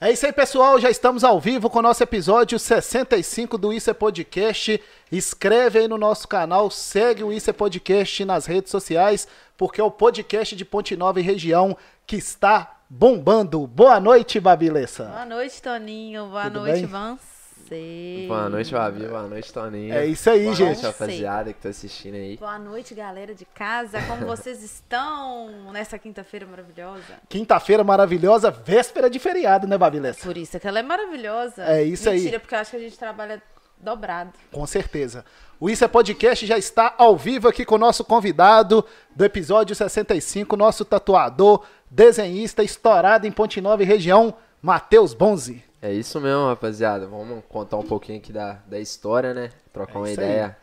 É 0.00 0.12
isso 0.12 0.26
aí, 0.26 0.32
pessoal. 0.32 0.78
Já 0.78 0.90
estamos 0.90 1.24
ao 1.24 1.40
vivo 1.40 1.70
com 1.70 1.78
o 1.78 1.82
nosso 1.82 2.02
episódio 2.02 2.58
65 2.58 3.56
do 3.56 3.72
Isso 3.72 3.88
é 3.88 3.94
Podcast. 3.94 4.82
Escreve 5.10 5.78
aí 5.78 5.88
no 5.88 5.96
nosso 5.96 6.28
canal, 6.28 6.70
segue 6.70 7.22
o 7.24 7.32
Isso 7.32 7.48
é 7.48 7.52
Podcast 7.52 8.24
nas 8.24 8.44
redes 8.46 8.70
sociais, 8.70 9.26
porque 9.56 9.80
é 9.80 9.84
o 9.84 9.90
podcast 9.90 10.54
de 10.54 10.64
Ponte 10.64 10.96
Nova 10.96 11.20
e 11.20 11.22
região 11.22 11.76
que 12.06 12.16
está 12.16 12.80
bombando. 12.88 13.66
Boa 13.66 13.98
noite, 13.98 14.38
Babilessa. 14.38 15.04
Boa 15.04 15.24
noite, 15.24 15.62
Toninho. 15.62 16.26
Boa 16.26 16.44
Tudo 16.44 16.60
noite, 16.60 16.86
bem? 16.86 17.33
Vance. 17.64 18.24
Boa 18.28 18.48
noite, 18.48 18.72
Babi. 18.72 19.06
Boa 19.06 19.22
noite, 19.22 19.52
Toninho. 19.52 19.94
É 19.94 20.06
isso 20.06 20.28
aí, 20.28 20.44
Boa 20.44 20.54
gente. 20.54 20.66
noite, 20.66 20.82
rapaziada 20.86 21.52
que 21.52 21.60
tá 21.60 21.68
assistindo 21.70 22.14
aí. 22.14 22.36
Boa 22.36 22.58
noite, 22.58 22.94
galera 22.94 23.34
de 23.34 23.44
casa. 23.44 24.00
Como 24.02 24.26
vocês 24.26 24.62
estão 24.62 25.72
nessa 25.72 25.98
quinta-feira 25.98 26.46
maravilhosa? 26.46 27.20
Quinta-feira 27.28 27.82
maravilhosa, 27.82 28.50
véspera 28.50 29.08
de 29.08 29.18
feriado, 29.18 29.66
né, 29.66 29.78
Babilessa? 29.78 30.20
Por 30.24 30.36
isso 30.36 30.56
é 30.56 30.60
que 30.60 30.68
ela 30.68 30.78
é 30.78 30.82
maravilhosa. 30.82 31.64
É 31.64 31.82
isso 31.82 32.08
aí. 32.08 32.18
Mentira, 32.18 32.40
porque 32.40 32.54
eu 32.54 32.58
acho 32.58 32.70
que 32.70 32.76
a 32.76 32.80
gente 32.80 32.98
trabalha 32.98 33.42
dobrado. 33.78 34.32
Com 34.52 34.66
certeza. 34.66 35.24
O 35.60 35.70
Isso 35.70 35.84
é 35.84 35.88
Podcast 35.88 36.44
já 36.44 36.58
está 36.58 36.94
ao 36.98 37.16
vivo 37.16 37.48
aqui 37.48 37.64
com 37.64 37.76
o 37.76 37.78
nosso 37.78 38.04
convidado 38.04 38.84
do 39.14 39.24
episódio 39.24 39.74
65, 39.74 40.56
nosso 40.56 40.84
tatuador, 40.84 41.64
desenhista, 41.90 42.62
estourado 42.62 43.26
em 43.26 43.32
Ponte 43.32 43.60
Nova 43.60 43.82
e 43.82 43.86
região, 43.86 44.34
Matheus 44.60 45.14
Bonzi. 45.14 45.62
É 45.84 45.92
isso 45.92 46.18
mesmo, 46.18 46.46
rapaziada. 46.46 47.06
Vamos 47.06 47.44
contar 47.46 47.76
um 47.76 47.82
pouquinho 47.82 48.16
aqui 48.16 48.32
da, 48.32 48.54
da 48.66 48.80
história, 48.80 49.34
né? 49.34 49.50
Trocar 49.70 49.96
É 49.96 49.98
uma 49.98 50.10
isso 50.10 50.18
aí. 50.18 50.26
ideia. 50.26 50.56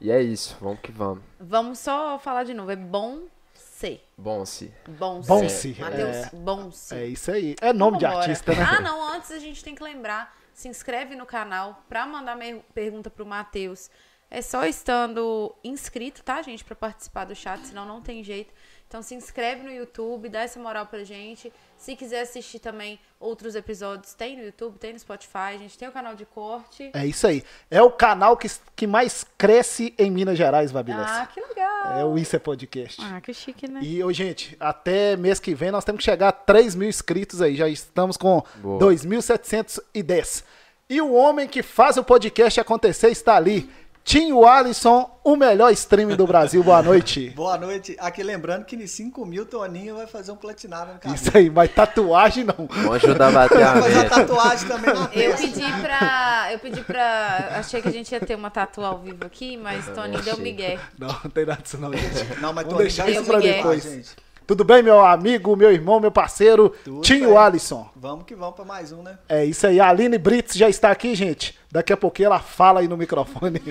E 0.00 0.12
é 0.12 0.22
isso, 0.22 0.56
vamos 0.60 0.78
que 0.78 0.92
vamos. 0.92 1.24
Vamos 1.40 1.80
só 1.80 2.20
falar 2.20 2.44
de 2.44 2.54
novo. 2.54 2.70
É 2.70 2.76
bom 2.76 3.22
ser. 3.52 4.06
Bom, 4.16 4.46
se. 4.46 4.72
Bom 4.86 5.48
se, 5.48 5.76
Matheus, 5.76 6.16
é. 6.16 6.30
bom 6.32 6.70
se. 6.70 6.94
É 6.94 7.04
isso 7.04 7.32
aí. 7.32 7.56
É 7.60 7.72
nome 7.72 7.98
de 7.98 8.06
artista, 8.06 8.54
né? 8.54 8.62
Ah, 8.62 8.80
não, 8.80 9.12
antes 9.12 9.32
a 9.32 9.40
gente 9.40 9.64
tem 9.64 9.74
que 9.74 9.82
lembrar, 9.82 10.32
se 10.54 10.68
inscreve 10.68 11.16
no 11.16 11.26
canal 11.26 11.82
pra 11.88 12.06
mandar 12.06 12.38
pergunta 12.72 13.10
pro 13.10 13.26
Matheus. 13.26 13.90
É 14.30 14.40
só 14.40 14.64
estando 14.64 15.52
inscrito, 15.64 16.22
tá, 16.22 16.40
gente, 16.42 16.62
Pra 16.64 16.76
participar 16.76 17.24
do 17.24 17.34
chat, 17.34 17.66
senão 17.66 17.84
não 17.84 18.00
tem 18.00 18.22
jeito. 18.22 18.54
Então 18.86 19.02
se 19.02 19.16
inscreve 19.16 19.64
no 19.64 19.72
YouTube, 19.72 20.28
dá 20.28 20.42
essa 20.42 20.60
moral 20.60 20.86
pra 20.86 21.02
gente. 21.02 21.52
Se 21.80 21.96
quiser 21.96 22.20
assistir 22.20 22.58
também 22.58 23.00
outros 23.18 23.54
episódios, 23.54 24.12
tem 24.12 24.36
no 24.36 24.44
YouTube, 24.44 24.76
tem 24.78 24.92
no 24.92 24.98
Spotify, 24.98 25.54
a 25.54 25.56
gente 25.56 25.78
tem 25.78 25.88
o 25.88 25.90
canal 25.90 26.14
de 26.14 26.26
corte. 26.26 26.90
É 26.92 27.06
isso 27.06 27.26
aí. 27.26 27.42
É 27.70 27.80
o 27.80 27.90
canal 27.90 28.36
que, 28.36 28.50
que 28.76 28.86
mais 28.86 29.24
cresce 29.38 29.94
em 29.96 30.10
Minas 30.10 30.36
Gerais, 30.36 30.70
Babilessa. 30.70 31.22
Ah, 31.22 31.26
que 31.26 31.40
legal. 31.40 31.98
É 31.98 32.04
o 32.04 32.18
Isso 32.18 32.36
é 32.36 32.38
Podcast. 32.38 33.00
Ah, 33.02 33.18
que 33.22 33.32
chique, 33.32 33.66
né? 33.66 33.80
E, 33.82 34.04
ô, 34.04 34.12
gente, 34.12 34.54
até 34.60 35.16
mês 35.16 35.40
que 35.40 35.54
vem 35.54 35.70
nós 35.70 35.82
temos 35.82 36.00
que 36.00 36.04
chegar 36.04 36.28
a 36.28 36.32
3 36.32 36.74
mil 36.74 36.86
inscritos 36.86 37.40
aí. 37.40 37.56
Já 37.56 37.66
estamos 37.66 38.18
com 38.18 38.42
Boa. 38.56 38.78
2.710. 38.78 40.44
E 40.90 41.00
o 41.00 41.14
homem 41.14 41.48
que 41.48 41.62
faz 41.62 41.96
o 41.96 42.04
podcast 42.04 42.60
acontecer 42.60 43.08
está 43.08 43.36
ali. 43.36 43.70
Tinho 44.02 44.44
Alisson, 44.46 45.08
o 45.22 45.36
melhor 45.36 45.70
streaming 45.72 46.16
do 46.16 46.26
Brasil. 46.26 46.64
Boa 46.64 46.82
noite. 46.82 47.30
Boa 47.36 47.56
noite. 47.56 47.96
Aqui 48.00 48.22
lembrando 48.22 48.64
que 48.64 48.74
em 48.74 48.86
5 48.86 49.24
mil 49.24 49.46
Toninho 49.46 49.96
vai 49.96 50.06
fazer 50.06 50.32
um 50.32 50.36
platinado 50.36 50.92
no 50.94 50.98
cabelo. 50.98 51.14
Isso 51.14 51.30
aí, 51.36 51.48
mas 51.50 51.70
tatuagem 51.72 52.44
não. 52.44 52.66
Vamos 52.68 52.94
ajudar 52.96 53.28
a 53.28 53.30
bater 53.30 53.62
a 53.62 53.72
Vai 53.74 53.82
fazer 53.82 53.94
uma 53.94 54.02
meta. 54.02 54.14
tatuagem 54.26 54.68
também 54.68 54.94
na 54.94 55.10
Eu 55.12 55.36
pedi 55.36 55.72
pra. 55.80 56.48
Eu 56.50 56.58
pedi 56.58 56.80
pra. 56.82 57.52
Achei 57.56 57.80
que 57.82 57.88
a 57.88 57.92
gente 57.92 58.10
ia 58.10 58.20
ter 58.20 58.34
uma 58.34 58.50
tatu 58.50 58.80
ao 58.82 58.98
vivo 58.98 59.24
aqui, 59.24 59.56
mas 59.56 59.86
Tony 59.88 60.16
deu 60.22 60.32
achei. 60.32 60.44
migué. 60.44 60.78
Não, 60.98 61.08
não 61.08 61.30
tem 61.30 61.44
nada 61.46 61.62
disso 61.62 61.78
não, 61.78 61.92
gente. 61.92 62.40
Não, 62.40 62.52
mas 62.52 62.64
Vamos 62.64 62.64
Toninho 62.64 62.78
deixar 62.78 63.08
isso 63.10 63.24
pra 63.24 63.38
depois. 63.38 63.82
gente. 63.84 64.08
Tudo 64.50 64.64
bem, 64.64 64.82
meu 64.82 64.98
amigo, 64.98 65.54
meu 65.54 65.70
irmão, 65.70 66.00
meu 66.00 66.10
parceiro, 66.10 66.70
Tudo 66.82 67.02
Tinho 67.02 67.28
bem. 67.28 67.36
Alisson. 67.38 67.88
Vamos 67.94 68.24
que 68.24 68.34
vamos 68.34 68.56
pra 68.56 68.64
mais 68.64 68.90
um, 68.90 69.00
né? 69.00 69.16
É 69.28 69.44
isso 69.44 69.64
aí, 69.64 69.78
a 69.78 69.88
Aline 69.88 70.18
Brits 70.18 70.56
já 70.56 70.68
está 70.68 70.90
aqui, 70.90 71.14
gente. 71.14 71.56
Daqui 71.70 71.92
a 71.92 71.96
pouquinho 71.96 72.26
ela 72.26 72.40
fala 72.40 72.80
aí 72.80 72.88
no 72.88 72.96
microfone. 72.96 73.62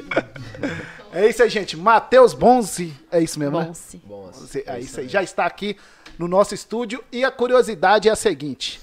é 1.11 1.27
isso 1.27 1.43
aí, 1.43 1.49
gente. 1.49 1.75
Matheus 1.75 2.33
Bonzi, 2.33 2.93
é 3.11 3.21
isso 3.21 3.37
mesmo, 3.37 3.59
né? 3.59 3.65
Bom, 3.65 3.73
sim. 3.73 4.01
Bom, 4.05 4.31
Você- 4.31 4.63
é 4.65 4.79
isso 4.79 5.01
aí, 5.01 5.09
já 5.09 5.21
está 5.21 5.45
aqui 5.45 5.75
no 6.17 6.29
nosso 6.29 6.55
estúdio. 6.55 7.03
E 7.11 7.25
a 7.25 7.31
curiosidade 7.31 8.07
é 8.07 8.11
a 8.13 8.15
seguinte: 8.15 8.79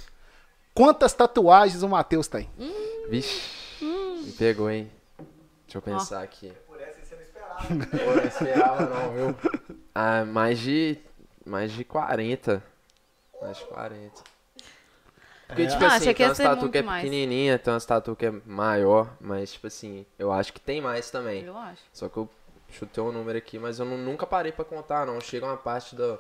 quantas 0.75 1.15
tatuagens 1.15 1.83
o 1.83 1.89
Matheus 1.89 2.29
tem? 2.29 2.51
Vixe, 3.09 3.41
me 3.81 4.33
pegou, 4.33 4.71
hein? 4.71 4.91
Deixa 5.65 5.79
eu 5.79 5.81
pensar 5.81 6.23
aqui. 6.23 6.53
Por 6.67 6.79
essa 6.79 6.99
você 7.03 7.15
não 7.15 7.23
esperava. 7.23 7.87
Pô, 8.05 8.17
não 8.17 8.25
esperava 8.27 8.85
não, 8.85 9.13
viu? 9.15 9.37
Ah, 9.99 10.27
mais 10.27 10.59
de... 10.59 10.99
Mais 11.47 11.73
de 11.73 11.85
40. 11.85 12.63
Mais 13.41 13.57
de 13.59 13.65
40. 13.67 14.23
Porque, 15.47 15.63
É. 15.63 15.67
tipo 15.67 15.85
Ah, 15.85 15.95
assim, 15.95 16.13
tem 16.13 16.27
umas 16.27 16.39
tatu 16.39 16.61
muito 16.63 16.73
que 16.73 16.79
é 16.79 16.83
mais. 16.83 17.05
pequenininha, 17.05 17.57
tem 17.59 17.73
umas 17.73 17.87
tatu 17.87 18.17
que 18.17 18.27
é 18.27 18.33
maior, 18.45 19.09
mas, 19.21 19.53
tipo 19.53 19.69
assim, 19.69 20.05
eu 20.19 20.33
acho 20.33 20.53
que 20.53 20.59
tem 20.61 20.81
mais 20.81 21.09
também. 21.11 21.45
Eu 21.45 21.57
acho. 21.57 21.83
Só 21.93 22.09
que 22.09 22.17
eu 22.17 22.29
chutei 22.69 23.03
um 23.03 23.13
número 23.13 23.39
aqui, 23.39 23.57
mas 23.59 23.79
eu 23.79 23.87
não- 23.87 23.97
nunca 23.97 24.27
parei 24.27 24.51
pra 24.51 24.65
contar, 24.65 25.07
não. 25.07 25.21
Chega 25.21 25.47
uma 25.47 25.57
parte 25.57 25.95
do, 25.95 26.19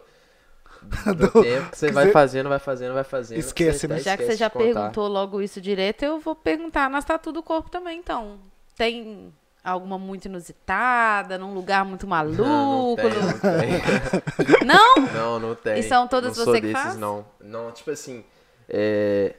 do 1.17 1.43
tempo 1.43 1.71
que 1.71 1.79
você 1.79 1.87
que 1.89 1.93
vai 1.93 2.07
você- 2.07 2.13
fazendo, 2.13 2.49
vai 2.49 2.59
fazendo, 2.61 2.95
vai 2.95 3.03
fazendo. 3.05 3.39
que 3.39 3.41
Esquece, 3.47 3.89
né? 3.89 3.99
Já 3.99 4.17
que 4.17 4.25
você 4.27 4.37
já 4.37 4.49
perguntou 4.49 5.09
logo 5.09 5.43
isso 5.43 5.61
direto, 5.61 6.05
eu 6.05 6.21
vou 6.21 6.37
perguntar 6.37 6.89
nas 6.89 7.05
tatu 7.05 7.33
do 7.33 7.43
corpo 7.43 7.69
também, 7.69 7.99
então. 7.99 8.39
Tem 8.77 9.35
alguma 9.71 9.99
muito 9.99 10.27
inusitada, 10.27 11.37
num 11.39 11.53
lugar 11.55 11.85
muito 11.85 12.07
maluco? 12.07 12.43
Não, 12.43 12.89
não 12.89 12.97
tem, 12.97 13.05
no- 13.11 13.21
não 13.21 13.39
tem. 13.39 14.65
Não? 14.67 14.95
Não, 15.13 15.39
não 15.39 15.55
tem. 15.55 15.79
E 15.79 15.83
são 15.83 16.07
todas 16.09 16.37
não 16.37 16.45
sou 16.45 16.53
você 16.55 16.61
que 16.61 16.67
desses, 16.69 16.83
faz? 16.83 16.97
Não, 16.97 17.25
não, 17.41 17.71
tipo 17.73 17.91
assim, 17.91 18.25
é, 18.69 19.35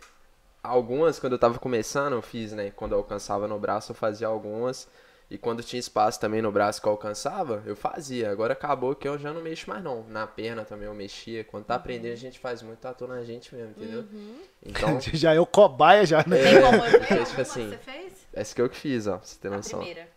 algumas 0.64 1.20
quando 1.20 1.34
eu 1.34 1.40
tava 1.40 1.60
começando 1.60 2.14
eu 2.14 2.22
fiz, 2.22 2.52
né? 2.54 2.72
Quando 2.76 2.92
eu 2.94 2.98
alcançava 3.00 3.48
no 3.48 3.60
braço 3.60 3.92
eu 3.92 3.96
fazia 3.96 4.28
algumas. 4.28 4.88
E 5.30 5.38
quando 5.38 5.62
tinha 5.62 5.78
espaço 5.78 6.22
também 6.22 6.42
no 6.42 6.50
braço 6.54 6.82
que 6.82 6.88
eu 6.88 6.92
alcançava, 6.94 7.62
eu 7.66 7.76
fazia. 7.76 8.32
Agora 8.32 8.54
acabou 8.54 8.96
que 8.96 9.06
eu 9.06 9.18
já 9.20 9.34
não 9.34 9.42
mexo 9.42 9.70
mais 9.70 9.84
não. 9.84 10.06
Na 10.08 10.26
perna 10.26 10.64
também 10.64 10.88
eu 10.88 10.94
mexia. 10.94 11.44
Quando 11.44 11.66
tá 11.66 11.76
aprendendo 11.76 12.14
a 12.14 12.16
gente 12.16 12.40
faz 12.40 12.62
muito 12.62 12.80
tatu 12.80 13.06
na 13.08 13.22
gente 13.26 13.54
mesmo, 13.54 13.72
entendeu? 13.72 14.06
Uhum. 14.10 14.36
Então, 14.66 14.98
já 15.14 15.34
é 15.34 15.40
o 15.42 15.46
cobaia, 15.46 16.06
já, 16.06 16.24
né? 16.26 16.38
Tem 16.42 16.62
como 16.62 16.76
eu 16.78 16.92
porque, 16.92 17.06
tipo 17.06 17.20
alguma 17.20 17.42
assim, 17.42 17.70
que 17.72 17.76
você 17.76 17.78
fez? 17.78 18.14
essa 18.32 18.56
que 18.56 18.62
eu 18.62 18.70
que 18.70 18.78
fiz, 18.78 19.06
ó, 19.06 19.18
pra 19.18 19.26
você 19.28 19.38
ter 19.38 19.48
A 19.50 19.52
noção. 19.52 19.80
primeira. 19.80 20.08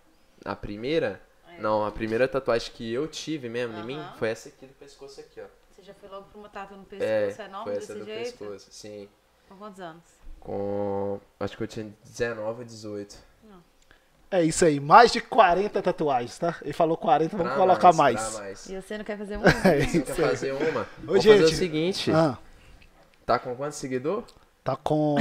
A 0.45 0.57
primeira? 0.57 1.21
Não, 1.59 1.85
a 1.85 1.91
primeira 1.93 2.27
tatuagem 2.27 2.73
que 2.73 2.91
eu 2.93 3.07
tive 3.07 3.49
mesmo 3.49 3.77
em 3.79 3.85
mim 3.85 4.03
foi 4.19 4.29
essa 4.31 4.49
aqui 4.49 4.65
do 4.67 4.73
pescoço 4.75 5.21
aqui, 5.21 5.41
ó. 5.41 5.45
Você 5.71 5.83
já 5.83 5.93
foi 5.95 6.09
logo 6.09 6.27
pra 6.31 6.39
uma 6.39 6.49
tatu 6.49 6.75
no 6.75 6.85
pescoço 6.85 7.11
É, 7.43 7.45
enorme 7.45 7.65
foi 7.65 7.75
desse 7.75 7.93
essa 7.93 8.01
do 8.01 8.05
jeito? 8.07 8.39
pescoço, 8.39 8.69
sim. 8.71 9.09
Com 9.49 9.57
quantos 9.57 9.81
anos? 9.81 10.03
Com. 10.39 11.21
Acho 11.39 11.57
que 11.57 11.63
eu 11.63 11.67
tinha 11.69 11.93
19 12.05 12.61
ou 12.61 12.65
18. 12.65 13.31
É 14.33 14.45
isso 14.45 14.65
aí, 14.65 14.79
mais 14.79 15.11
de 15.11 15.21
40 15.21 15.83
tatuagens, 15.83 16.39
tá? 16.39 16.57
Ele 16.63 16.73
falou 16.73 16.97
40, 16.97 17.37
vamos 17.37 17.53
Pra 17.53 17.61
colocar 17.61 17.93
mais, 17.93 18.15
mais. 18.15 18.39
mais. 18.39 18.67
E 18.71 18.81
você 18.81 18.97
não 18.97 19.05
quer 19.05 19.19
fazer 19.19 19.37
um? 19.39 19.43
É 19.45 19.81
Você 19.85 20.03
quer 20.03 20.15
fazer 20.15 20.53
uma? 20.53 20.83
Ô, 20.83 20.87
Vou 21.05 21.17
fazer 21.17 21.39
gente. 21.39 21.53
o 21.53 21.57
seguinte. 21.57 22.13
Ah, 22.13 22.39
Tá 23.27 23.41
com 23.41 23.57
quantos 23.57 23.79
seguidor? 23.79 24.23
Tá 24.63 24.77
com 24.77 25.17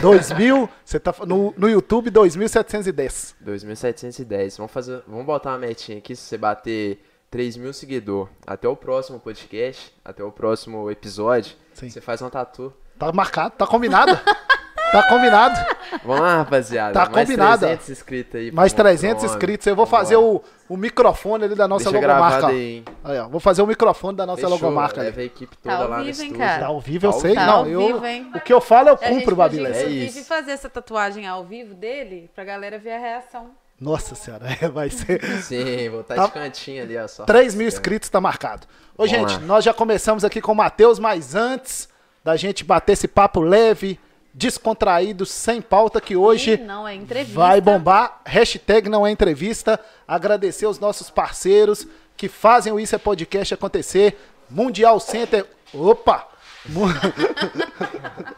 2000, 0.00 0.68
você 0.84 0.98
tá 0.98 1.14
no, 1.26 1.54
no 1.56 1.68
YouTube 1.68 2.10
2710. 2.10 3.36
2.710. 3.44 4.56
Vamos 4.56 4.72
fazer. 4.72 5.02
Vamos 5.06 5.26
botar 5.26 5.50
uma 5.50 5.58
metinha 5.58 5.98
aqui. 5.98 6.16
Se 6.16 6.22
você 6.22 6.38
bater 6.38 7.02
3 7.30 7.56
mil 7.56 7.72
seguidor 7.72 8.28
até 8.46 8.68
o 8.68 8.76
próximo 8.76 9.20
podcast, 9.20 9.94
até 10.04 10.22
o 10.22 10.32
próximo 10.32 10.90
episódio, 10.90 11.56
Sim. 11.74 11.88
você 11.90 12.00
faz 12.00 12.20
uma 12.20 12.30
tatu. 12.30 12.72
Tá 12.98 13.12
marcado, 13.12 13.54
tá 13.56 13.66
combinado. 13.66 14.12
tá 14.92 15.02
combinado. 15.08 15.76
Vamos 16.04 16.20
lá, 16.20 16.36
rapaziada. 16.38 16.92
Tá 16.92 17.08
mais 17.10 17.26
combinado. 17.28 17.60
300 17.60 17.88
inscritos 17.90 18.34
aí. 18.40 18.50
Mais 18.52 18.72
pro- 18.72 18.82
300 18.84 19.16
pro 19.16 19.18
homem. 19.24 19.34
inscritos. 19.36 19.66
Eu 19.66 19.76
vou 19.76 19.86
fazer 19.86 20.16
o, 20.16 20.42
o 20.68 20.76
microfone 20.76 21.44
ali 21.44 21.54
da 21.54 21.66
nossa 21.68 21.90
Deixa 21.90 22.06
logomarca. 22.06 22.46
aí, 22.48 22.76
hein? 22.76 22.84
Aí, 23.04 23.18
ó, 23.18 23.28
vou 23.28 23.40
fazer 23.40 23.62
o 23.62 23.66
microfone 23.66 24.16
da 24.16 24.26
nossa 24.26 24.42
Fechou, 24.42 24.50
logomarca. 24.54 25.00
Leva 25.02 25.20
a 25.20 25.24
equipe 25.24 25.56
toda 25.56 25.76
Tá 25.76 25.82
ao 25.82 25.88
lá 25.90 25.98
no 25.98 26.04
vivo, 26.04 26.20
hein, 26.22 26.26
estúdio. 26.28 26.46
cara? 26.46 26.60
Tá 26.60 26.66
ao 26.66 26.80
vivo, 26.80 27.06
eu 27.06 27.12
Tá 27.12 27.18
sei. 27.20 27.34
Não, 27.34 27.46
Tá 27.46 27.52
ao 27.52 27.66
eu, 27.66 27.86
vivo, 27.86 28.06
hein? 28.06 28.30
o 28.34 28.40
que 28.40 28.52
eu 28.52 28.60
falo, 28.60 28.88
eu 28.88 28.96
cumpro, 28.96 29.36
Babilé. 29.36 29.70
É 29.70 29.80
inclusive, 29.82 30.06
isso. 30.06 30.24
fazer 30.24 30.52
essa 30.52 30.68
tatuagem 30.68 31.26
ao 31.26 31.44
vivo 31.44 31.74
dele 31.74 32.30
pra 32.34 32.44
galera 32.44 32.78
ver 32.78 32.92
a 32.92 32.98
reação. 32.98 33.50
Nossa 33.80 34.14
senhora, 34.14 34.46
é, 34.60 34.68
vai 34.70 34.88
ser. 34.88 35.22
Sim, 35.42 35.90
vou 35.90 36.00
estar 36.00 36.14
Tá- 36.14 36.26
de 36.26 36.32
cantinho 36.32 36.82
ali, 36.82 36.96
ó. 36.96 37.06
Só 37.06 37.24
3 37.24 37.54
mil 37.54 37.68
inscritos 37.68 38.08
tá 38.08 38.20
marcado. 38.20 38.66
Ô, 38.96 39.04
Vamos 39.06 39.10
gente, 39.10 39.32
lá. 39.34 39.38
nós 39.40 39.64
já 39.64 39.74
começamos 39.74 40.24
aqui 40.24 40.40
com 40.40 40.52
o 40.52 40.54
Matheus, 40.56 40.98
mas 40.98 41.34
antes 41.34 41.86
da 42.24 42.34
gente 42.36 42.64
bater 42.64 42.92
esse 42.94 43.06
papo 43.06 43.40
leve, 43.40 44.00
descontraído, 44.36 45.24
sem 45.24 45.62
pauta, 45.62 45.98
que 45.98 46.14
hoje 46.14 46.60
é 46.86 46.94
entrevista. 46.94 47.40
vai 47.40 47.58
bombar. 47.58 48.20
Hashtag 48.26 48.86
não 48.88 49.06
é 49.06 49.10
entrevista. 49.10 49.80
Agradecer 50.06 50.66
os 50.66 50.78
nossos 50.78 51.08
parceiros 51.08 51.86
que 52.16 52.28
fazem 52.28 52.70
o 52.72 52.78
Isso 52.78 52.94
é 52.94 52.98
Podcast 52.98 53.54
acontecer. 53.54 54.18
Mundial 54.50 55.00
Center. 55.00 55.46
Opa! 55.72 56.28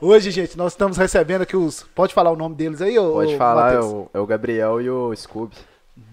Hoje, 0.00 0.30
gente, 0.30 0.56
nós 0.56 0.72
estamos 0.72 0.96
recebendo 0.96 1.42
aqui 1.42 1.56
os. 1.56 1.82
Pode 1.94 2.14
falar 2.14 2.30
o 2.30 2.36
nome 2.36 2.54
deles 2.54 2.80
aí, 2.80 2.98
ô, 2.98 3.12
Pode 3.12 3.36
falar, 3.36 3.74
é 3.74 3.80
o, 3.80 4.08
é 4.14 4.18
o 4.20 4.26
Gabriel 4.26 4.80
e 4.80 4.88
o 4.88 5.14
Scooby. 5.14 5.56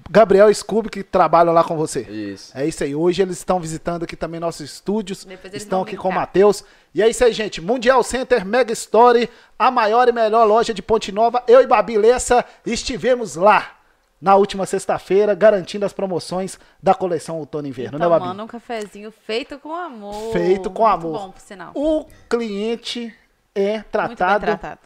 Gabriel 0.10 0.50
e 0.50 0.56
Scooby 0.56 0.90
que 0.90 1.04
trabalham 1.04 1.54
lá 1.54 1.64
com 1.64 1.78
você. 1.78 2.02
Isso. 2.02 2.52
É 2.58 2.66
isso 2.66 2.84
aí. 2.84 2.96
Hoje 2.96 3.22
eles 3.22 3.38
estão 3.38 3.60
visitando 3.60 4.04
aqui 4.04 4.16
também 4.16 4.40
nossos 4.40 4.62
estúdios. 4.62 5.24
Depois 5.24 5.54
eles 5.54 5.64
Estão 5.64 5.84
aqui 5.84 5.96
com 5.96 6.10
o. 6.10 6.12
Matheus. 6.12 6.64
E 6.94 7.02
é 7.04 7.10
isso 7.10 7.24
aí, 7.24 7.32
gente. 7.34 7.62
Mundial 7.62 8.04
Center 8.04 8.46
Mega 8.46 8.74
Story, 8.74 9.30
a 9.58 9.70
maior 9.70 10.08
e 10.08 10.12
melhor 10.12 10.44
loja 10.46 10.74
de 10.74 10.82
Ponte 10.82 11.12
Nova. 11.12 11.44
Eu 11.48 11.62
e 11.62 11.68
Babi 11.68 11.98
Lessa 11.98 12.44
estivemos 12.66 13.36
lá 13.36 13.76
na 14.22 14.36
última 14.36 14.66
sexta-feira, 14.66 15.34
garantindo 15.34 15.86
as 15.86 15.94
promoções 15.94 16.60
da 16.84 16.94
coleção 16.94 17.38
Outono 17.38 17.68
e 17.68 17.70
Inverno, 17.70 17.98
né, 17.98 18.08
Babi? 18.08 18.22
Tomando 18.26 18.44
um 18.44 18.48
cafezinho 18.48 19.12
feito 19.12 19.58
com 19.60 19.74
amor. 19.74 20.34
Feito 20.34 20.70
com 20.70 20.84
Muito 20.84 21.06
amor. 21.06 21.20
bom, 21.20 21.32
por 21.32 21.40
sinal. 21.42 21.72
O 21.74 22.06
cliente 22.28 23.16
é 23.56 23.72
Muito 23.74 23.84
bem 23.84 23.92
tratado, 23.92 24.46
tratado. 24.46 24.80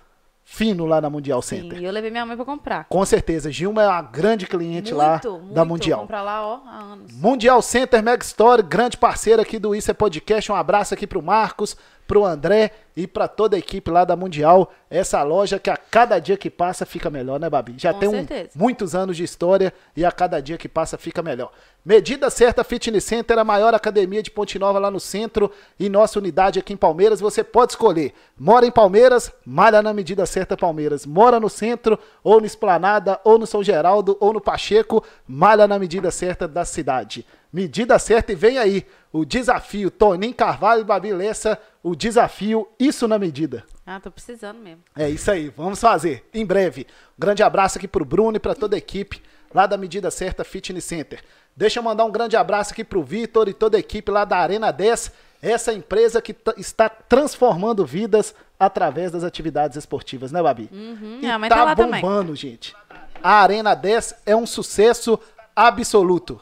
fino 0.43 0.85
lá 0.85 1.01
na 1.01 1.09
Mundial 1.09 1.41
Sim, 1.41 1.61
Center. 1.61 1.81
e 1.81 1.85
eu 1.85 1.91
levei 1.91 2.11
minha 2.11 2.25
mãe 2.27 2.35
pra 2.35 2.45
comprar. 2.45 2.85
Com 2.85 3.03
certeza, 3.05 3.51
Gilma 3.51 3.81
é 3.81 3.87
uma 3.87 4.01
grande 4.03 4.45
cliente 4.45 4.93
muito, 4.93 4.97
lá 4.97 5.19
muito. 5.23 5.53
da 5.53 5.65
Mundial. 5.65 6.01
Comprar 6.01 6.21
lá, 6.21 6.45
ó, 6.45 6.59
há 6.67 6.77
anos. 6.79 7.11
Mundial 7.13 7.59
Center 7.63 8.03
Mega 8.03 8.23
Story, 8.23 8.61
grande 8.61 8.97
parceiro 8.97 9.41
aqui 9.41 9.57
do 9.57 9.73
Isso 9.73 9.89
é 9.89 9.95
Podcast. 9.95 10.51
Um 10.51 10.55
abraço 10.55 10.93
aqui 10.93 11.07
pro 11.07 11.23
Marcos, 11.23 11.75
pro 12.13 12.25
André 12.25 12.69
e 12.95 13.07
pra 13.07 13.27
toda 13.27 13.55
a 13.55 13.59
equipe 13.59 13.89
lá 13.89 14.05
da 14.05 14.15
Mundial. 14.15 14.71
Essa 14.87 15.23
loja 15.23 15.57
que 15.57 15.67
a 15.67 15.75
cada 15.75 16.19
dia 16.19 16.37
que 16.37 16.47
passa 16.47 16.85
fica 16.85 17.09
melhor, 17.09 17.39
né, 17.39 17.49
Babi? 17.49 17.73
Já 17.75 17.91
Com 17.91 17.99
tem 17.99 18.07
um- 18.09 18.27
muitos 18.55 18.93
anos 18.93 19.17
de 19.17 19.23
história 19.23 19.73
e 19.97 20.05
a 20.05 20.11
cada 20.11 20.39
dia 20.39 20.55
que 20.55 20.69
passa 20.69 20.95
fica 20.95 21.23
melhor. 21.23 21.51
Medida 21.83 22.29
Certa 22.29 22.63
Fitness 22.63 23.03
Center, 23.03 23.39
a 23.39 23.43
maior 23.43 23.73
academia 23.73 24.21
de 24.21 24.29
Ponte 24.29 24.59
Nova 24.59 24.77
lá 24.77 24.91
no 24.91 24.99
centro 24.99 25.51
e 25.79 25.89
nossa 25.89 26.19
unidade 26.19 26.59
aqui 26.59 26.71
em 26.73 26.77
Palmeiras. 26.77 27.19
Você 27.19 27.43
pode 27.43 27.71
escolher. 27.71 28.13
Mora 28.37 28.67
em 28.67 28.71
Palmeiras, 28.71 29.31
malha 29.43 29.81
na 29.81 29.91
Medida 29.91 30.27
Certa 30.27 30.55
Palmeiras. 30.55 31.03
Mora 31.07 31.39
no 31.39 31.49
centro, 31.49 31.97
ou 32.23 32.39
no 32.39 32.45
Esplanada, 32.45 33.19
ou 33.23 33.39
no 33.39 33.47
São 33.47 33.63
Geraldo, 33.63 34.15
ou 34.19 34.31
no 34.31 34.39
Pacheco, 34.39 35.03
malha 35.27 35.67
na 35.67 35.79
medida 35.79 36.11
certa 36.11 36.47
da 36.47 36.63
cidade. 36.63 37.25
Medida 37.53 37.99
certa 37.99 38.31
e 38.31 38.35
vem 38.35 38.57
aí 38.57 38.83
o 39.11 39.23
desafio 39.23 39.91
Toninho 39.91 40.33
Carvalho 40.33 40.81
e 40.81 40.83
Babi 40.83 41.13
Lessa, 41.13 41.59
o 41.83 41.95
desafio 41.95 42.67
Isso 42.79 43.07
na 43.07 43.19
Medida. 43.19 43.63
Ah, 43.85 43.99
tô 43.99 44.09
precisando 44.09 44.57
mesmo. 44.57 44.81
É 44.97 45.07
isso 45.07 45.29
aí, 45.29 45.49
vamos 45.55 45.79
fazer 45.79 46.27
em 46.33 46.43
breve. 46.45 46.87
Um 47.15 47.19
grande 47.19 47.43
abraço 47.43 47.77
aqui 47.77 47.87
pro 47.87 48.03
Bruno 48.03 48.37
e 48.37 48.39
para 48.39 48.55
toda 48.55 48.75
a 48.75 48.79
equipe 48.79 49.21
lá 49.53 49.67
da 49.67 49.77
Medida 49.77 50.09
Certa 50.09 50.43
Fitness 50.43 50.83
Center. 50.85 51.23
Deixa 51.55 51.77
eu 51.77 51.83
mandar 51.83 52.05
um 52.05 52.11
grande 52.11 52.35
abraço 52.35 52.73
aqui 52.73 52.83
pro 52.83 53.03
Vitor 53.03 53.47
e 53.47 53.53
toda 53.53 53.77
a 53.77 53.79
equipe 53.79 54.09
lá 54.09 54.25
da 54.25 54.37
Arena 54.37 54.71
10, 54.71 55.11
essa 55.39 55.71
empresa 55.71 56.19
que 56.23 56.33
tá- 56.33 56.55
está 56.57 56.89
transformando 56.89 57.85
vidas 57.85 58.33
através 58.59 59.11
das 59.11 59.23
atividades 59.23 59.77
esportivas, 59.77 60.31
né, 60.31 60.41
Babi? 60.41 60.69
Uhum, 60.71 61.19
E 61.21 61.27
tá, 61.27 61.49
tá 61.55 61.63
lá 61.65 61.75
também. 61.75 62.01
bombando, 62.01 62.35
gente. 62.35 62.75
A 63.21 63.41
Arena 63.43 63.75
10 63.75 64.15
é 64.25 64.35
um 64.35 64.47
sucesso 64.47 65.19
absoluto. 65.55 66.41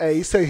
É 0.00 0.12
isso 0.12 0.38
aí. 0.38 0.48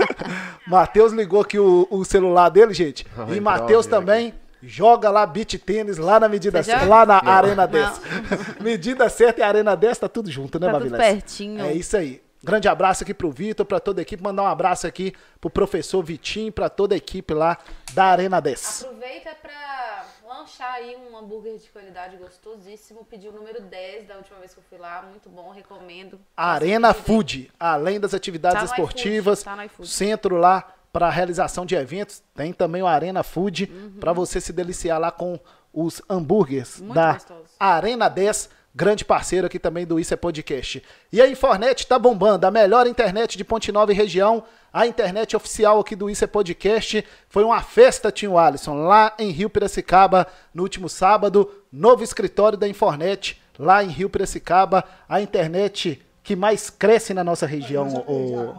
Matheus 0.66 1.12
ligou 1.12 1.42
aqui 1.42 1.58
o, 1.58 1.86
o 1.90 2.04
celular 2.04 2.48
dele, 2.48 2.72
gente. 2.72 3.06
Ai, 3.16 3.36
e 3.36 3.40
Matheus 3.40 3.86
também 3.86 4.34
joga 4.62 5.10
lá 5.10 5.26
beat 5.26 5.58
tênis 5.58 5.98
lá 5.98 6.18
na 6.18 6.28
medida 6.28 6.62
certa, 6.62 6.86
lá 6.86 7.04
na 7.04 7.22
Não. 7.22 7.30
Arena 7.30 7.66
10. 7.66 8.00
medida 8.60 9.08
certa 9.10 9.40
e 9.40 9.42
Arena 9.42 9.76
10 9.76 9.98
tá 9.98 10.08
tudo 10.08 10.30
junto, 10.30 10.58
né, 10.58 10.70
Tá 10.72 10.78
tudo 10.80 10.96
pertinho. 10.96 11.64
É 11.64 11.72
isso 11.74 11.94
aí. 11.96 12.22
Grande 12.42 12.68
abraço 12.68 13.02
aqui 13.04 13.12
pro 13.12 13.30
Vitor, 13.30 13.66
pra 13.66 13.78
toda 13.78 14.00
a 14.00 14.02
equipe. 14.02 14.22
Mandar 14.22 14.44
um 14.44 14.46
abraço 14.46 14.86
aqui 14.86 15.12
pro 15.38 15.50
professor 15.50 16.02
Vitinho, 16.02 16.50
pra 16.50 16.70
toda 16.70 16.94
a 16.94 16.96
equipe 16.96 17.34
lá 17.34 17.58
da 17.92 18.06
Arena 18.06 18.40
10. 18.40 18.86
Aproveita 18.86 19.30
pra 19.42 20.04
lanchar 20.40 20.72
aí 20.74 20.96
um 20.96 21.16
hambúrguer 21.16 21.56
de 21.58 21.68
qualidade 21.68 22.16
gostosíssimo. 22.16 23.04
Pedi 23.04 23.28
o 23.28 23.32
número 23.32 23.60
10 23.60 24.06
da 24.08 24.16
última 24.16 24.38
vez 24.38 24.52
que 24.52 24.58
eu 24.60 24.64
fui 24.68 24.78
lá. 24.78 25.02
Muito 25.02 25.28
bom, 25.28 25.50
recomendo. 25.50 26.18
Arena. 26.36 26.94
Food, 26.94 27.50
além 27.58 28.00
das 28.00 28.14
atividades 28.14 28.58
Tá 28.58 28.64
esportivas, 28.64 29.42
tá 29.42 29.56
centro 29.84 30.36
lá 30.36 30.72
para 30.92 31.08
realização 31.08 31.64
de 31.64 31.74
eventos, 31.76 32.20
tem 32.34 32.52
também 32.52 32.82
o 32.82 32.86
Arena 32.86 33.22
Food 33.22 33.70
Uhum. 33.72 34.00
para 34.00 34.12
você 34.12 34.40
se 34.40 34.52
deliciar 34.52 34.98
lá 34.98 35.10
com 35.12 35.38
os 35.72 36.02
hambúrgueres 36.10 36.80
Muito 36.80 36.94
da 36.94 37.12
gostoso. 37.12 37.44
Arena 37.60 38.08
10, 38.08 38.50
grande 38.74 39.04
parceiro 39.04 39.46
aqui 39.46 39.58
também 39.58 39.86
do 39.86 40.00
Isso 40.00 40.12
é 40.12 40.16
Podcast. 40.16 40.82
E 41.12 41.22
a 41.22 41.28
Infornet 41.28 41.86
tá 41.86 41.96
bombando, 41.96 42.44
a 42.44 42.50
melhor 42.50 42.88
internet 42.88 43.38
de 43.38 43.44
Ponte 43.44 43.70
Nova 43.70 43.92
e 43.92 43.94
região, 43.94 44.42
a 44.72 44.86
internet 44.86 45.36
oficial 45.36 45.80
aqui 45.80 45.96
do 45.96 46.08
Isso 46.08 46.24
é 46.24 46.26
Podcast. 46.26 47.04
Foi 47.28 47.44
uma 47.44 47.60
festa, 47.62 48.12
Tinho 48.12 48.38
Alisson, 48.38 48.74
lá 48.84 49.14
em 49.18 49.30
Rio 49.30 49.50
Piracicaba, 49.50 50.26
no 50.54 50.62
último 50.62 50.88
sábado, 50.88 51.50
novo 51.72 52.02
escritório 52.02 52.56
da 52.58 52.68
Infornet, 52.68 53.40
lá 53.58 53.82
em 53.82 53.88
Rio 53.88 54.08
Piracicaba, 54.08 54.84
a 55.08 55.20
internet 55.20 56.00
que 56.22 56.36
mais 56.36 56.70
cresce 56.70 57.12
na 57.12 57.24
nossa 57.24 57.46
região. 57.46 57.88
O-. 58.06 58.54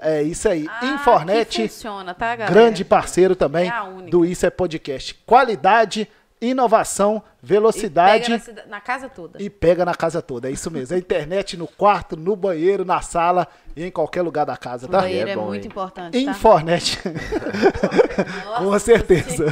É 0.00 0.22
isso 0.22 0.48
aí. 0.48 0.66
Ah, 0.68 0.86
Infornet, 0.86 1.68
funciona, 1.68 2.14
tá, 2.14 2.36
grande 2.36 2.84
parceiro 2.84 3.34
também 3.34 3.70
É 3.70 4.10
do 4.10 4.24
Isso 4.24 4.44
é 4.44 4.50
Podcast. 4.50 5.14
Qualidade, 5.26 6.08
inovação, 6.50 7.22
E 7.42 7.46
velocidade 7.46 8.30
pega 8.38 8.62
na, 8.62 8.66
na 8.68 8.80
casa 8.80 9.08
toda. 9.08 9.42
e 9.42 9.48
pega 9.50 9.84
na 9.84 9.94
casa 9.94 10.20
toda. 10.22 10.48
É 10.48 10.52
isso 10.52 10.70
mesmo. 10.70 10.94
É 10.94 10.98
internet 10.98 11.56
no 11.56 11.66
quarto, 11.66 12.16
no 12.16 12.34
banheiro, 12.36 12.84
na 12.84 13.00
sala 13.00 13.46
e 13.76 13.84
em 13.84 13.90
qualquer 13.90 14.22
lugar 14.22 14.44
da 14.46 14.56
casa, 14.56 14.86
o 14.86 14.88
tá? 14.88 15.00
banheiro 15.00 15.28
É 15.28 15.32
é, 15.32 15.36
bom, 15.36 15.46
muito 15.46 15.64
hein? 15.64 15.68
importante, 15.70 16.24
tá? 16.24 16.30
Infornet. 16.30 16.98
Com 18.58 18.78
certeza. 18.78 19.46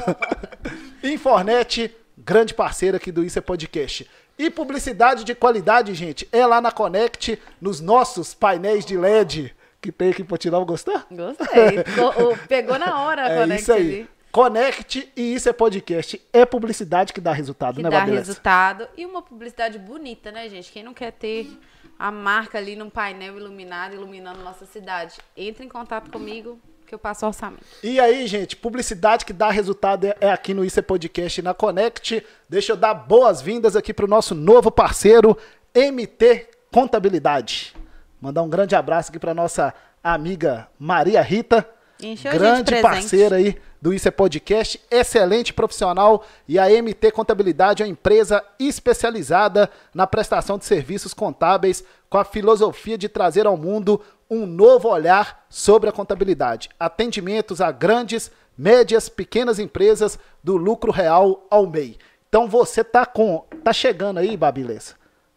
Infornet, 1.02 1.94
grande 2.16 2.54
parceiro 2.54 2.96
aqui 2.96 3.10
do 3.10 3.24
Isso 3.24 3.38
é 3.38 3.42
Podcast. 3.42 4.08
E 4.38 4.50
publicidade 4.50 5.24
de 5.24 5.34
qualidade, 5.34 5.94
gente, 5.94 6.26
é 6.32 6.44
lá 6.46 6.60
na 6.60 6.72
Connect, 6.72 7.38
nos 7.60 7.80
nossos 7.80 8.34
painéis 8.34 8.84
de 8.84 8.96
LED 8.96 9.54
que 9.80 9.90
tem 9.92 10.10
aqui 10.10 10.22
em 10.22 10.24
Pontinal. 10.24 10.64
Gostou? 10.64 10.94
Gostei. 11.10 11.80
O- 12.24 12.36
Pegou 12.48 12.78
na 12.78 13.00
hora 13.00 13.22
a 13.26 13.28
É 13.30 13.40
Connect 13.40 13.62
isso 13.62 13.72
aí. 13.72 13.80
ali. 13.80 14.08
Connect 14.32 15.12
e 15.14 15.34
Isso 15.34 15.46
é 15.46 15.52
Podcast. 15.52 16.18
É 16.32 16.46
publicidade 16.46 17.12
que 17.12 17.20
dá 17.20 17.32
resultado, 17.32 17.76
Que 17.76 17.82
né, 17.82 17.90
dá 17.90 18.02
resultado. 18.04 18.88
E 18.96 19.04
uma 19.04 19.20
publicidade 19.20 19.78
bonita, 19.78 20.32
né, 20.32 20.48
gente? 20.48 20.72
Quem 20.72 20.82
não 20.82 20.94
quer 20.94 21.12
ter 21.12 21.50
a 21.98 22.10
marca 22.10 22.56
ali 22.56 22.74
num 22.74 22.88
painel 22.88 23.36
iluminado, 23.36 23.94
iluminando 23.94 24.40
nossa 24.42 24.64
cidade? 24.64 25.18
Entre 25.36 25.66
em 25.66 25.68
contato 25.68 26.10
comigo 26.10 26.58
que 26.86 26.94
eu 26.94 26.98
passo 26.98 27.26
o 27.26 27.28
orçamento. 27.28 27.62
E 27.82 28.00
aí, 28.00 28.26
gente, 28.26 28.56
publicidade 28.56 29.26
que 29.26 29.34
dá 29.34 29.50
resultado 29.50 30.06
é- 30.06 30.16
é 30.18 30.30
aqui 30.32 30.54
no 30.54 30.64
Isso 30.64 30.78
é 30.78 30.82
Podcast 30.82 31.42
na 31.42 31.52
Connect. 31.52 32.24
Deixa 32.48 32.72
eu 32.72 32.76
dar 32.76 32.94
boas-vindas 32.94 33.76
aqui 33.76 33.92
pro 33.92 34.08
nosso 34.08 34.34
novo 34.34 34.70
parceiro, 34.70 35.36
MT 35.74 36.48
Contabilidade. 36.70 37.74
Mandar 38.18 38.40
um 38.42 38.48
grande 38.48 38.74
abraço 38.74 39.10
aqui 39.10 39.18
pra 39.18 39.34
nossa 39.34 39.74
amiga 40.02 40.68
Maria 40.78 41.20
Rita. 41.20 41.68
Encheu 42.02 42.32
grande 42.32 42.80
parceira 42.80 43.36
aí 43.36 43.56
do 43.82 43.92
Isso 43.92 44.06
é 44.06 44.12
Podcast, 44.12 44.80
excelente 44.88 45.52
profissional 45.52 46.24
e 46.46 46.56
a 46.56 46.68
MT 46.68 47.10
Contabilidade 47.10 47.82
é 47.82 47.84
uma 47.84 47.90
empresa 47.90 48.40
especializada 48.56 49.68
na 49.92 50.06
prestação 50.06 50.56
de 50.56 50.64
serviços 50.64 51.12
contábeis 51.12 51.82
com 52.08 52.16
a 52.16 52.24
filosofia 52.24 52.96
de 52.96 53.08
trazer 53.08 53.44
ao 53.44 53.56
mundo 53.56 54.00
um 54.30 54.46
novo 54.46 54.88
olhar 54.88 55.44
sobre 55.50 55.90
a 55.90 55.92
contabilidade. 55.92 56.70
Atendimentos 56.78 57.60
a 57.60 57.72
grandes, 57.72 58.30
médias, 58.56 59.08
pequenas 59.08 59.58
empresas 59.58 60.16
do 60.44 60.56
lucro 60.56 60.92
real 60.92 61.44
ao 61.50 61.66
MEI. 61.66 61.98
Então 62.28 62.46
você 62.46 62.84
tá 62.84 63.04
com 63.04 63.44
tá 63.64 63.72
chegando 63.72 64.18
aí, 64.18 64.36
Babilessa, 64.36 64.94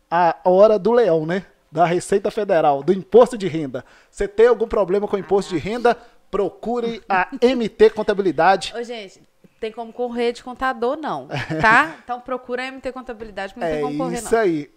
a 0.09 0.35
hora 0.45 0.77
do 0.77 0.91
leão, 0.91 1.25
né? 1.25 1.47
Da 1.71 1.83
Receita 1.83 2.29
Federal, 2.29 2.83
do 2.83 2.93
imposto 2.93 3.37
de 3.37 3.47
renda. 3.47 3.83
Você 4.09 4.27
tem 4.27 4.47
algum 4.47 4.67
problema 4.67 5.07
com 5.07 5.15
o 5.15 5.19
imposto 5.19 5.53
de 5.53 5.59
renda? 5.59 5.97
Procure 6.35 7.01
a 7.07 7.29
MT 7.41 7.89
Contabilidade. 7.91 8.73
Ô, 8.75 8.83
gente, 8.83 9.21
tem 9.59 9.71
como 9.71 9.93
correr 9.93 10.33
de 10.33 10.43
contador, 10.43 10.97
não. 10.97 11.27
Tá? 11.61 11.95
Então 12.03 12.19
procura 12.19 12.63
a 12.67 12.71
MT 12.71 12.91
Contabilidade, 12.91 13.53
porque 13.53 13.65
não 13.65 13.71
É 13.71 13.75
tem 13.77 13.83
como 13.83 13.97
correr, 13.97 14.17
isso 14.17 14.33
não. 14.33 14.39
aí. 14.41 14.69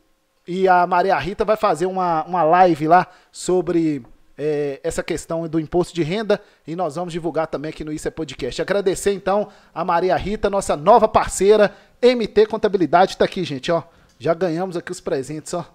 E 0.47 0.67
a 0.67 0.87
Maria 0.87 1.19
Rita 1.19 1.45
vai 1.45 1.57
fazer 1.57 1.87
uma, 1.87 2.25
uma 2.25 2.43
live 2.43 2.87
lá 2.89 3.07
sobre 3.31 4.03
é, 4.39 4.81
essa 4.83 5.03
questão 5.03 5.47
do 5.49 5.59
imposto 5.61 5.95
de 5.95 6.03
renda 6.03 6.41
e 6.67 6.75
nós 6.77 6.95
vamos 6.95 7.13
divulgar 7.13 7.49
também 7.49 7.69
aqui 7.71 7.85
no 7.85 7.93
Isso 7.93 8.09
é 8.09 8.11
Podcast. 8.11 8.63
Agradecer 8.63 9.13
então 9.13 9.49
a 9.75 9.85
Maria 9.85 10.17
Rita, 10.17 10.49
nossa 10.49 10.77
nova 10.77 11.07
parceira, 11.09 11.75
MT 12.01 12.47
Contabilidade, 12.47 13.17
tá 13.17 13.25
aqui, 13.25 13.45
gente, 13.45 13.71
ó. 13.71 13.83
Já 14.19 14.33
ganhamos 14.33 14.77
aqui 14.77 14.91
os 14.91 15.01
presentes, 15.01 15.53
ó. 15.53 15.67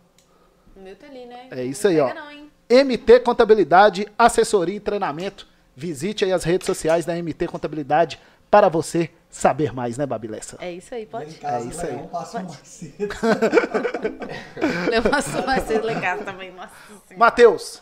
O 0.76 0.80
meu 0.80 0.96
tá 0.96 1.06
ali, 1.06 1.26
né? 1.26 1.48
É 1.52 1.64
isso 1.64 1.88
aí, 1.88 2.00
ó. 2.00 2.12
Não? 2.14 2.86
MT 2.86 3.20
Contabilidade, 3.20 4.08
assessoria 4.18 4.76
e 4.76 4.80
treinamento. 4.80 5.53
Visite 5.76 6.26
aí 6.26 6.32
as 6.32 6.44
redes 6.44 6.66
sociais 6.66 7.06
da 7.06 7.14
MT 7.16 7.48
Contabilidade 7.48 8.20
para 8.50 8.70
você 8.70 9.10
saber 9.30 9.74
mais, 9.74 9.98
né, 9.98 10.06
Babilessa? 10.06 10.58
É 10.60 10.72
isso 10.72 10.94
aí, 10.94 11.06
pode? 11.08 11.36
casa, 11.36 11.66
É 11.66 11.70
isso 11.70 11.82
o 11.82 11.86
aí. 11.86 11.92
leão 11.96 12.08
passa 12.08 12.40
um 12.40 12.44
mais 12.44 12.60
cedo. 12.68 13.10
Casa 16.02 16.24
também, 16.24 16.52
nossa. 16.52 16.72
Matheus, 17.18 17.82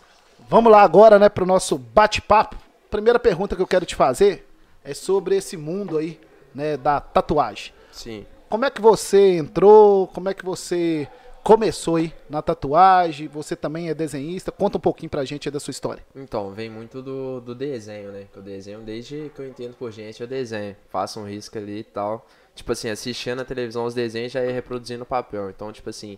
vamos 0.49 0.71
lá 0.71 0.81
agora, 0.81 1.19
né, 1.19 1.29
pro 1.29 1.45
nosso 1.45 1.77
bate-papo. 1.77 2.55
Primeira 2.89 3.19
pergunta 3.19 3.55
que 3.55 3.61
eu 3.61 3.67
quero 3.67 3.85
te 3.85 3.95
fazer 3.95 4.47
é 4.83 4.93
sobre 4.93 5.35
esse 5.35 5.57
mundo 5.57 5.97
aí, 5.97 6.19
né, 6.53 6.77
da 6.77 6.99
tatuagem. 6.99 7.73
Sim. 7.91 8.25
Como 8.49 8.65
é 8.65 8.69
que 8.69 8.81
você 8.81 9.37
entrou? 9.37 10.07
Como 10.07 10.29
é 10.29 10.33
que 10.33 10.43
você 10.45 11.07
começou 11.43 11.95
aí 11.97 12.13
na 12.29 12.41
tatuagem? 12.41 13.27
Você 13.27 13.55
também 13.55 13.89
é 13.89 13.93
desenhista? 13.93 14.51
Conta 14.51 14.77
um 14.77 14.81
pouquinho 14.81 15.09
pra 15.09 15.23
gente 15.25 15.47
aí 15.47 15.51
da 15.51 15.59
sua 15.59 15.71
história. 15.71 16.03
Então, 16.15 16.51
vem 16.51 16.69
muito 16.69 17.01
do, 17.01 17.41
do 17.41 17.53
desenho, 17.55 18.11
né? 18.11 18.25
Que 18.31 18.37
eu 18.37 18.43
desenho 18.43 18.79
desde 18.81 19.31
que 19.35 19.41
eu 19.41 19.47
entendo 19.47 19.75
por 19.75 19.91
gente, 19.91 20.21
eu 20.21 20.27
desenho. 20.27 20.75
Faço 20.89 21.19
um 21.19 21.25
risco 21.27 21.57
ali 21.57 21.79
e 21.79 21.83
tal. 21.83 22.25
Tipo 22.55 22.71
assim, 22.73 22.89
assistindo 22.89 23.37
na 23.37 23.45
televisão 23.45 23.85
os 23.85 23.93
desenhos 23.93 24.31
já 24.31 24.43
ia 24.43 24.51
reproduzindo 24.51 24.99
no 24.99 25.05
papel. 25.05 25.49
Então, 25.49 25.71
tipo 25.71 25.89
assim, 25.89 26.17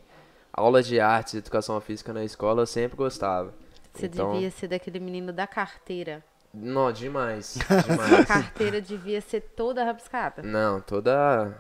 aula 0.51 0.81
de 0.81 0.99
artes 0.99 1.35
educação 1.35 1.79
física 1.79 2.11
na 2.13 2.23
escola 2.23 2.61
eu 2.63 2.67
sempre 2.67 2.97
gostava. 2.97 3.53
Você 3.93 4.07
Então- 4.07 4.33
devia 4.33 4.49
ser 4.51 4.67
daquele 4.67 4.99
menino 4.99 5.31
da 5.31 5.45
carteira. 5.47 6.23
Não, 6.55 6.91
demais. 6.91 7.57
A 7.69 7.81
Demais. 7.81 8.25
carteira 8.27 8.79
devia 8.79 9.19
ser 9.21 9.41
toda 9.55 9.83
rabiscada. 9.83 10.43
Não, 10.43 10.79
toda 10.81 11.51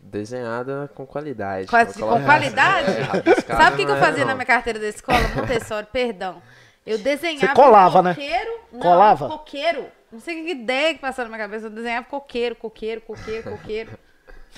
desenhada 0.00 0.90
com 0.94 1.06
qualidade. 1.06 1.66
Com 1.68 1.86
colocar- 2.00 2.24
qualidade? 2.24 2.86
É, 3.50 3.56
Sabe 3.56 3.74
o 3.74 3.76
que, 3.78 3.84
que 3.84 3.90
eu 3.90 3.96
é, 3.96 4.00
fazia 4.00 4.24
na 4.24 4.30
não. 4.30 4.36
minha 4.36 4.46
carteira 4.46 4.78
da 4.78 4.88
escola? 4.88 5.18
Montessori, 5.36 5.86
perdão. 5.92 6.40
Eu 6.86 6.98
desenhava 6.98 7.46
Você 7.48 7.54
colava, 7.54 8.02
né? 8.02 8.14
coqueiro. 8.14 8.60
Não, 8.72 8.80
Colava? 8.80 9.28
coqueiro. 9.28 9.86
Não 10.10 10.18
sei 10.18 10.42
que 10.42 10.50
ideia 10.52 10.94
que 10.94 11.00
passou 11.00 11.24
na 11.24 11.28
minha 11.30 11.40
cabeça. 11.40 11.66
Eu 11.66 11.70
desenhava 11.70 12.06
coqueiro, 12.06 12.56
coqueiro, 12.56 13.00
coqueiro, 13.02 13.50
coqueiro. 13.50 13.90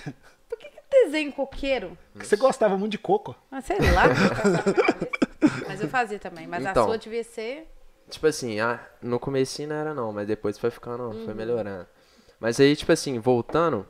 Por 0.48 0.56
que, 0.58 0.66
que 0.68 0.78
desenho 0.90 1.32
coqueiro? 1.32 1.98
Porque 2.12 2.26
Você 2.26 2.36
gostava 2.36 2.76
muito 2.78 2.92
de 2.92 2.98
coco. 2.98 3.34
Ah, 3.50 3.60
sei 3.60 3.76
lá. 3.80 4.06
na. 4.06 5.64
Mas 5.68 5.80
eu 5.82 5.88
fazia 5.88 6.18
também. 6.18 6.46
Mas 6.46 6.64
a 6.64 6.70
Então. 6.70 6.86
sua 6.86 6.96
devia 6.96 7.24
ser. 7.24 7.68
Tipo 8.08 8.26
assim, 8.26 8.60
ah, 8.60 8.78
no 9.02 9.18
começo 9.18 9.66
não 9.66 9.76
era 9.76 9.94
não, 9.94 10.12
mas 10.12 10.26
depois 10.26 10.58
foi 10.58 10.70
ficando, 10.70 11.04
Uhum. 11.04 11.24
foi 11.24 11.32
melhorando. 11.34 11.86
Mas 12.38 12.60
aí, 12.60 12.76
tipo 12.76 12.92
assim, 12.92 13.18
voltando, 13.18 13.86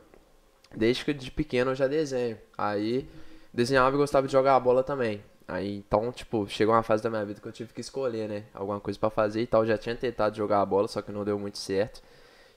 desde 0.75 1.05
que 1.05 1.13
de 1.13 1.31
pequeno 1.31 1.71
eu 1.71 1.75
já 1.75 1.87
desenho. 1.87 2.37
Aí, 2.57 3.07
desenhava 3.53 3.95
e 3.95 3.99
gostava 3.99 4.27
de 4.27 4.33
jogar 4.33 4.55
a 4.55 4.59
bola 4.59 4.83
também. 4.83 5.23
Aí, 5.47 5.77
então, 5.77 6.11
tipo, 6.11 6.47
chegou 6.47 6.73
uma 6.73 6.83
fase 6.83 7.03
da 7.03 7.09
minha 7.09 7.25
vida 7.25 7.39
que 7.39 7.47
eu 7.47 7.51
tive 7.51 7.73
que 7.73 7.81
escolher, 7.81 8.29
né? 8.29 8.45
Alguma 8.53 8.79
coisa 8.79 8.97
pra 8.99 9.09
fazer 9.09 9.41
e 9.41 9.47
tal. 9.47 9.61
Eu 9.63 9.67
já 9.67 9.77
tinha 9.77 9.95
tentado 9.95 10.35
jogar 10.35 10.61
a 10.61 10.65
bola, 10.65 10.87
só 10.87 11.01
que 11.01 11.11
não 11.11 11.23
deu 11.23 11.37
muito 11.37 11.57
certo. 11.57 12.01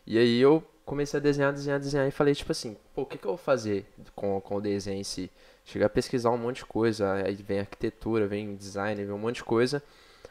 E 0.06 0.18
aí 0.18 0.40
eu 0.40 0.62
comecei 0.84 1.18
a 1.18 1.22
desenhar, 1.22 1.52
desenhar, 1.52 1.80
desenhar 1.80 2.06
e 2.06 2.12
falei, 2.12 2.34
tipo 2.34 2.52
assim, 2.52 2.76
pô, 2.94 3.02
o 3.02 3.06
que, 3.06 3.18
que 3.18 3.26
eu 3.26 3.32
vou 3.32 3.38
fazer 3.38 3.86
com, 4.14 4.40
com 4.40 4.56
o 4.56 4.60
desenho 4.60 5.00
em 5.00 5.04
si? 5.04 5.30
Cheguei 5.64 5.84
a 5.84 5.90
pesquisar 5.90 6.30
um 6.30 6.38
monte 6.38 6.58
de 6.58 6.66
coisa, 6.66 7.12
aí 7.14 7.34
vem 7.34 7.58
arquitetura, 7.58 8.28
vem 8.28 8.54
design, 8.54 9.04
vem 9.04 9.12
um 9.12 9.18
monte 9.18 9.36
de 9.36 9.44
coisa. 9.44 9.82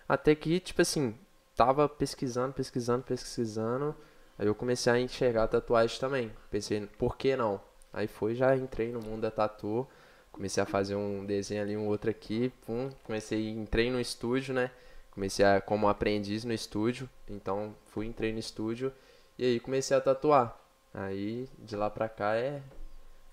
Até 0.07 0.33
que, 0.33 0.59
tipo 0.61 0.81
assim, 0.81 1.13
tava 1.55 1.89
pesquisando, 1.89 2.53
pesquisando, 2.53 3.03
pesquisando. 3.03 3.95
Aí 4.39 4.47
eu 4.47 4.55
comecei 4.55 4.93
a 4.93 4.99
enxergar 4.99 5.47
tatuagem 5.47 5.99
também. 5.99 6.31
Pensei, 6.49 6.87
por 6.97 7.17
que 7.17 7.35
não? 7.35 7.59
Aí 7.95 8.07
foi, 8.07 8.35
já 8.35 8.53
entrei 8.57 8.91
no 8.91 8.99
mundo 8.99 9.21
da 9.21 9.31
tatu. 9.31 9.87
Comecei 10.29 10.61
a 10.61 10.65
fazer 10.65 10.95
um 10.95 11.25
desenho 11.25 11.61
ali, 11.61 11.77
um 11.77 11.87
outro 11.87 12.09
aqui. 12.09 12.51
Pum, 12.65 12.91
comecei, 13.05 13.49
entrei 13.49 13.89
no 13.89 14.01
estúdio, 14.01 14.53
né? 14.53 14.69
Comecei 15.11 15.45
a, 15.45 15.61
como 15.61 15.87
aprendiz 15.87 16.43
no 16.43 16.51
estúdio. 16.51 17.09
Então 17.25 17.73
fui, 17.85 18.05
entrei 18.05 18.33
no 18.33 18.39
estúdio. 18.39 18.91
E 19.37 19.45
aí 19.45 19.59
comecei 19.61 19.95
a 19.95 20.01
tatuar. 20.01 20.59
Aí 20.93 21.47
de 21.57 21.77
lá 21.77 21.89
pra 21.89 22.09
cá 22.09 22.35
é, 22.35 22.61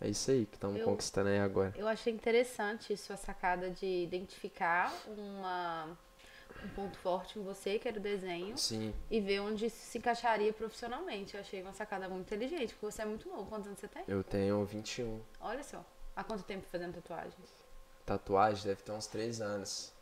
é 0.00 0.08
isso 0.08 0.30
aí 0.30 0.46
que 0.46 0.54
estamos 0.54 0.80
conquistando 0.82 1.28
aí 1.28 1.40
agora. 1.40 1.74
Eu 1.76 1.88
achei 1.88 2.12
interessante 2.12 2.96
sua 2.96 3.16
sacada 3.16 3.68
de 3.68 4.04
identificar 4.04 4.94
uma, 5.08 5.98
um 6.64 6.68
ponto 6.70 6.96
forte 6.98 7.38
em 7.38 7.42
você, 7.42 7.78
que 7.78 7.88
era 7.88 7.98
o 7.98 8.00
desenho, 8.00 8.56
Sim, 8.58 8.92
e 9.10 9.20
ver 9.20 9.40
onde 9.40 9.66
isso 9.66 9.76
se 9.76 9.98
encaixaria 9.98 10.52
profissionalmente. 10.52 11.34
Eu 11.34 11.40
achei 11.40 11.62
uma 11.62 11.72
sacada 11.72 12.08
muito 12.08 12.26
inteligente, 12.26 12.74
porque 12.74 12.92
você 12.92 13.02
é 13.02 13.04
muito 13.04 13.28
novo. 13.28 13.46
Quantos 13.46 13.66
anos 13.66 13.80
você 13.80 13.88
tem? 13.88 14.02
eu 14.08 14.22
tenho 14.24 14.64
21. 14.64 15.20
Olha 15.40 15.62
só. 15.62 15.84
Há 16.14 16.22
quanto 16.22 16.42
tempo 16.42 16.66
fazendo 16.70 16.94
tatuagem? 16.94 17.32
Tatuagem 18.04 18.64
deve 18.64 18.82
ter 18.82 18.92
uns 18.92 19.06
3 19.06 19.40
anos. 19.40 19.92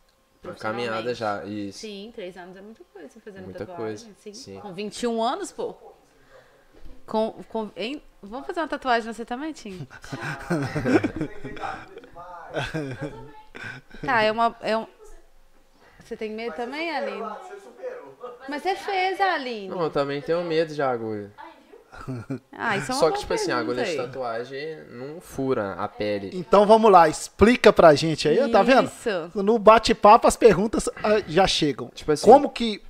Uma 0.42 0.54
caminhada 0.54 1.14
já, 1.14 1.45
isso. 1.45 1.80
Sim, 1.80 2.11
três 2.14 2.37
anos 2.37 2.57
é 2.57 2.62
muita 2.62 2.83
coisa 2.85 3.21
fazendo 3.21 3.45
Muita 3.45 3.66
tatuagem. 3.66 4.07
coisa, 4.09 4.21
Sim. 4.21 4.33
sim. 4.33 4.61
Com 4.61 4.73
21 4.73 5.23
anos, 5.23 5.52
pô. 5.52 5.75
Com, 7.07 7.33
com, 7.49 7.71
hein? 7.76 8.02
Vamos 8.23 8.47
fazer 8.47 8.61
uma 8.61 8.69
tatuagem 8.69 9.12
você 9.12 9.25
também, 9.25 9.52
Tim? 9.52 9.87
tá, 14.04 14.23
é 14.23 14.33
uma. 14.33 14.57
É 14.61 14.76
um... 14.76 14.87
Você 16.04 16.16
tem 16.16 16.30
medo 16.33 16.54
também, 16.54 16.90
Aline? 16.95 17.23
Mas 18.49 18.62
você 18.62 18.75
fez, 18.75 19.21
Aline. 19.21 19.69
Não, 19.69 19.83
eu 19.83 19.90
também 19.90 20.21
tenho 20.21 20.42
medo 20.45 20.75
de 20.75 20.83
agulha. 20.83 21.30
Ah, 22.52 22.76
isso 22.76 22.92
é 22.92 22.95
uma 22.95 23.00
Só 23.00 23.11
que, 23.11 23.19
tipo 23.21 23.33
assim, 23.35 23.50
a 23.50 23.59
agulha 23.59 23.85
de 23.85 23.97
tatuagem 23.97 24.85
não 24.90 25.21
fura 25.21 25.73
a 25.75 25.88
pele. 25.88 26.30
Então 26.35 26.66
vamos 26.66 26.90
lá, 26.90 27.09
explica 27.09 27.73
pra 27.73 27.95
gente 27.95 28.28
aí, 28.28 28.50
tá 28.50 28.62
vendo? 28.62 28.87
Isso. 28.87 29.30
No 29.35 29.59
bate-papo 29.59 30.26
as 30.26 30.37
perguntas 30.37 30.88
ah, 31.02 31.21
já 31.26 31.47
chegam. 31.47 31.88
Tipo 31.95 32.12
assim- 32.12 32.25
Como 32.25 32.49
que 32.50 32.83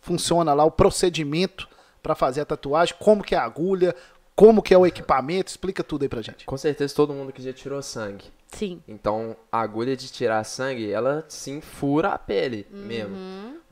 funciona 0.00 0.54
lá 0.54 0.64
o 0.64 0.70
procedimento 0.70 1.68
pra 2.02 2.14
fazer 2.14 2.42
a 2.42 2.44
tatuagem? 2.44 2.94
Como 2.98 3.22
que 3.22 3.34
é 3.34 3.38
a 3.38 3.44
agulha? 3.44 3.94
Como 4.36 4.62
que 4.62 4.74
é 4.74 4.78
o 4.78 4.86
equipamento? 4.86 5.50
Explica 5.50 5.82
tudo 5.82 6.02
aí 6.02 6.08
pra 6.10 6.20
gente. 6.20 6.44
Com 6.44 6.56
certeza 6.58 6.94
todo 6.94 7.14
mundo 7.14 7.32
que 7.32 7.42
já 7.42 7.52
tirou 7.54 7.80
sangue. 7.82 8.26
Sim. 8.48 8.82
Então, 8.86 9.34
a 9.50 9.60
agulha 9.62 9.96
de 9.96 10.12
tirar 10.12 10.44
sangue, 10.44 10.92
ela 10.92 11.24
sim 11.26 11.60
fura 11.62 12.10
a 12.10 12.18
pele 12.18 12.66
Uhum. 12.70 12.78
mesmo. 12.86 13.16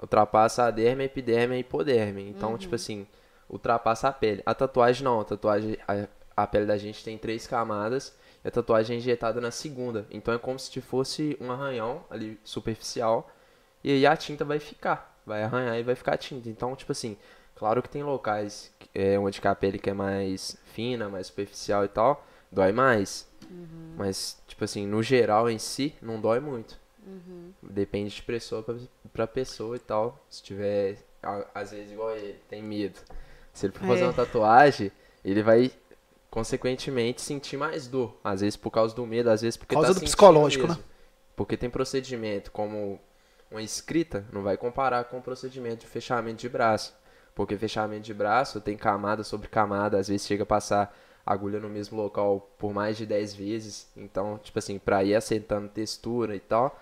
Ultrapassa 0.00 0.64
a 0.64 0.71
derme, 0.71 1.02
a 1.02 1.06
epiderme 1.06 1.54
e 1.54 1.56
a 1.59 1.61
hipoderme. 1.61 2.26
Então, 2.28 2.52
Uhum. 2.52 2.56
tipo 2.59 2.75
assim, 2.75 3.06
ultrapassa 3.49 4.09
a 4.09 4.12
pele. 4.12 4.42
A 4.47 4.54
tatuagem 4.54 5.04
não, 5.04 5.21
a 5.21 5.25
tatuagem, 5.25 5.76
a, 5.87 6.06
a 6.35 6.47
pele 6.47 6.64
da 6.64 6.78
gente 6.78 7.04
tem 7.04 7.18
três 7.18 7.47
camadas 7.47 8.14
e 8.42 8.49
a 8.49 8.50
tatuagem 8.50 8.97
é 8.97 8.99
injetada 8.99 9.42
na 9.42 9.50
segunda. 9.50 10.06
Então 10.11 10.33
é 10.33 10.38
como 10.38 10.59
se 10.59 10.80
fosse 10.80 11.37
um 11.40 11.52
arranhão 11.52 12.04
ali 12.11 12.40
superficial 12.42 13.30
e 13.83 13.92
aí 13.92 14.06
a 14.06 14.16
tinta 14.16 14.44
vai 14.47 14.59
ficar, 14.59 15.21
vai 15.26 15.42
arranhar 15.44 15.78
e 15.78 15.83
vai 15.83 15.94
ficar 15.94 16.16
tinta. 16.16 16.49
Então, 16.49 16.75
tipo 16.75 16.90
assim, 16.90 17.16
claro 17.54 17.82
que 17.82 17.88
tem 17.88 18.02
locais 18.02 18.73
é, 18.94 19.18
onde 19.18 19.40
a 19.44 19.54
pele 19.54 19.78
que 19.78 19.90
é 19.90 19.94
mais 19.94 20.56
fina, 20.73 21.08
mais 21.08 21.26
superficial 21.28 21.84
e 21.84 21.88
tal, 21.88 22.25
dói 22.50 22.73
mais. 22.73 23.26
Mas, 23.96 24.40
tipo 24.46 24.64
assim, 24.64 24.87
no 24.87 25.02
geral 25.02 25.50
em 25.50 25.58
si, 25.58 25.94
não 26.00 26.20
dói 26.20 26.40
muito. 26.40 26.78
Depende 27.62 28.14
de 28.14 28.23
pessoa 28.23 28.62
pra, 28.62 28.75
pra 29.12 29.26
pessoa 29.26 29.76
e 29.76 29.78
tal. 29.78 30.25
Se 30.30 30.42
tiver, 30.42 30.99
a- 31.23 31.46
às 31.54 31.70
vezes, 31.70 31.92
igual 31.92 32.16
ele, 32.16 32.38
tem 32.49 32.62
medo. 32.62 32.99
Se 33.52 33.66
ele 33.66 33.73
for 33.75 33.87
fazer 33.87 34.02
É. 34.02 34.04
uma 34.06 34.12
tatuagem, 34.12 34.90
ele 35.25 35.42
vai, 35.42 35.70
consequentemente, 36.30 37.20
sentir 37.20 37.56
mais 37.56 37.87
dor. 37.87 38.16
Às 38.25 38.40
vezes 38.40 38.56
por 38.56 38.70
causa 38.70 38.94
do 38.94 39.06
medo, 39.06 39.30
às 39.30 39.42
vezes 39.42 39.56
porque 39.56 39.75
Por 39.75 39.82
causa 39.82 39.94
tá 39.94 40.00
do 40.00 40.04
psicológico, 40.04 40.66
mesmo. 40.66 40.82
Porque 41.37 41.56
tem 41.56 41.68
procedimento 41.70 42.50
como 42.50 42.99
uma 43.50 43.62
escrita, 43.62 44.25
não 44.32 44.42
vai 44.42 44.56
comparar 44.56 45.04
com 45.04 45.18
o 45.18 45.23
procedimento 45.23 45.80
de 45.80 45.87
fechamento 45.87 46.38
de 46.40 46.49
braço. 46.49 46.94
Porque 47.34 47.56
fechamento 47.56 48.02
de 48.02 48.14
braço 48.14 48.60
tem 48.60 48.76
camada 48.76 49.24
sobre 49.24 49.48
camada, 49.48 49.98
às 49.98 50.08
vezes 50.08 50.26
chega 50.26 50.44
a 50.44 50.46
passar 50.46 50.96
agulha 51.26 51.58
no 51.58 51.68
mesmo 51.68 51.96
local 52.00 52.48
por 52.58 52.72
mais 52.72 52.96
de 52.96 53.06
10 53.06 53.34
vezes. 53.34 53.88
Então, 53.96 54.38
tipo 54.38 54.58
assim, 54.58 54.78
pra 54.78 55.02
ir 55.02 55.14
assentando 55.14 55.68
textura 55.68 56.36
e 56.36 56.40
tal, 56.40 56.78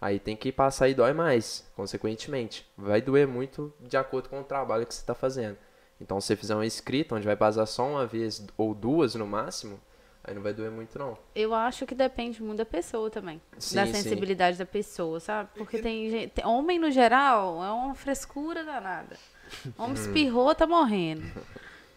aí 0.00 0.18
tem 0.20 0.36
que 0.36 0.52
passar 0.52 0.88
e 0.88 0.94
dói 0.94 1.12
mais, 1.12 1.66
consequentemente. 1.74 2.64
Vai 2.76 3.00
doer 3.00 3.26
muito 3.26 3.72
de 3.80 3.96
acordo 3.96 4.28
com 4.28 4.40
o 4.40 4.44
trabalho 4.44 4.86
que 4.86 4.94
você 4.94 5.04
tá 5.04 5.14
fazendo. 5.14 5.56
Então, 6.00 6.20
se 6.20 6.26
você 6.28 6.36
fizer 6.36 6.54
uma 6.54 6.66
escrita 6.66 7.14
onde 7.14 7.26
vai 7.26 7.36
passar 7.36 7.64
só 7.66 7.86
uma 7.88 8.06
vez 8.06 8.46
ou 8.56 8.74
duas 8.74 9.14
no 9.14 9.26
máximo, 9.26 9.80
aí 10.22 10.34
não 10.34 10.42
vai 10.42 10.52
doer 10.52 10.70
muito 10.70 10.98
não. 10.98 11.16
Eu 11.34 11.54
acho 11.54 11.86
que 11.86 11.94
depende 11.94 12.42
muito 12.42 12.58
da 12.58 12.66
pessoa 12.66 13.10
também. 13.10 13.40
da 13.54 13.60
Sim, 13.60 13.86
sim. 13.86 13.92
sensibilidade 13.94 14.58
da 14.58 14.66
pessoa, 14.66 15.18
sabe? 15.20 15.48
Porque 15.56 15.78
tem 15.78 16.10
gente. 16.10 16.30
tem- 16.32 16.44
Homem, 16.46 16.78
no 16.78 16.90
geral, 16.90 17.64
é 17.64 17.70
uma 17.70 17.94
frescura 17.94 18.62
danada. 18.62 19.16
Homem 19.78 19.94
espirrou, 19.94 20.54
tá 20.54 20.66
morrendo. 20.66 21.24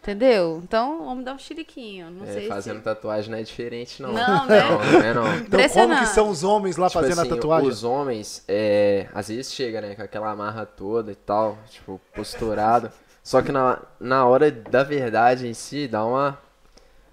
Entendeu? 0.02 0.62
Então, 0.64 1.06
homem 1.06 1.22
dá 1.22 1.34
um 1.34 1.38
chiliquinho. 1.38 2.10
Não 2.10 2.24
É, 2.26 2.32
sei 2.32 2.48
fazendo 2.48 2.78
se. 2.78 2.84
tatuagem 2.84 3.30
não 3.30 3.36
é 3.38 3.42
diferente 3.42 4.00
não. 4.00 4.14
Não, 4.14 4.46
né? 4.48 4.62
Não, 4.62 4.78
não 4.78 5.00
é 5.02 5.14
não. 5.14 5.36
Então 5.36 5.68
como 5.68 5.98
que 5.98 6.06
são 6.06 6.30
os 6.30 6.42
homens 6.42 6.78
lá 6.78 6.88
Tipo 6.88 7.00
fazendo 7.02 7.20
assim, 7.20 7.30
a 7.30 7.34
tatuagem? 7.34 7.68
Os 7.68 7.84
homens, 7.84 8.42
é, 8.48 9.08
às 9.14 9.28
vezes 9.28 9.52
chega, 9.52 9.78
né, 9.82 9.94
com 9.94 10.00
aquela 10.02 10.30
amarra 10.30 10.64
toda 10.64 11.12
e 11.12 11.14
tal, 11.14 11.58
tipo, 11.68 12.00
posturado. 12.14 12.90
Só 13.22 13.42
que 13.42 13.52
na, 13.52 13.78
na 14.00 14.24
hora 14.24 14.50
da 14.50 14.82
verdade 14.82 15.46
em 15.46 15.52
si, 15.52 15.86
dá 15.86 16.02
uma 16.02 16.38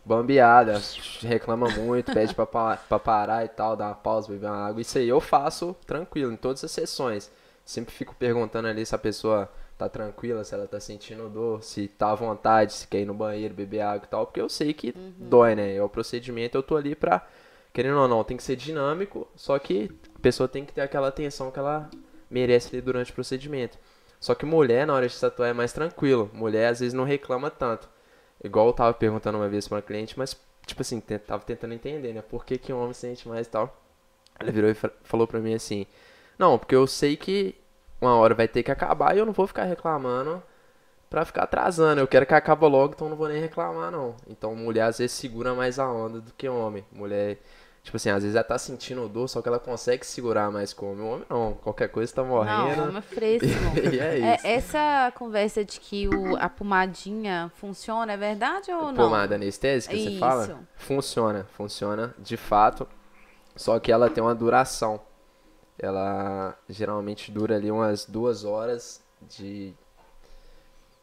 bambeada. 0.06 0.82
Reclama 1.22 1.68
muito, 1.70 2.14
pede 2.14 2.34
pra, 2.34 2.46
pra 2.46 3.00
parar 3.00 3.44
e 3.44 3.50
tal, 3.50 3.76
dar 3.76 3.88
uma 3.88 3.96
pausa, 3.96 4.30
beber 4.32 4.48
uma 4.48 4.66
água. 4.66 4.82
Isso 4.82 4.98
aí 4.98 5.10
eu 5.10 5.20
faço 5.20 5.76
tranquilo, 5.86 6.32
em 6.32 6.38
todas 6.38 6.64
as 6.64 6.72
sessões. 6.72 7.30
Sempre 7.66 7.94
fico 7.94 8.16
perguntando 8.16 8.70
ali 8.70 8.86
se 8.86 8.96
a 8.96 8.98
pessoa 8.98 9.52
tá 9.78 9.88
tranquila, 9.90 10.44
se 10.44 10.54
ela 10.54 10.68
tá 10.68 10.80
sentindo 10.80 11.30
dor, 11.30 11.64
se 11.64 11.88
tá 11.88 12.12
à 12.12 12.16
vontade, 12.16 12.74
se 12.74 12.88
quer 12.88 13.02
ir 13.02 13.06
no 13.06 13.14
banheiro, 13.14 13.54
beber 13.54 13.82
água 13.82 14.06
e 14.06 14.10
tal, 14.10 14.26
porque 14.26 14.42
eu 14.42 14.50
sei 14.50 14.74
que 14.74 14.94
dói, 15.18 15.56
né? 15.56 15.76
É 15.76 15.84
o 15.84 15.90
procedimento, 15.90 16.58
eu 16.58 16.64
tô 16.64 16.76
ali 16.76 16.96
pra, 16.96 17.28
querendo 17.74 18.00
ou 18.00 18.08
não, 18.08 18.24
tem 18.24 18.38
que 18.38 18.44
ser 18.44 18.56
dinâmico, 18.56 19.28
só 19.36 19.58
que 19.60 19.92
a 20.16 20.20
pessoa 20.20 20.48
tem 20.48 20.66
que 20.66 20.74
ter 20.74 20.82
aquela 20.82 21.08
atenção 21.10 21.52
que 21.52 21.60
ela 21.60 21.90
merece 22.30 22.70
ali 22.76 22.82
durante 22.82 23.12
o 23.12 23.16
procedimento. 23.16 23.78
Só 24.20 24.34
que 24.34 24.46
mulher, 24.46 24.88
na 24.88 24.94
hora 24.96 25.08
de 25.08 25.20
tatuar, 25.20 25.50
é 25.50 25.54
mais 25.54 25.72
tranquilo. 25.72 26.30
Mulher, 26.34 26.70
às 26.70 26.80
vezes, 26.80 26.94
não 26.94 27.04
reclama 27.04 27.52
tanto. 27.52 27.88
Igual 28.44 28.68
eu 28.68 28.74
tava 28.74 28.94
perguntando 28.94 29.38
uma 29.38 29.48
vez 29.48 29.68
pra 29.68 29.76
uma 29.78 29.82
cliente, 29.82 30.18
mas, 30.18 30.36
tipo 30.66 30.82
assim, 30.82 31.00
tava 31.00 31.44
tentando 31.44 31.74
entender, 31.76 32.14
né? 32.14 32.22
Por 32.24 32.44
que, 32.44 32.58
que 32.58 32.74
o 32.74 32.80
homem 32.80 32.94
sente 32.94 33.28
mais 33.28 33.46
e 33.46 33.50
tal. 33.50 33.80
Ela 34.40 34.52
virou 34.52 34.70
e 34.70 34.74
fa- 34.74 34.92
falou 35.04 35.28
pra 35.28 35.40
mim 35.40 35.54
assim: 35.54 35.86
Não, 36.38 36.58
porque 36.58 36.76
eu 36.76 36.88
sei 36.88 37.16
que 37.16 37.56
uma 38.02 38.16
hora 38.16 38.34
vai 38.36 38.48
ter 38.48 38.64
que 38.64 38.72
acabar 38.72 39.16
e 39.16 39.20
eu 39.20 39.26
não 39.26 39.34
vou 39.34 39.48
ficar 39.48 39.64
reclamando 39.64 40.42
pra 41.10 41.26
ficar 41.26 41.44
atrasando. 41.44 42.02
Eu 42.02 42.08
quero 42.08 42.26
que 42.26 42.34
acabe 42.34 42.66
logo, 42.66 42.94
então 42.94 43.08
eu 43.08 43.12
não 43.12 43.18
vou 43.18 43.28
nem 43.30 43.40
reclamar, 43.42 43.92
não. 43.92 44.16
Então, 44.28 44.56
mulher 44.56 44.84
às 44.84 44.98
vezes 44.98 45.16
segura 45.16 45.54
mais 45.54 45.80
a 45.80 45.88
onda 45.90 46.20
do 46.22 46.32
que 46.34 46.48
homem. 46.50 46.86
Mulher, 46.92 47.38
tipo 47.82 47.96
assim, 47.98 48.10
às 48.10 48.22
vezes 48.24 48.36
ela 48.36 48.44
tá 48.44 48.58
sentindo 48.58 49.08
dor, 49.08 49.28
só 49.30 49.42
que 49.42 49.48
ela 49.48 49.60
consegue 49.60 50.06
segurar 50.06 50.52
mais 50.52 50.74
que 50.74 50.84
o 50.84 50.92
homem. 50.92 51.02
O 51.04 51.08
homem 51.14 51.26
não, 51.30 51.54
qualquer 51.54 51.88
coisa 51.90 52.14
tá 52.14 52.24
morrendo. 52.24 52.76
Não, 52.76 52.84
homem 52.90 52.98
é 52.98 53.02
fresco. 53.02 53.48
e 53.92 54.00
é 54.00 54.20
É, 54.20 54.36
isso. 54.36 54.48
essa 54.48 55.12
conversa 55.16 55.64
de 55.64 55.80
que 55.80 56.08
o, 56.10 56.36
a 56.38 56.50
pomadinha 56.50 57.50
funciona, 57.56 58.14
é 58.14 58.18
verdade 58.18 58.70
ou 58.72 58.92
não? 58.92 58.96
Pomada 59.06 59.36
anestésica, 59.36 59.96
você 59.96 60.02
Isso. 60.10 60.20
fala? 60.20 60.60
Funciona, 60.76 61.46
funciona 61.56 62.14
de 62.20 62.36
fato. 62.38 62.88
Só 63.56 63.80
que 63.80 63.92
ela 63.92 64.08
tem 64.10 64.24
uma 64.24 64.36
duração. 64.36 65.02
Ela 65.80 66.58
geralmente 66.70 67.32
dura 67.32 67.56
ali 67.56 67.70
umas 67.70 68.06
duas 68.06 68.44
horas 68.44 69.02
de, 69.22 69.74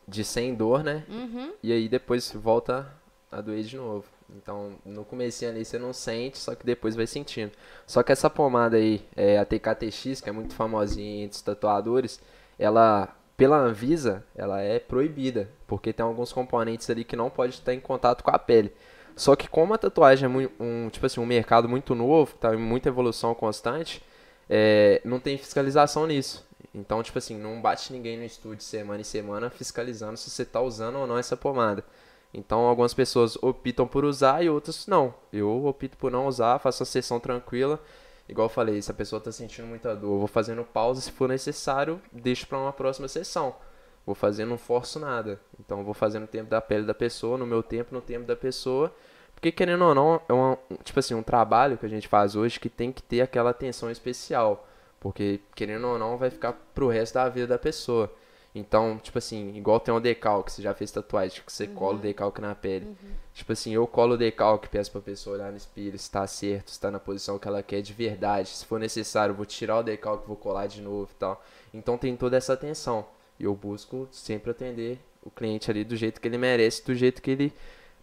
de 0.06 0.24
sem 0.24 0.54
dor, 0.54 0.82
né? 0.82 1.04
Uhum. 1.08 1.52
E 1.62 1.72
aí 1.72 1.88
depois 1.88 2.32
volta 2.32 2.86
a 3.30 3.40
doer 3.40 3.62
de 3.64 3.76
novo. 3.76 4.04
Então, 4.36 4.72
no 4.84 5.04
comecinho 5.04 5.50
ali 5.50 5.64
você 5.64 5.78
não 5.78 5.92
sente, 5.92 6.38
só 6.38 6.54
que 6.54 6.64
depois 6.64 6.96
vai 6.96 7.06
sentindo. 7.06 7.52
Só 7.86 8.02
que 8.02 8.12
essa 8.12 8.30
pomada 8.30 8.76
aí, 8.76 9.04
é, 9.14 9.38
a 9.38 9.44
TKTX, 9.44 10.20
que 10.20 10.28
é 10.28 10.32
muito 10.32 10.54
famosinha 10.54 11.24
entre 11.24 11.36
os 11.36 11.42
tatuadores, 11.42 12.20
ela, 12.58 13.14
pela 13.36 13.56
Anvisa, 13.56 14.24
ela 14.34 14.60
é 14.60 14.78
proibida, 14.78 15.48
porque 15.66 15.92
tem 15.92 16.04
alguns 16.04 16.32
componentes 16.32 16.88
ali 16.90 17.04
que 17.04 17.16
não 17.16 17.30
pode 17.30 17.54
estar 17.54 17.74
em 17.74 17.80
contato 17.80 18.22
com 18.24 18.30
a 18.30 18.38
pele. 18.38 18.72
Só 19.16 19.36
que 19.36 19.48
como 19.48 19.74
a 19.74 19.78
tatuagem 19.78 20.28
é 20.28 20.62
um, 20.62 20.88
tipo 20.88 21.06
assim, 21.06 21.20
um 21.20 21.26
mercado 21.26 21.68
muito 21.68 21.94
novo, 21.94 22.34
tá 22.34 22.54
em 22.54 22.58
muita 22.58 22.88
evolução 22.88 23.34
constante, 23.34 24.02
é, 24.48 25.00
não 25.04 25.18
tem 25.20 25.38
fiscalização 25.38 26.06
nisso. 26.06 26.44
Então, 26.74 27.02
tipo 27.02 27.18
assim, 27.18 27.38
não 27.38 27.60
bate 27.60 27.92
ninguém 27.92 28.16
no 28.16 28.24
estúdio 28.24 28.64
semana 28.64 29.00
em 29.00 29.04
semana 29.04 29.48
fiscalizando 29.48 30.16
se 30.16 30.28
você 30.28 30.44
tá 30.44 30.60
usando 30.60 30.98
ou 30.98 31.06
não 31.06 31.16
essa 31.16 31.36
pomada. 31.36 31.84
Então, 32.32 32.60
algumas 32.66 32.92
pessoas 32.92 33.36
optam 33.40 33.86
por 33.86 34.04
usar 34.04 34.44
e 34.44 34.50
outras 34.50 34.88
não. 34.88 35.14
Eu 35.32 35.64
opto 35.66 35.96
por 35.96 36.10
não 36.10 36.26
usar, 36.26 36.58
faço 36.58 36.82
a 36.82 36.86
sessão 36.86 37.20
tranquila. 37.20 37.80
Igual 38.28 38.46
eu 38.46 38.50
falei, 38.50 38.82
se 38.82 38.90
a 38.90 38.94
pessoa 38.94 39.20
tá 39.20 39.30
sentindo 39.30 39.68
muita 39.68 39.94
dor, 39.94 40.14
eu 40.14 40.18
vou 40.18 40.26
fazendo 40.26 40.64
pausa, 40.64 41.00
se 41.00 41.12
for 41.12 41.28
necessário, 41.28 42.00
deixo 42.10 42.46
para 42.48 42.58
uma 42.58 42.72
próxima 42.72 43.06
sessão. 43.06 43.54
Vou 44.04 44.16
fazendo, 44.16 44.48
não 44.48 44.58
forço 44.58 44.98
nada. 44.98 45.40
Então, 45.60 45.84
vou 45.84 45.94
fazendo 45.94 46.22
no 46.22 46.28
tempo 46.28 46.50
da 46.50 46.60
pele 46.60 46.84
da 46.84 46.94
pessoa, 46.94 47.38
no 47.38 47.46
meu 47.46 47.62
tempo, 47.62 47.94
no 47.94 48.00
tempo 48.00 48.26
da 48.26 48.34
pessoa. 48.34 48.92
Porque, 49.44 49.52
querendo 49.52 49.84
ou 49.84 49.94
não, 49.94 50.22
é 50.26 50.32
uma, 50.32 50.58
tipo 50.82 50.98
assim, 50.98 51.12
um 51.12 51.22
trabalho 51.22 51.76
que 51.76 51.84
a 51.84 51.88
gente 51.88 52.08
faz 52.08 52.34
hoje 52.34 52.58
que 52.58 52.70
tem 52.70 52.90
que 52.90 53.02
ter 53.02 53.20
aquela 53.20 53.50
atenção 53.50 53.90
especial. 53.90 54.66
Porque, 54.98 55.38
querendo 55.54 55.86
ou 55.86 55.98
não, 55.98 56.16
vai 56.16 56.30
ficar 56.30 56.54
pro 56.74 56.88
resto 56.88 57.12
da 57.12 57.28
vida 57.28 57.48
da 57.48 57.58
pessoa. 57.58 58.10
Então, 58.54 58.96
tipo 58.96 59.18
assim, 59.18 59.54
igual 59.54 59.78
tem 59.78 59.92
um 59.92 60.00
decalque, 60.00 60.50
você 60.50 60.62
já 60.62 60.72
fez 60.72 60.90
tatuagem, 60.90 61.42
que 61.44 61.52
você 61.52 61.66
cola 61.66 61.98
o 61.98 62.00
decalque 62.00 62.40
na 62.40 62.54
pele. 62.54 62.96
Tipo 63.34 63.52
assim, 63.52 63.74
eu 63.74 63.86
colo 63.86 64.14
o 64.14 64.16
decalque, 64.16 64.66
peço 64.66 64.90
pra 64.90 65.02
pessoa 65.02 65.36
olhar 65.36 65.50
no 65.50 65.58
espelho 65.58 65.98
se 65.98 66.10
tá 66.10 66.26
certo, 66.26 66.70
se 66.70 66.80
tá 66.80 66.90
na 66.90 66.98
posição 66.98 67.38
que 67.38 67.46
ela 67.46 67.62
quer 67.62 67.82
de 67.82 67.92
verdade. 67.92 68.48
Se 68.48 68.64
for 68.64 68.80
necessário, 68.80 69.32
eu 69.32 69.36
vou 69.36 69.44
tirar 69.44 69.80
o 69.80 69.82
decalque, 69.82 70.26
vou 70.26 70.38
colar 70.38 70.68
de 70.68 70.80
novo 70.80 71.10
e 71.14 71.18
tal. 71.18 71.44
Então 71.74 71.98
tem 71.98 72.16
toda 72.16 72.38
essa 72.38 72.54
atenção. 72.54 73.04
E 73.38 73.44
eu 73.44 73.54
busco 73.54 74.08
sempre 74.10 74.52
atender 74.52 74.98
o 75.22 75.30
cliente 75.30 75.70
ali 75.70 75.84
do 75.84 75.96
jeito 75.96 76.18
que 76.18 76.28
ele 76.28 76.38
merece, 76.38 76.82
do 76.82 76.94
jeito 76.94 77.20
que 77.20 77.30
ele 77.30 77.52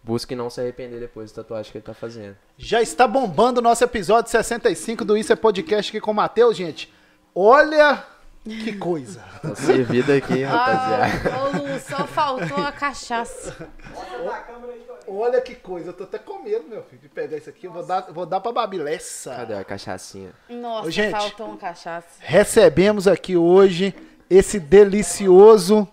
busca 0.02 0.32
e 0.32 0.36
não 0.36 0.50
se 0.50 0.60
arrepender 0.60 1.00
depois 1.00 1.30
da 1.32 1.42
tatuagem 1.42 1.70
que 1.72 1.78
ele 1.78 1.84
tá 1.84 1.94
fazendo. 1.94 2.36
Já 2.58 2.82
está 2.82 3.06
bombando 3.06 3.60
o 3.60 3.62
nosso 3.62 3.84
episódio 3.84 4.30
65 4.30 5.04
do 5.04 5.16
Isso 5.16 5.32
é 5.32 5.36
Podcast 5.36 5.90
aqui 5.90 6.00
com 6.00 6.10
o 6.10 6.14
Matheus, 6.14 6.56
gente. 6.56 6.92
Olha 7.34 8.04
que 8.44 8.72
coisa. 8.76 9.22
Tá 9.42 9.56
servido 9.56 10.12
aqui, 10.12 10.42
rapaziada. 10.44 11.30
Ah, 11.34 11.44
ô 11.44 11.50
Lu, 11.50 11.80
só 11.80 12.06
faltou 12.06 12.64
a 12.64 12.70
cachaça. 12.70 13.68
Olha 15.08 15.40
que 15.40 15.54
coisa. 15.56 15.88
Eu 15.88 15.92
tô 15.92 16.04
até 16.04 16.16
com 16.18 16.42
medo, 16.42 16.64
meu 16.68 16.82
filho, 16.84 17.02
de 17.02 17.08
pegar 17.08 17.36
isso 17.36 17.50
aqui. 17.50 17.66
Eu 17.66 17.72
vou 17.72 17.84
dar, 17.84 18.02
vou 18.12 18.24
dar 18.24 18.40
pra 18.40 18.52
Babilessa. 18.52 19.34
Cadê 19.34 19.54
a 19.54 19.64
cachaçinha? 19.64 20.30
Nossa, 20.48 20.86
Ô, 20.86 20.90
gente. 20.92 21.10
faltou 21.10 21.48
uma 21.48 21.56
cachaça. 21.56 22.06
Recebemos 22.20 23.08
aqui 23.08 23.36
hoje 23.36 23.92
esse 24.30 24.60
delicioso 24.60 25.88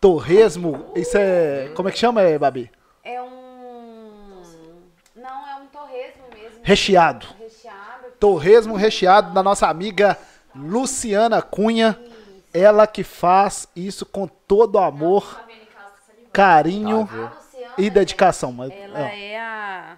torresmo. 0.00 0.90
Isso 0.94 1.16
é. 1.16 1.70
Como 1.74 1.88
é 1.88 1.92
que 1.92 1.98
chama, 1.98 2.22
é, 2.22 2.38
Babi? 2.38 2.70
É 3.04 3.22
um. 3.22 4.12
Não, 5.16 5.48
é 5.48 5.56
um 5.56 5.66
torresmo 5.66 6.24
mesmo. 6.34 6.60
Recheado. 6.62 7.26
Recheado. 7.38 8.08
Torresmo 8.18 8.74
recheado 8.74 9.32
da 9.32 9.42
nossa 9.42 9.68
amiga 9.68 10.18
Luciana 10.54 11.42
Cunha. 11.42 11.98
Ela 12.52 12.86
que 12.86 13.04
faz 13.04 13.68
isso 13.76 14.06
com 14.06 14.26
todo 14.26 14.78
amor, 14.78 15.38
carinho 16.32 17.06
Tá, 17.06 17.12
viu? 17.12 17.26
A 17.26 17.28
Luciana, 17.28 17.74
e 17.76 17.90
dedicação. 17.90 18.56
Ela 18.64 19.00
ó, 19.00 19.06
é 19.06 19.38
a 19.38 19.96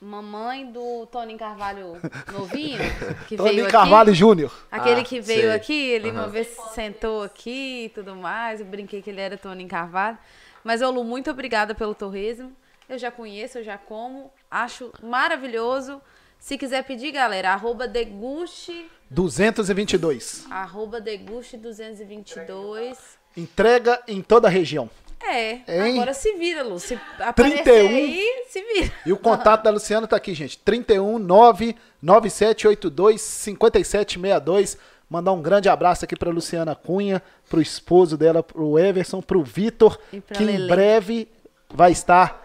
mamãe 0.00 0.70
do 0.70 1.06
Toninho 1.06 1.38
Carvalho 1.38 2.00
novinho, 2.32 2.78
que 3.28 3.36
Tony 3.36 3.54
veio 3.56 3.68
Carvalho 3.70 4.10
aqui. 4.10 4.18
Júnior. 4.18 4.52
Aquele 4.70 5.00
Ah, 5.00 5.04
que 5.04 5.20
veio 5.20 5.40
sei. 5.42 5.50
aqui, 5.52 5.72
ele 5.90 6.10
uma 6.10 6.22
Aham. 6.22 6.30
vez 6.30 6.48
sentou 6.74 7.22
aqui 7.22 7.84
e 7.84 7.88
tudo 7.90 8.14
mais. 8.14 8.60
Eu 8.60 8.66
brinquei 8.66 9.00
que 9.02 9.10
ele 9.10 9.20
era 9.20 9.36
Toninho 9.36 9.68
Carvalho. 9.68 10.18
Mas, 10.62 10.82
ô 10.82 10.90
Lu, 10.90 11.04
muito 11.04 11.30
obrigada 11.30 11.74
pelo 11.74 11.94
torresmo. 11.94 12.52
Eu 12.88 12.98
já 12.98 13.10
conheço, 13.10 13.58
eu 13.58 13.64
já 13.64 13.78
como. 13.78 14.30
Acho 14.50 14.92
maravilhoso. 15.02 16.00
Se 16.38 16.58
quiser 16.58 16.84
pedir, 16.84 17.10
galera, 17.10 17.52
arroba 17.52 17.88
deguste, 17.88 18.86
222. 19.10 20.46
arroba 20.50 21.00
deguste 21.00 21.56
222. 21.56 22.98
Entrega 23.36 24.02
em 24.06 24.20
toda 24.22 24.48
a 24.48 24.50
região. 24.50 24.90
É, 25.26 25.60
Hein? 25.68 25.94
agora 25.94 26.12
se 26.14 26.34
vira, 26.34 26.62
Lu. 26.62 26.78
Se 26.78 26.98
aparecer 27.18 27.62
31. 27.64 27.88
aí, 27.88 28.44
se 28.48 28.62
vira. 28.62 28.92
E 29.06 29.12
o 29.12 29.16
contato 29.16 29.62
da 29.62 29.70
Luciana 29.70 30.06
tá 30.06 30.16
aqui, 30.16 30.34
gente. 30.34 30.58
31 30.58 31.18
99782 31.18 33.20
5762. 33.20 34.78
Mandar 35.08 35.32
um 35.32 35.42
grande 35.42 35.68
abraço 35.68 36.04
aqui 36.04 36.16
pra 36.16 36.30
Luciana 36.30 36.74
Cunha, 36.74 37.22
pro 37.48 37.60
esposo 37.60 38.16
dela, 38.16 38.42
pro 38.42 38.78
Everson, 38.78 39.20
pro 39.20 39.42
Vitor, 39.44 39.98
E 40.12 40.20
pra 40.20 40.36
que 40.36 40.42
em 40.42 40.46
Lelê. 40.46 40.68
breve 40.68 41.28
vai 41.72 41.92
estar 41.92 42.42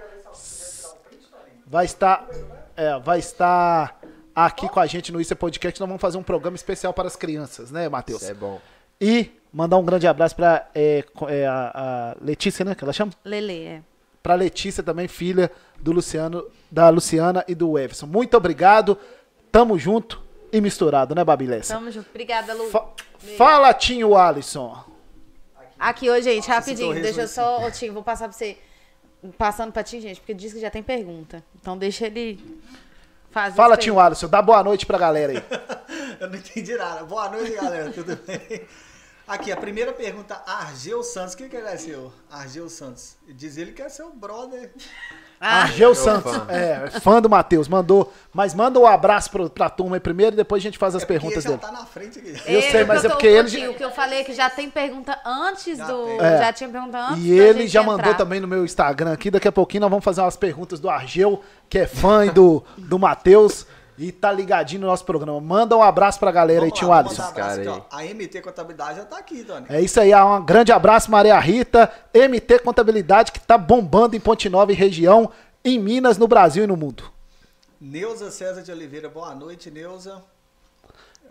vai 1.65 1.85
estar 1.85 2.27
é, 2.75 2.99
vai 2.99 3.19
estar 3.19 3.99
aqui 4.35 4.67
com 4.69 4.79
a 4.79 4.85
gente 4.85 5.11
no 5.11 5.19
Isso 5.21 5.33
é 5.33 5.35
Podcast. 5.35 5.79
Nós 5.79 5.87
vamos 5.87 6.01
fazer 6.01 6.17
um 6.17 6.23
programa 6.23 6.55
especial 6.55 6.93
para 6.93 7.07
as 7.07 7.15
crianças, 7.15 7.71
né, 7.71 7.87
Matheus? 7.89 8.21
Isso 8.21 8.31
é 8.31 8.35
bom. 8.35 8.59
E 9.01 9.31
mandar 9.51 9.77
um 9.77 9.83
grande 9.85 10.07
abraço 10.07 10.35
pra 10.35 10.67
é, 10.75 11.03
é, 11.27 11.45
a, 11.47 11.71
a 11.73 12.15
Letícia, 12.23 12.63
né, 12.65 12.75
que 12.75 12.83
ela 12.83 12.93
chama? 12.93 13.11
Lele, 13.25 13.63
é. 13.65 13.81
Pra 14.21 14.35
Letícia 14.35 14.83
também, 14.83 15.07
filha 15.07 15.49
do 15.79 15.91
Luciano, 15.91 16.45
da 16.69 16.89
Luciana 16.89 17.43
e 17.47 17.55
do 17.55 17.77
Everson. 17.79 18.05
Muito 18.05 18.35
obrigado. 18.35 18.97
Tamo 19.51 19.77
junto 19.79 20.21
e 20.51 20.59
misturado, 20.61 21.15
né, 21.15 21.23
Babilessa? 21.23 21.73
Tamo 21.73 21.89
junto. 21.89 22.09
Obrigada, 22.09 22.53
Lu. 22.53 22.69
Fa- 22.69 22.85
Fala, 23.37 23.73
Tinho 23.73 24.15
Alisson. 24.15 24.83
Aqui, 25.79 26.09
ô, 26.09 26.15
gente, 26.21 26.39
esse 26.39 26.49
rapidinho. 26.49 26.93
Deixa 26.93 27.21
eu 27.21 27.27
só, 27.27 27.65
ô, 27.65 27.71
Tim, 27.71 27.89
vou 27.91 28.03
passar 28.03 28.27
pra 28.27 28.37
você. 28.37 28.57
Passando 29.37 29.71
pra 29.71 29.83
Tim, 29.83 29.99
gente, 30.01 30.19
porque 30.19 30.33
diz 30.33 30.53
que 30.53 30.59
já 30.59 30.69
tem 30.69 30.83
pergunta. 30.83 31.43
Então 31.59 31.77
deixa 31.77 32.05
ele 32.05 32.39
fazer. 33.31 33.55
Fala, 33.55 33.77
Tinho 33.77 33.99
Alisson. 33.99 34.27
Dá 34.27 34.41
boa 34.41 34.61
noite 34.63 34.85
pra 34.85 34.97
galera 34.97 35.31
aí. 35.33 35.43
Eu 36.19 36.29
não 36.29 36.35
entendi 36.37 36.75
nada. 36.75 37.03
Boa 37.05 37.29
noite, 37.29 37.51
galera. 37.53 37.91
Tudo 37.91 38.17
bem? 38.27 38.61
Aqui, 39.29 39.51
a 39.51 39.57
primeira 39.57 39.93
pergunta, 39.93 40.41
Argel 40.45 41.03
Santos. 41.03 41.35
O 41.35 41.37
que, 41.37 41.47
que 41.47 41.55
ele 41.55 41.67
é 41.67 41.77
seu? 41.77 42.11
Argel 42.31 42.67
Santos. 42.67 43.15
Diz 43.27 43.57
ele 43.57 43.71
que 43.73 43.81
é 43.81 43.87
seu 43.87 44.11
brother. 44.11 44.71
Ah, 45.39 45.61
Argel 45.61 45.93
Meu 45.93 45.95
Santos. 45.95 46.35
fã. 46.35 46.47
É, 46.49 46.89
fã 46.99 47.21
do 47.21 47.29
Matheus. 47.29 47.67
Mandou. 47.67 48.11
Mas 48.33 48.55
manda 48.55 48.79
um 48.79 48.87
abraço 48.87 49.29
pro, 49.29 49.47
pra 49.49 49.69
turma 49.69 49.95
aí 49.95 49.99
primeiro 49.99 50.33
e 50.33 50.37
depois 50.37 50.61
a 50.61 50.63
gente 50.63 50.77
faz 50.79 50.95
as 50.95 51.03
É 51.03 51.05
perguntas 51.05 51.43
já 51.43 51.51
dele. 51.51 51.61
tá 51.61 51.71
na 51.71 51.85
frente 51.85 52.17
aqui. 52.19 52.29
Eu 52.45 52.61
sei, 52.63 52.83
o 52.83 52.87
mas 52.87 53.01
que 53.01 53.05
é 53.07 53.09
porque 53.11 53.27
ele- 53.27 53.67
O 53.69 53.73
que 53.75 53.83
eu 53.85 53.91
falei 53.91 54.19
é 54.19 54.23
que 54.23 54.33
já 54.33 54.49
tem 54.49 54.67
pergunta 54.69 55.17
antes 55.23 55.77
Já 55.77 55.85
do. 55.87 56.05
tem. 56.07 56.19
É. 56.19 56.37
Já 56.39 56.51
tinha 56.53 56.69
pergunta 56.69 56.97
antes. 56.97 57.23
E 57.23 57.31
ele 57.31 57.67
já 57.67 57.81
entrar. 57.83 57.97
mandou 57.97 58.15
também 58.15 58.39
no 58.39 58.47
meu 58.47 58.65
Instagram 58.65 59.13
aqui. 59.13 59.29
Daqui 59.31 59.47
a 59.47 59.51
pouquinho 59.51 59.81
nós 59.81 59.89
vamos 59.91 60.03
fazer 60.03 60.21
umas 60.21 60.35
perguntas 60.35 60.79
do 60.79 60.89
Argel, 60.89 61.41
que 61.69 61.77
é 61.77 61.85
fã 61.87 62.25
e 62.25 62.31
do, 62.31 62.63
do 62.77 62.97
Matheus. 62.99 63.65
E 64.01 64.11
tá 64.13 64.31
ligadinho 64.31 64.81
no 64.81 64.87
nosso 64.87 65.03
programa. 65.03 65.39
Manda 65.41 65.75
um 65.75 65.83
abraço 65.83 66.17
pra 66.19 66.31
galera 66.31 66.63
aí, 66.63 66.69
Vamos 66.69 66.81
lá, 66.87 67.01
vamos 67.01 67.19
Alisson. 67.19 67.21
um 67.21 67.27
abraço 67.27 67.61
Cara 67.61 67.79
aqui, 67.79 67.85
ó. 67.91 67.97
A 67.97 68.03
MT 68.05 68.41
Contabilidade 68.41 68.97
já 68.99 69.05
tá 69.05 69.17
aqui, 69.17 69.43
Tony. 69.43 69.65
É 69.67 69.81
isso 69.81 69.99
aí, 69.99 70.15
um 70.15 70.45
grande 70.45 70.71
abraço, 70.71 71.11
Maria 71.11 71.37
Rita, 71.37 71.91
MT 72.13 72.59
Contabilidade, 72.59 73.31
que 73.33 73.39
tá 73.41 73.57
bombando 73.57 74.15
em 74.15 74.19
Ponte 74.19 74.47
Nova 74.47 74.71
e 74.71 74.75
região, 74.75 75.29
em 75.65 75.77
Minas, 75.77 76.17
no 76.17 76.27
Brasil 76.29 76.63
e 76.63 76.67
no 76.67 76.77
mundo. 76.77 77.03
Neuza 77.81 78.31
César 78.31 78.61
de 78.61 78.71
Oliveira, 78.71 79.09
boa 79.09 79.35
noite, 79.35 79.69
Neuza. 79.69 80.23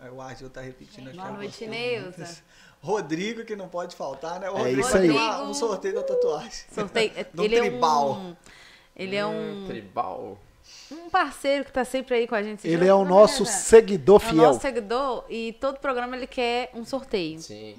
Aí 0.01 0.09
O 0.11 0.21
Argel 0.21 0.49
tá 0.49 0.61
repetindo 0.61 1.07
aqui. 1.07 1.17
Boa 1.17 1.31
noite, 1.31 1.65
Neuza. 1.67 2.37
Rodrigo, 2.81 3.43
que 3.43 3.55
não 3.55 3.67
pode 3.67 3.95
faltar, 3.95 4.39
né? 4.39 4.49
O 4.49 4.55
É 4.55 4.57
Rodrigo 4.59 4.81
isso 4.81 4.91
vai 4.91 5.01
aí. 5.01 5.09
uma- 5.09 5.41
um 5.41 5.53
sorteio 5.53 5.95
da 5.95 6.03
tatuagem. 6.03 6.51
Sorteio. 6.73 7.11
Ele 7.37 7.55
é 7.55 7.59
tribal. 7.61 8.11
um. 8.13 8.35
Ele 8.95 9.15
é 9.15 9.25
um. 9.25 9.65
Tribal. 9.67 10.37
Um 10.91 11.09
parceiro 11.09 11.63
que 11.65 11.71
tá 11.71 11.83
sempre 11.85 12.15
aí 12.15 12.27
com 12.27 12.35
a 12.35 12.41
gente. 12.43 12.61
Você 12.61 12.67
Ele 12.67 12.87
é 12.87 12.93
o 12.93 13.05
nosso 13.05 13.43
né, 13.43 13.49
Zé? 13.49 13.57
seguidor 13.57 14.21
É 14.21 14.25
o 14.25 14.29
fiel. 14.29 14.43
nosso 14.43 14.59
seguidor 14.61 15.25
e 15.29 15.53
todo 15.53 15.79
programa 15.79 16.15
ele 16.15 16.27
quer 16.27 16.71
um 16.73 16.83
sorteio. 16.85 17.39
Sim, 17.41 17.77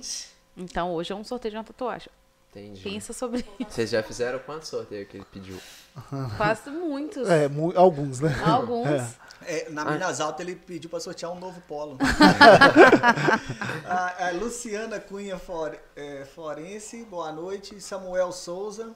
Então 0.57 0.93
hoje 0.93 1.13
é 1.13 1.17
um 1.17 1.25
sorteio 1.25 1.53
de 1.53 1.59
uma 1.59 1.65
tatuagem. 1.65 2.09
entendi. 2.51 2.83
Pensa 2.83 3.13
sobre 3.13 3.45
isso. 3.59 3.71
Vocês 3.71 3.91
já 3.91 4.03
fizeram 4.03 4.39
quantos 4.41 4.69
sorteios 4.69 5.09
que 5.09 5.17
ele 5.17 5.27
pediu? 5.33 5.59
Quase 6.37 6.71
muitos. 6.71 7.29
É, 7.29 7.49
mu- 7.49 7.73
alguns, 7.77 8.21
né? 8.21 8.31
Alguns. 8.45 8.87
É. 8.89 9.31
É, 9.47 9.71
na 9.71 9.87
Minas 9.87 10.21
Altas 10.21 10.47
ele 10.47 10.55
pediu 10.55 10.91
para 10.91 11.01
sortear 11.01 11.33
um 11.33 11.39
novo 11.41 11.63
polo. 11.63 11.97
a, 13.89 14.27
a 14.27 14.31
Luciana 14.33 15.01
Cunha 15.01 15.39
For, 15.39 15.77
é, 15.97 16.27
Forense, 16.27 17.05
boa 17.05 17.33
noite. 17.33 17.81
Samuel 17.81 18.33
Souza. 18.33 18.95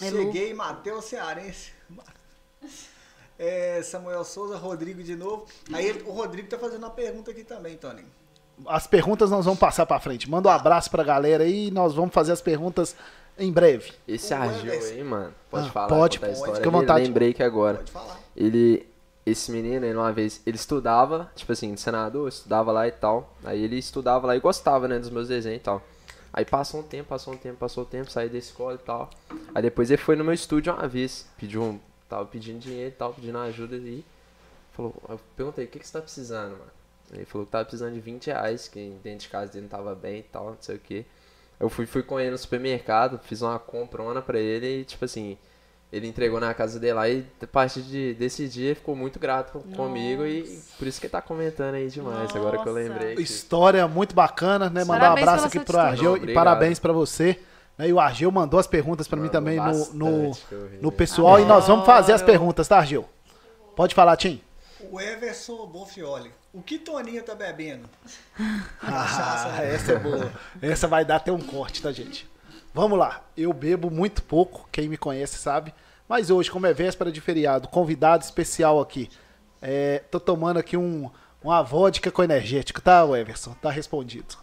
Lu. 0.00 0.08
Cheguei, 0.08 0.54
Matheus 0.54 1.04
Cearense. 1.04 1.70
É, 3.38 3.80
Samuel 3.82 4.24
Souza, 4.24 4.56
Rodrigo 4.56 5.02
de 5.02 5.16
novo. 5.16 5.46
Aí 5.72 5.86
ele- 5.86 6.02
o 6.06 6.12
Rodrigo 6.12 6.48
tá 6.48 6.58
fazendo 6.58 6.78
uma 6.84 6.90
pergunta 6.90 7.30
aqui 7.30 7.42
também, 7.44 7.76
Tony. 7.76 8.04
As 8.66 8.86
perguntas 8.86 9.30
nós 9.30 9.44
vamos 9.44 9.58
passar 9.58 9.86
pra 9.86 9.98
frente. 9.98 10.30
Manda 10.30 10.48
um 10.48 10.52
abraço 10.52 10.90
pra 10.90 11.02
galera 11.02 11.44
aí 11.44 11.68
e 11.68 11.70
nós 11.70 11.94
vós 11.94 12.10
fazer 12.12 12.32
as 12.32 12.40
perguntas 12.40 12.94
em 13.38 13.50
breve. 13.50 13.92
Esse 14.06 14.32
Argel 14.34 14.72
aí, 14.72 15.02
mano, 15.02 15.34
pode 15.50 15.68
Ah, 15.68 15.72
falar, 15.72 15.88
pode, 15.88 16.20
pode, 16.20 16.32
história 16.32 16.54
fica 16.56 16.68
à 16.68 16.72
vontade. 16.72 17.04
Lembrei 17.06 17.32
que 17.32 17.42
agora. 17.42 17.78
Pode 17.78 17.90
falar. 17.90 18.20
Ele, 18.36 18.86
esse 19.26 19.50
menino, 19.50 19.84
ele 19.84 19.96
uma 19.96 20.12
vez, 20.12 20.40
ele 20.46 20.56
estudava, 20.56 21.30
tipo 21.34 21.50
assim, 21.50 21.74
de 21.74 21.80
senador, 21.80 22.28
estudava 22.28 22.70
lá 22.70 22.86
e 22.86 22.92
tal. 22.92 23.34
Aí 23.42 23.64
ele 23.64 23.78
estudava 23.78 24.26
lá 24.26 24.36
e 24.36 24.40
gostava, 24.40 24.86
né, 24.86 24.98
dos 24.98 25.10
meus 25.10 25.28
desenhos 25.28 25.58
e 25.58 25.62
tal. 25.64 25.82
Aí 26.32 26.44
passou 26.44 26.80
um 26.80 26.82
tempo, 26.82 27.08
passou 27.08 27.34
um 27.34 27.36
tempo, 27.36 27.56
passou 27.56 27.82
um 27.84 27.86
tempo, 27.86 28.10
saí 28.10 28.28
da 28.28 28.38
escola 28.38 28.74
e 28.74 28.78
tal. 28.78 29.10
Aí 29.54 29.62
depois 29.62 29.90
ele 29.90 30.00
foi 30.00 30.14
no 30.14 30.22
meu 30.24 30.32
estúdio 30.34 30.72
uma 30.72 30.86
vez, 30.86 31.26
pediu 31.36 31.62
um, 31.62 31.80
tava 32.16 32.26
pedindo 32.26 32.58
dinheiro 32.58 32.88
e 32.88 32.92
tal, 32.92 33.12
pedindo 33.12 33.38
ajuda 33.38 33.76
e 33.76 34.04
falou, 34.72 34.94
eu 35.08 35.20
perguntei, 35.36 35.64
o 35.64 35.68
que, 35.68 35.78
que 35.78 35.86
você 35.86 35.92
tá 35.92 36.00
precisando, 36.00 36.52
mano? 36.52 36.70
Ele 37.12 37.24
falou 37.26 37.44
que 37.46 37.52
tava 37.52 37.64
precisando 37.64 37.92
de 37.94 38.00
20 38.00 38.26
reais, 38.28 38.68
que 38.68 38.94
dentro 39.02 39.20
de 39.20 39.28
casa 39.28 39.52
dele 39.52 39.62
não 39.62 39.68
tava 39.68 39.94
bem 39.94 40.20
e 40.20 40.22
tal, 40.22 40.46
não 40.50 40.56
sei 40.60 40.76
o 40.76 40.78
que. 40.78 41.04
Eu 41.60 41.68
fui, 41.68 41.84
fui 41.86 42.02
com 42.02 42.18
ele 42.18 42.30
no 42.30 42.38
supermercado, 42.38 43.20
fiz 43.22 43.42
uma 43.42 43.58
comprona 43.58 44.20
pra 44.22 44.38
ele 44.38 44.80
e, 44.80 44.84
tipo 44.84 45.04
assim, 45.04 45.36
ele 45.92 46.06
entregou 46.08 46.40
na 46.40 46.54
casa 46.54 46.80
dele 46.80 46.94
lá 46.94 47.08
e 47.08 47.24
a 47.42 47.46
partir 47.46 47.82
de, 47.82 48.14
desse 48.14 48.48
dia 48.48 48.74
ficou 48.74 48.96
muito 48.96 49.18
grato 49.18 49.60
comigo 49.76 50.24
e 50.24 50.58
por 50.78 50.88
isso 50.88 50.98
que 50.98 51.06
ele 51.06 51.12
tá 51.12 51.20
comentando 51.20 51.74
aí 51.74 51.88
demais, 51.88 52.34
agora 52.34 52.56
que 52.58 52.66
eu 52.66 52.72
Nossa. 52.74 52.88
lembrei. 52.88 53.14
que- 53.14 53.22
História 53.22 53.86
muito 53.86 54.14
bacana, 54.14 54.70
né? 54.70 54.82
Mandar 54.84 55.10
um 55.10 55.18
abraço 55.18 55.46
aqui 55.46 55.60
pro. 55.60 55.78
Argel 55.78 56.16
e 56.16 56.32
parabéns 56.32 56.78
pra 56.78 56.92
você. 56.94 57.38
Né? 57.76 57.88
E 57.88 57.92
o 57.92 58.00
Argel 58.00 58.30
mandou 58.30 58.58
as 58.58 58.66
perguntas 58.66 59.08
pra 59.08 59.18
mim 59.18 59.28
também 59.28 59.56
no, 59.56 59.94
no, 59.94 60.32
no 60.80 60.92
pessoal. 60.92 61.40
E 61.40 61.44
nós 61.44 61.66
vamos 61.66 61.86
fazer 61.86 62.12
as 62.12 62.22
Adoro. 62.22 62.38
perguntas, 62.38 62.68
tá, 62.68 62.78
Argel? 62.78 63.08
Pode 63.74 63.94
falar, 63.94 64.16
Tim. 64.16 64.40
O 64.90 65.00
Everson 65.00 65.66
Bonfioli. 65.66 66.30
O 66.52 66.60
que 66.60 66.78
Toninho 66.78 67.22
tá 67.22 67.34
bebendo? 67.34 67.88
Ah, 68.84 69.58
essa 69.62 69.92
é 69.92 69.98
boa. 69.98 70.32
Essa 70.60 70.88
vai 70.88 71.04
dar 71.04 71.16
até 71.16 71.30
um 71.32 71.40
corte, 71.40 71.80
tá, 71.80 71.92
gente? 71.92 72.28
Vamos 72.74 72.98
lá. 72.98 73.22
Eu 73.36 73.52
bebo 73.52 73.90
muito 73.90 74.22
pouco, 74.22 74.68
quem 74.72 74.88
me 74.88 74.96
conhece 74.96 75.36
sabe. 75.38 75.72
Mas 76.08 76.30
hoje, 76.30 76.50
como 76.50 76.66
é 76.66 76.74
véspera 76.74 77.12
de 77.12 77.20
feriado, 77.20 77.68
convidado 77.68 78.24
especial 78.24 78.80
aqui. 78.80 79.08
É, 79.60 80.02
tô 80.10 80.18
tomando 80.18 80.58
aqui 80.58 80.76
um, 80.76 81.08
uma 81.42 81.62
vodka 81.62 82.10
com 82.10 82.22
energético, 82.22 82.80
tá, 82.80 83.06
Everson? 83.16 83.54
Tá 83.62 83.70
respondido. 83.70 84.36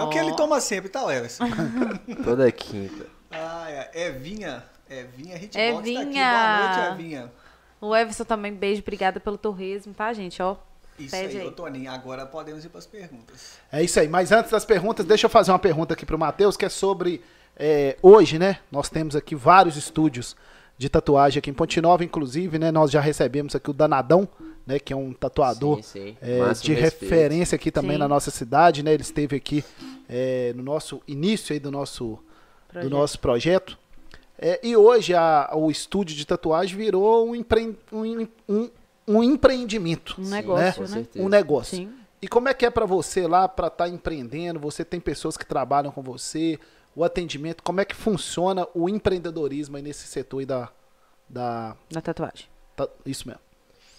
É 0.00 0.02
o 0.02 0.08
que 0.08 0.18
ele 0.18 0.34
toma 0.34 0.60
sempre, 0.60 0.88
tá, 0.88 1.00
Everson? 1.14 1.44
Toda 2.24 2.50
quinta. 2.52 3.06
ah, 3.30 3.66
é. 3.70 4.06
Evinha. 4.08 4.64
Evinha 4.88 5.36
Hitbox 5.36 5.88
Evinha. 5.88 6.22
tá 6.24 6.54
aqui. 6.56 6.62
Boa 6.62 6.86
noite, 6.88 7.00
Evinha. 7.00 7.32
O 7.80 7.94
Everson 7.96 8.24
também, 8.24 8.52
beijo, 8.52 8.82
obrigada 8.82 9.18
pelo 9.20 9.36
torresmo, 9.38 9.92
tá, 9.94 10.12
gente? 10.12 10.42
Ó, 10.42 10.56
Isso 10.98 11.10
Pede 11.10 11.36
aí, 11.38 11.42
aí. 11.44 11.50
Toninho. 11.50 11.90
Agora 11.90 12.26
podemos 12.26 12.64
ir 12.64 12.68
para 12.68 12.78
as 12.78 12.86
perguntas. 12.86 13.58
É 13.70 13.82
isso 13.82 13.98
aí. 14.00 14.08
Mas 14.08 14.32
antes 14.32 14.50
das 14.50 14.64
perguntas, 14.64 15.04
deixa 15.06 15.26
eu 15.26 15.30
fazer 15.30 15.50
uma 15.52 15.58
pergunta 15.58 15.94
aqui 15.94 16.04
pro 16.06 16.18
Matheus, 16.18 16.56
que 16.56 16.64
é 16.64 16.68
sobre. 16.68 17.22
é, 17.56 17.96
hoje, 18.02 18.38
né? 18.38 18.58
Nós 18.70 18.88
temos 18.88 19.14
aqui 19.16 19.34
vários 19.34 19.76
estúdios 19.76 20.36
de 20.76 20.88
tatuagem 20.88 21.38
aqui 21.38 21.50
em 21.50 21.54
Ponte 21.54 21.80
Nova, 21.80 22.02
inclusive, 22.04 22.58
né? 22.58 22.70
Nós 22.72 22.90
já 22.90 23.00
recebemos 23.00 23.54
aqui 23.54 23.70
o 23.70 23.72
Danadão, 23.72 24.28
né? 24.66 24.78
Que 24.78 24.92
é 24.92 24.96
um 24.96 25.12
tatuador 25.12 25.82
Sim, 25.82 25.82
sim. 25.82 26.16
é, 26.20 26.36
de 26.52 26.72
respeito. 26.74 26.80
referência 27.10 27.56
aqui 27.56 27.70
também 27.70 27.92
Sim. 27.92 27.98
na 27.98 28.08
nossa 28.08 28.30
cidade, 28.30 28.82
né? 28.82 28.92
Ele 28.94 29.02
esteve 29.02 29.36
aqui 29.36 29.64
é, 30.08 30.52
no 30.54 30.62
nosso 30.62 31.00
início 31.08 31.52
aí 31.52 31.58
do 31.60 31.70
nosso, 31.70 32.18
Projeto. 32.68 32.90
do 32.90 32.96
nosso 32.96 33.18
projeto. 33.18 33.78
É, 34.38 34.58
e 34.62 34.76
hoje 34.76 35.14
a- 35.14 35.50
o 35.54 35.70
estúdio 35.70 36.16
de 36.16 36.26
tatuagem 36.26 36.76
virou 36.76 37.28
um, 37.28 37.34
empre- 37.36 37.76
um, 37.92 38.26
um- 38.48 38.70
um 39.06 39.22
empreendimento. 39.22 40.16
um 40.18 40.24
Sim, 40.24 40.30
negócio, 40.30 40.88
né? 40.88 41.06
Um 41.16 41.28
negócio. 41.28 41.76
Sim. 41.76 41.92
E 42.20 42.26
como 42.26 42.48
é 42.48 42.54
que 42.54 42.64
é 42.66 42.70
pra 42.70 42.86
você 42.86 43.26
lá, 43.28 43.46
pra 43.46 43.66
estar 43.68 43.86
empreendendo? 43.88 44.58
Você 44.60 44.82
tem 44.84 44.98
pessoas 44.98 45.36
que 45.36 45.44
trabalham 45.46 45.92
com 45.92 46.02
você, 46.02 46.58
o 46.96 47.04
atendimento, 47.04 47.62
como 47.62 47.80
é 47.80 47.84
que 47.84 47.94
funciona 47.94 48.66
o 48.74 48.88
empreendedorismo 48.88 49.76
aí 49.76 49.82
nesse 49.82 50.06
setor 50.08 50.38
aí 50.40 50.46
da. 50.46 50.68
da 51.28 51.76
Na 51.92 52.00
tatuagem. 52.00 52.46
tá- 52.76 52.88
isso 53.06 53.26
mesmo. 53.28 53.40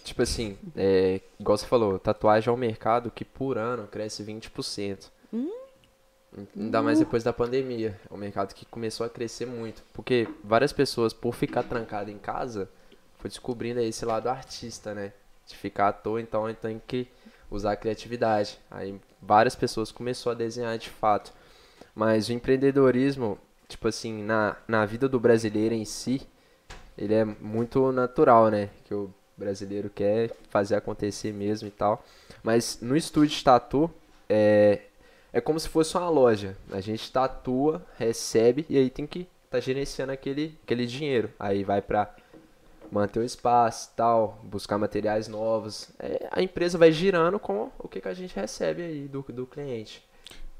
Tipo 0.06 0.22
assim, 0.22 0.56
é, 0.76 1.20
igual 1.36 1.58
você 1.58 1.66
falou, 1.66 1.98
tatuagem 1.98 2.48
é 2.48 2.52
um 2.52 2.56
mercado 2.56 3.10
que 3.10 3.24
por 3.24 3.58
ano 3.58 3.88
cresce 3.88 4.22
20%. 4.22 5.10
Ainda 6.56 6.80
mais 6.80 7.00
depois 7.00 7.24
da 7.24 7.32
pandemia. 7.32 7.98
É 8.08 8.14
um 8.14 8.16
mercado 8.16 8.54
que 8.54 8.64
começou 8.64 9.04
a 9.04 9.10
crescer 9.10 9.46
muito. 9.46 9.82
Porque 9.92 10.28
várias 10.44 10.72
pessoas, 10.72 11.12
por 11.12 11.34
ficar 11.34 11.64
trancado 11.64 12.08
em 12.08 12.18
casa, 12.18 12.70
foi 13.18 13.28
descobrindo 13.28 13.80
esse 13.80 14.04
lado 14.04 14.28
artista, 14.28 14.94
né? 14.94 15.12
De 15.44 15.56
ficar 15.56 15.88
à 15.88 15.92
toa, 15.92 16.20
então 16.20 16.54
tem 16.54 16.80
que 16.86 17.08
usar 17.50 17.72
a 17.72 17.76
criatividade. 17.76 18.60
Aí 18.70 19.00
várias 19.20 19.56
pessoas 19.56 19.90
começaram 19.90 20.36
a 20.36 20.38
desenhar 20.38 20.78
de 20.78 20.88
fato. 20.88 21.32
Mas 21.92 22.28
o 22.28 22.32
empreendedorismo, 22.32 23.40
tipo 23.66 23.88
assim, 23.88 24.22
na, 24.22 24.56
na 24.68 24.86
vida 24.86 25.08
do 25.08 25.18
brasileiro 25.18 25.74
em 25.74 25.84
si, 25.84 26.22
ele 26.96 27.14
é 27.14 27.24
muito 27.24 27.90
natural, 27.90 28.50
né? 28.50 28.70
Que 28.84 28.94
o 29.36 29.40
brasileiro 29.40 29.90
quer 29.90 30.30
fazer 30.48 30.76
acontecer 30.76 31.32
mesmo 31.32 31.68
e 31.68 31.70
tal. 31.70 32.04
Mas 32.42 32.78
no 32.80 32.96
estúdio 32.96 33.36
de 33.36 33.44
tatu, 33.44 33.90
é, 34.28 34.82
é 35.32 35.40
como 35.40 35.60
se 35.60 35.68
fosse 35.68 35.96
uma 35.96 36.08
loja. 36.08 36.56
A 36.70 36.80
gente 36.80 37.10
tatua, 37.12 37.84
recebe 37.98 38.64
e 38.68 38.78
aí 38.78 38.90
tem 38.90 39.06
que 39.06 39.28
tá 39.50 39.60
gerenciando 39.60 40.12
aquele, 40.12 40.58
aquele 40.64 40.86
dinheiro. 40.86 41.30
Aí 41.38 41.64
vai 41.64 41.80
pra 41.80 42.14
manter 42.90 43.18
o 43.20 43.24
espaço 43.24 43.90
e 43.92 43.96
tal, 43.96 44.38
buscar 44.44 44.78
materiais 44.78 45.28
novos. 45.28 45.90
É, 45.98 46.28
a 46.30 46.42
empresa 46.42 46.78
vai 46.78 46.92
girando 46.92 47.38
com 47.38 47.70
o 47.78 47.88
que, 47.88 48.00
que 48.00 48.08
a 48.08 48.14
gente 48.14 48.34
recebe 48.34 48.82
aí 48.82 49.08
do, 49.08 49.22
do 49.22 49.46
cliente. 49.46 50.04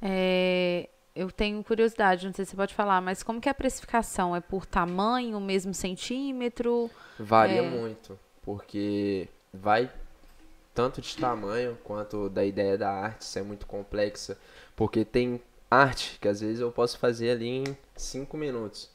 É, 0.02 0.88
eu 1.14 1.30
tenho 1.30 1.62
curiosidade, 1.64 2.26
não 2.26 2.34
sei 2.34 2.44
se 2.44 2.50
você 2.50 2.56
pode 2.56 2.74
falar, 2.74 3.00
mas 3.00 3.22
como 3.22 3.40
que 3.40 3.48
é 3.48 3.52
a 3.52 3.54
precificação? 3.54 4.36
É 4.36 4.40
por 4.40 4.66
tamanho, 4.66 5.40
mesmo 5.40 5.72
centímetro? 5.72 6.90
Varia 7.18 7.62
É. 7.62 7.62
muito, 7.62 8.18
porque 8.46 9.28
vai 9.52 9.90
tanto 10.72 11.00
de 11.00 11.16
tamanho 11.16 11.76
quanto 11.82 12.30
da 12.30 12.44
ideia 12.44 12.78
da 12.78 12.90
arte, 12.90 13.22
isso 13.22 13.38
é 13.38 13.42
muito 13.42 13.66
complexa, 13.66 14.38
porque 14.76 15.04
tem 15.04 15.42
arte 15.70 16.18
que 16.20 16.28
às 16.28 16.40
vezes 16.40 16.61
eu 16.61 16.70
posso 16.70 16.98
fazer 16.98 17.30
ali 17.30 17.48
em 17.48 17.76
5 17.96 18.37
minutos. 18.37 18.88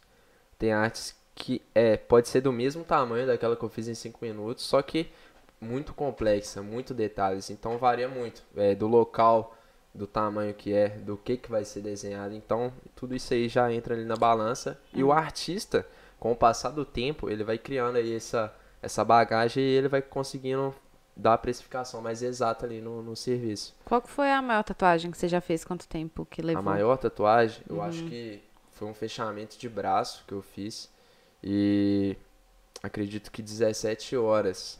Tem 0.57 0.71
artes 0.71 1.15
que 1.35 1.61
é, 1.75 1.97
pode 1.97 2.29
ser 2.29 2.41
do 2.41 2.53
mesmo 2.53 2.83
tamanho 2.83 3.27
daquela 3.27 3.55
que 3.55 3.63
eu 3.63 3.69
fiz 3.69 3.87
em 3.87 3.95
5 3.95 4.19
minutos, 4.21 4.63
só 4.63 4.81
que 4.81 5.11
muito 5.59 5.93
complexa, 5.93 6.61
muito 6.61 6.93
detalhes, 6.93 7.49
então 7.49 7.77
varia 7.77 8.07
muito, 8.07 8.41
é, 8.55 8.73
do 8.73 8.87
local, 8.87 9.57
do 9.93 10.07
tamanho 10.07 10.53
que 10.53 10.73
é, 10.73 10.89
do 10.89 11.17
que 11.17 11.35
que 11.35 11.51
vai 11.51 11.65
ser 11.65 11.81
desenhado, 11.81 12.33
então 12.33 12.71
tudo 12.95 13.13
isso 13.13 13.33
aí 13.33 13.49
já 13.49 13.71
entra 13.73 13.93
ali 13.93 14.05
na 14.05 14.15
balança. 14.15 14.79
E 14.93 15.03
o 15.03 15.11
artista, 15.11 15.85
com 16.19 16.31
o 16.31 16.35
passar 16.35 16.69
do 16.69 16.85
tempo, 16.85 17.29
ele 17.29 17.43
vai 17.43 17.57
criando 17.57 17.97
aí 17.97 18.15
essa, 18.15 18.53
essa 18.81 19.05
bagagem 19.05 19.63
e 19.63 19.67
ele 19.67 19.87
vai 19.87 20.01
conseguindo 20.01 20.73
dar 21.15 21.33
a 21.33 21.37
precificação 21.37 22.01
mais 22.01 22.21
exata 22.21 22.65
ali 22.65 22.81
no, 22.81 23.01
no 23.01 23.15
serviço. 23.15 23.75
Qual 23.85 24.01
que 24.01 24.09
foi 24.09 24.31
a 24.31 24.41
maior 24.41 24.63
tatuagem 24.63 25.11
que 25.11 25.17
você 25.17 25.27
já 25.27 25.41
fez? 25.41 25.63
Quanto 25.63 25.87
tempo 25.87 26.25
que 26.25 26.41
levou? 26.41 26.59
A 26.59 26.63
maior 26.63 26.97
tatuagem, 26.97 27.63
eu 27.69 27.81
acho 27.81 28.03
que 28.05 28.41
foi 28.71 28.87
um 28.87 28.93
fechamento 28.93 29.57
de 29.57 29.69
braço 29.69 30.23
que 30.25 30.33
eu 30.33 30.41
fiz. 30.41 30.89
E 31.43 32.15
acredito 32.81 33.31
que 33.31 33.41
17 33.41 34.15
horas. 34.17 34.79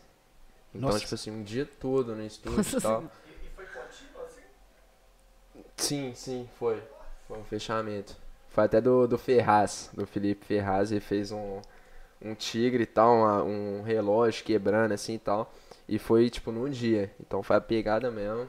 Então, 0.74 0.90
Nossa. 0.90 1.00
tipo 1.00 1.14
assim, 1.14 1.32
um 1.32 1.44
dia 1.44 1.68
todo 1.80 2.16
no 2.16 2.26
estúdio 2.26 2.58
Nossa 2.58 2.78
e 2.78 2.82
tal. 2.82 3.04
Sim, 5.76 6.14
sim, 6.16 6.50
foi. 6.58 6.82
Foi 7.28 7.40
um 7.40 7.44
fechamento. 7.44 8.16
Foi 8.50 8.66
até 8.66 8.80
do, 8.80 9.08
do 9.08 9.18
Ferraz, 9.18 9.90
do 9.94 10.06
Felipe 10.06 10.46
Ferraz, 10.46 10.92
ele 10.92 11.02
fez 11.02 11.32
um, 11.32 11.62
um 12.24 12.36
tigre 12.36 12.84
e 12.84 12.86
tal, 12.86 13.16
uma- 13.16 13.44
um 13.44 13.82
relógio 13.84 14.44
quebrando 14.44 14.94
assim 14.94 15.16
e 15.16 15.20
tal. 15.20 15.52
E 15.88 16.00
foi 16.00 16.30
tipo 16.30 16.52
num 16.52 16.70
dia. 16.70 17.12
Então 17.20 17.44
foi 17.44 17.56
a 17.58 17.62
pegada 17.62 18.10
mesmo. 18.12 18.48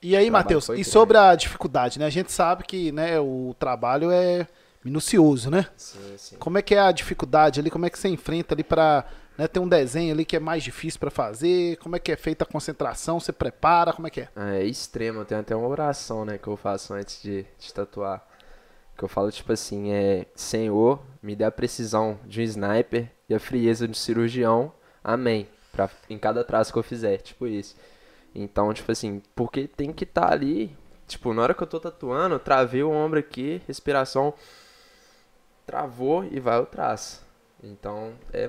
E 0.00 0.16
aí, 0.16 0.30
Matheus, 0.30 0.68
e 0.68 0.84
sobre 0.84 1.16
a 1.18 1.34
dificuldade, 1.34 1.98
né? 1.98 2.06
A 2.06 2.10
gente 2.10 2.30
sabe 2.30 2.62
que 2.64 2.92
né, 2.92 3.18
o 3.18 3.54
trabalho 3.58 4.10
é 4.12 4.46
minucioso, 4.84 5.50
né? 5.50 5.66
Sim, 5.76 6.14
sim. 6.16 6.36
Como 6.38 6.56
é 6.56 6.62
que 6.62 6.74
é 6.74 6.80
a 6.80 6.92
dificuldade 6.92 7.58
ali? 7.58 7.70
Como 7.70 7.84
é 7.84 7.90
que 7.90 7.98
você 7.98 8.08
enfrenta 8.08 8.54
ali 8.54 8.62
pra 8.62 9.04
né, 9.36 9.48
ter 9.48 9.58
um 9.58 9.68
desenho 9.68 10.12
ali 10.14 10.24
que 10.24 10.36
é 10.36 10.40
mais 10.40 10.62
difícil 10.62 11.00
pra 11.00 11.10
fazer? 11.10 11.76
Como 11.78 11.96
é 11.96 11.98
que 11.98 12.12
é 12.12 12.16
feita 12.16 12.44
a 12.44 12.46
concentração? 12.46 13.18
Você 13.18 13.32
prepara? 13.32 13.92
Como 13.92 14.06
é 14.06 14.10
que 14.10 14.20
é? 14.20 14.28
É 14.36 14.64
extremo, 14.64 15.24
tenho 15.24 15.40
até 15.40 15.56
uma 15.56 15.66
oração, 15.66 16.24
né, 16.24 16.38
que 16.38 16.46
eu 16.46 16.56
faço 16.56 16.94
antes 16.94 17.20
de, 17.20 17.44
de 17.58 17.74
tatuar. 17.74 18.24
Que 18.98 19.04
eu 19.04 19.08
falo 19.08 19.30
tipo 19.30 19.52
assim, 19.52 19.92
é 19.92 20.26
Senhor, 20.34 21.00
me 21.22 21.36
dê 21.36 21.44
a 21.44 21.50
precisão 21.50 22.18
de 22.26 22.40
um 22.40 22.44
sniper 22.44 23.10
e 23.28 23.34
a 23.34 23.38
frieza 23.40 23.86
de 23.86 23.92
um 23.92 23.94
cirurgião. 23.94 24.72
Amém. 25.02 25.48
Pra, 25.72 25.88
em 26.10 26.18
cada 26.18 26.42
traço 26.42 26.72
que 26.72 26.78
eu 26.78 26.82
fizer, 26.82 27.18
tipo 27.18 27.46
isso. 27.46 27.76
Então, 28.34 28.74
tipo 28.74 28.90
assim, 28.90 29.22
porque 29.34 29.68
tem 29.68 29.92
que 29.92 30.04
estar 30.04 30.32
ali. 30.32 30.76
Tipo, 31.06 31.32
na 31.32 31.42
hora 31.42 31.54
que 31.54 31.62
eu 31.62 31.66
tô 31.66 31.80
tatuando, 31.80 32.38
travei 32.38 32.82
o 32.82 32.90
ombro 32.90 33.18
aqui, 33.18 33.62
respiração 33.66 34.34
travou 35.64 36.24
e 36.24 36.40
vai 36.40 36.58
o 36.58 36.66
traço. 36.66 37.24
Então, 37.62 38.14
é 38.32 38.48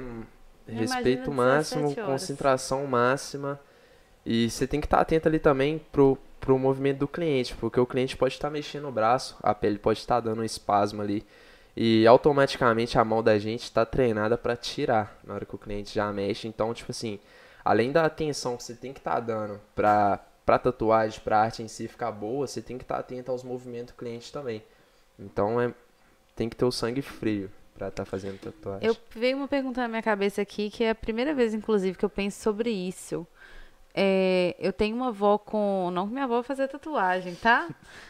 respeito 0.66 1.30
17 1.30 1.30
máximo, 1.32 1.96
concentração 1.96 2.88
máxima. 2.88 3.60
E 4.26 4.50
você 4.50 4.66
tem 4.66 4.80
que 4.80 4.88
estar 4.88 5.02
atento 5.02 5.28
ali 5.28 5.38
também 5.38 5.80
pro, 5.92 6.18
pro 6.40 6.58
movimento 6.58 7.00
do 7.00 7.08
cliente, 7.08 7.56
porque 7.56 7.80
o 7.80 7.86
cliente 7.86 8.18
pode 8.18 8.34
estar 8.34 8.50
mexendo 8.50 8.88
o 8.88 8.92
braço, 8.92 9.38
a 9.42 9.54
pele 9.54 9.78
pode 9.78 10.00
estar 10.00 10.20
dando 10.20 10.42
um 10.42 10.44
espasmo 10.44 11.02
ali. 11.02 11.26
E 11.76 12.06
automaticamente 12.08 12.98
a 12.98 13.06
mão 13.06 13.24
da 13.24 13.38
gente 13.38 13.64
está 13.64 13.86
treinada 13.86 14.38
para 14.38 14.56
tirar 14.56 15.18
na 15.24 15.36
hora 15.36 15.46
que 15.46 15.56
o 15.56 15.58
cliente 15.58 15.94
já 15.94 16.12
mexe. 16.12 16.48
Então, 16.48 16.74
tipo 16.74 16.92
assim, 16.92 17.20
além 17.64 17.92
da 17.92 18.06
atenção 18.06 18.58
que 18.58 18.64
você 18.64 18.74
tem 18.74 18.92
que 18.92 19.00
estar 19.00 19.20
dando 19.20 19.60
para 19.76 20.20
para 20.46 20.58
tatuagem, 20.58 21.20
para 21.20 21.42
arte 21.42 21.62
em 21.62 21.68
si 21.68 21.88
ficar 21.88 22.12
boa, 22.12 22.48
você 22.48 22.60
tem 22.60 22.76
que 22.76 22.84
estar 22.84 22.98
atento 22.98 23.30
aos 23.30 23.44
movimentos 23.44 23.94
do 23.94 23.98
cliente 23.98 24.34
também. 24.34 24.64
Então, 25.20 25.62
é 25.62 25.72
tem 26.36 26.50
que 26.50 26.56
ter 26.56 26.66
o 26.66 26.72
sangue 26.72 27.02
frio 27.02 27.52
para 27.78 27.90
estar 27.90 28.06
fazendo 28.06 28.40
tatuagem. 28.40 28.88
Eu 28.88 28.98
veio 29.14 29.38
uma 29.38 29.48
pergunta 29.48 29.82
na 29.82 29.88
minha 29.88 30.02
cabeça 30.02 30.42
aqui, 30.42 30.70
que 30.70 30.84
é 30.84 30.90
a 30.90 30.96
primeira 30.96 31.36
vez, 31.36 31.54
inclusive, 31.54 31.98
que 31.98 32.06
eu 32.06 32.10
penso 32.10 32.42
sobre 32.42 32.72
isso. 32.72 33.28
É, 33.94 34.56
eu 34.60 34.72
tenho 34.72 34.96
uma 34.96 35.08
avó 35.08 35.38
com. 35.38 35.90
Não 35.92 36.06
que 36.08 36.14
minha 36.14 36.26
avó 36.26 36.44
fazer 36.44 36.68
tatuagem, 36.68 37.36
tá? 37.36 37.70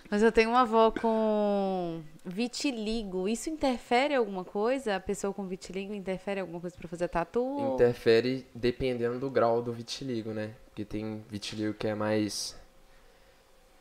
Mas 0.09 0.21
eu 0.21 0.31
tenho 0.31 0.49
uma 0.49 0.61
avó 0.61 0.91
com 0.91 2.01
vitiligo. 2.25 3.27
Isso 3.29 3.49
interfere 3.49 4.13
alguma 4.13 4.43
coisa? 4.43 4.97
A 4.97 4.99
pessoa 4.99 5.33
com 5.33 5.47
vitiligo 5.47 5.93
interfere 5.93 6.41
alguma 6.41 6.59
coisa 6.59 6.75
pra 6.77 6.87
fazer 6.87 7.07
tatu? 7.07 7.73
Interfere 7.73 8.45
dependendo 8.53 9.19
do 9.19 9.29
grau 9.29 9.61
do 9.61 9.71
vitiligo, 9.71 10.31
né? 10.31 10.51
Porque 10.65 10.83
tem 10.83 11.23
vitiligo 11.29 11.73
que 11.73 11.87
é 11.87 11.95
mais. 11.95 12.57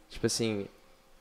Tipo 0.09 0.27
assim, 0.27 0.67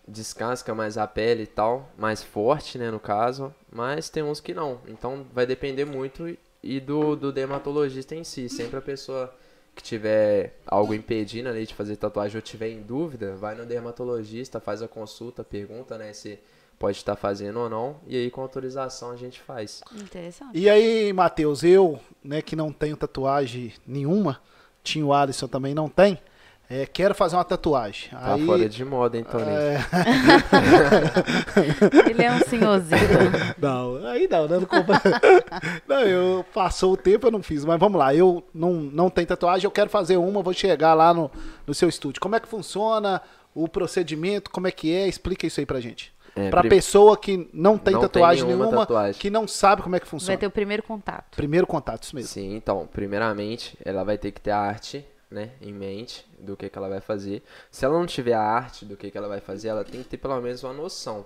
descasca 0.08 0.74
mais 0.74 0.98
a 0.98 1.06
pele 1.06 1.44
e 1.44 1.48
tal, 1.48 1.92
mais 1.98 2.24
forte, 2.24 2.78
né, 2.78 2.90
no 2.90 3.00
caso. 3.00 3.54
Mas 3.70 4.10
tem 4.10 4.24
uns 4.24 4.40
que 4.40 4.54
não. 4.54 4.80
Então 4.88 5.26
vai 5.34 5.46
depender 5.46 5.86
muito 5.86 6.38
e 6.63 6.80
do, 6.80 7.16
do 7.16 7.32
dermatologista 7.32 8.16
em 8.16 8.24
si. 8.24 8.48
Sempre 8.48 8.78
a 8.78 8.82
pessoa 8.82 9.34
que 9.78 9.84
tiver 9.84 10.58
algo 10.66 10.94
impedindo 10.94 11.48
ali 11.48 11.66
de 11.66 11.74
fazer 11.74 11.96
tatuagem 11.96 12.36
ou 12.36 12.42
tiver 12.42 12.70
em 12.70 12.82
dúvida, 12.82 13.36
vai 13.36 13.56
no 13.56 13.66
dermatologista, 13.66 14.60
faz 14.60 14.82
a 14.82 14.88
consulta, 14.88 15.44
pergunta, 15.44 15.98
né, 15.98 16.12
se 16.12 16.40
pode 16.80 16.98
estar 16.98 17.16
fazendo 17.16 17.60
ou 17.60 17.70
não. 17.70 17.98
E 18.08 18.18
aí 18.18 18.32
com 18.32 18.42
autorização 18.42 19.12
a 19.12 19.16
gente 19.16 19.40
faz. 19.40 19.82
Interessante. 19.96 20.58
E 20.58 20.68
aí, 20.70 21.13
Matheus, 21.13 21.63
eu, 21.63 22.00
né, 22.24 22.42
que 22.42 22.56
não 22.56 22.74
tenho 22.74 22.98
tatuagem 22.98 23.74
nenhuma, 23.86 24.42
tinha 24.84 25.06
o 25.06 25.13
Alisson 25.13 25.48
também 25.48 25.76
não 25.76 25.88
tem, 25.88 26.20
é, 26.69 26.86
quero 26.86 27.15
fazer 27.15 27.36
uma 27.36 27.43
tatuagem. 27.45 28.10
Tá 28.10 28.34
aí, 28.34 28.45
fora 28.45 28.67
de 28.69 28.84
moda, 28.86 29.17
então, 29.17 29.39
né? 29.39 29.75
é, 29.75 29.80
Ele 32.10 32.23
é 32.23 32.32
um 32.32 32.39
senhorzinho. 32.39 32.97
Não, 33.58 34.06
aí 34.08 34.27
não, 34.30 34.47
né? 34.47 34.58
Não, 34.60 34.65
compra- 34.65 35.01
não, 35.88 36.01
eu 36.01 36.45
passou 36.53 36.93
o 36.93 36.97
tempo, 36.97 37.27
eu 37.27 37.32
não 37.32 37.41
fiz, 37.41 37.65
mas 37.65 37.80
vamos 37.80 37.97
lá. 37.97 38.13
Eu 38.13 38.43
não, 38.53 38.73
não 38.73 39.10
tenho 39.10 39.27
tatuagem, 39.27 39.65
eu 39.65 39.71
quero 39.71 39.89
fazer 39.89 40.17
uma, 40.17 40.41
vou 40.41 40.53
chegar 40.53 40.93
lá 40.93 41.13
no, 41.13 41.32
no 41.65 41.73
seu 41.73 41.89
estúdio. 41.89 42.21
Como 42.21 42.36
é 42.36 42.39
que 42.39 42.47
funciona 42.47 43.21
o 43.56 43.67
procedimento? 43.67 44.51
Como 44.51 44.67
é 44.67 44.71
que 44.71 44.93
é? 44.93 45.08
Explica 45.08 45.47
isso 45.47 45.60
aí 45.60 45.65
pra 45.65 45.80
gente. 45.80 46.13
É, 46.36 46.49
pra 46.49 46.62
prim- 46.62 46.69
pessoa 46.69 47.17
que 47.17 47.49
não 47.51 47.77
tem 47.80 47.93
Não 47.93 48.01
tem 48.01 48.10
tatuagem 48.10 48.43
nenhuma 48.45 48.65
nenhuma, 48.65 48.86
tatuagem. 48.86 49.19
que 49.19 49.30
não 49.30 49.47
sabe 49.47 49.82
como 49.82 49.95
é 49.95 49.99
que 49.99 50.06
Vai 50.06 50.12
funciona. 50.12 50.38
ter 50.38 50.45
o 50.45 50.51
primeiro 50.51 50.84
contato. 50.84 51.36
Primeiro 51.36 51.65
contato, 51.65 52.03
isso 52.03 52.15
mesmo. 52.15 52.30
Sim, 52.30 52.56
então, 52.56 52.88
primeiramente, 52.93 53.75
ela 53.84 54.03
vai 54.03 54.17
ter 54.19 54.32
que 54.32 54.39
ter 54.39 54.51
a 54.51 54.60
arte, 54.60 55.03
né, 55.30 55.52
em 55.62 55.74
mente 55.74 56.26
do 56.40 56.56
que, 56.56 56.70
que 56.70 56.78
ela 56.78 56.90
vai 56.90 57.02
fazer. 57.02 57.44
Se 57.70 57.86
ela 57.86 57.98
não 57.98 58.06
tiver 58.06 58.34
a 58.34 58.42
arte 58.42 58.86
do 58.86 58.96
que, 58.96 59.12
que 59.12 59.18
ela 59.18 59.28
vai 59.28 59.40
fazer, 59.40 59.68
ela 59.68 59.84
tem 59.84 60.02
que 60.02 60.10
ter 60.10 60.18
pelo 60.18 60.40
menos 60.42 60.63
uma 60.63 60.74
noção. 60.74 61.26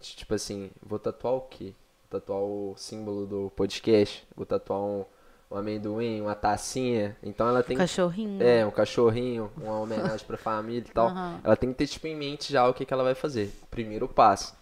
Tipo 0.00 0.34
assim, 0.34 0.70
vou 0.82 0.98
tatuar 0.98 1.34
o 1.34 1.40
quê? 1.42 1.74
Vou 2.10 2.20
tatuar 2.20 2.40
o 2.40 2.74
símbolo 2.76 3.26
do 3.26 3.52
podcast, 3.54 4.26
vou 4.34 4.46
tatuar 4.46 4.80
um, 4.80 5.04
um 5.50 5.56
amendoim, 5.56 6.20
uma 6.20 6.34
tacinha. 6.34 7.16
Então 7.22 7.48
ela 7.48 7.62
tem 7.62 7.76
que 7.76 7.82
Cachorrinho. 7.82 8.42
É, 8.42 8.64
um 8.64 8.70
cachorrinho, 8.70 9.50
uma 9.56 9.80
homenagem 9.80 10.26
pra 10.26 10.38
família 10.38 10.86
e 10.88 10.92
tal. 10.92 11.08
Aham. 11.08 11.40
Ela 11.44 11.56
tem 11.56 11.70
que 11.70 11.78
ter, 11.78 11.86
tipo, 11.86 12.06
em 12.06 12.16
mente 12.16 12.52
já 12.52 12.66
o 12.66 12.72
que, 12.72 12.86
que 12.86 12.94
ela 12.94 13.04
vai 13.04 13.14
fazer. 13.14 13.52
Primeiro 13.70 14.08
passo. 14.08 14.54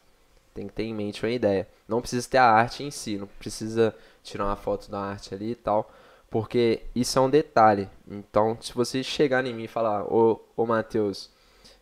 Tem 0.54 0.66
que 0.66 0.72
ter 0.72 0.82
em 0.82 0.94
mente 0.94 1.24
uma 1.24 1.30
ideia. 1.30 1.68
Não 1.86 2.00
precisa 2.00 2.28
ter 2.28 2.38
a 2.38 2.50
arte 2.50 2.82
em 2.82 2.90
si, 2.90 3.16
não 3.16 3.28
precisa 3.28 3.94
tirar 4.24 4.46
uma 4.46 4.56
foto 4.56 4.90
da 4.90 4.98
arte 4.98 5.32
ali 5.32 5.52
e 5.52 5.54
tal. 5.54 5.88
Porque 6.30 6.82
isso 6.94 7.18
é 7.18 7.22
um 7.22 7.30
detalhe. 7.30 7.88
Então, 8.06 8.56
se 8.60 8.72
você 8.74 9.02
chegar 9.02 9.44
em 9.46 9.54
mim 9.54 9.64
e 9.64 9.68
falar, 9.68 10.04
ô, 10.04 10.40
ô 10.56 10.66
Matheus, 10.66 11.30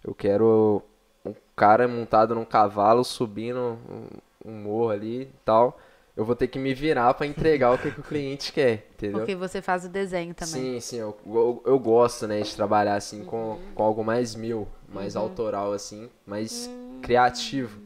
eu 0.04 0.14
quero 0.14 0.82
um 1.24 1.34
cara 1.56 1.88
montado 1.88 2.34
num 2.34 2.44
cavalo 2.44 3.02
subindo 3.02 3.78
um, 3.90 4.06
um 4.44 4.52
morro 4.52 4.90
ali 4.90 5.22
e 5.22 5.32
tal, 5.44 5.78
eu 6.16 6.24
vou 6.24 6.36
ter 6.36 6.46
que 6.46 6.58
me 6.58 6.72
virar 6.72 7.12
pra 7.14 7.26
entregar 7.26 7.72
o 7.72 7.78
que, 7.78 7.90
que 7.90 8.00
o 8.00 8.04
cliente 8.04 8.52
quer, 8.52 8.86
entendeu? 8.94 9.18
Porque 9.18 9.34
você 9.34 9.60
faz 9.60 9.84
o 9.84 9.88
desenho 9.88 10.32
também. 10.32 10.78
Sim, 10.78 10.80
sim, 10.80 10.96
eu, 10.98 11.16
eu, 11.26 11.62
eu 11.66 11.78
gosto, 11.78 12.28
né, 12.28 12.40
de 12.40 12.54
trabalhar 12.54 12.94
assim 12.94 13.24
com, 13.24 13.58
com 13.74 13.82
algo 13.82 14.04
mais 14.04 14.36
meu, 14.36 14.68
mais 14.88 15.16
autoral 15.16 15.72
assim, 15.72 16.08
mais 16.24 16.70
criativo. 17.02 17.80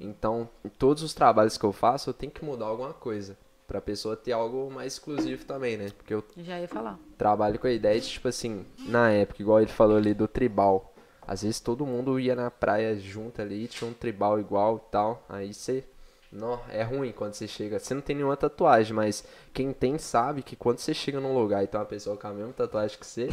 Então, 0.00 0.48
em 0.64 0.68
todos 0.68 1.02
os 1.02 1.12
trabalhos 1.12 1.58
que 1.58 1.64
eu 1.64 1.72
faço, 1.72 2.10
eu 2.10 2.14
tenho 2.14 2.32
que 2.32 2.44
mudar 2.44 2.66
alguma 2.66 2.94
coisa 2.94 3.36
pra 3.66 3.80
pessoa 3.80 4.16
ter 4.16 4.32
algo 4.32 4.70
mais 4.70 4.94
exclusivo 4.94 5.44
também, 5.44 5.76
né? 5.76 5.88
Porque 5.96 6.14
eu 6.14 6.22
Já 6.36 6.60
ia 6.60 6.68
falar. 6.68 6.98
trabalho 7.18 7.58
com 7.58 7.66
a 7.66 7.72
ideia 7.72 8.00
de 8.00 8.08
tipo 8.08 8.28
assim, 8.28 8.64
na 8.86 9.10
época, 9.10 9.42
igual 9.42 9.60
ele 9.60 9.70
falou 9.70 9.96
ali 9.96 10.14
do 10.14 10.28
tribal. 10.28 10.92
Às 11.26 11.42
vezes 11.42 11.58
todo 11.60 11.84
mundo 11.84 12.20
ia 12.20 12.36
na 12.36 12.50
praia 12.50 12.96
junto 12.96 13.42
ali, 13.42 13.66
tinha 13.66 13.90
um 13.90 13.92
tribal 13.94 14.38
igual 14.38 14.76
e 14.86 14.90
tal. 14.92 15.24
Aí 15.28 15.52
você 15.52 15.82
não, 16.30 16.60
é 16.70 16.82
ruim 16.84 17.10
quando 17.10 17.34
você 17.34 17.48
chega. 17.48 17.80
Você 17.80 17.94
não 17.94 18.00
tem 18.00 18.14
nenhuma 18.14 18.36
tatuagem, 18.36 18.92
mas 18.94 19.24
quem 19.52 19.72
tem 19.72 19.98
sabe 19.98 20.42
que 20.42 20.54
quando 20.54 20.78
você 20.78 20.94
chega 20.94 21.18
num 21.18 21.34
lugar 21.36 21.64
e 21.64 21.66
tem 21.66 21.80
uma 21.80 21.86
pessoa 21.86 22.16
com 22.16 22.28
a 22.28 22.32
mesma 22.32 22.52
tatuagem 22.52 22.96
que 22.98 23.06
você, 23.06 23.28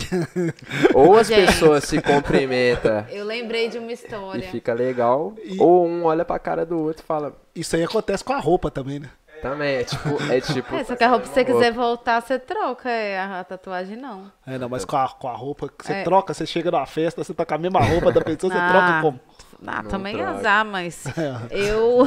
ou 0.96 1.16
as 1.18 1.28
Gente. 1.28 1.46
pessoas 1.48 1.84
se 1.84 2.02
cumprimentam 2.02 3.06
Eu 3.12 3.26
lembrei 3.26 3.70
de 3.70 3.78
uma 3.78 3.92
e 3.92 3.94
história. 3.94 4.50
fica 4.50 4.74
legal, 4.74 5.34
E- 5.44 5.60
ou 5.60 5.86
um 5.88 6.06
olha 6.06 6.26
pra 6.26 6.40
cara 6.40 6.66
do 6.66 6.80
outro 6.80 7.04
e 7.04 7.06
fala, 7.06 7.36
Isso 7.56 7.76
aí 7.76 7.84
acontece 7.84 8.24
com 8.24 8.34
a 8.34 8.40
roupa 8.40 8.72
também, 8.72 9.00
né? 9.00 9.10
Também, 9.44 9.76
é 9.76 9.84
tipo, 9.84 10.10
é 10.32 10.42
tipo. 10.42 10.76
É, 10.76 10.84
se 10.84 11.04
a 11.04 11.08
roupa 11.08 11.28
você 11.28 11.46
quiser 11.46 11.72
voltar, 11.72 12.22
você 12.22 12.40
troca. 12.40 12.90
É, 12.90 13.20
a 13.20 13.44
tatuagem 13.44 13.96
não. 13.98 14.32
É, 14.48 14.58
não, 14.58 14.68
mas 14.70 14.84
com 14.86 14.98
a, 14.98 15.08
com 15.10 15.28
a 15.28 15.36
roupa 15.36 15.70
que 15.70 15.86
você 15.86 15.94
É. 15.94 16.04
troca, 16.04 16.34
você 16.34 16.46
chega 16.48 16.72
numa 16.72 16.86
festa, 16.88 17.24
você 17.24 17.34
tá 17.34 17.46
com 17.46 17.54
a 17.54 17.58
mesma 17.58 17.80
roupa 17.82 18.12
da 18.12 18.22
pessoa, 18.22 18.52
você 18.52 18.60
troca 18.68 19.02
como? 19.02 19.20
Ah, 19.68 19.84
Não 19.84 19.90
também 19.92 20.16
troca. 20.16 20.32
azar, 20.32 20.66
mas 20.66 21.04
eu. 21.52 22.06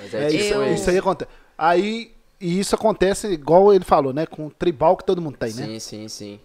Mas 0.00 0.14
É, 0.14 0.24
é, 0.24 0.28
tipo 0.28 0.42
isso, 0.42 0.54
Eu- 0.54 0.74
isso 0.74 0.90
aí 0.90 0.98
acontece. 0.98 1.30
Aí, 1.58 2.14
e 2.40 2.60
isso 2.60 2.74
acontece 2.74 3.26
igual 3.28 3.72
ele 3.74 3.84
falou, 3.84 4.12
né? 4.12 4.26
Com 4.26 4.46
o 4.46 4.50
tribal 4.50 4.96
que 4.96 5.04
todo 5.04 5.20
mundo 5.20 5.36
tem, 5.38 5.52
né? 5.54 5.64
Sim, 5.66 5.78
sim, 5.80 6.08
sim. 6.08 6.40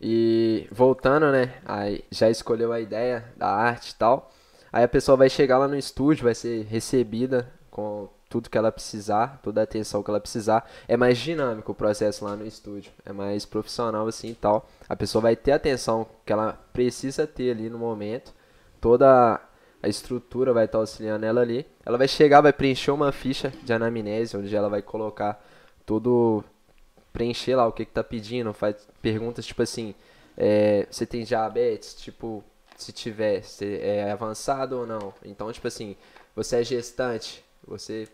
E 0.00 0.66
voltando, 0.72 1.30
né? 1.30 1.54
Aí 1.64 2.02
já 2.10 2.28
escolheu 2.28 2.72
a 2.72 2.80
ideia 2.80 3.24
da 3.36 3.48
arte 3.48 3.90
e 3.90 3.94
tal. 3.94 4.30
Aí 4.72 4.82
a 4.82 4.88
pessoa 4.88 5.16
vai 5.16 5.28
chegar 5.28 5.58
lá 5.58 5.68
no 5.68 5.76
estúdio, 5.76 6.24
vai 6.24 6.34
ser 6.34 6.64
recebida 6.64 7.48
com 7.70 8.08
tudo 8.32 8.48
que 8.48 8.56
ela 8.56 8.72
precisar, 8.72 9.38
toda 9.42 9.60
a 9.60 9.64
atenção 9.64 10.02
que 10.02 10.10
ela 10.10 10.18
precisar. 10.18 10.66
É 10.88 10.96
mais 10.96 11.18
dinâmico 11.18 11.72
o 11.72 11.74
processo 11.74 12.24
lá 12.24 12.34
no 12.34 12.46
estúdio, 12.46 12.90
é 13.04 13.12
mais 13.12 13.44
profissional 13.44 14.06
assim 14.06 14.28
e 14.30 14.34
tal. 14.34 14.66
A 14.88 14.96
pessoa 14.96 15.20
vai 15.20 15.36
ter 15.36 15.52
a 15.52 15.56
atenção 15.56 16.06
que 16.24 16.32
ela 16.32 16.58
precisa 16.72 17.26
ter 17.26 17.50
ali 17.50 17.68
no 17.68 17.78
momento. 17.78 18.32
Toda 18.80 19.38
a 19.82 19.88
estrutura 19.88 20.54
vai 20.54 20.64
estar 20.64 20.78
auxiliando 20.78 21.26
ela 21.26 21.42
ali. 21.42 21.66
Ela 21.84 21.98
vai 21.98 22.08
chegar, 22.08 22.40
vai 22.40 22.54
preencher 22.54 22.90
uma 22.90 23.12
ficha 23.12 23.52
de 23.62 23.70
anamnese, 23.70 24.34
onde 24.34 24.56
ela 24.56 24.70
vai 24.70 24.80
colocar 24.80 25.44
todo 25.84 26.42
preencher 27.12 27.54
lá 27.54 27.66
o 27.66 27.72
que 27.72 27.84
que 27.84 27.92
tá 27.92 28.02
pedindo, 28.02 28.54
faz 28.54 28.88
perguntas 29.02 29.44
tipo 29.44 29.60
assim, 29.60 29.94
é, 30.38 30.86
você 30.90 31.04
tem 31.04 31.22
diabetes, 31.22 31.94
tipo, 31.94 32.42
se 32.78 32.92
tiver, 32.92 33.42
você 33.42 33.78
é 33.82 34.10
avançado 34.10 34.78
ou 34.78 34.86
não. 34.86 35.12
Então, 35.22 35.52
tipo 35.52 35.68
assim, 35.68 35.94
você 36.34 36.60
é 36.60 36.64
gestante, 36.64 37.44
você 37.66 38.08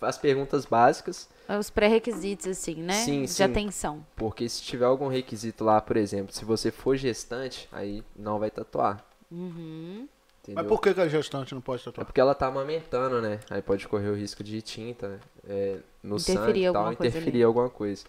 faz 0.00 0.16
perguntas 0.18 0.64
básicas, 0.66 1.28
Os 1.48 1.70
pré-requisitos, 1.70 2.46
assim, 2.46 2.76
né? 2.82 2.92
Sim, 2.94 3.22
de 3.22 3.28
sim. 3.28 3.42
atenção. 3.42 4.04
porque 4.16 4.48
se 4.48 4.62
tiver 4.62 4.84
algum 4.86 5.08
requisito 5.08 5.62
lá, 5.64 5.80
por 5.80 5.96
exemplo, 5.96 6.32
se 6.34 6.44
você 6.44 6.70
for 6.70 6.96
gestante, 6.96 7.68
aí 7.72 8.02
não 8.16 8.38
vai 8.38 8.50
tatuar. 8.50 9.04
Uhum. 9.30 10.08
Entendeu? 10.42 10.62
Mas 10.62 10.66
por 10.68 10.80
que, 10.80 10.94
que 10.94 11.00
a 11.00 11.08
gestante 11.08 11.54
não 11.54 11.60
pode 11.60 11.82
É 11.82 11.84
tatuar? 11.86 12.06
porque 12.06 12.20
ela 12.20 12.34
tá 12.34 12.46
amamentando, 12.46 13.20
né? 13.20 13.40
Aí 13.50 13.60
pode 13.60 13.86
correr 13.88 14.08
o 14.08 14.14
risco 14.14 14.44
de 14.44 14.62
tinta, 14.62 15.08
né? 15.08 15.18
É, 15.48 15.76
no 16.02 16.16
Interferir 16.16 16.46
sangue 16.46 16.60
e 16.60 16.64
tal, 16.72 16.76
alguma 16.76 16.96
coisa 16.96 17.08
interferir 17.10 17.36
ali. 17.38 17.42
alguma 17.44 17.68
coisa. 17.68 18.04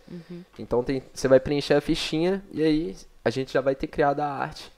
Então 0.59 0.83
tem, 0.83 1.01
você 1.13 1.27
vai 1.27 1.39
preencher 1.39 1.73
a 1.73 1.81
fichinha 1.81 2.43
e 2.51 2.61
aí 2.61 2.95
a 3.25 3.29
gente 3.31 3.51
já 3.51 3.61
vai 3.61 3.73
ter 3.75 3.87
criado 3.87 4.19
a 4.19 4.27
arte. 4.27 4.71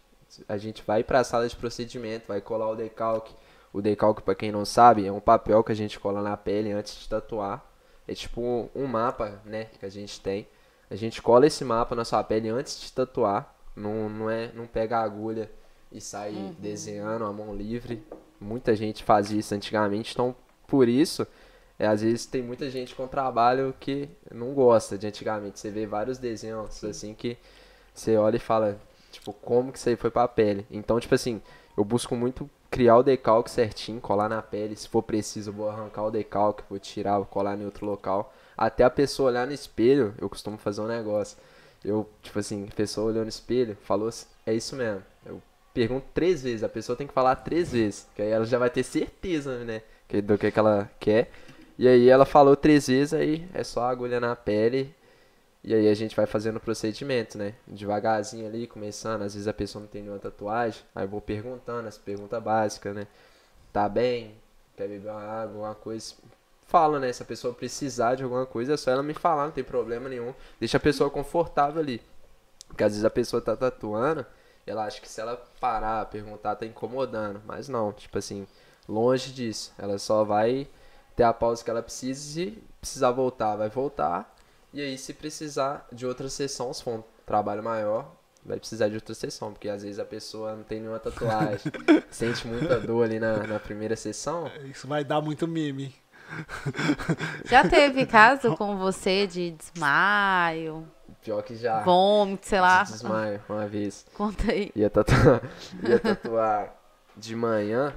A 0.48 0.58
gente 0.58 0.82
vai 0.88 1.04
pra 1.04 1.22
sala 1.24 1.50
de 1.50 1.56
procedimento, 1.56 2.28
vai 2.30 2.40
colar 2.40 2.70
o 2.70 2.76
decalque. 2.76 3.34
O 3.72 3.82
decalque, 3.82 4.22
pra 4.24 4.34
quem 4.36 4.52
não 4.52 4.66
sabe, 4.66 5.06
é 5.06 5.12
um 5.12 5.20
papel 5.20 5.64
que 5.64 5.72
a 5.72 5.76
gente 5.76 6.00
cola 6.00 6.22
na 6.22 6.36
pele 6.36 6.72
antes 6.72 6.96
de 7.00 7.08
tatuar. 7.08 7.64
É 8.08 8.14
tipo 8.14 8.42
um, 8.42 8.70
um 8.76 8.88
mapa, 8.88 9.40
né, 9.46 9.66
que 9.80 9.86
a 9.86 9.90
gente 9.90 10.20
tem. 10.20 10.48
A 10.90 10.96
gente 10.96 11.22
cola 11.22 11.46
esse 11.46 11.64
mapa 11.64 11.96
na 11.96 12.04
sua 12.04 12.24
pele 12.24 12.50
antes 12.50 12.80
de 12.82 12.92
tatuar. 12.92 13.56
Não, 13.76 14.10
não, 14.10 14.30
é, 14.30 14.52
não 14.56 14.66
pega 14.66 14.98
a 14.98 15.04
agulha 15.04 15.52
e 15.92 16.02
sai 16.02 16.32
Uhum. 16.32 16.56
desenhando 16.58 17.26
a 17.26 17.32
mão 17.32 17.56
livre. 17.56 18.04
Muita 18.42 18.76
gente 18.76 19.04
fazia 19.04 19.40
isso 19.40 19.54
antigamente, 19.54 20.14
então 20.14 20.36
por 20.68 20.88
isso, 20.88 21.28
é, 21.78 21.86
às 21.88 22.02
vezes 22.02 22.26
tem 22.26 22.42
muita 22.42 22.70
gente 22.70 22.96
com 22.96 23.08
trabalho 23.08 23.74
que 23.80 24.10
não 24.34 24.54
gosta 24.54 24.98
de 24.98 25.06
antigamente. 25.08 25.60
Você 25.60 25.70
vê 25.70 25.86
vários 25.86 26.18
desenhos 26.18 26.84
assim 26.84 27.14
que 27.14 27.38
você 27.94 28.18
olha 28.18 28.38
e 28.38 28.40
fala, 28.40 28.80
tipo, 29.12 29.32
como 29.34 29.72
que 29.72 29.78
isso 29.78 29.90
aí 29.90 29.96
foi 29.96 30.10
pra 30.10 30.28
pele? 30.28 30.66
Então, 30.72 31.00
tipo 31.00 31.14
assim, 31.14 31.42
eu 31.78 31.84
busco 31.84 32.16
muito 32.16 32.50
criar 32.70 32.98
o 32.98 33.04
decalque 33.04 33.50
certinho, 33.50 34.00
colar 34.00 34.30
na 34.30 34.42
pele. 34.42 34.76
Se 34.76 34.88
for 34.88 35.02
preciso, 35.02 35.52
vou 35.52 35.70
arrancar 35.70 36.04
o 36.04 36.12
decalque, 36.12 36.64
vou 36.70 36.80
tirar, 36.80 37.18
vou 37.18 37.26
colar 37.26 37.58
em 37.58 37.66
outro 37.66 37.86
local. 37.86 38.34
Até 38.58 38.84
a 38.84 38.90
pessoa 38.90 39.30
olhar 39.30 39.48
no 39.48 39.54
espelho, 39.54 40.14
eu 40.20 40.30
costumo 40.30 40.58
fazer 40.58 40.82
um 40.82 40.88
negócio. 40.88 41.38
Eu, 41.84 42.08
tipo 42.22 42.38
assim, 42.40 42.68
a 42.70 42.76
pessoa 42.76 43.08
olhou 43.08 43.24
no 43.24 43.30
espelho, 43.30 43.78
falou, 43.84 44.10
é 44.46 44.54
isso 44.54 44.76
mesmo. 44.76 45.02
Eu 45.26 45.42
pergunto 45.74 46.06
três 46.14 46.44
vezes, 46.44 46.64
a 46.64 46.70
pessoa 46.70 46.96
tem 46.96 47.08
que 47.08 47.14
falar 47.14 47.36
três 47.38 47.72
vezes, 47.72 48.08
que 48.16 48.22
aí 48.22 48.30
ela 48.30 48.46
já 48.46 48.58
vai 48.58 48.70
ter 48.70 48.84
certeza, 48.84 49.64
né, 49.64 49.82
do 50.24 50.38
que, 50.38 50.52
que 50.52 50.60
ela 50.60 50.90
quer. 51.00 51.32
E 51.78 51.88
aí 51.88 52.10
ela 52.10 52.26
falou 52.26 52.56
três 52.58 52.88
vezes, 52.88 53.14
aí 53.14 53.48
é 53.54 53.64
só 53.64 53.84
agulha 53.84 54.20
na 54.20 54.36
pele, 54.36 54.94
e 55.64 55.74
aí 55.74 55.88
a 55.88 55.94
gente 55.94 56.16
vai 56.16 56.26
fazendo 56.26 56.58
o 56.58 56.60
procedimento, 56.60 57.38
né, 57.38 57.56
devagarzinho 57.68 58.48
ali, 58.48 58.68
começando, 58.68 59.24
às 59.24 59.34
vezes 59.34 59.48
a 59.48 59.54
pessoa 59.54 59.82
não 59.82 59.88
tem 59.88 60.02
nenhuma 60.02 60.20
tatuagem, 60.20 60.82
aí 60.96 61.06
eu 61.06 61.10
vou 61.10 61.22
perguntando 61.22 61.88
as 61.88 61.98
perguntas 61.98 62.42
básicas, 62.42 62.96
né, 62.96 63.08
tá 63.74 63.88
bem, 63.90 64.36
quer 64.76 64.88
beber 64.88 65.10
uma 65.10 65.22
água, 65.22 65.56
alguma 65.56 65.76
coisa, 65.76 66.16
fala, 66.68 67.00
né, 67.00 67.12
se 67.12 67.22
a 67.22 67.26
pessoa 67.26 67.54
precisar 67.54 68.16
de 68.16 68.24
alguma 68.24 68.46
coisa, 68.46 68.74
é 68.74 68.78
só 68.78 68.92
ela 68.92 69.04
me 69.04 69.14
falar, 69.14 69.46
não 69.46 69.52
tem 69.52 69.64
problema 69.64 70.08
nenhum, 70.08 70.34
deixa 70.60 70.78
a 70.78 70.80
pessoa 70.80 71.10
confortável 71.10 71.82
ali, 71.82 72.02
porque 72.68 72.84
às 72.84 72.92
vezes 72.92 73.06
a 73.06 73.10
pessoa 73.10 73.42
tá 73.42 73.56
tatuando, 73.56 74.26
ela 74.70 74.86
acha 74.86 75.02
que 75.02 75.10
se 75.10 75.20
ela 75.20 75.36
parar, 75.60 76.06
perguntar, 76.06 76.56
tá 76.56 76.66
incomodando. 76.66 77.42
Mas 77.46 77.68
não, 77.68 77.92
tipo 77.92 78.18
assim, 78.18 78.48
longe 78.88 79.32
disso. 79.32 79.74
Ela 79.78 79.98
só 79.98 80.24
vai 80.24 80.68
ter 81.16 81.24
a 81.24 81.34
pausa 81.34 81.64
que 81.64 81.70
ela 81.70 81.82
precisa 81.82 82.42
e 82.42 82.64
precisar 82.80 83.12
voltar, 83.12 83.56
vai 83.56 83.70
voltar. 83.70 84.36
E 84.74 84.82
aí, 84.82 84.98
se 84.98 85.14
precisar 85.14 85.88
de 85.92 86.06
outra 86.06 86.30
sessão, 86.30 86.72
se 86.74 86.84
for 86.84 87.00
um 87.00 87.04
trabalho 87.26 87.64
maior, 87.64 88.12
vai 88.46 88.58
precisar 88.60 88.88
de 88.90 88.96
outra 88.96 89.14
sessão. 89.16 89.52
Porque 89.52 89.68
às 89.70 89.82
vezes 89.84 90.00
a 90.00 90.06
pessoa 90.06 90.56
não 90.56 90.64
tem 90.64 90.80
nenhuma 90.80 91.00
tatuagem, 91.00 91.72
sente 92.12 92.48
muita 92.48 92.80
dor 92.80 93.04
ali 93.04 93.20
na, 93.20 93.46
na 93.48 93.60
primeira 93.60 93.96
sessão. 93.96 94.50
Isso 94.66 94.88
vai 94.88 95.04
dar 95.04 95.22
muito 95.22 95.48
meme. 95.48 95.94
Já 97.46 97.68
teve 97.68 98.06
caso 98.08 98.56
com 98.56 98.78
você 98.78 99.26
de 99.26 99.52
desmaio, 99.52 100.88
Pior 101.24 101.42
que 101.42 101.56
já. 101.56 101.82
vômito, 101.82 102.46
sei 102.48 102.62
lá? 102.62 102.84
de 102.84 102.92
desmaio 102.92 103.42
uma 103.50 103.68
vez. 103.68 104.06
Conta 104.14 104.52
aí. 104.52 104.72
Ia 104.76 104.90
tatuar, 104.92 105.42
ia 105.84 106.00
tatuar 106.00 106.76
de 107.18 107.36
manhã 107.36 107.94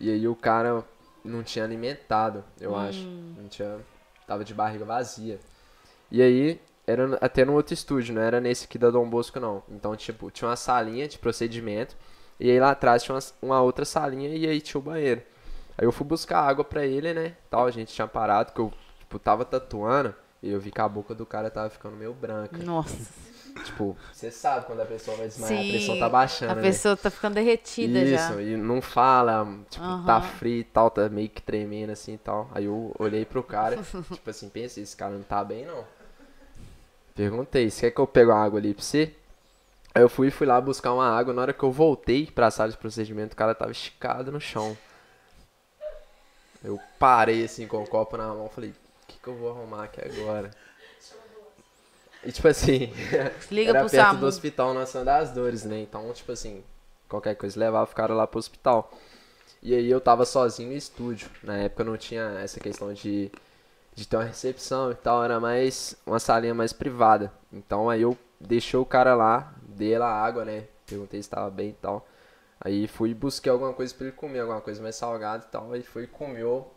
e 0.00 0.10
aí 0.10 0.26
o 0.26 0.34
cara 0.34 0.84
não 1.24 1.42
tinha 1.44 1.64
alimentado, 1.64 2.44
eu 2.60 2.76
acho. 2.76 3.06
Não 3.06 3.48
tinha. 3.48 3.78
Tava 4.26 4.44
de 4.44 4.52
barriga 4.52 4.84
vazia. 4.84 5.38
E 6.10 6.22
aí, 6.22 6.60
era 6.86 7.16
até 7.20 7.44
no 7.44 7.52
outro 7.54 7.74
estúdio, 7.74 8.14
não 8.14 8.22
era 8.22 8.40
nesse 8.40 8.64
aqui 8.64 8.78
da 8.78 8.90
Dom 8.90 9.08
Bosco, 9.08 9.38
não. 9.38 9.62
Então, 9.68 9.94
tipo, 9.96 10.30
tinha 10.30 10.48
uma 10.48 10.56
salinha 10.56 11.06
de 11.06 11.18
procedimento. 11.18 11.96
E 12.40 12.50
aí 12.50 12.58
lá 12.60 12.70
atrás 12.70 13.02
tinha 13.02 13.14
uma, 13.14 13.22
uma 13.42 13.60
outra 13.62 13.84
salinha 13.84 14.30
e 14.30 14.46
aí 14.46 14.60
tinha 14.60 14.78
o 14.80 14.82
banheiro. 14.82 15.20
Aí 15.76 15.84
eu 15.84 15.92
fui 15.92 16.06
buscar 16.06 16.40
água 16.40 16.64
pra 16.64 16.84
ele, 16.86 17.12
né? 17.12 17.34
Tal, 17.50 17.66
a 17.66 17.70
gente 17.70 17.92
tinha 17.92 18.06
parado, 18.06 18.52
que 18.52 18.60
eu, 18.60 18.72
tipo, 19.00 19.18
tava 19.18 19.44
tatuando. 19.44 20.14
E 20.42 20.50
eu 20.50 20.60
vi 20.60 20.70
que 20.70 20.80
a 20.80 20.88
boca 20.88 21.14
do 21.14 21.26
cara 21.26 21.50
tava 21.50 21.68
ficando 21.68 21.96
meio 21.96 22.14
branca. 22.14 22.56
Nossa. 22.62 23.12
Tipo, 23.64 23.96
você 24.12 24.30
sabe 24.30 24.66
quando 24.66 24.80
a 24.80 24.84
pessoa 24.86 25.16
vai 25.16 25.26
desmaiar, 25.26 25.58
a 25.58 25.62
Sim. 25.64 25.68
pressão 25.68 25.96
tá 25.96 26.08
baixando, 26.08 26.52
A 26.52 26.54
né? 26.54 26.62
pessoa 26.62 26.96
tá 26.96 27.10
ficando 27.10 27.34
derretida 27.34 27.98
Isso, 28.00 28.34
já. 28.34 28.40
e 28.42 28.56
não 28.56 28.80
fala, 28.80 29.44
tipo, 29.68 29.84
tá 29.84 30.16
Aham. 30.16 30.20
frio 30.20 30.60
e 30.60 30.64
tal, 30.64 30.90
tá 30.90 31.08
meio 31.08 31.28
que 31.28 31.42
tremendo 31.42 31.90
assim 31.90 32.14
e 32.14 32.18
tal. 32.18 32.48
Aí 32.54 32.66
eu 32.66 32.94
olhei 33.00 33.24
pro 33.24 33.42
cara, 33.42 33.76
tipo 34.12 34.30
assim, 34.30 34.48
pensei, 34.48 34.84
esse 34.84 34.96
cara 34.96 35.12
não 35.12 35.22
tá 35.24 35.42
bem 35.42 35.66
não. 35.66 35.84
Perguntei, 37.18 37.68
você 37.68 37.80
quer 37.80 37.90
que 37.96 38.00
eu 38.00 38.06
pegue 38.06 38.30
uma 38.30 38.40
água 38.40 38.60
ali 38.60 38.72
pra 38.72 38.80
você? 38.84 39.12
Aí 39.92 40.00
eu 40.00 40.08
fui 40.08 40.30
fui 40.30 40.46
lá 40.46 40.60
buscar 40.60 40.92
uma 40.92 41.18
água, 41.18 41.34
na 41.34 41.42
hora 41.42 41.52
que 41.52 41.64
eu 41.64 41.72
voltei 41.72 42.26
pra 42.26 42.48
sala 42.48 42.70
de 42.70 42.76
procedimento, 42.76 43.32
o 43.32 43.36
cara 43.36 43.56
tava 43.56 43.72
esticado 43.72 44.30
no 44.30 44.40
chão. 44.40 44.78
Eu 46.62 46.78
parei 46.96 47.44
assim 47.44 47.66
com 47.66 47.82
o 47.82 47.88
copo 47.88 48.16
na 48.16 48.28
mão, 48.28 48.48
falei, 48.48 48.70
o 48.70 49.06
que, 49.08 49.18
que 49.20 49.26
eu 49.26 49.34
vou 49.34 49.50
arrumar 49.50 49.82
aqui 49.82 50.00
agora? 50.00 50.52
E 52.22 52.30
tipo 52.30 52.46
assim, 52.46 52.92
Liga 53.50 53.70
era 53.70 53.80
pro 53.80 53.90
perto 53.90 54.10
SAMU. 54.10 54.20
do 54.20 54.26
hospital 54.26 54.72
Nossa 54.72 55.04
das 55.04 55.32
Dores, 55.32 55.64
né? 55.64 55.80
Então, 55.80 56.12
tipo 56.12 56.30
assim, 56.30 56.62
qualquer 57.08 57.34
coisa 57.34 57.58
levava 57.58 57.90
o 57.90 57.94
cara 57.96 58.14
lá 58.14 58.28
pro 58.28 58.38
hospital. 58.38 58.92
E 59.60 59.74
aí 59.74 59.90
eu 59.90 60.00
tava 60.00 60.24
sozinho 60.24 60.70
no 60.70 60.76
estúdio. 60.76 61.28
Na 61.42 61.56
época 61.56 61.82
não 61.82 61.96
tinha 61.96 62.38
essa 62.44 62.60
questão 62.60 62.92
de, 62.92 63.28
de 63.98 64.06
ter 64.06 64.16
uma 64.16 64.24
recepção 64.24 64.92
e 64.92 64.94
tal, 64.94 65.24
era 65.24 65.40
mais 65.40 65.96
uma 66.06 66.20
salinha 66.20 66.54
mais 66.54 66.72
privada. 66.72 67.32
Então 67.52 67.90
aí 67.90 68.02
eu 68.02 68.16
deixei 68.40 68.78
o 68.78 68.84
cara 68.84 69.12
lá, 69.16 69.52
dei 69.60 69.98
lá 69.98 70.08
água, 70.08 70.44
né? 70.44 70.64
Perguntei 70.86 71.20
se 71.20 71.28
tava 71.28 71.50
bem 71.50 71.70
e 71.70 71.72
tal. 71.72 72.06
Aí 72.60 72.86
fui 72.86 73.12
busquei 73.12 73.50
alguma 73.50 73.72
coisa 73.72 73.92
pra 73.92 74.06
ele 74.06 74.14
comer, 74.14 74.40
alguma 74.40 74.60
coisa 74.60 74.80
mais 74.80 74.94
salgada 74.94 75.44
e 75.48 75.50
tal. 75.50 75.72
Aí 75.72 75.82
foi 75.82 76.04
e 76.04 76.06
comeu. 76.06 76.72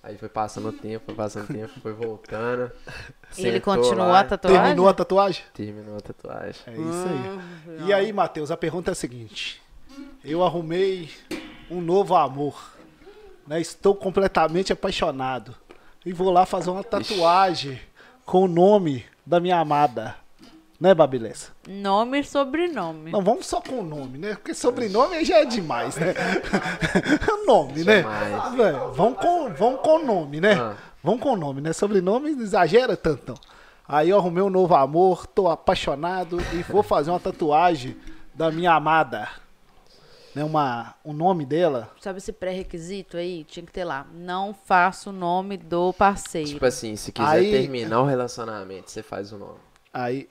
Aí 0.00 0.16
foi 0.16 0.28
passando 0.28 0.68
o 0.68 0.72
tempo, 0.72 1.06
foi 1.06 1.14
passando 1.14 1.50
o 1.50 1.52
tempo, 1.52 1.80
foi 1.80 1.92
voltando. 1.92 2.70
E 3.38 3.46
ele 3.46 3.60
continuou 3.60 4.08
lá, 4.08 4.20
a 4.20 4.24
tatuagem? 4.24 4.60
Terminou 4.60 4.88
a 4.88 4.94
tatuagem? 4.94 5.44
Terminou 5.54 5.96
a 5.96 6.00
tatuagem. 6.00 6.62
É 6.66 6.72
isso 6.72 7.06
aí. 7.06 7.86
E 7.86 7.92
aí, 7.92 8.12
Matheus, 8.12 8.50
a 8.50 8.56
pergunta 8.56 8.90
é 8.90 8.92
a 8.92 8.94
seguinte. 8.94 9.62
Eu 10.24 10.42
arrumei 10.44 11.10
um 11.70 11.80
novo 11.80 12.16
amor. 12.16 12.60
Né? 13.46 13.60
Estou 13.60 13.94
completamente 13.94 14.72
apaixonado. 14.72 15.54
E 16.04 16.12
vou 16.12 16.30
lá 16.30 16.46
fazer 16.46 16.70
uma 16.70 16.82
tatuagem 16.82 17.78
com 18.24 18.44
o 18.44 18.48
nome 18.48 19.04
da 19.24 19.38
minha 19.38 19.58
amada. 19.58 20.16
Né, 20.80 20.94
Babilessa? 20.94 21.50
Nome 21.68 22.20
e 22.20 22.24
sobrenome. 22.24 23.10
Não, 23.10 23.20
vamos 23.20 23.46
só 23.46 23.60
com 23.60 23.80
o 23.80 23.82
nome, 23.82 24.16
né? 24.16 24.34
Porque 24.34 24.54
sobrenome 24.54 25.22
já 25.26 25.40
é 25.40 25.44
demais, 25.44 25.96
né? 25.96 26.14
nome, 27.46 27.84
né? 27.84 27.98
Demais. 27.98 28.96
Vamos 28.96 29.18
com, 29.18 29.52
vamos 29.52 29.80
com 29.82 29.96
o 29.96 30.04
nome, 30.06 30.40
né? 30.40 30.54
Ah. 30.54 30.76
Vamos 31.04 31.20
com 31.20 31.32
o 31.32 31.36
nome, 31.36 31.60
né? 31.60 31.74
Sobrenome 31.74 32.30
não 32.30 32.42
exagera 32.42 32.96
tanto. 32.96 33.34
Aí 33.86 34.08
eu 34.08 34.16
arrumei 34.16 34.42
um 34.42 34.48
novo 34.48 34.74
amor, 34.74 35.26
tô 35.26 35.48
apaixonado 35.48 36.38
e 36.54 36.62
vou 36.62 36.82
fazer 36.82 37.10
uma 37.10 37.20
tatuagem 37.20 37.94
da 38.32 38.50
minha 38.50 38.72
amada. 38.72 39.28
Né? 40.40 40.44
Uma, 40.44 40.94
o 41.04 41.12
nome 41.12 41.44
dela. 41.44 41.90
Sabe 42.00 42.18
esse 42.18 42.32
pré-requisito 42.32 43.16
aí? 43.16 43.44
Tinha 43.44 43.64
que 43.64 43.72
ter 43.72 43.84
lá. 43.84 44.06
Não 44.12 44.54
faça 44.54 45.10
o 45.10 45.12
nome 45.12 45.56
do 45.58 45.92
parceiro. 45.92 46.48
Tipo 46.48 46.64
assim, 46.64 46.96
se 46.96 47.12
quiser 47.12 47.28
Aí- 47.28 47.50
terminar 47.50 48.00
o 48.00 48.06
relacionamento, 48.06 48.90
você 48.90 49.02
faz 49.02 49.32
o 49.32 49.38
nome. 49.38 49.58
Aí. 49.92 50.28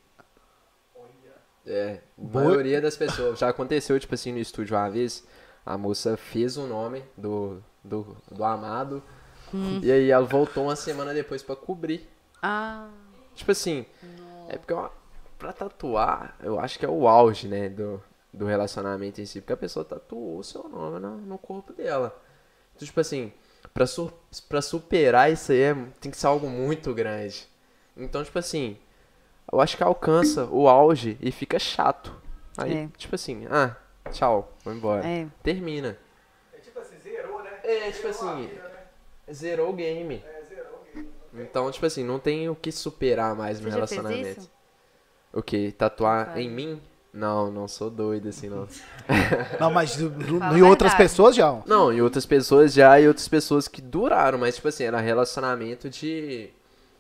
É, 1.68 2.00
a 2.18 2.38
maioria 2.40 2.82
das 2.82 2.98
pessoas. 2.98 3.38
Já 3.38 3.50
aconteceu, 3.50 4.00
tipo 4.00 4.16
assim, 4.16 4.32
no 4.32 4.40
estúdio 4.40 4.76
uma 4.76 4.90
vez, 4.90 5.24
a 5.64 5.78
moça 5.78 6.18
fez 6.18 6.58
o 6.58 6.66
nome 6.66 7.04
do, 7.16 7.62
do, 7.84 8.18
do 8.32 8.44
amado, 8.44 9.04
e 9.84 9.92
aí 9.92 10.10
ela 10.10 10.26
voltou 10.26 10.64
uma 10.64 10.76
semana 10.76 11.14
depois 11.14 11.44
pra 11.44 11.56
cobrir. 11.56 12.10
Ah, 12.42 12.88
Tipo 13.36 13.52
assim, 13.52 13.86
é 14.48 14.58
porque 14.58 14.74
ó, 14.74 14.90
pra 15.38 15.54
tatuar, 15.54 16.36
eu 16.42 16.60
acho 16.60 16.80
que 16.80 16.86
é 16.86 16.90
o 16.90 17.08
auge, 17.08 17.48
né, 17.48 17.70
do, 17.70 18.02
do 18.34 18.46
relacionamento 18.46 19.20
em 19.22 19.26
si, 19.26 19.42
porque 19.42 19.54
a 19.54 19.58
pessoa 19.58 19.84
tatuou 19.84 20.38
o 20.40 20.44
seu 20.44 20.64
nome 20.70 21.00
no, 21.00 21.18
no 21.18 21.38
corpo 21.38 21.74
dela. 21.74 22.16
Então, 22.76 22.86
tipo 22.86 23.00
assim, 23.00 23.34
pra, 23.74 23.86
su 23.88 24.12
pra 24.48 24.62
superar 24.62 25.32
isso 25.32 25.52
aí 25.52 25.62
é- 25.62 25.76
tem 26.00 26.12
que 26.12 26.18
ser 26.18 26.28
algo 26.28 26.48
muito 26.50 26.94
grande. 26.94 27.48
Então, 27.98 28.24
tipo 28.24 28.38
assim, 28.40 28.78
eu 29.52 29.60
acho 29.60 29.76
que 29.76 29.84
alcança 29.84 30.46
o 30.46 30.68
auge 30.70 31.18
e 31.20 31.32
fica 31.32 31.58
chato. 31.60 32.16
Aí, 32.58 32.74
É. 32.78 32.88
tipo 32.98 33.16
assim, 33.16 33.46
ah, 33.50 33.76
tchau, 34.12 34.54
vou 34.64 34.74
embora. 34.74 35.06
é. 35.06 35.28
Termina. 35.44 35.98
É 36.54 36.58
tipo 36.60 36.80
assim, 36.80 36.98
zerou, 37.00 37.42
né? 37.44 37.52
É, 37.64 37.92
tipo 37.92 38.08
assim, 38.08 38.50
zerou 39.32 39.70
o 39.70 39.74
game. 39.74 40.24
Então, 41.34 41.70
tipo 41.72 41.86
assim, 41.86 42.04
não 42.04 42.20
tem 42.20 42.50
o 42.50 42.56
que 42.56 42.72
superar 42.72 43.36
mais 43.36 43.60
no 43.60 43.70
Você 43.70 43.72
fez 43.72 43.76
relacionamento. 43.76 44.50
O 45.32 45.44
que? 45.44 45.72
Tatuar 45.72 46.38
em 46.38 46.50
mim? 46.50 46.82
Não, 47.14 47.52
não 47.52 47.68
sou 47.68 47.90
doido 47.90 48.30
assim, 48.30 48.50
não. 48.50 48.68
Não, 49.60 49.72
mas 49.72 49.96
do- 49.96 50.10
do- 50.10 50.36
em 50.38 50.62
a 50.62 50.68
outras 50.68 50.92
verdade. 50.92 50.98
pessoas 50.98 51.36
já. 51.36 51.58
Não, 51.66 51.92
e 51.92 52.02
outras 52.02 52.26
pessoas 52.26 52.72
já, 52.74 53.00
e 53.02 53.08
outras 53.08 53.28
pessoas 53.28 53.68
que 53.68 53.82
duraram, 53.82 54.38
mas 54.38 54.56
tipo 54.56 54.68
assim, 54.68 54.84
era 54.84 55.00
relacionamento 55.00 55.90
de. 55.90 56.50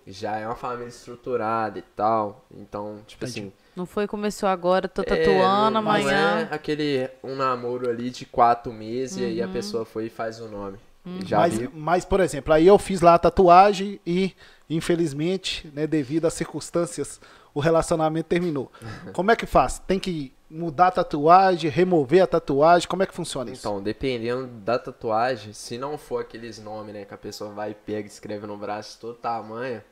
Já 0.07 0.37
é 0.37 0.47
uma 0.47 0.55
família 0.55 0.87
estruturada 0.87 1.77
e 1.77 1.83
tal. 1.95 2.43
Então, 2.51 3.01
tipo 3.05 3.23
Entendi. 3.23 3.39
assim. 3.41 3.53
Não 3.75 3.85
foi, 3.85 4.07
começou 4.07 4.49
agora, 4.49 4.87
tô 4.87 5.03
é, 5.03 5.05
tatuando, 5.05 5.75
não- 5.75 5.81
não 5.83 5.91
amanhã. 5.91 6.47
é 6.51 6.55
aquele 6.55 7.07
um 7.23 7.35
namoro 7.35 7.87
ali 7.87 8.09
de 8.09 8.25
quatro 8.25 8.73
meses 8.73 9.17
e 9.17 9.23
aí 9.25 9.41
a 9.43 9.47
pessoa 9.47 9.85
foi 9.85 10.07
e 10.07 10.09
faz 10.09 10.39
o 10.41 10.47
nome. 10.47 10.77
E 11.05 11.23
Já 11.25 11.37
Mas, 11.37 11.53
vi. 11.57 11.69
mas, 11.73 12.03
por 12.03 12.19
exemplo, 12.19 12.51
aí 12.51 12.65
eu 12.65 12.77
fiz 12.79 12.99
lá 13.01 13.13
a 13.13 13.19
tatuagem 13.19 13.99
e, 14.05 14.33
infelizmente, 14.69 15.69
né, 15.73 15.85
devido 15.85 16.25
às 16.25 16.33
circunstâncias, 16.33 17.21
o 17.53 17.59
relacionamento 17.59 18.27
terminou. 18.27 18.71
Como 19.13 19.31
é 19.31 19.35
que 19.35 19.45
faz? 19.45 19.79
Tem 19.79 19.99
que 19.99 20.33
mudar 20.49 20.87
a 20.87 20.91
tatuagem, 20.91 21.69
remover 21.69 22.23
a 22.23 22.27
tatuagem? 22.27 22.87
Como 22.87 23.03
é 23.03 23.05
que 23.05 23.13
funciona 23.13 23.51
isso? 23.51 23.61
Então, 23.61 23.81
dependendo 23.81 24.47
da 24.47 24.79
tatuagem, 24.79 25.53
se 25.53 25.77
não 25.77 25.97
for 25.97 26.21
aqueles 26.21 26.59
nomes, 26.59 26.93
né, 26.93 27.05
que 27.05 27.13
a 27.13 27.17
pessoa 27.17 27.51
vai 27.51 27.71
e 27.71 27.75
pega 27.75 28.07
e 28.07 28.11
escreve 28.11 28.47
no 28.47 28.57
braço 28.57 28.97
todo 28.99 29.13
tamanho, 29.15 29.83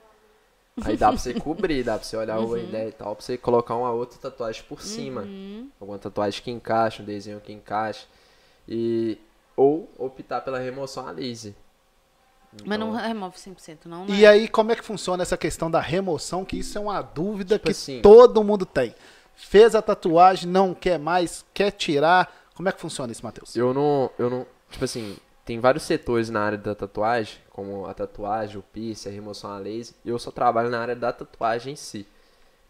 aí 0.84 0.98
dá 0.98 1.10
pra 1.10 1.18
você 1.18 1.34
cobrir, 1.40 1.84
dá 1.84 1.96
pra 1.96 2.04
você 2.04 2.18
olhar 2.18 2.40
Uhum. 2.40 2.54
a 2.54 2.60
ideia 2.60 2.90
e 2.90 2.92
tal, 2.92 3.16
pra 3.16 3.24
você 3.26 3.38
colocar 3.38 3.76
uma 3.76 3.92
outra 3.92 4.18
tatuagem 4.20 4.64
por 4.68 4.82
cima. 4.82 5.28
Alguma 5.80 6.00
tatuagem 6.00 6.42
que 6.42 6.50
encaixa, 6.52 7.02
um 7.04 7.06
desenho 7.06 7.40
que 7.40 7.52
encaixa. 7.54 8.06
E. 8.68 9.18
Ou 9.56 9.90
optar 9.98 10.42
pela 10.42 10.60
remoção 10.60 11.08
a 11.08 11.12
laser. 11.12 11.54
Mas 12.66 12.80
não 12.80 12.90
Então, 12.96 13.08
remove 13.08 13.38
100%, 13.38 13.86
não, 13.86 14.06
né? 14.06 14.16
E 14.16 14.26
aí, 14.26 14.48
como 14.48 14.72
é 14.72 14.76
que 14.76 14.84
funciona 14.84 15.24
essa 15.24 15.38
questão 15.38 15.70
da 15.70 15.80
remoção? 15.80 16.44
Que 16.46 16.58
isso 16.58 16.78
é 16.78 16.82
uma 16.82 17.02
dúvida 17.02 17.56
Tipo 17.56 17.66
que 17.66 17.72
assim- 17.72 18.02
todo 18.02 18.44
mundo 18.44 18.66
tem. 18.66 18.94
Fez 19.36 19.76
a 19.76 19.82
tatuagem, 19.82 20.50
não 20.50 20.74
quer 20.74 20.98
mais, 20.98 21.46
quer 21.54 21.72
tirar. 21.72 22.34
Como 22.56 22.68
é 22.68 22.72
que 22.72 22.80
funciona 22.82 23.12
isso, 23.12 23.24
Matheus? 23.24 23.56
Eu 23.56 23.74
não. 23.74 24.10
Eu 24.18 24.30
não. 24.30 24.46
Tipo 24.70 24.84
assim, 24.84 25.16
tem 25.46 25.60
vários 25.60 25.84
setores 25.84 26.30
na 26.30 26.42
área 26.42 26.58
da 26.58 26.74
tatuagem, 26.74 27.38
como 27.52 27.86
a 27.86 27.94
tatuagem, 27.94 28.58
o 28.58 28.64
piercing, 28.64 29.10
a 29.10 29.12
remoção 29.12 29.52
a 29.52 29.60
laser. 29.60 29.94
E 30.04 30.10
eu 30.10 30.18
só 30.18 30.32
trabalho 30.32 30.70
na 30.70 30.80
área 30.80 30.96
da 30.96 31.14
tatuagem 31.14 31.74
em 31.74 31.76
si. 31.76 32.06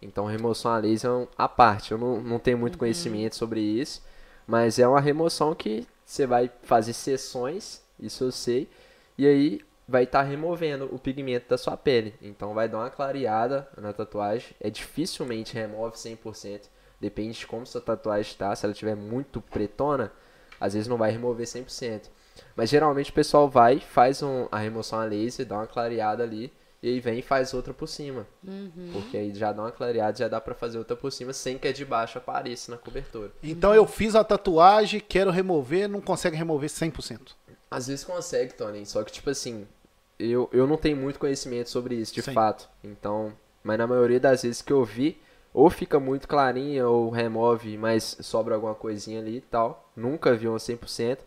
Então, 0.01 0.25
remoção 0.25 0.71
a 0.71 0.77
laser 0.77 1.09
é 1.09 1.13
um- 1.13 1.27
a 1.37 1.47
parte. 1.47 1.91
Eu 1.91 1.97
não, 1.97 2.21
não 2.21 2.37
tenho 2.37 2.57
muito 2.57 2.77
conhecimento 2.77 3.35
sobre 3.35 3.61
isso. 3.61 4.03
Mas 4.45 4.77
é 4.77 4.87
uma 4.87 4.99
remoção 5.01 5.55
que 5.55 5.87
você 6.05 6.25
vai 6.27 6.51
fazer 6.63 6.93
sessões, 6.93 7.81
isso 7.99 8.23
eu 8.25 8.31
sei. 8.31 8.69
E 9.17 9.25
aí 9.25 9.61
vai 9.87 10.03
estar 10.03 10.21
removendo 10.23 10.89
o 10.93 10.99
pigmento 10.99 11.47
da 11.49 11.57
sua 11.57 11.77
pele. 11.77 12.13
Então 12.21 12.53
vai 12.53 12.67
dar 12.67 12.79
uma 12.79 12.89
clareada 12.89 13.67
na 13.77 13.93
tatuagem. 13.93 14.49
É 14.59 14.69
dificilmente 14.69 15.53
remove 15.53 15.95
100%. 15.95 16.61
Depende 16.99 17.37
de 17.39 17.47
como 17.47 17.65
sua 17.65 17.79
tatuagem 17.81 18.31
está. 18.31 18.55
Se 18.55 18.65
ela 18.65 18.73
estiver 18.73 18.95
muito 18.95 19.39
pretona, 19.41 20.11
às 20.59 20.73
vezes 20.73 20.87
não 20.87 20.97
vai 20.97 21.11
remover 21.11 21.45
100%. 21.45 22.09
Mas 22.55 22.69
geralmente 22.69 23.11
o 23.11 23.13
pessoal 23.13 23.47
vai, 23.49 23.79
faz 23.79 24.21
um- 24.21 24.47
a 24.51 24.57
remoção 24.57 24.99
a 24.99 25.05
laser, 25.05 25.45
dá 25.45 25.55
uma 25.55 25.67
clareada 25.67 26.23
ali. 26.23 26.51
E 26.83 26.89
aí 26.89 26.99
vem 26.99 27.19
e 27.19 27.21
faz 27.23 27.53
outra 27.55 27.73
por 27.73 27.87
cima. 27.87 28.27
Porque 28.93 29.17
aí 29.17 29.33
já 29.33 29.51
dá 29.51 29.63
uma 29.63 29.71
clareada, 29.71 30.15
já 30.17 30.27
dá 30.27 30.39
pra 30.39 30.53
fazer 30.53 30.77
outra 30.77 30.95
por 30.95 31.11
cima 31.11 31.33
sem 31.33 31.57
que 31.57 31.67
a 31.67 31.73
de 31.73 31.83
baixo 31.83 32.17
apareça 32.19 32.71
na 32.71 32.77
cobertura. 32.77 33.31
Então 33.41 33.73
eu 33.73 33.87
fiz 33.87 34.15
a 34.15 34.23
tatuagem, 34.23 34.99
quero 34.99 35.31
remover, 35.31 35.89
não 35.89 35.99
consegue 36.01 36.35
remover 36.37 36.69
100%. 36.69 37.35
Às 37.69 37.87
vezes 37.87 38.05
consegue, 38.05 38.53
Tony, 38.53 38.85
só 38.85 39.03
que 39.03 39.11
tipo 39.11 39.29
assim, 39.29 39.67
eu, 40.19 40.49
eu 40.51 40.65
não 40.65 40.77
tenho 40.77 40.97
muito 40.97 41.19
conhecimento 41.19 41.69
sobre 41.69 41.95
isso, 41.95 42.13
de 42.13 42.21
Sim. 42.21 42.33
fato. 42.33 42.69
Então, 42.83 43.33
mas 43.63 43.77
na 43.77 43.87
maioria 43.87 44.19
das 44.19 44.43
vezes 44.43 44.61
que 44.61 44.73
eu 44.73 44.83
vi, 44.83 45.21
ou 45.53 45.69
fica 45.69 45.99
muito 45.99 46.27
clarinha, 46.27 46.87
ou 46.87 47.09
remove, 47.09 47.77
mas 47.77 48.17
sobra 48.21 48.55
alguma 48.55 48.75
coisinha 48.75 49.19
ali 49.19 49.37
e 49.37 49.41
tal. 49.41 49.91
Nunca 49.95 50.35
vi 50.35 50.47
um 50.47 50.55
100%, 50.55 51.19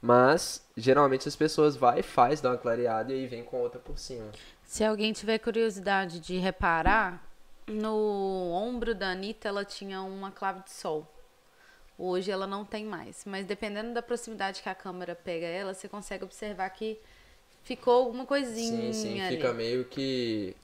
mas 0.00 0.66
geralmente 0.76 1.28
as 1.28 1.36
pessoas 1.36 1.76
vai, 1.76 2.02
faz, 2.02 2.40
dá 2.40 2.50
uma 2.50 2.58
clareada 2.58 3.12
e 3.12 3.16
aí 3.16 3.26
vem 3.26 3.44
com 3.44 3.60
outra 3.60 3.80
por 3.80 3.98
cima. 3.98 4.30
Se 4.64 4.84
alguém 4.84 5.12
tiver 5.12 5.38
curiosidade 5.38 6.20
de 6.20 6.38
reparar, 6.38 7.22
no 7.66 8.52
ombro 8.52 8.94
da 8.94 9.10
Anitta 9.10 9.48
ela 9.48 9.64
tinha 9.64 10.02
uma 10.02 10.30
clave 10.30 10.62
de 10.62 10.70
sol. 10.70 11.06
Hoje 11.98 12.30
ela 12.30 12.46
não 12.46 12.64
tem 12.64 12.84
mais. 12.84 13.24
Mas 13.24 13.46
dependendo 13.46 13.94
da 13.94 14.02
proximidade 14.02 14.62
que 14.62 14.68
a 14.68 14.74
câmera 14.74 15.14
pega 15.14 15.46
ela, 15.46 15.72
você 15.72 15.88
consegue 15.88 16.24
observar 16.24 16.68
que 16.70 17.00
ficou 17.66 17.94
alguma 18.04 18.24
coisinha 18.24 18.92
Sim, 18.92 19.14
sim, 19.14 19.20
ali. 19.20 19.36
fica 19.36 19.52
meio 19.52 19.84
que 19.84 20.54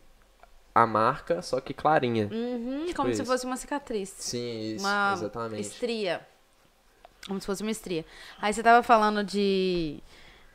a 0.73 0.87
marca, 0.87 1.43
só 1.43 1.61
que 1.61 1.75
clarinha. 1.75 2.29
Uhum, 2.33 2.85
tipo 2.87 2.97
como 2.97 3.09
se 3.13 3.21
isso. 3.21 3.25
fosse 3.31 3.45
uma 3.45 3.57
cicatriz. 3.57 4.09
Sim, 4.17 4.75
isso, 4.77 4.85
uma 4.85 5.13
exatamente. 5.15 5.61
estria. 5.61 6.21
Como 7.27 7.41
se 7.41 7.47
fosse 7.47 7.63
uma 7.63 7.73
estria. 7.73 8.05
Aí 8.41 8.55
você 8.55 8.63
tava 8.63 8.83
falando 8.85 9.25
de 9.25 9.99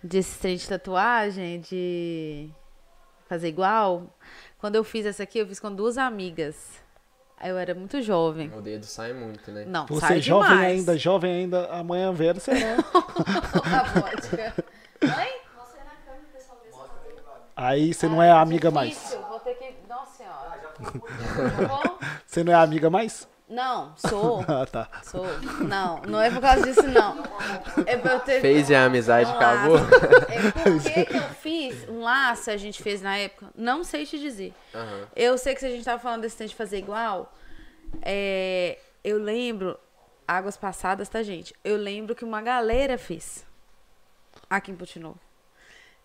desse 0.01 0.39
trem 0.39 0.55
de 0.55 0.67
tatuagem, 0.67 1.59
de 1.59 2.49
fazer 3.27 3.49
igual. 3.49 4.07
Quando 4.57 4.75
eu 4.75 4.83
fiz 4.85 5.05
essa 5.05 5.23
aqui, 5.23 5.39
eu 5.39 5.47
fiz 5.47 5.59
com 5.59 5.73
duas 5.73 5.97
amigas. 5.97 6.81
Aí 7.39 7.49
eu 7.51 7.57
era 7.57 7.75
muito 7.75 8.01
jovem. 8.01 8.51
O 8.55 8.61
dedo 8.61 8.85
sai 8.85 9.13
muito, 9.13 9.51
né? 9.51 9.65
Não, 9.67 9.85
Você 9.85 9.99
sai 10.07 10.21
jovem 10.21 10.49
demais. 10.49 10.79
ainda, 10.79 10.97
jovem 10.97 11.31
ainda, 11.43 11.67
amanhã 11.67 12.11
velho 12.11 12.39
será. 12.39 12.77
a 13.63 13.83
vodka. 13.83 14.65
Aí 17.57 17.91
você 17.91 18.07
não 18.07 18.21
é 18.21 18.29
amiga 18.31 18.69
mais. 18.69 18.89
Difícil, 18.89 19.19
Vou 19.23 19.39
ter 19.39 19.55
que... 19.55 19.73
Nossa 19.89 20.17
senhora. 20.17 20.61
Tá 21.57 21.67
bom? 21.67 21.97
Você 22.23 22.43
não 22.43 22.53
é 22.53 22.55
amiga 22.55 22.87
mais? 22.87 23.27
Não, 23.49 23.93
sou. 23.97 24.45
Ah, 24.47 24.65
tá. 24.65 24.87
Sou. 25.01 25.25
Não, 25.67 26.01
não 26.03 26.21
é 26.21 26.29
por 26.29 26.39
causa 26.39 26.61
disso, 26.63 26.83
não. 26.83 27.23
É 27.87 27.97
pra 27.97 28.13
eu 28.13 28.19
ter... 28.19 28.41
Fez 28.41 28.69
e 28.69 28.75
a 28.75 28.85
amizade 28.85 29.31
um 29.31 29.33
acabou. 29.33 29.77
É 30.29 30.69
porque 30.69 31.05
que 31.05 31.17
eu 31.17 31.29
fiz 31.41 31.89
um 31.89 32.01
laço, 32.01 32.51
a 32.51 32.57
gente 32.57 32.83
fez 32.83 33.01
na 33.01 33.17
época, 33.17 33.47
não 33.55 33.83
sei 33.83 34.05
te 34.05 34.19
dizer. 34.19 34.53
Aham. 34.75 35.07
Eu 35.15 35.35
sei 35.35 35.55
que 35.55 35.59
se 35.59 35.65
a 35.65 35.69
gente 35.69 35.83
tava 35.83 35.99
falando 35.99 36.21
desse 36.21 36.37
tempo 36.37 36.49
de 36.51 36.55
fazer 36.55 36.77
igual, 36.77 37.33
é, 38.03 38.77
eu 39.03 39.17
lembro, 39.17 39.79
águas 40.27 40.57
passadas, 40.57 41.09
tá, 41.09 41.23
gente? 41.23 41.55
Eu 41.63 41.75
lembro 41.75 42.13
que 42.13 42.23
uma 42.23 42.41
galera 42.41 42.99
fez 42.99 43.43
aqui 44.47 44.71
em 44.71 44.75
Putinol. 44.75 45.15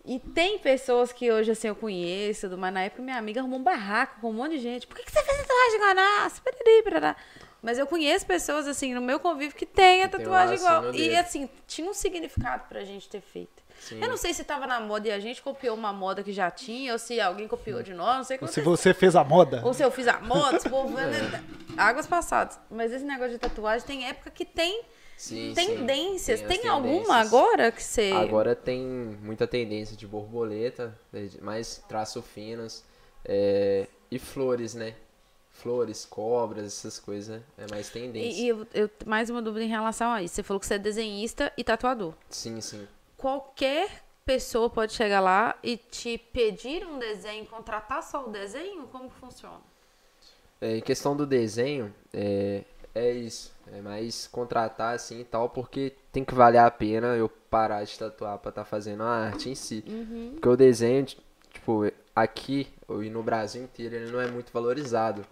E 0.05 0.19
tem 0.19 0.59
pessoas 0.59 1.13
que 1.13 1.31
hoje, 1.31 1.51
assim, 1.51 1.69
eu 1.69 1.75
conheço, 1.75 2.41
tudo, 2.41 2.57
mas 2.57 2.73
na 2.73 2.81
época 2.81 3.01
minha 3.01 3.17
amiga 3.17 3.39
arrumou 3.39 3.59
um 3.59 3.63
barraco 3.63 4.19
com 4.19 4.31
um 4.31 4.33
monte 4.33 4.51
de 4.51 4.59
gente. 4.59 4.85
Por 4.85 4.97
que, 4.97 5.03
que 5.03 5.11
você 5.11 5.23
fez 5.23 5.37
tatuagem 5.37 5.75
igual 5.75 5.89
a 5.91 5.93
nossa? 5.93 6.41
Mas 7.61 7.79
eu 7.79 7.87
conheço 7.87 8.25
pessoas, 8.25 8.67
assim, 8.67 8.93
no 8.93 8.99
meu 8.99 9.17
convívio 9.21 9.55
que 9.55 9.65
tem 9.65 10.03
a 10.03 10.09
tatuagem 10.09 10.55
igual. 10.57 10.93
E, 10.93 11.15
assim, 11.15 11.49
tinha 11.65 11.89
um 11.89 11.93
significado 11.93 12.65
pra 12.67 12.83
gente 12.83 13.07
ter 13.07 13.21
feito. 13.21 13.63
Sim. 13.79 14.01
Eu 14.01 14.09
não 14.09 14.17
sei 14.17 14.33
se 14.33 14.43
tava 14.43 14.67
na 14.67 14.81
moda 14.81 15.07
e 15.07 15.11
a 15.11 15.19
gente 15.19 15.41
copiou 15.41 15.75
uma 15.75 15.93
moda 15.93 16.21
que 16.21 16.33
já 16.33 16.51
tinha, 16.51 16.91
ou 16.91 16.99
se 16.99 17.21
alguém 17.21 17.47
copiou 17.47 17.81
de 17.81 17.93
nós, 17.93 18.17
não 18.17 18.23
sei 18.25 18.35
o 18.35 18.39
que 18.41 18.47
Se 18.47 18.59
você 18.61 18.93
fez 18.93 19.15
a 19.15 19.23
moda, 19.23 19.61
Ou 19.63 19.73
se 19.73 19.81
eu 19.81 19.89
fiz 19.89 20.07
a 20.09 20.19
moda, 20.19 20.57
esse 20.57 20.69
povo 20.69 20.93
vendo- 20.95 21.43
águas 21.77 22.05
passadas. 22.05 22.59
Mas 22.69 22.91
esse 22.91 23.05
negócio 23.05 23.31
de 23.31 23.37
tatuagem 23.39 23.87
tem 23.87 24.07
época 24.07 24.29
que 24.29 24.43
tem 24.43 24.83
Sim, 25.17 25.53
sim. 25.55 25.65
tendências. 25.67 26.41
Tem 26.41 26.59
Tem, 26.59 26.69
as 26.69 26.75
alguma 26.75 27.15
agora 27.15 27.71
que 27.71 27.81
você. 27.81 28.11
Agora 28.13 28.55
tem 28.55 28.81
muita 28.81 29.47
tendência 29.47 29.95
de 29.95 30.05
borboleta, 30.07 30.97
né, 31.11 31.29
mais 31.41 31.83
traços 31.87 32.25
finos 32.25 32.83
é, 33.25 33.87
e 34.11 34.19
flores, 34.19 34.73
né? 34.73 34.95
Flores, 35.51 36.05
cobras, 36.05 36.65
essas 36.65 36.99
coisas, 36.99 37.41
é 37.57 37.65
mais 37.69 37.89
tendência. 37.89 38.41
E, 38.41 38.45
e 38.45 38.47
eu, 38.49 38.67
eu- 38.73 38.89
mais 39.05 39.29
uma 39.29 39.41
dúvida 39.41 39.63
em 39.63 39.69
relação 39.69 40.11
a 40.11 40.21
isso. 40.21 40.35
Você 40.35 40.43
falou 40.43 40.59
que 40.59 40.65
você 40.65 40.73
é 40.73 40.79
desenhista 40.79 41.53
e 41.55 41.63
tatuador. 41.63 42.13
Sim, 42.29 42.59
sim. 42.59 42.87
Qualquer 43.15 44.03
pessoa 44.25 44.69
pode 44.69 44.93
chegar 44.93 45.19
lá 45.19 45.55
e 45.63 45.77
te 45.77 46.17
pedir 46.17 46.85
um 46.85 46.97
desenho, 46.97 47.45
contratar 47.45 48.01
só 48.03 48.25
o 48.25 48.29
desenho? 48.29 48.87
Como 48.87 49.09
que 49.09 49.15
funciona? 49.15 49.61
É, 50.59 50.77
em 50.77 50.81
questão 50.81 51.15
do 51.15 51.25
desenho, 51.25 51.93
é, 52.13 52.63
é 52.93 53.11
isso. 53.11 53.53
É 53.71 53.81
mais 53.81 54.27
contratar 54.27 54.95
assim 54.95 55.21
e 55.21 55.23
tal, 55.23 55.49
porque 55.49 55.93
tem 56.11 56.23
que 56.23 56.33
valer 56.33 56.59
a 56.59 56.69
pena 56.69 57.15
eu 57.15 57.29
parar 57.29 57.83
de 57.83 57.97
tatuar 57.97 58.37
pra 58.37 58.49
estar 58.49 58.65
fazendo 58.65 59.03
a 59.03 59.09
arte 59.09 59.49
em 59.49 59.55
si. 59.55 59.83
Porque 60.33 60.49
o 60.49 60.57
desenho, 60.57 61.05
tipo, 61.05 61.91
aqui 62.15 62.67
e 62.89 63.09
no 63.09 63.23
Brasil 63.23 63.63
inteiro, 63.63 63.95
ele 63.95 64.11
não 64.11 64.19
é 64.21 64.27
muito 64.27 64.51
valorizado. 64.51 65.25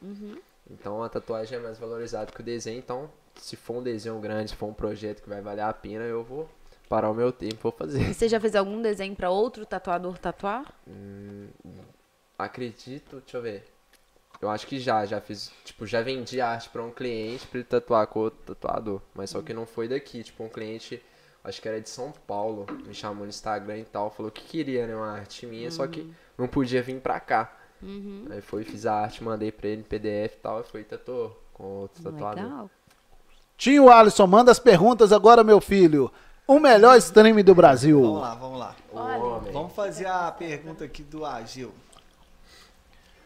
Então 0.69 1.03
a 1.03 1.09
tatuagem 1.09 1.57
é 1.57 1.61
mais 1.61 1.77
valorizada 1.77 2.31
que 2.31 2.39
o 2.39 2.43
desenho. 2.43 2.79
Então, 2.79 3.09
se 3.35 3.55
for 3.55 3.77
um 3.77 3.83
desenho 3.83 4.19
grande, 4.19 4.51
se 4.51 4.55
for 4.55 4.67
um 4.67 4.73
projeto 4.73 5.21
que 5.21 5.29
vai 5.29 5.41
valer 5.41 5.63
a 5.63 5.73
pena, 5.73 6.05
eu 6.05 6.23
vou 6.23 6.49
parar 6.87 7.09
o 7.09 7.13
meu 7.13 7.31
tempo 7.31 7.55
e 7.55 7.61
vou 7.63 7.71
fazer. 7.71 8.13
Você 8.13 8.27
já 8.27 8.39
fez 8.39 8.55
algum 8.55 8.81
desenho 8.81 9.15
pra 9.15 9.29
outro 9.29 9.65
tatuador 9.65 10.17
tatuar? 10.17 10.73
Acredito, 12.37 13.17
deixa 13.17 13.37
eu 13.37 13.41
ver. 13.41 13.70
Eu 14.41 14.49
acho 14.49 14.65
que 14.65 14.79
já, 14.79 15.05
já 15.05 15.21
fiz, 15.21 15.51
tipo, 15.63 15.85
já 15.85 16.01
vendi 16.01 16.41
arte 16.41 16.69
pra 16.69 16.81
um 16.81 16.89
cliente 16.89 17.45
pra 17.45 17.59
ele 17.59 17.67
tatuar 17.67 18.07
com 18.07 18.21
outro 18.21 18.55
tatuador, 18.55 18.99
mas 19.13 19.29
só 19.29 19.41
que 19.41 19.53
não 19.53 19.67
foi 19.67 19.87
daqui, 19.87 20.23
tipo, 20.23 20.43
um 20.43 20.49
cliente, 20.49 21.01
acho 21.43 21.61
que 21.61 21.67
era 21.67 21.79
de 21.79 21.89
São 21.89 22.11
Paulo, 22.25 22.65
me 22.85 22.93
chamou 22.93 23.23
no 23.23 23.29
Instagram 23.29 23.77
e 23.77 23.85
tal, 23.85 24.09
falou 24.09 24.31
que 24.31 24.41
queria, 24.41 24.87
né, 24.87 24.95
uma 24.95 25.11
arte 25.11 25.45
minha, 25.45 25.69
só 25.69 25.85
que 25.85 26.11
não 26.37 26.47
podia 26.47 26.81
vir 26.81 26.99
pra 26.99 27.19
cá. 27.19 27.55
Aí 28.31 28.41
foi, 28.41 28.63
fiz 28.63 28.85
a 28.85 28.93
arte, 28.93 29.23
mandei 29.23 29.51
pra 29.51 29.67
ele 29.67 29.81
em 29.81 29.83
PDF 29.83 30.33
e 30.33 30.39
tal, 30.41 30.61
e 30.61 30.63
foi 30.63 30.83
tatuou 30.83 31.39
com 31.53 31.63
outro 31.63 32.03
tatuador. 32.03 32.43
Legal. 32.43 32.69
Tio 33.57 33.89
Alisson, 33.91 34.25
manda 34.25 34.51
as 34.51 34.59
perguntas 34.59 35.11
agora, 35.13 35.43
meu 35.43 35.61
filho. 35.61 36.11
O 36.47 36.59
melhor 36.59 36.97
stream 36.97 37.43
do 37.43 37.53
Brasil. 37.53 38.01
Vamos 38.01 38.21
lá, 38.21 38.35
vamos 38.35 38.59
lá. 38.59 38.75
Vamos 39.51 39.73
fazer 39.73 40.07
a 40.07 40.31
pergunta 40.31 40.83
aqui 40.83 41.03
do 41.03 41.23
Argel. 41.23 41.71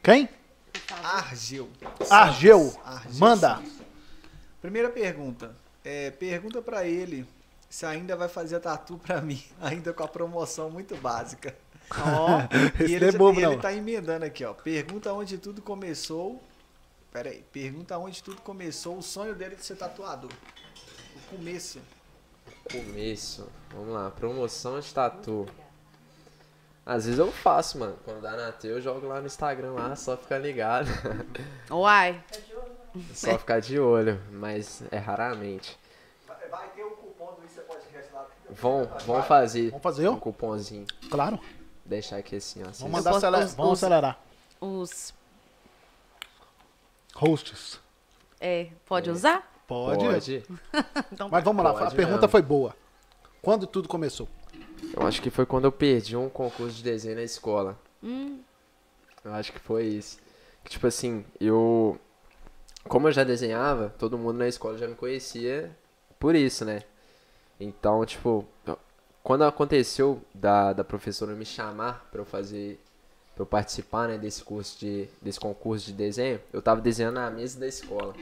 Quem? 0.03 0.30
Argel. 1.03 1.69
Argel. 2.09 2.73
Argel 2.83 3.19
Manda. 3.19 3.61
Primeira 4.61 4.89
pergunta. 4.89 5.55
É, 5.83 6.11
pergunta 6.11 6.61
pra 6.61 6.86
ele 6.86 7.25
se 7.69 7.86
ainda 7.86 8.15
vai 8.15 8.27
fazer 8.29 8.59
tatu 8.59 8.97
pra 8.97 9.21
mim, 9.21 9.43
ainda 9.61 9.93
com 9.93 10.03
a 10.03 10.07
promoção 10.07 10.69
muito 10.69 10.95
básica. 10.97 11.55
Ó, 11.91 12.39
E 12.88 12.95
ele, 12.95 13.05
é 13.05 13.11
bobo, 13.11 13.39
e 13.39 13.43
ele 13.43 13.55
não. 13.55 13.61
tá 13.61 13.73
emendando 13.73 14.25
aqui, 14.25 14.43
ó. 14.43 14.53
Pergunta 14.53 15.13
onde 15.13 15.38
tudo 15.38 15.61
começou. 15.61 16.41
Pera 17.11 17.29
aí. 17.29 17.43
Pergunta 17.51 17.97
onde 17.97 18.23
tudo 18.23 18.41
começou 18.41 18.97
o 18.97 19.03
sonho 19.03 19.36
dele 19.36 19.55
de 19.55 19.65
ser 19.65 19.75
tatuador. 19.75 20.31
O 21.15 21.36
começo. 21.36 21.79
Começo. 22.71 23.47
Vamos 23.71 23.93
lá. 23.93 24.09
Promoção 24.09 24.79
de 24.79 24.93
tatu. 24.93 25.45
Às 26.86 27.05
vezes 27.05 27.19
eu 27.19 27.31
faço, 27.31 27.79
mano. 27.79 27.97
Quando 28.05 28.21
dá 28.21 28.31
na 28.38 28.51
T, 28.51 28.67
eu 28.67 28.79
jogo 28.79 29.07
lá 29.07 29.19
no 29.19 29.25
Instagram 29.25 29.71
lá, 29.73 29.95
só 29.95 30.15
ficar 30.15 30.38
ligado. 30.38 30.88
uai. 31.71 32.23
só 33.13 33.38
ficar 33.39 33.59
de 33.59 33.79
olho. 33.79 34.21
Mas 34.31 34.83
é 34.91 34.97
raramente. 34.97 35.77
Vai 36.51 36.69
ter 36.69 36.83
o 36.83 36.91
cupom 36.91 37.33
do 37.39 37.45
Isso 37.45 37.59
Podcast 37.61 38.13
lá. 38.13 38.27
Vão, 38.51 38.86
vão 39.05 39.23
fazer 39.23 39.69
Vamos 39.71 39.83
fazer, 39.83 40.07
um 40.09 40.19
cupomzinho. 40.19 40.86
Claro. 41.09 41.39
Deixar 41.83 42.17
aqui 42.17 42.36
assim, 42.36 42.61
ó. 42.61 42.65
Vamos, 42.65 42.81
mandar 42.91 43.11
posso- 43.11 43.25
aceler- 43.25 43.45
os- 43.45 43.53
Vamos 43.55 43.71
os- 43.73 43.83
acelerar. 43.83 44.19
Os. 44.61 45.13
Hosts. 47.15 47.79
É, 48.39 48.67
pode 48.86 49.09
usar? 49.09 49.51
Pode. 49.67 50.03
Pode. 50.03 50.43
Então 51.11 51.29
Mas 51.31 51.43
vamos 51.43 51.63
lá, 51.63 51.73
Pode 51.73 51.86
a 51.86 51.91
pergunta 51.91 52.17
mesmo. 52.21 52.29
foi 52.29 52.41
boa. 52.41 52.75
Quando 53.41 53.65
tudo 53.65 53.88
começou? 53.88 54.27
Eu 54.93 55.05
acho 55.05 55.21
que 55.21 55.30
foi 55.30 55.45
quando 55.45 55.65
eu 55.65 55.71
perdi 55.71 56.15
um 56.15 56.30
concurso 56.30 56.78
de 56.78 56.84
desenho 56.84 57.15
na 57.15 57.23
escola. 57.23 57.78
Hum, 58.03 58.39
Eu 59.23 59.34
acho 59.34 59.51
que 59.51 59.59
foi 59.59 59.86
isso. 59.86 60.17
Tipo 60.67 60.88
assim, 60.88 61.26
eu. 61.39 61.99
Como 62.88 63.07
eu 63.07 63.11
já 63.11 63.23
desenhava, 63.23 63.93
todo 63.97 64.17
mundo 64.17 64.38
na 64.38 64.47
escola 64.47 64.78
já 64.78 64.88
me 64.88 64.95
conhecia 64.95 65.76
por 66.19 66.36
isso, 66.36 66.63
né? 66.63 66.84
Então, 67.59 68.05
tipo, 68.05 68.45
quando 69.23 69.43
aconteceu 69.43 70.21
da, 70.34 70.71
da 70.73 70.84
professora 70.84 71.34
me 71.34 71.45
chamar 71.45 72.07
pra 72.11 72.21
eu 72.21 72.26
fazer. 72.26 72.80
pra 73.34 73.41
eu 73.41 73.45
participar, 73.47 74.07
né, 74.07 74.17
desse 74.17 74.43
curso 74.43 74.80
de. 74.80 75.07
desse 75.21 75.39
concurso 75.39 75.88
de 75.88 75.93
desenho, 75.93 76.39
eu 76.53 76.61
tava 76.61 76.80
desenhando 76.82 77.15
na 77.15 77.30
mesa 77.30 77.59
da 77.59 77.67
escola. 77.67 78.13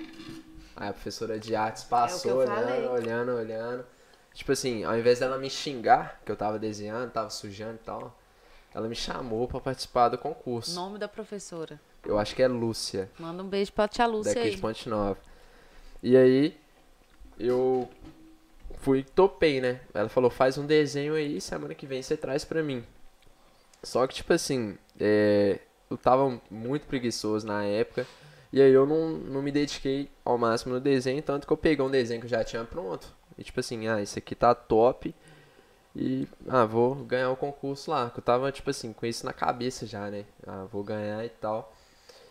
Aí 0.76 0.90
a 0.90 0.94
professora 0.94 1.38
de 1.40 1.56
artes 1.56 1.84
passou, 1.84 2.42
É 2.42 2.46
eu 2.46 2.48
falei. 2.48 2.64
olhando, 2.88 2.92
olhando, 2.94 3.32
olhando. 3.36 3.86
Tipo 4.34 4.52
assim, 4.52 4.84
ao 4.84 4.98
invés 4.98 5.20
dela 5.20 5.38
me 5.38 5.50
xingar, 5.50 6.20
que 6.26 6.32
eu 6.32 6.36
tava 6.36 6.58
desenhando, 6.58 7.12
tava 7.12 7.30
sujando 7.30 7.76
e 7.76 7.86
tal, 7.86 8.18
ela 8.74 8.88
me 8.88 8.96
chamou 8.96 9.48
pra 9.48 9.60
participar 9.60 10.10
do 10.10 10.18
concurso. 10.18 10.74
nome 10.76 10.98
da 10.98 11.08
professora. 11.08 11.80
Eu 12.06 12.18
acho 12.18 12.36
que 12.36 12.42
é 12.42 12.48
Lúcia, 12.48 13.10
Manda 13.18 13.44
um 13.44 13.48
beijo 13.48 13.72
pra 13.72 13.88
tia 13.88 14.06
Lúcia 14.06 14.34
daqui 14.34 14.48
aí. 14.48 14.56
de 14.56 14.62
Ponte 14.62 14.90
Nova. 14.90 15.18
E 16.02 16.18
aí, 16.18 16.58
eu 17.40 17.88
fui 18.80 19.00
e 19.00 19.04
topei, 19.04 19.62
né? 19.62 19.80
Ela 19.94 20.10
falou, 20.10 20.30
faz 20.30 20.58
um 20.58 20.66
desenho 20.66 21.14
aí, 21.16 21.40
semana 21.40 21.74
que 21.74 21.86
vem 21.86 22.02
você 22.02 22.18
traz 22.18 22.44
pra 22.44 22.62
mim. 22.62 22.84
Só 23.82 24.06
que, 24.08 24.16
tipo 24.16 24.34
assim, 24.34 24.78
é, 25.00 25.60
eu 25.90 25.98
tava 25.98 26.42
muito 26.50 26.86
preguiçoso 26.88 27.46
na 27.46 27.64
época. 27.64 28.06
E 28.52 28.62
aí 28.62 28.72
eu 28.72 28.86
não, 28.86 29.10
não 29.10 29.42
me 29.42 29.52
dediquei 29.52 30.10
ao 30.24 30.38
máximo 30.38 30.74
no 30.74 30.80
desenho, 30.80 31.22
tanto 31.24 31.48
que 31.48 31.54
eu 31.54 31.58
peguei 31.58 31.84
um 31.84 31.90
desenho 31.90 32.20
que 32.20 32.26
eu 32.28 32.30
já 32.30 32.44
tinha 32.44 32.64
pronto. 32.64 33.08
E 33.38 33.44
tipo 33.44 33.60
assim, 33.60 33.88
ah, 33.88 34.02
esse 34.02 34.20
aqui 34.20 34.36
tá 34.36 34.54
top. 34.56 35.14
E, 35.96 36.28
ah, 36.50 36.66
vou 36.66 36.96
ganhar 36.96 37.32
o 37.32 37.38
concurso 37.38 37.92
lá. 37.92 38.10
Que 38.10 38.20
eu 38.20 38.24
tava, 38.24 38.52
tipo 38.52 38.70
assim, 38.70 38.94
com 38.94 39.06
isso 39.06 39.26
na 39.26 39.34
cabeça 39.34 39.86
já, 39.86 40.10
né? 40.10 40.26
Ah, 40.48 40.66
vou 40.72 40.84
ganhar 40.84 41.24
e 41.26 41.30
tal. 41.30 41.74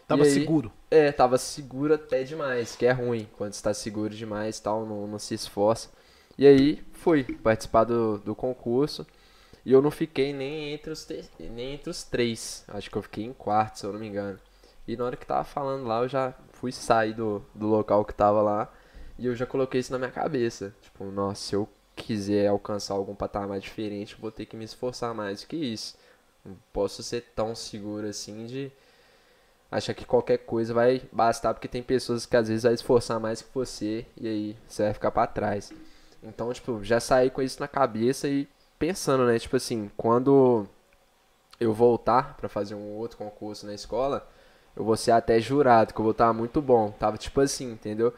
Tava 0.09 0.25
E 0.25 0.25
aí? 0.25 0.51
seguro. 0.51 0.73
É, 0.91 1.13
tava 1.13 1.39
seguro 1.39 1.95
até 1.95 2.23
demais, 2.25 2.77
que 2.77 2.87
é 2.87 2.93
ruim. 2.93 3.29
Quando 3.37 3.53
você 3.55 3.63
tá 3.63 3.75
seguro 3.75 4.15
demais 4.15 4.59
e 4.59 4.63
tal, 4.63 4.87
não, 4.87 5.07
não 5.07 5.19
se 5.19 5.35
esforça. 5.35 5.91
E 6.39 6.47
aí, 6.47 6.83
fui 6.93 7.25
participar 7.25 7.85
do, 7.85 8.19
do 8.19 8.35
concurso. 8.35 9.07
E 9.65 9.73
eu 9.73 9.83
não 9.83 9.91
fiquei 9.91 10.33
nem 10.33 10.73
entre, 10.73 10.91
os 10.93 11.07
nem 11.41 11.75
entre 11.75 11.91
os 11.91 12.03
três. 12.03 12.65
Acho 12.69 12.91
que 12.91 12.97
eu 12.99 13.03
fiquei 13.03 13.25
em 13.25 13.33
quarto, 13.33 13.79
se 13.79 13.87
eu 13.87 13.93
não 13.93 14.01
me 14.01 14.09
engano. 14.09 14.39
E 14.87 14.97
na 14.97 15.05
hora 15.05 15.17
que 15.17 15.27
tava 15.27 15.45
falando 15.45 15.87
lá, 15.87 16.01
eu 16.03 16.09
já 16.09 16.35
fui 16.53 16.73
sair 16.73 17.15
do, 17.15 17.45
do 17.55 17.67
local 17.69 18.05
que 18.05 18.15
tava 18.15 18.43
lá. 18.43 18.73
E 19.23 19.27
eu 19.27 19.37
já 19.37 19.47
coloquei 19.47 19.79
isso 19.79 19.93
na 19.93 19.99
minha 19.99 20.11
cabeça. 20.11 20.75
Tipo, 20.83 21.05
nossa, 21.05 21.41
se 21.41 21.55
eu 21.55 21.69
quiser 21.95 22.49
alcançar 22.49 22.95
algum 22.95 23.15
patamar 23.15 23.61
diferente, 23.61 24.17
vou 24.21 24.33
ter 24.33 24.47
que 24.47 24.57
me 24.57 24.65
esforçar 24.65 25.15
mais 25.15 25.43
do 25.43 25.47
que 25.47 25.55
isso. 25.55 25.97
Não 26.45 26.57
posso 26.73 27.05
ser 27.05 27.27
tão 27.33 27.55
seguro 27.55 28.09
assim 28.09 28.47
de 28.47 28.73
achar 29.71 29.95
que 29.95 30.05
qualquer 30.05 30.39
coisa 30.39 30.75
vai 30.75 31.03
bastar, 31.13 31.55
porque 31.55 31.69
tem 31.69 31.85
pessoas 31.85 32.27
que 32.27 32.37
às 32.37 32.49
vezes 32.49 32.65
vai 32.65 32.75
esforçar 32.75 33.21
mais 33.21 33.41
que 33.41 33.55
você 33.55 34.05
e 34.17 34.27
aí 34.27 34.57
você 34.67 34.83
vai 34.83 34.93
ficar 34.93 35.13
pra 35.13 35.25
trás. 35.29 35.73
Então, 36.21 36.53
tipo, 36.53 36.83
já 36.83 36.99
saí 36.99 37.31
com 37.31 37.43
isso 37.43 37.61
na 37.61 37.69
cabeça 37.69 38.27
e 38.27 38.49
pensando, 38.77 39.25
né, 39.25 39.39
tipo 39.39 39.55
assim, 39.55 39.89
quando 39.97 40.67
eu 41.61 41.73
voltar 41.73 42.37
pra 42.37 42.49
fazer 42.49 42.75
um 42.75 42.97
outro 42.97 43.19
concurso 43.19 43.67
na 43.67 43.75
escola, 43.75 44.29
eu 44.75 44.83
vou 44.83 44.97
ser 44.97 45.13
até 45.13 45.41
jurado, 45.41 45.95
que 45.95 46.01
eu 46.01 46.05
vou 46.05 46.11
estar 46.11 46.33
muito 46.33 46.61
bom. 46.61 46.91
Tava 46.91 47.17
tipo 47.17 47.41
assim, 47.41 47.71
entendeu? 47.71 48.13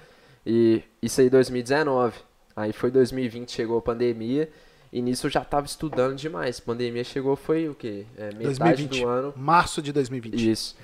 E 0.47 0.83
isso 1.03 1.21
aí 1.21 1.31
2019. 1.31 2.19
Aí 2.57 2.73
foi 2.73 2.91
2020, 2.91 3.51
chegou 3.51 3.79
a 3.79 3.83
pandemia, 3.83 4.49
e 4.93 5.03
nisso 5.03 5.27
eu 5.27 5.31
já 5.31 5.45
tava 5.45 5.67
estudando 5.67 6.17
demais. 6.17 6.61
Pandemia 6.61 7.03
chegou 7.03 7.35
foi 7.35 7.69
o 7.69 7.75
quê? 7.75 8.07
É, 8.17 8.27
metade 8.27 8.87
2020. 8.87 9.01
do 9.01 9.09
ano 9.09 9.35
Março 9.37 9.83
de 9.83 9.93
2020. 9.93 10.51
isso. 10.51 10.77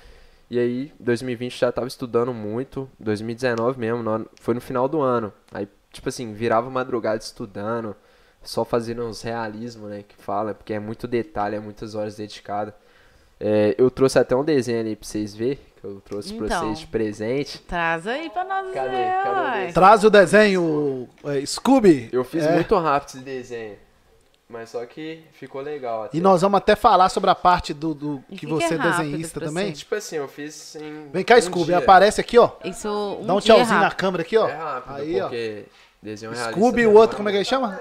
E 0.49 0.59
aí, 0.59 0.91
2020 0.99 1.57
já 1.57 1.71
tava 1.71 1.87
estudando 1.87 2.33
muito, 2.33 2.89
2019 2.99 3.79
mesmo, 3.79 4.03
no 4.03 4.27
foi 4.35 4.53
no 4.53 4.59
final 4.59 4.85
do 4.89 4.99
ano. 4.99 5.31
Aí, 5.49 5.65
tipo 5.93 6.09
assim, 6.09 6.33
virava 6.33 6.69
madrugada 6.69 7.23
estudando, 7.23 7.95
só 8.43 8.65
fazendo 8.65 9.05
uns 9.05 9.21
realismo, 9.21 9.87
né, 9.87 10.03
que 10.05 10.15
fala, 10.21 10.53
porque 10.53 10.73
é 10.73 10.79
muito 10.79 11.07
detalhe, 11.07 11.55
é 11.55 11.59
muitas 11.61 11.95
horas 11.95 12.17
dedicadas. 12.17 12.73
É, 13.39 13.73
eu 13.77 13.89
trouxe 13.89 14.19
até 14.19 14.35
um 14.35 14.43
desenho 14.43 14.81
ali 14.81 14.93
pra 14.93 15.07
vocês 15.07 15.33
verem, 15.33 15.57
que 15.81 15.87
eu 15.87 15.99
trouxe 16.05 16.33
pra 16.35 16.45
Então. 16.45 16.59
vocês 16.67 16.79
de 16.79 16.87
presente. 16.87 17.59
Traz 17.59 18.05
aí 18.07 18.29
pra 18.29 18.43
nós 18.45 18.73
Cadê? 18.73 18.89
ver, 18.89 19.23
Cadê? 19.23 19.73
Traz 19.73 20.03
o 20.03 20.09
desenho 20.09 21.09
é, 21.25 21.45
Scooby. 21.45 22.09
Eu 22.11 22.23
fiz 22.23 22.45
É, 22.45 22.53
muito 22.53 22.77
rápido 22.77 23.09
esse 23.09 23.17
desenho, 23.19 23.75
mas 24.47 24.69
só 24.69 24.85
que 24.85 25.23
ficou 25.33 25.61
legal 25.61 26.03
até. 26.03 26.17
E 26.17 26.21
nós 26.21 26.41
vamos 26.41 26.57
até 26.59 26.75
falar 26.75 27.09
sobre 27.09 27.29
a 27.31 27.35
parte 27.35 27.73
do, 27.73 27.93
do 27.93 28.23
que, 28.29 28.37
que 28.37 28.45
você 28.45 28.75
é 28.75 28.77
é 28.77 28.79
desenhista 28.79 29.39
pra 29.39 29.47
também. 29.49 29.71
Tipo 29.71 29.95
assim, 29.95 30.17
eu 30.17 30.27
fiz 30.27 30.75
em 30.75 31.09
Vem 31.11 31.23
cá, 31.23 31.35
um 31.37 31.41
Scooby. 31.41 31.65
dia. 31.65 31.77
Aparece 31.79 32.21
aqui, 32.21 32.37
ó. 32.37 32.51
Isso, 32.63 32.87
um 33.19 33.25
Dá 33.25 33.33
um 33.33 33.39
tchauzinho 33.39 33.79
na 33.79 33.91
câmera 33.91 34.21
aqui, 34.23 34.37
ó. 34.37 34.47
É 34.47 34.53
rápido, 34.55 34.95
Aí, 34.95 35.19
ó. 35.19 35.23
porque 35.23 35.65
desenho 36.01 36.31
realista 36.31 36.53
Scooby 36.59 36.81
e 36.81 36.87
o 36.87 36.93
outro, 36.93 37.17
como 37.17 37.27
é 37.29 37.31
que 37.31 37.37
ele 37.39 37.45
chama? 37.45 37.79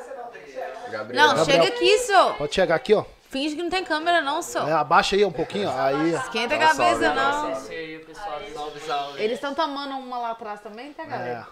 Gabriel. 0.90 1.26
Não, 1.26 1.36
Gabriel. 1.36 1.62
chega 1.62 1.74
aqui, 1.76 1.98
só. 1.98 2.32
Pode 2.32 2.54
chegar 2.54 2.74
aqui, 2.74 2.94
ó. 2.94 3.04
Finge 3.30 3.54
que 3.56 3.62
não 3.62 3.70
tem 3.70 3.84
câmera, 3.84 4.20
não, 4.20 4.42
só. 4.42 4.66
É, 4.68 4.72
abaixa 4.72 5.14
aí 5.16 5.24
um 5.24 5.30
pouquinho, 5.32 5.68
ó. 5.68 5.80
Aí, 5.80 6.14
ó. 6.14 6.18
Esquenta 6.18 6.56
a 6.56 6.58
Dá 6.58 6.64
um 6.64 6.74
salve, 6.74 6.92
cabeça, 7.00 7.00
dá 7.00 7.12
um 7.12 7.48
não. 7.48 7.54
salve. 7.56 9.22
Eles 9.22 9.34
estão 9.36 9.54
tomando 9.54 9.94
uma 9.96 10.18
lá 10.18 10.30
atrás 10.32 10.60
também, 10.60 10.92
tá, 10.92 11.04
galera? 11.04 11.46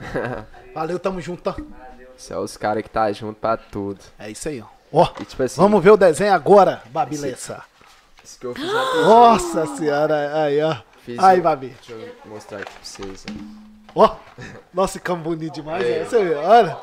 É. 0.00 0.72
Valeu, 0.74 0.98
tamo 0.98 1.20
junto. 1.20 1.42
tá? 1.42 1.56
Isso 2.16 2.32
é 2.34 2.38
os 2.38 2.56
caras 2.56 2.82
que 2.82 2.90
tá 2.90 3.10
junto 3.12 3.40
pra 3.40 3.56
tudo. 3.56 4.00
É 4.18 4.30
isso 4.30 4.48
aí, 4.48 4.60
ó. 4.60 4.66
Ó, 4.92 5.08
E 5.20 5.24
tipo 5.24 5.42
assim, 5.42 5.58
vamos 5.60 5.82
ver 5.82 5.90
o 5.92 5.96
desenho 5.96 6.34
agora, 6.34 6.82
Babilessa. 6.90 7.62
isso 8.22 8.38
que 8.38 8.44
eu 8.46 8.54
fiz 8.54 8.70
na 8.70 8.82
piscina. 8.84 9.02
Nossa 9.06 9.66
senhora, 9.76 10.42
aí, 10.44 10.62
ó. 10.62 10.76
Fiz 11.02 11.18
Aí, 11.18 11.40
o- 11.40 11.42
Babi. 11.42 11.68
Deixa 11.68 11.92
eu 11.92 12.14
mostrar 12.26 12.58
aqui 12.58 12.70
pra 12.72 12.80
vocês. 12.84 13.24
Ó. 13.94 14.16
Nossa, 14.72 14.92
ficamos 14.94 15.22
bonito 15.24 15.54
demais, 15.54 15.82
né? 15.82 16.04
Você 16.04 16.22
vê, 16.24 16.34
olha. 16.34 16.76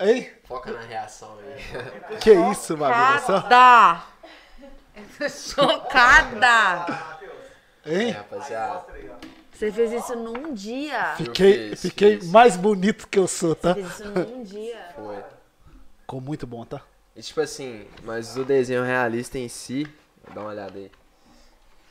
Hein? 0.00 0.30
Foca 0.54 0.72
na 0.72 0.80
reação 0.82 1.36
aí. 1.38 2.18
Que 2.20 2.32
isso, 2.32 2.76
Babilessa? 2.76 3.40
Chocada! 3.40 4.02
Chocada! 5.28 6.86
É, 7.84 7.94
Hein? 8.02 8.10
rapaziada. 8.12 8.84
Você 9.52 9.70
fez 9.70 9.92
isso 9.92 10.14
num 10.16 10.52
dia. 10.54 11.14
Fiquei, 11.16 11.70
fiz, 11.70 11.82
fiquei 11.82 12.18
fiz. 12.20 12.30
mais 12.30 12.56
bonito 12.56 13.06
que 13.08 13.18
eu 13.18 13.26
sou, 13.28 13.54
tá? 13.54 13.74
Fez 13.74 13.86
isso 13.88 14.04
num 14.08 14.42
dia. 14.42 14.88
Foi. 14.96 15.22
Ficou 16.00 16.20
muito 16.20 16.46
bom, 16.46 16.64
tá? 16.64 16.80
E 17.16 17.22
tipo 17.22 17.40
assim, 17.40 17.86
mas 18.02 18.36
o 18.36 18.44
desenho 18.44 18.82
realista 18.84 19.38
em 19.38 19.48
si, 19.48 19.86
dá 20.34 20.40
uma 20.40 20.50
olhada 20.50 20.76
aí. 20.78 20.90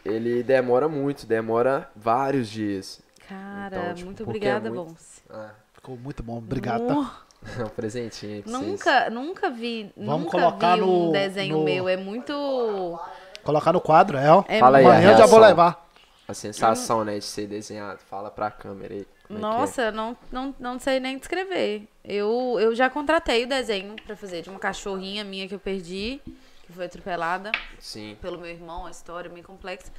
Ele 0.04 0.44
demora 0.44 0.90
muito, 0.90 1.26
demora 1.26 1.90
vários 1.96 2.50
dias. 2.50 3.02
Cara, 3.30 3.78
Então, 3.78 3.94
tipo, 3.94 4.06
muito 4.08 4.24
é 4.24 4.26
obrigada, 4.26 4.70
muito- 4.70 4.90
Bons. 4.90 5.22
Ah, 5.30 5.52
Ficou 5.74 5.96
muito 5.98 6.22
bom. 6.24 6.38
Obrigado, 6.38 6.88
tá? 6.88 7.22
Nu- 7.58 7.66
um 7.66 7.70
presentinho 7.70 8.34
aí 8.36 8.42
pra 8.42 8.52
vocês. 8.52 8.66
Nunca, 8.72 9.10
nunca 9.10 9.50
vi, 9.50 9.92
Vamos 9.98 10.26
nunca 10.26 10.32
colocar 10.38 10.76
vi 10.76 10.82
no- 10.82 11.10
um 11.10 11.12
desenho 11.12 11.58
no- 11.58 11.64
meu. 11.64 11.88
É 11.90 11.98
muito. 11.98 13.00
Colocar 13.44 13.74
no 13.74 13.82
quadro, 13.82 14.18
é, 14.18 14.32
ó. 14.32 14.44
É 14.48 14.60
Fala 14.60 14.78
aí 14.78 14.86
a 14.86 14.90
Amanhã 14.90 15.02
eu 15.08 15.12
já 15.12 15.18
reação. 15.18 15.28
vou 15.28 15.40
levar. 15.40 15.84
A 16.26 16.34
sensação, 16.34 17.04
né, 17.04 17.20
de 17.20 17.26
ser 17.26 17.48
desenhado? 17.48 18.00
Fala 18.10 18.32
pra 18.32 18.50
câmera 18.50 18.94
aí. 18.94 19.06
como 19.28 19.38
é 19.40 19.42
que 19.42 19.46
é. 19.46 19.50
Nossa, 19.50 19.92
não, 19.92 20.16
não, 20.32 20.56
não 20.58 20.80
sei 20.80 21.00
nem 21.00 21.18
descrever. 21.18 21.86
Eu, 22.04 22.58
eu 22.60 22.74
já 22.74 22.90
contratei 22.90 23.44
o 23.44 23.48
desenho 23.48 23.96
pra 24.06 24.16
fazer 24.16 24.42
de 24.42 24.50
uma 24.50 24.58
cachorrinha 24.60 25.24
minha 25.26 25.48
que 25.50 25.54
eu 25.56 25.60
perdi, 25.60 26.22
que 26.66 26.72
foi 26.72 26.86
atropelada 26.86 27.52
Sim. 27.80 28.18
pelo 28.22 28.38
meu 28.38 28.50
irmão, 28.50 28.86
a 28.86 28.92
história 28.92 29.28
é 29.28 29.32
bem 29.32 29.44
complexa. 29.44 29.92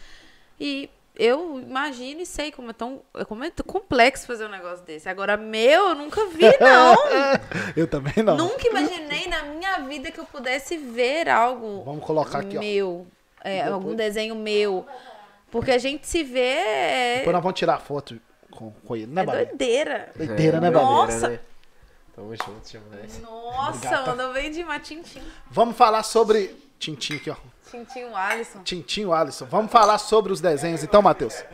E 0.59 0.89
eu 1.17 1.61
imagino 1.61 2.21
e 2.23 2.27
sei 2.27 2.51
como 2.51 2.71
é 2.71 2.73
tão 2.73 3.03
como 3.29 3.45
é 3.45 3.51
tão 3.51 3.65
complexo 3.65 4.27
fazer 4.27 4.47
um 4.47 4.49
negócio 4.51 4.85
desse. 4.85 5.09
Agora, 5.09 5.37
meu, 5.37 5.89
eu 5.91 5.95
nunca 5.95 6.27
vi, 6.27 6.45
não. 6.61 6.97
Eu 7.77 7.87
também 7.87 8.23
não. 8.25 8.37
nunca 8.37 8.67
imaginei 8.69 9.27
na 9.29 9.43
minha 9.45 9.79
vida 9.81 10.11
que 10.11 10.19
eu 10.19 10.25
pudesse 10.25 10.77
ver 10.77 11.29
algo 11.29 11.83
Vamos 11.85 12.05
colocar 12.05 12.39
aqui, 12.41 12.57
ó. 12.57 12.61
meu. 12.61 13.07
É, 13.43 13.57
depois- 13.65 13.73
algum 13.75 13.95
desenho 13.95 14.35
meu. 14.35 14.87
Porque 15.51 15.71
a 15.71 15.79
gente 15.79 16.07
se 16.07 16.23
vê. 16.25 16.41
É, 16.41 17.15
Depois 17.19 17.35
nós 17.35 17.43
vamos 17.43 17.59
tirar 17.59 17.79
foto 17.79 18.19
com, 18.51 18.71
com 18.73 18.97
ele, 18.97 19.07
né, 19.07 19.23
é 19.23 19.25
doideira. 19.27 20.11
Doideira, 20.17 20.61
né, 20.61 20.69
É, 20.69 20.71
Babi? 20.71 20.85
Nossa. 20.85 21.19
doideira, 21.21 21.33
né? 21.33 21.41
Tamo 22.17 22.37
junto. 22.37 23.23
Nossa, 23.23 23.71
Obrigado, 23.77 24.05
tá? 24.05 24.11
mandou 24.11 24.33
bem 24.33 24.51
demais. 24.51 24.87
Tintim. 24.87 25.21
Vamos 25.51 25.77
falar 25.77 26.03
sobre. 26.03 26.55
Tintim 26.79 27.17
aqui, 27.17 27.31
ó. 27.31 27.37
Tintim 27.75 28.05
Alisson. 28.15 28.59
Tintim, 28.63 29.11
Alisson. 29.13 29.47
Vamos 29.47 29.71
falar 29.73 29.99
sobre 29.99 30.33
os 30.33 30.41
desenhos 30.41 30.83
então, 30.85 31.03
Matheus. 31.03 31.45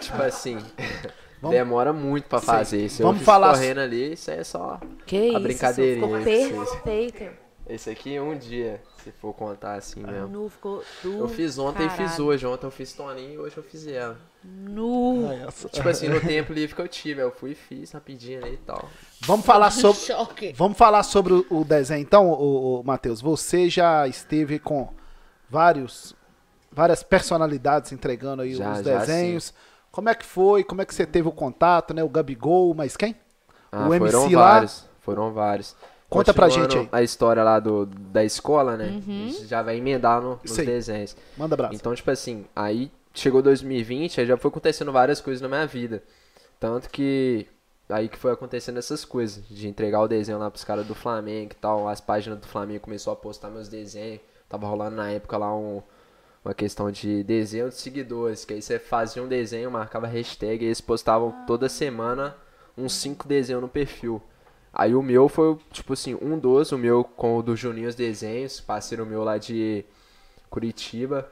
Tipo 0.00 0.22
assim, 0.22 0.58
Vamos- 1.40 1.56
demora 1.56 1.92
muito 1.92 2.24
pra 2.28 2.40
fazer 2.40 2.84
isso. 2.84 3.02
Vamos 3.02 3.22
falar- 3.22 3.52
correndo 3.54 3.78
ali, 3.80 4.12
isso 4.14 4.30
aí 4.30 4.38
é 4.38 4.44
só... 4.44 4.80
Que 5.06 5.16
A 5.16 5.28
isso, 5.30 5.40
brincadeirinha 5.40 6.06
ficou 6.06 6.22
perfeito. 6.22 7.30
Esse 7.68 7.88
aqui 7.88 8.18
um 8.18 8.36
dia, 8.36 8.82
se 9.04 9.12
for 9.12 9.32
contar 9.32 9.74
assim 9.74 10.00
mesmo. 10.02 10.26
Nu, 10.26 10.48
ficou 10.48 10.82
do 11.04 11.18
Eu 11.20 11.28
fiz 11.28 11.56
ontem 11.56 11.86
e 11.86 11.90
fiz 11.90 11.98
caralho. 12.10 12.24
hoje. 12.26 12.44
Ontem 12.46 12.66
eu 12.66 12.70
fiz 12.72 12.92
Toninho 12.92 13.30
e 13.34 13.38
hoje 13.38 13.56
eu 13.56 13.62
fiz 13.62 13.86
ela. 13.86 14.18
Nu. 14.42 15.28
Tipo 15.70 15.88
assim, 15.88 16.08
no 16.08 16.20
tempo 16.20 16.52
livre 16.52 16.74
que 16.74 16.82
eu 16.82 16.88
tive, 16.88 17.22
eu 17.22 17.30
fui 17.30 17.52
e 17.52 17.54
fiz 17.54 17.92
rapidinho 17.92 18.44
ali 18.44 18.54
e 18.54 18.56
tal. 18.56 18.88
Vamos 19.20 19.46
falar 19.46 19.70
sobre. 19.70 20.00
Choque. 20.00 20.52
Vamos 20.56 20.76
falar 20.76 21.04
sobre 21.04 21.32
o, 21.32 21.46
o 21.48 21.64
desenho 21.64 22.00
então, 22.02 22.28
o, 22.32 22.82
Matheus. 22.84 23.20
Você 23.20 23.70
já 23.70 24.08
esteve 24.08 24.58
com 24.58 24.88
vários, 25.50 26.14
várias 26.70 27.02
personalidades 27.02 27.92
entregando 27.92 28.42
aí 28.42 28.54
Já, 28.54 28.72
os 28.72 28.78
já, 28.84 28.98
desenhos. 28.98 29.52
Como 29.90 30.08
é 30.08 30.14
que 30.14 30.24
foi? 30.24 30.62
Como 30.62 30.80
é 30.80 30.84
que 30.84 30.94
você 30.94 31.04
teve 31.04 31.28
o 31.28 31.32
contato, 31.32 31.92
né? 31.92 32.02
O 32.02 32.08
Gabigol, 32.08 32.72
mas 32.74 32.96
quem? 32.96 33.16
Ah, 33.72 33.88
O 33.88 33.94
MC 33.94 34.12
foram 34.12 34.30
lá- 34.32 34.52
vários. 34.52 34.88
Foram 35.00 35.32
vários. 35.32 35.76
Conta 36.08 36.34
pra 36.34 36.48
gente 36.48 36.76
aí. 36.76 36.88
A 36.92 37.02
história 37.02 37.42
lá 37.42 37.58
do, 37.60 37.86
da 37.86 38.24
escola, 38.24 38.76
né? 38.76 38.86
Uhum. 39.06 39.26
A 39.26 39.30
gente 39.30 39.46
já 39.46 39.62
vai 39.62 39.76
emendar 39.76 40.20
no- 40.20 40.38
nos 40.42 40.52
Sei. 40.52 40.66
desenhos. 40.66 41.16
Manda 41.36 41.54
abraço. 41.54 41.74
Então, 41.74 41.94
tipo 41.94 42.10
assim, 42.10 42.44
aí 42.54 42.90
chegou 43.14 43.42
2020, 43.42 44.20
aí 44.20 44.26
já 44.26 44.36
foi 44.36 44.48
acontecendo 44.48 44.92
várias 44.92 45.20
coisas 45.20 45.40
na 45.40 45.48
minha 45.48 45.66
vida. 45.66 46.02
Tanto 46.58 46.88
que 46.90 47.46
aí 47.88 48.08
que 48.08 48.18
foi 48.18 48.30
acontecendo 48.32 48.78
essas 48.78 49.04
coisas, 49.04 49.42
de 49.48 49.66
entregar 49.68 50.00
o 50.00 50.06
desenho 50.08 50.38
lá 50.38 50.48
pros 50.50 50.62
caras 50.64 50.86
do 50.86 50.94
Flamengo 50.94 51.52
e 51.52 51.56
tal, 51.56 51.88
as 51.88 52.00
páginas 52.00 52.38
do 52.38 52.46
Flamengo 52.46 52.80
começou 52.80 53.12
a 53.12 53.16
postar 53.16 53.48
meus 53.50 53.68
desenhos. 53.68 54.20
Tava 54.50 54.66
rolando 54.66 54.96
na 54.96 55.10
época 55.10 55.38
lá 55.38 55.56
um, 55.56 55.80
uma 56.44 56.52
questão 56.52 56.90
de 56.90 57.22
desenho 57.22 57.68
de 57.68 57.76
seguidores, 57.76 58.44
que 58.44 58.52
aí 58.52 58.60
você 58.60 58.78
fazia 58.78 59.22
um 59.22 59.28
desenho, 59.28 59.70
marcava 59.70 60.06
hashtag 60.06 60.62
e 60.62 60.66
eles 60.66 60.80
postavam 60.80 61.32
toda 61.46 61.68
semana 61.68 62.36
uns 62.76 62.92
cinco 62.94 63.26
desenhos 63.28 63.62
no 63.62 63.68
perfil. 63.68 64.20
Aí 64.72 64.94
o 64.94 65.02
meu 65.02 65.28
foi, 65.28 65.56
tipo 65.72 65.92
assim, 65.92 66.16
um 66.20 66.38
dos, 66.38 66.72
o 66.72 66.78
meu 66.78 67.04
com 67.04 67.38
o 67.38 67.42
do 67.42 67.56
Juninho 67.56 67.88
os 67.88 67.94
desenhos, 67.94 68.60
parceiro 68.60 69.06
meu 69.06 69.24
lá 69.24 69.38
de 69.38 69.84
Curitiba. 70.48 71.30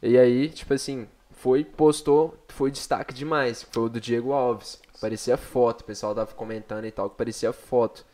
E 0.00 0.16
aí, 0.16 0.48
tipo 0.48 0.72
assim, 0.74 1.08
foi, 1.32 1.64
postou, 1.64 2.36
foi 2.48 2.70
destaque 2.70 3.12
demais. 3.12 3.64
Foi 3.70 3.84
o 3.84 3.88
do 3.88 4.00
Diego 4.00 4.32
Alves. 4.32 4.80
Parecia 5.00 5.36
foto, 5.36 5.80
o 5.80 5.84
pessoal 5.84 6.14
tava 6.14 6.32
comentando 6.34 6.84
e 6.84 6.90
tal, 6.92 7.10
que 7.10 7.16
parecia 7.16 7.52
foto. 7.52 8.04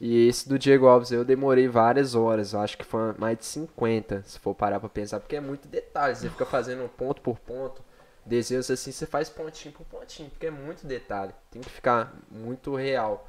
E 0.00 0.28
esse 0.28 0.48
do 0.48 0.58
Diego 0.58 0.86
Alves 0.86 1.10
eu 1.10 1.24
demorei 1.24 1.68
várias 1.68 2.14
horas, 2.14 2.54
acho 2.54 2.76
que 2.76 2.84
foi 2.84 3.14
mais 3.18 3.38
de 3.38 3.46
50, 3.46 4.22
se 4.26 4.38
for 4.38 4.54
parar 4.54 4.78
pra 4.78 4.88
pensar, 4.88 5.20
porque 5.20 5.36
é 5.36 5.40
muito 5.40 5.66
detalhe, 5.68 6.14
você 6.14 6.28
fica 6.28 6.44
fazendo 6.44 6.86
ponto 6.90 7.22
por 7.22 7.38
ponto, 7.38 7.82
desenhos 8.24 8.70
assim, 8.70 8.92
você 8.92 9.06
faz 9.06 9.30
pontinho 9.30 9.72
por 9.72 9.86
pontinho, 9.86 10.28
porque 10.28 10.46
é 10.46 10.50
muito 10.50 10.86
detalhe, 10.86 11.32
tem 11.50 11.62
que 11.62 11.70
ficar 11.70 12.14
muito 12.30 12.74
real. 12.74 13.26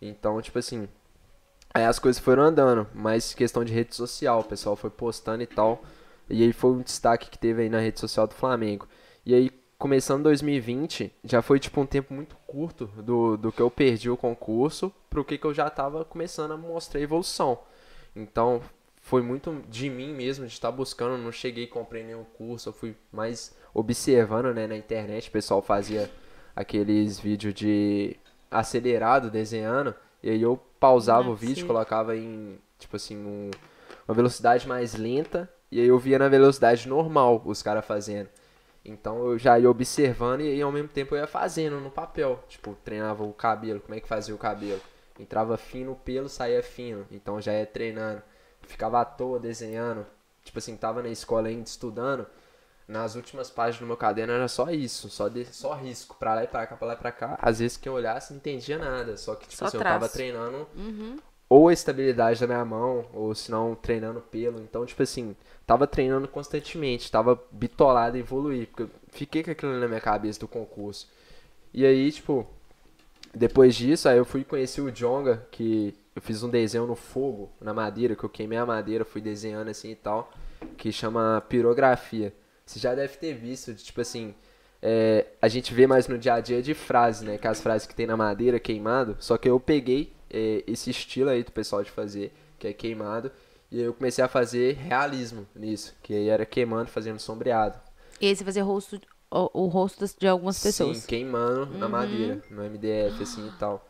Então, 0.00 0.40
tipo 0.40 0.58
assim, 0.58 0.88
aí 1.74 1.84
as 1.84 1.98
coisas 1.98 2.22
foram 2.22 2.44
andando, 2.44 2.86
mas 2.94 3.34
questão 3.34 3.62
de 3.62 3.72
rede 3.74 3.94
social, 3.94 4.40
o 4.40 4.44
pessoal 4.44 4.76
foi 4.76 4.88
postando 4.90 5.42
e 5.42 5.46
tal, 5.46 5.82
e 6.30 6.42
aí 6.42 6.52
foi 6.54 6.70
um 6.70 6.80
destaque 6.80 7.28
que 7.28 7.38
teve 7.38 7.62
aí 7.62 7.68
na 7.68 7.80
rede 7.80 8.00
social 8.00 8.26
do 8.26 8.34
Flamengo. 8.34 8.88
E 9.26 9.34
aí, 9.34 9.50
começando 9.78 10.24
2020, 10.24 11.12
já 11.24 11.40
foi 11.40 11.60
tipo 11.60 11.80
um 11.80 11.86
tempo 11.86 12.12
muito 12.12 12.36
curto 12.46 12.86
do, 12.96 13.36
do 13.36 13.52
que 13.52 13.62
eu 13.62 13.70
perdi 13.70 14.10
o 14.10 14.16
concurso 14.16 14.92
pro 15.08 15.24
que, 15.24 15.38
que 15.38 15.46
eu 15.46 15.54
já 15.54 15.70
tava 15.70 16.04
começando 16.04 16.52
a 16.52 16.56
mostrar 16.56 17.00
evolução. 17.00 17.60
Então, 18.14 18.60
foi 19.00 19.22
muito 19.22 19.62
de 19.68 19.88
mim 19.88 20.12
mesmo, 20.12 20.46
de 20.46 20.52
estar 20.52 20.72
buscando, 20.72 21.16
não 21.22 21.30
cheguei 21.30 21.64
e 21.64 21.68
comprei 21.68 22.02
nenhum 22.02 22.24
curso, 22.24 22.70
eu 22.70 22.72
fui 22.72 22.96
mais 23.12 23.56
observando, 23.72 24.52
né, 24.52 24.66
na 24.66 24.76
internet, 24.76 25.28
o 25.28 25.32
pessoal 25.32 25.62
fazia 25.62 26.10
aqueles 26.56 27.20
vídeos 27.20 27.54
de 27.54 28.16
acelerado, 28.50 29.30
desenhando, 29.30 29.94
e 30.22 30.30
aí 30.30 30.42
eu 30.42 30.60
pausava 30.80 31.28
o 31.28 31.30
Nossa. 31.30 31.46
vídeo, 31.46 31.66
colocava 31.66 32.16
em, 32.16 32.58
tipo 32.78 32.96
assim, 32.96 33.16
um- 33.16 33.50
uma 34.08 34.14
velocidade 34.14 34.66
mais 34.66 34.94
lenta, 34.96 35.48
e 35.70 35.78
aí 35.80 35.86
eu 35.86 35.98
via 35.98 36.18
na 36.18 36.28
velocidade 36.28 36.88
normal 36.88 37.40
os 37.44 37.62
caras 37.62 37.84
fazendo. 37.84 38.28
Então 38.90 39.26
eu 39.26 39.38
já 39.38 39.58
ia 39.58 39.70
observando 39.70 40.40
e 40.40 40.50
aí 40.50 40.62
ao 40.62 40.72
mesmo 40.72 40.88
tempo 40.88 41.14
eu 41.14 41.20
ia 41.20 41.26
fazendo 41.26 41.78
no 41.80 41.90
papel. 41.90 42.42
Tipo, 42.48 42.76
treinava 42.84 43.24
o 43.24 43.32
cabelo, 43.32 43.80
como 43.80 43.94
é 43.94 44.00
que 44.00 44.08
fazia 44.08 44.34
o 44.34 44.38
cabelo. 44.38 44.80
Entrava 45.18 45.56
fino 45.56 45.92
o 45.92 45.96
pelo, 45.96 46.28
saía 46.28 46.62
fino. 46.62 47.06
Então 47.10 47.40
já 47.40 47.52
ia 47.52 47.66
treinando. 47.66 48.22
Ficava 48.62 49.00
à 49.00 49.04
toa 49.04 49.38
desenhando. 49.38 50.06
Tipo 50.44 50.58
assim, 50.58 50.76
tava 50.76 51.02
na 51.02 51.08
escola 51.08 51.48
ainda 51.48 51.64
estudando. 51.64 52.26
Nas 52.86 53.14
últimas 53.16 53.50
páginas 53.50 53.80
do 53.80 53.86
meu 53.86 53.98
caderno 53.98 54.32
era 54.32 54.48
só 54.48 54.70
isso, 54.70 55.10
só, 55.10 55.28
de, 55.28 55.44
só 55.44 55.74
risco, 55.74 56.16
pra 56.18 56.34
lá 56.34 56.44
e 56.44 56.46
pra 56.46 56.66
cá, 56.66 56.74
pra 56.74 56.88
lá 56.88 56.94
e 56.94 56.96
pra 56.96 57.12
cá. 57.12 57.38
Às 57.42 57.58
vezes 57.58 57.76
que 57.76 57.86
eu 57.86 57.92
olhasse 57.92 58.32
não 58.32 58.38
entendia 58.38 58.78
nada, 58.78 59.14
só 59.18 59.34
que 59.34 59.46
tipo 59.46 59.58
Só 59.58 59.66
assim, 59.66 59.76
eu 59.76 59.82
tava 59.82 59.98
traço. 59.98 60.14
treinando 60.14 60.66
Uhum. 60.74 61.18
Ou 61.48 61.68
a 61.68 61.72
estabilidade 61.72 62.40
da 62.40 62.46
minha 62.46 62.64
mão, 62.64 63.06
ou 63.12 63.34
se 63.34 63.50
não 63.50 63.74
treinando 63.74 64.20
pelo. 64.20 64.60
Então, 64.60 64.84
tipo 64.84 65.02
assim, 65.02 65.34
tava 65.66 65.86
treinando 65.86 66.28
constantemente, 66.28 67.10
tava 67.10 67.40
bitolado 67.50 68.16
em 68.16 68.20
evoluir, 68.20 68.68
porque 68.68 68.82
eu 68.84 68.90
fiquei 69.10 69.42
com 69.42 69.50
aquilo 69.50 69.78
na 69.78 69.88
minha 69.88 70.00
cabeça 70.00 70.40
do 70.40 70.48
concurso. 70.48 71.08
E 71.72 71.86
aí, 71.86 72.12
tipo, 72.12 72.46
depois 73.34 73.74
disso, 73.74 74.08
aí 74.08 74.18
eu 74.18 74.24
fui 74.24 74.44
conhecer 74.44 74.80
o 74.80 74.90
Jonga, 74.90 75.46
que 75.50 75.94
eu 76.14 76.20
fiz 76.20 76.42
um 76.42 76.50
desenho 76.50 76.86
no 76.86 76.96
fogo, 76.96 77.50
na 77.60 77.72
madeira, 77.72 78.14
que 78.14 78.24
eu 78.24 78.28
queimei 78.28 78.58
a 78.58 78.66
madeira, 78.66 79.04
fui 79.04 79.20
desenhando 79.20 79.68
assim 79.68 79.92
e 79.92 79.96
tal, 79.96 80.30
que 80.76 80.92
chama 80.92 81.42
pirografia. 81.48 82.34
Você 82.66 82.78
já 82.78 82.94
deve 82.94 83.16
ter 83.16 83.34
visto, 83.34 83.74
tipo 83.74 84.00
assim, 84.00 84.34
é, 84.82 85.26
a 85.40 85.48
gente 85.48 85.72
vê 85.72 85.86
mais 85.86 86.06
no 86.08 86.18
dia 86.18 86.34
a 86.34 86.40
dia 86.40 86.62
de 86.62 86.74
frases, 86.74 87.22
né? 87.22 87.38
Que 87.38 87.48
as 87.48 87.60
frases 87.60 87.86
que 87.86 87.94
tem 87.94 88.06
na 88.06 88.16
madeira 88.16 88.60
queimado. 88.60 89.16
Só 89.18 89.38
que 89.38 89.48
eu 89.48 89.58
peguei 89.58 90.12
esse 90.30 90.90
estilo 90.90 91.30
aí 91.30 91.42
do 91.42 91.52
pessoal 91.52 91.82
de 91.82 91.90
fazer, 91.90 92.32
que 92.58 92.66
é 92.66 92.72
queimado, 92.72 93.30
e 93.70 93.78
aí 93.78 93.84
eu 93.84 93.94
comecei 93.94 94.24
a 94.24 94.28
fazer 94.28 94.76
realismo 94.76 95.46
nisso, 95.54 95.94
que 96.02 96.14
aí 96.14 96.28
era 96.28 96.46
queimando, 96.46 96.90
fazendo 96.90 97.18
sombreado. 97.18 97.78
E 98.20 98.26
aí 98.26 98.34
você 98.34 98.44
fazia 98.44 98.64
rosto, 98.64 99.00
o, 99.30 99.64
o 99.64 99.66
rosto 99.66 100.04
de 100.18 100.26
algumas 100.26 100.62
pessoas. 100.62 100.98
Sim, 100.98 101.06
queimando 101.06 101.78
na 101.78 101.88
madeira, 101.88 102.42
no 102.50 102.62
MDF, 102.62 103.22
assim 103.22 103.46
e 103.46 103.52
tal. 103.58 103.86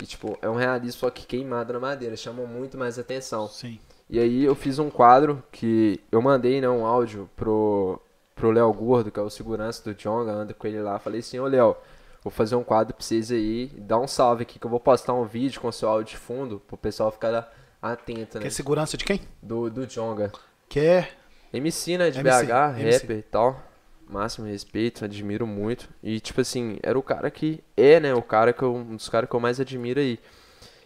E 0.00 0.06
tipo, 0.06 0.36
é 0.42 0.48
um 0.48 0.56
realismo 0.56 1.00
só 1.00 1.10
que 1.10 1.24
queimado 1.24 1.72
na 1.72 1.80
madeira, 1.80 2.16
chama 2.16 2.44
muito 2.44 2.76
mais 2.76 2.98
atenção. 2.98 3.48
Sim. 3.48 3.78
E 4.10 4.18
aí 4.18 4.44
eu 4.44 4.54
fiz 4.54 4.78
um 4.78 4.90
quadro 4.90 5.42
que 5.50 6.00
eu 6.10 6.20
mandei, 6.20 6.60
né, 6.60 6.68
um 6.68 6.84
áudio 6.84 7.30
pro, 7.36 8.00
pro 8.34 8.50
Léo 8.50 8.72
Gordo, 8.72 9.10
que 9.10 9.18
é 9.18 9.22
o 9.22 9.30
segurança 9.30 9.82
do 9.84 9.94
Jonga, 9.94 10.32
anda 10.32 10.52
com 10.52 10.66
ele 10.66 10.82
lá. 10.82 10.98
Falei 10.98 11.20
assim, 11.20 11.38
ô 11.38 11.46
Léo, 11.46 11.76
vou 12.22 12.30
fazer 12.30 12.54
um 12.56 12.64
quadro 12.64 12.94
pra 12.94 13.04
vocês 13.04 13.30
aí, 13.30 13.66
dá 13.78 13.98
um 13.98 14.06
salve 14.06 14.42
aqui 14.42 14.58
que 14.58 14.66
eu 14.66 14.70
vou 14.70 14.80
postar 14.80 15.14
um 15.14 15.24
vídeo 15.24 15.60
com 15.60 15.70
seu 15.72 15.88
áudio 15.88 16.14
de 16.14 16.18
fundo, 16.18 16.60
pro 16.66 16.76
pessoal 16.76 17.10
ficar 17.10 17.52
atento, 17.80 18.38
Que 18.38 18.44
né, 18.44 18.46
é 18.46 18.50
segurança 18.50 18.96
de 18.96 19.04
quem? 19.04 19.20
do, 19.42 19.68
do 19.68 19.86
Jonga. 19.86 20.32
Que 20.68 20.80
é. 20.80 21.08
MC, 21.52 21.98
né, 21.98 22.10
de 22.10 22.20
MC, 22.20 22.46
BH, 22.46 22.80
MC. 22.80 22.98
rapper 22.98 23.18
e 23.18 23.22
tal. 23.22 23.62
Máximo 24.08 24.46
respeito, 24.46 25.04
admiro 25.04 25.46
muito. 25.46 25.88
E, 26.02 26.20
tipo 26.20 26.40
assim, 26.40 26.78
era 26.82 26.98
o 26.98 27.02
cara 27.02 27.30
que 27.30 27.62
é, 27.76 27.98
né, 28.00 28.14
o 28.14 28.22
cara 28.22 28.52
que 28.52 28.62
eu, 28.62 28.74
um 28.74 28.96
dos 28.96 29.08
caras 29.08 29.28
que 29.28 29.34
eu 29.34 29.40
mais 29.40 29.58
admiro 29.60 30.00
aí. 30.00 30.18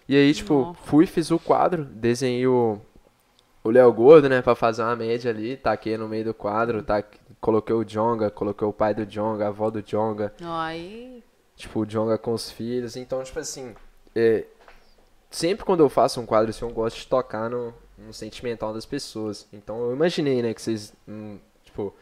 E 0.09 0.17
aí, 0.17 0.33
tipo, 0.33 0.55
Nossa. 0.55 0.79
fui, 0.85 1.07
fiz 1.07 1.31
o 1.31 1.39
quadro, 1.39 1.85
desenhei 1.85 2.47
o 2.47 2.81
o 3.65 3.71
Léo 3.71 3.93
Gordo, 3.93 4.29
né, 4.29 4.41
pra 4.41 4.55
fazer 4.55 4.83
uma 4.83 4.95
média 4.95 5.29
ali, 5.29 5.57
taquei 5.57 5.99
no 5.99 6.07
meio 6.07 6.27
do 6.27 6.33
quadro, 6.35 6.85
tá, 6.85 7.03
coloquei 7.41 7.75
o 7.75 7.83
Jonga, 7.85 8.31
coloquei 8.31 8.65
o 8.65 8.73
pai 8.73 8.95
do 8.95 9.05
Jonga, 9.05 9.47
a 9.47 9.49
avó 9.49 9.71
do 9.71 9.83
Jonga, 9.83 10.33
Aí. 10.41 11.21
Tipo, 11.57 11.81
o 11.81 11.87
Jonga 11.87 12.17
com 12.19 12.33
os 12.33 12.51
filhos. 12.51 12.97
Então, 12.97 13.23
tipo 13.23 13.39
assim, 13.39 13.75
é, 14.15 14.45
sempre 15.31 15.65
quando 15.65 15.81
eu 15.81 15.89
faço 15.89 16.21
um 16.21 16.27
quadro 16.27 16.51
assim, 16.51 16.65
eu 16.65 16.71
gosto 16.71 16.97
de 16.99 17.07
tocar 17.07 17.49
no, 17.51 17.73
no 17.99 18.13
sentimental 18.13 18.73
das 18.73 18.87
pessoas. 18.87 19.47
Então, 19.53 19.81
eu 19.81 19.93
imaginei, 19.93 20.43
né, 20.43 20.55
que 20.55 20.63
vocês, 20.63 20.93
hum, 21.09 21.39
tipo, 21.65 21.95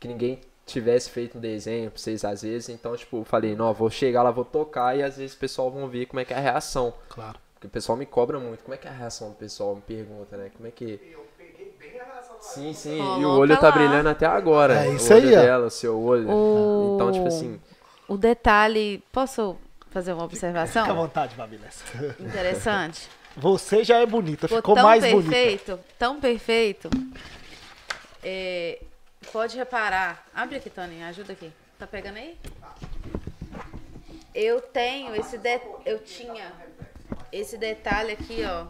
que 0.00 0.08
ninguém 0.08 0.40
tivesse 0.66 1.10
feito 1.10 1.36
um 1.36 1.40
desenho 1.40 1.90
pra 1.90 1.98
vocês 2.00 2.24
às 2.24 2.42
vezes. 2.42 2.68
Então, 2.70 2.96
tipo, 2.96 3.18
eu 3.18 3.24
falei, 3.24 3.54
não, 3.54 3.68
eu 3.68 3.74
vou 3.74 3.90
chegar 3.90 4.22
lá, 4.22 4.30
vou 4.30 4.44
tocar 4.44 4.96
e 4.96 5.02
às 5.02 5.16
vezes 5.18 5.36
o 5.36 5.38
pessoal 5.38 5.70
vão 5.70 5.88
ver 5.88 6.06
como 6.06 6.20
é 6.20 6.24
que 6.24 6.32
é 6.32 6.36
a 6.36 6.40
reação. 6.40 6.94
Claro. 7.08 7.38
Porque 7.54 7.66
o 7.66 7.70
pessoal 7.70 7.96
me 7.96 8.06
cobra 8.06 8.38
muito. 8.38 8.62
Como 8.64 8.74
é 8.74 8.76
que 8.78 8.86
é 8.86 8.90
a 8.90 8.94
reação 8.94 9.30
do 9.30 9.36
pessoal? 9.36 9.74
Me 9.74 9.82
pergunta, 9.82 10.36
né? 10.36 10.50
Como 10.54 10.66
é 10.66 10.70
que. 10.70 11.00
Eu 11.12 11.24
peguei 11.38 11.74
bem 11.78 11.98
a 12.00 12.04
relação 12.04 12.36
Sim, 12.40 12.72
sim. 12.74 12.96
e 12.96 12.98
Coloca 12.98 13.26
o 13.26 13.38
olho 13.38 13.56
tá 13.58 13.68
lá. 13.68 13.72
brilhando 13.72 14.08
até 14.08 14.26
agora. 14.26 14.74
É 14.84 14.88
o 14.90 14.96
isso 14.96 15.14
olho 15.14 15.28
aí, 15.28 15.34
ó. 15.34 15.40
dela, 15.40 15.66
o 15.66 15.70
seu 15.70 15.98
olho. 15.98 16.28
O- 16.28 16.94
Então, 16.94 17.12
tipo 17.12 17.26
assim. 17.26 17.60
O 18.08 18.16
detalhe. 18.16 19.02
Posso 19.12 19.56
fazer 19.90 20.12
uma 20.12 20.28
Fica 20.28 20.46
à 20.46 20.50
observação 20.50 20.94
vontade, 20.94 21.34
Babilessa. 21.34 21.84
interessante? 22.20 23.08
Você 23.36 23.82
já 23.82 23.98
é 23.98 24.06
bonita, 24.06 24.46
Ficou 24.46 24.58
ficou 24.58 24.74
tão 24.76 24.84
mais 24.84 25.02
bonita. 25.04 25.30
perfeito, 25.30 25.80
tão 25.98 26.20
perfeito. 26.20 26.90
É, 28.22 28.80
pode 29.32 29.56
reparar. 29.56 30.24
Abre 30.34 30.56
aqui, 30.56 30.70
Tony, 30.70 31.02
ajuda 31.02 31.32
aqui. 31.32 31.50
Tá 31.78 31.86
pegando 31.86 32.16
aí? 32.18 32.38
Eu 34.34 34.60
tenho 34.60 35.14
esse 35.16 35.36
de... 35.38 35.60
eu 35.84 35.98
tinha 36.00 36.52
esse 37.32 37.56
detalhe 37.58 38.12
aqui, 38.12 38.42
ó. 38.44 38.66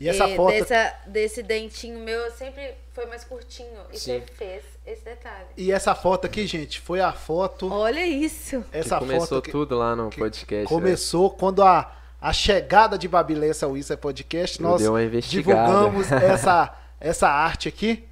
E 0.00 0.08
essa 0.08 0.24
É, 0.28 0.36
foto. 0.36 0.50
dessa- 0.52 0.94
desse 1.06 1.42
dentinho 1.42 2.00
meu 2.00 2.30
sempre 2.32 2.74
foi 2.92 3.06
mais 3.06 3.24
curtinho. 3.24 3.68
E 3.92 3.98
Sim. 3.98 4.20
você 4.20 4.32
fez 4.32 4.64
esse 4.86 5.04
detalhe. 5.04 5.46
E 5.56 5.70
essa 5.70 5.94
foto 5.94 6.26
aqui, 6.26 6.46
gente, 6.46 6.80
foi 6.80 7.00
a 7.00 7.12
foto. 7.12 7.72
Olha 7.72 8.04
isso. 8.06 8.62
Que 8.72 8.78
Essa 8.78 8.98
começou 8.98 9.26
foto 9.28 9.42
que 9.42 9.50
tudo 9.52 9.76
lá 9.78 9.94
no 9.94 10.10
podcast. 10.10 10.64
né? 10.64 10.64
começou 10.66 11.30
quando 11.30 11.62
a, 11.62 11.92
a 12.20 12.32
chegada 12.32 12.98
de 12.98 13.06
Babilessa 13.08 13.66
ao 13.66 13.76
Isso 13.76 13.92
é 13.92 13.96
Podcast. 13.96 14.60
Eu 14.60 14.68
Nós 14.68 14.82
divulgamos 15.28 16.10
essa, 16.12 16.74
essa 17.00 17.28
arte 17.28 17.68
aqui. 17.68 18.04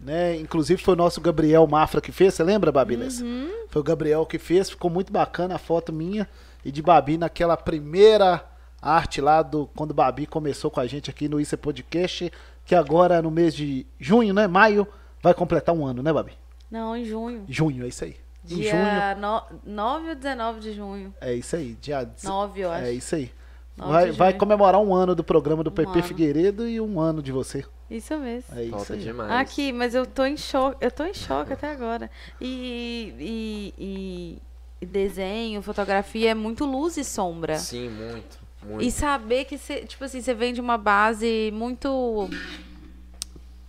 Né? 0.00 0.36
Inclusive 0.36 0.82
foi 0.82 0.94
o 0.94 0.96
nosso 0.96 1.20
Gabriel 1.20 1.66
Mafra 1.66 2.00
que 2.00 2.10
fez, 2.12 2.32
você 2.34 2.42
lembra, 2.42 2.72
Babilessa? 2.72 3.22
Uhum. 3.22 3.50
Foi 3.68 3.80
o 3.80 3.84
Gabriel 3.84 4.24
que 4.24 4.38
fez, 4.38 4.70
ficou 4.70 4.90
muito 4.90 5.12
bacana 5.12 5.56
a 5.56 5.58
foto 5.58 5.92
minha 5.92 6.26
e 6.64 6.72
de 6.72 6.80
Babi 6.80 7.18
naquela 7.18 7.54
primeira 7.56 8.42
arte 8.80 9.20
lá 9.20 9.42
do 9.42 9.66
quando 9.74 9.92
Babi 9.94 10.26
começou 10.26 10.70
com 10.70 10.80
a 10.80 10.86
gente 10.86 11.10
aqui 11.10 11.28
no 11.28 11.40
Isso 11.40 11.54
é 11.54 11.58
Podcast, 11.58 12.32
que 12.64 12.74
agora 12.74 13.20
no 13.22 13.30
mês 13.30 13.54
de 13.54 13.86
junho, 13.98 14.32
né? 14.34 14.46
Maio, 14.46 14.86
vai 15.22 15.34
completar 15.34 15.74
um 15.74 15.84
ano, 15.86 16.02
né, 16.02 16.12
Babi? 16.12 16.32
Não, 16.70 16.96
em 16.96 17.04
junho. 17.04 17.44
Junho, 17.48 17.84
é 17.84 17.88
isso 17.88 18.04
aí. 18.04 18.16
Em 18.44 18.48
junho, 18.48 18.62
Dia 18.62 19.14
no... 19.16 19.42
9 19.66 20.08
ou 20.10 20.14
19 20.14 20.60
de 20.60 20.72
junho. 20.72 21.14
é 21.20 21.34
isso 21.34 21.56
aí. 21.56 21.76
Dia 21.80 22.08
9, 22.24 22.60
eu 22.60 22.70
acho. 22.70 22.84
É 22.86 22.92
isso 22.92 23.14
aí. 23.14 23.30
9 23.76 23.92
Vai, 23.92 24.12
vai 24.12 24.32
comemorar 24.34 24.80
um 24.80 24.94
ano 24.94 25.14
do 25.14 25.22
programa 25.24 25.62
do 25.64 25.70
Um 25.70 25.74
PP 25.74 25.90
ano. 25.92 26.02
Figueiredo 26.02 26.68
e 26.68 26.80
um 26.80 27.00
ano 27.00 27.22
de 27.22 27.32
você. 27.32 27.64
Isso 27.90 28.16
mesmo. 28.18 28.56
É 28.56 28.62
isso 28.62 28.70
Falta 28.76 28.92
aí. 28.94 29.00
demais. 29.00 29.30
Aqui, 29.32 29.72
mas 29.72 29.94
eu 29.94 30.06
tô 30.06 30.24
em 30.24 30.36
choque, 30.36 30.76
eu 30.80 30.90
tô 30.90 31.04
em 31.04 31.12
choque 31.14 31.52
até 31.52 31.70
agora. 31.72 32.08
E, 32.40 33.14
e, 33.18 33.74
e- 33.78 34.42
e 34.82 34.86
desenho, 34.86 35.60
fotografia 35.60 36.30
é 36.30 36.34
muito 36.34 36.64
luz 36.64 36.96
e 36.96 37.04
sombra. 37.04 37.58
Sim, 37.58 37.88
muito. 37.90 38.38
Muito. 38.62 38.84
E 38.84 38.90
saber 38.90 39.44
que 39.46 39.56
você, 39.56 39.84
tipo 39.86 40.04
assim, 40.04 40.20
você 40.20 40.34
vem 40.34 40.52
de 40.52 40.60
uma 40.60 40.76
base 40.76 41.50
muito 41.52 42.28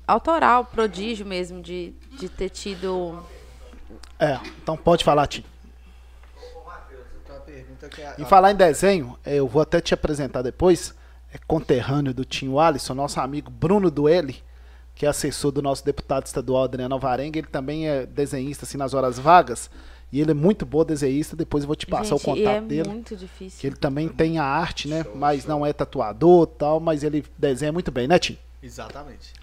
autoral, 0.06 0.66
prodígio 0.66 1.26
mesmo, 1.26 1.62
de, 1.62 1.94
de 2.20 2.28
ter 2.28 2.50
tido. 2.50 3.24
É, 4.20 4.40
então 4.62 4.76
pode 4.76 5.04
falar, 5.04 5.28
Tim. 5.28 5.46
Ô, 6.56 6.68
Matheus, 6.68 7.06
eu 7.14 7.20
tenho 7.26 7.38
uma 7.38 7.46
pergunta 7.46 7.90
que 7.90 8.02
é. 8.02 8.16
Em 8.20 8.26
falar 8.26 8.52
em 8.52 8.56
desenho, 8.56 9.18
é, 9.24 9.36
eu 9.36 9.48
vou 9.48 9.62
até 9.62 9.80
te 9.80 9.94
apresentar 9.94 10.42
depois. 10.42 10.94
É 11.34 11.38
conterrâneo 11.48 12.14
do 12.14 12.26
Tim 12.26 12.58
Alisson, 12.58 12.94
nosso 12.94 13.22
amigo 13.22 13.50
Bruno 13.50 13.90
Duelli, 13.90 14.44
que 14.94 15.06
é 15.06 15.10
assessor 15.10 15.50
do 15.54 15.62
nosso 15.62 15.86
deputado 15.86 16.26
estadual 16.26 16.66
Adriano 16.66 16.94
Alvarenga. 16.94 17.40
Ele 17.40 17.48
também 17.48 17.88
é 17.88 18.06
desenhista 18.06 18.66
assim 18.66 18.78
nas 18.78 18.94
horas 18.94 19.18
vagas. 19.18 19.70
E 20.12 20.20
ele 20.20 20.32
é 20.32 20.34
muito 20.34 20.66
bom 20.66 20.84
desenhista. 20.84 21.36
Depois 21.36 21.64
eu 21.64 21.68
vou 21.68 21.76
te 21.76 21.86
passar 21.88 22.18
Gente, 22.18 22.30
o 22.30 22.36
e 22.36 22.40
contato 22.44 22.56
é 22.58 22.62
dele. 22.62 22.90
muito 22.90 23.16
difícil. 23.16 23.60
Que 23.62 23.68
ele 23.68 23.76
também 23.78 24.10
tem 24.10 24.38
a 24.40 24.44
arte, 24.44 24.88
né? 24.88 25.06
Mas 25.16 25.46
não 25.46 25.66
é 25.66 25.72
tatuador 25.72 26.50
e 26.54 26.58
tal, 26.58 26.80
mas 26.80 27.04
ele 27.04 27.24
desenha 27.38 27.72
muito 27.72 27.92
bem, 27.92 28.08
né, 28.08 28.20
Tim? 28.20 28.38
Exatamente. 28.62 29.34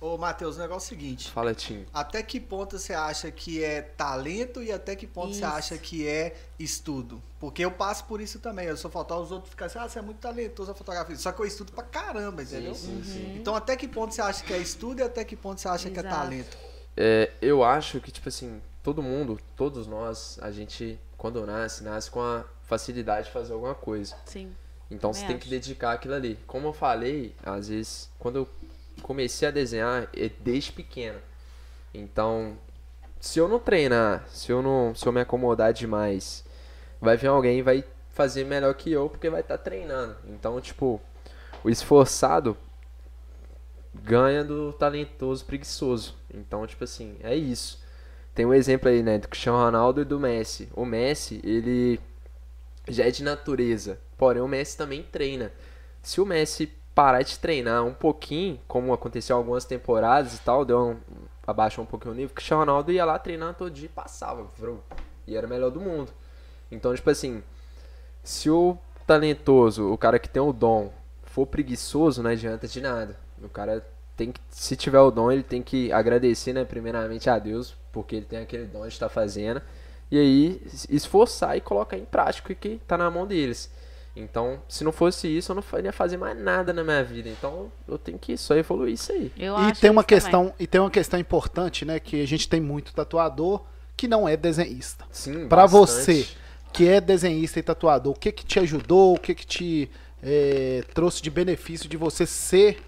Ô, 0.00 0.18
Matheus, 0.18 0.56
o 0.56 0.60
negócio 0.60 0.92
é 0.92 0.96
o 0.96 1.00
seguinte. 1.00 1.30
Fala, 1.30 1.54
Tim. 1.54 1.86
Até 1.92 2.22
que 2.22 2.38
ponto 2.38 2.78
você 2.78 2.92
acha 2.92 3.30
que 3.30 3.64
é 3.64 3.80
talento 3.80 4.62
e 4.62 4.70
até 4.70 4.94
que 4.94 5.06
ponto 5.06 5.32
você 5.32 5.38
Isso. 5.38 5.46
acha 5.46 5.78
que 5.78 6.06
é 6.06 6.34
estudo? 6.58 7.22
Porque 7.40 7.64
eu 7.64 7.70
passo 7.70 8.04
por 8.04 8.20
isso 8.20 8.38
também. 8.38 8.66
Eu 8.66 8.76
só 8.76 8.90
faltar 8.90 9.18
os 9.18 9.30
outros 9.30 9.48
ficarem 9.50 9.70
assim, 9.74 9.78
ah, 9.78 9.88
você 9.88 9.98
é 9.98 10.02
muito 10.02 10.18
talentoso 10.18 10.68
na 10.70 10.74
fotografia. 10.74 11.16
Só 11.16 11.32
que 11.32 11.40
eu 11.40 11.46
estudo 11.46 11.72
pra 11.72 11.84
caramba, 11.84 12.42
entendeu? 12.42 12.74
Sim, 12.74 13.02
sim. 13.02 13.36
Então 13.38 13.54
até 13.54 13.76
que 13.76 13.88
ponto 13.88 14.12
você 14.14 14.20
acha 14.20 14.44
que 14.44 14.52
é 14.52 14.58
estudo 14.58 15.00
e 15.00 15.02
até 15.02 15.24
que 15.24 15.36
ponto 15.36 15.58
você 15.60 15.68
acha 15.68 15.88
que 15.88 15.96
é 15.98 16.02
Exato. 16.02 16.14
talento? 16.16 16.56
É, 16.96 17.30
eu 17.40 17.64
acho 17.64 17.98
que, 18.00 18.10
tipo 18.12 18.28
assim, 18.28 18.60
todo 18.84 19.02
mundo, 19.02 19.40
todos 19.56 19.86
nós, 19.86 20.38
a 20.42 20.52
gente, 20.52 21.00
quando 21.16 21.44
nasce, 21.46 21.82
nasce 21.82 22.10
com 22.10 22.20
a 22.20 22.44
facilidade 22.64 23.26
de 23.26 23.32
fazer 23.32 23.54
alguma 23.54 23.74
coisa. 23.74 24.14
Sim. 24.26 24.54
Então 24.90 25.12
você 25.12 25.22
Também 25.22 25.38
tem 25.38 25.48
que 25.48 25.54
acho. 25.54 25.62
dedicar 25.68 25.92
aquilo 25.92 26.14
ali. 26.14 26.38
Como 26.46 26.68
eu 26.68 26.72
falei, 26.74 27.34
às 27.42 27.68
vezes, 27.68 28.10
quando 28.18 28.36
eu 28.36 28.48
comecei 29.02 29.48
a 29.48 29.50
desenhar, 29.50 30.08
é 30.14 30.28
desde 30.28 30.70
pequeno. 30.70 31.18
Então, 31.94 32.58
se 33.18 33.38
eu 33.38 33.48
não 33.48 33.58
treinar, 33.58 34.28
se 34.28 34.52
eu 34.52 34.62
não, 34.62 34.94
se 34.94 35.06
eu 35.06 35.12
me 35.12 35.20
acomodar 35.22 35.72
demais, 35.72 36.44
vai 37.00 37.16
vir 37.16 37.28
alguém 37.28 37.60
e 37.60 37.62
vai 37.62 37.82
fazer 38.10 38.44
melhor 38.44 38.74
que 38.74 38.92
eu 38.92 39.08
porque 39.08 39.30
vai 39.30 39.40
estar 39.40 39.56
treinando. 39.56 40.14
Então, 40.26 40.60
tipo, 40.60 41.00
o 41.64 41.70
esforçado 41.70 42.54
ganha 43.94 44.44
do 44.44 44.74
talentoso 44.74 45.42
preguiçoso. 45.46 46.14
Então, 46.32 46.66
tipo 46.66 46.84
assim, 46.84 47.16
é 47.22 47.34
isso. 47.34 47.82
Tem 48.34 48.44
um 48.44 48.52
exemplo 48.52 48.88
aí, 48.88 49.02
né, 49.02 49.18
do 49.18 49.28
Cristiano 49.28 49.58
Ronaldo 49.58 50.00
e 50.00 50.04
do 50.04 50.18
Messi. 50.18 50.68
O 50.74 50.84
Messi, 50.84 51.40
ele 51.44 52.00
já 52.88 53.04
é 53.04 53.10
de 53.10 53.22
natureza, 53.22 53.98
porém 54.18 54.42
o 54.42 54.48
Messi 54.48 54.76
também 54.76 55.02
treina. 55.02 55.52
Se 56.02 56.20
o 56.20 56.26
Messi 56.26 56.72
parar 56.94 57.22
de 57.22 57.38
treinar 57.38 57.84
um 57.84 57.94
pouquinho, 57.94 58.60
como 58.66 58.92
aconteceu 58.92 59.36
algumas 59.36 59.64
temporadas 59.64 60.34
e 60.34 60.40
tal, 60.40 60.64
deu 60.64 60.80
um, 60.80 60.96
abaixou 61.46 61.84
um 61.84 61.86
pouquinho 61.86 62.12
o 62.12 62.16
nível, 62.16 62.30
o 62.30 62.34
Cristiano 62.34 62.60
Ronaldo 62.60 62.92
ia 62.92 63.04
lá 63.04 63.18
treinar 63.18 63.54
todo 63.54 63.70
dia 63.70 63.86
e 63.86 63.88
passava, 63.88 64.46
e 65.26 65.36
era 65.36 65.46
o 65.46 65.50
melhor 65.50 65.70
do 65.70 65.80
mundo. 65.80 66.12
Então, 66.70 66.94
tipo 66.94 67.08
assim, 67.10 67.42
se 68.22 68.50
o 68.50 68.76
talentoso, 69.06 69.92
o 69.92 69.98
cara 69.98 70.18
que 70.18 70.28
tem 70.28 70.42
o 70.42 70.52
dom, 70.52 70.92
for 71.22 71.46
preguiçoso, 71.46 72.22
não 72.22 72.30
adianta 72.30 72.66
de 72.66 72.80
nada. 72.80 73.18
O 73.42 73.48
cara 73.48 73.84
tem 74.16 74.30
que, 74.32 74.40
se 74.48 74.76
tiver 74.76 75.00
o 75.00 75.10
dom, 75.10 75.30
ele 75.30 75.42
tem 75.42 75.62
que 75.62 75.92
agradecer, 75.92 76.52
né, 76.52 76.64
primeiramente 76.64 77.28
a 77.28 77.38
Deus, 77.38 77.76
porque 77.94 78.16
ele 78.16 78.26
tem 78.26 78.40
aquele 78.40 78.66
dom 78.66 78.82
de 78.82 78.88
estar 78.88 79.08
fazendo, 79.08 79.62
e 80.10 80.18
aí 80.18 80.60
esforçar 80.90 81.56
e 81.56 81.60
colocar 81.60 81.96
em 81.96 82.04
prática 82.04 82.52
o 82.52 82.56
que 82.56 82.80
tá 82.86 82.98
na 82.98 83.10
mão 83.10 83.26
deles. 83.26 83.70
Então, 84.16 84.62
se 84.68 84.84
não 84.84 84.92
fosse 84.92 85.26
isso, 85.26 85.50
eu 85.50 85.56
não 85.56 85.64
ia 85.82 85.92
fazer 85.92 86.16
mais 86.16 86.38
nada 86.38 86.72
na 86.72 86.84
minha 86.84 87.02
vida. 87.02 87.28
Então, 87.28 87.72
eu 87.88 87.98
tenho 87.98 88.16
que 88.18 88.36
só 88.36 88.54
evoluir 88.54 88.94
isso 88.94 89.10
aí. 89.10 89.32
Eu 89.36 89.54
e 89.68 89.72
tem 89.72 89.90
uma 89.90 90.02
isso 90.02 90.04
também. 90.04 90.04
questão 90.04 90.54
e 90.58 90.66
tem 90.68 90.80
uma 90.80 90.90
questão 90.90 91.18
importante, 91.18 91.84
né, 91.84 91.98
que 91.98 92.20
a 92.22 92.26
gente 92.26 92.48
tem 92.48 92.60
muito 92.60 92.92
tatuador 92.94 93.64
que 93.96 94.06
não 94.06 94.28
é 94.28 94.36
desenhista. 94.36 95.04
Sim, 95.10 95.48
Pra 95.48 95.66
bastante. 95.66 96.26
você 96.26 96.28
que 96.72 96.88
é 96.88 97.00
desenhista 97.00 97.58
e 97.58 97.62
tatuador, 97.62 98.12
o 98.12 98.18
que 98.18 98.30
que 98.32 98.44
te 98.44 98.58
ajudou, 98.60 99.14
o 99.14 99.18
que 99.18 99.34
que 99.34 99.46
te 99.46 99.90
eh, 100.22 100.84
trouxe 100.94 101.20
de 101.22 101.30
benefício 101.30 101.88
de 101.88 101.96
você 101.96 102.24
ser 102.26 102.80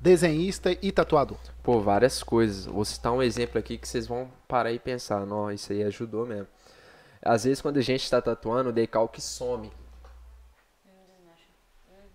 desenhista 0.00 0.76
e 0.82 0.92
tatuador? 0.92 1.38
Pô, 1.66 1.80
várias 1.80 2.22
coisas. 2.22 2.64
Vou 2.64 2.84
citar 2.84 3.12
um 3.12 3.20
exemplo 3.20 3.58
aqui 3.58 3.76
que 3.76 3.88
vocês 3.88 4.06
vão 4.06 4.30
parar 4.46 4.70
e 4.70 4.78
pensar, 4.78 5.26
não, 5.26 5.50
isso 5.50 5.72
aí 5.72 5.82
ajudou 5.82 6.24
mesmo. 6.24 6.46
Às 7.20 7.42
vezes 7.42 7.60
quando 7.60 7.78
a 7.78 7.82
gente 7.82 8.04
está 8.04 8.22
tatuando, 8.22 8.68
o 8.68 8.72
decalque 8.72 9.20
some. 9.20 9.72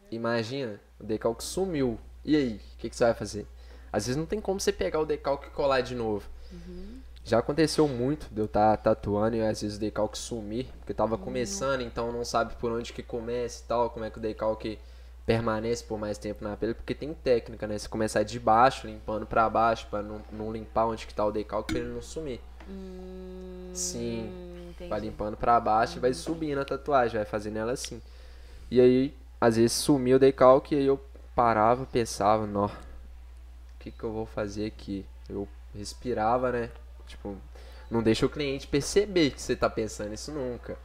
Imagina, 0.09 0.79
o 0.97 1.03
decalque 1.03 1.43
sumiu. 1.43 1.99
E 2.23 2.33
aí, 2.33 2.61
o 2.75 2.77
que, 2.77 2.89
que 2.89 2.95
você 2.95 3.03
vai 3.03 3.13
fazer? 3.13 3.45
Às 3.91 4.05
vezes 4.05 4.15
não 4.15 4.25
tem 4.25 4.39
como 4.39 4.57
você 4.57 4.71
pegar 4.71 5.01
o 5.01 5.05
decalque 5.05 5.47
e 5.47 5.51
colar 5.51 5.81
de 5.81 5.95
novo. 5.95 6.25
Já 7.25 7.39
aconteceu 7.39 7.89
muito 7.89 8.33
de 8.33 8.39
eu 8.39 8.45
estar 8.45 8.77
tatuando 8.77 9.35
e 9.35 9.41
às 9.41 9.61
vezes 9.61 9.75
o 9.75 9.81
decalque 9.81 10.17
sumir, 10.17 10.67
porque 10.79 10.93
tava 10.93 11.17
começando, 11.17 11.81
então 11.81 12.09
não 12.09 12.23
sabe 12.23 12.55
por 12.55 12.71
onde 12.71 12.93
que 12.93 13.03
começa 13.03 13.61
e 13.61 13.67
tal, 13.67 13.89
como 13.89 14.05
é 14.05 14.09
que 14.09 14.17
o 14.17 14.21
decalque 14.21 14.79
permanece 15.25 15.83
por 15.83 15.97
mais 15.99 16.17
tempo 16.17 16.43
na 16.43 16.57
pele, 16.57 16.73
porque 16.73 16.93
tem 16.95 17.13
técnica, 17.13 17.67
né? 17.67 17.77
Você 17.77 17.87
começar 17.87 18.23
de 18.23 18.39
baixo, 18.39 18.87
limpando 18.87 19.25
pra 19.25 19.49
baixo, 19.49 19.87
pra 19.89 20.01
não, 20.01 20.21
não 20.31 20.51
limpar 20.51 20.85
onde 20.87 21.05
que 21.07 21.13
tá 21.13 21.25
o 21.25 21.31
decalque 21.31 21.73
pra 21.73 21.81
ele 21.81 21.93
não 21.93 22.01
sumir. 22.01 22.41
Sim, 23.73 24.29
Hum, 24.33 24.69
entendi. 24.71 24.89
vai 24.89 24.99
limpando 24.99 25.37
pra 25.37 25.59
baixo 25.59 25.97
e 25.97 26.01
vai 26.01 26.13
subindo 26.13 26.59
a 26.59 26.65
tatuagem, 26.65 27.17
vai 27.17 27.25
fazendo 27.25 27.57
ela 27.57 27.71
assim. 27.71 28.01
E 28.69 28.79
aí, 28.81 29.15
às 29.39 29.55
vezes 29.55 29.73
sumia 29.73 30.15
o 30.15 30.19
decalque 30.19 30.75
e 30.75 30.79
aí 30.79 30.85
eu 30.85 30.99
parava, 31.35 31.85
pensava, 31.85 32.45
nó, 32.45 32.65
o 32.67 32.71
que 33.79 33.91
que 33.91 34.03
eu 34.03 34.11
vou 34.11 34.25
fazer 34.25 34.65
aqui? 34.65 35.05
Eu 35.29 35.47
respirava, 35.73 36.51
né? 36.51 36.69
Tipo, 37.07 37.35
não 37.89 38.03
deixa 38.03 38.25
o 38.25 38.29
cliente 38.29 38.67
perceber 38.67 39.31
que 39.31 39.41
você 39.41 39.55
tá 39.55 39.69
pensando 39.69 40.13
isso 40.13 40.31
nunca. 40.31 40.77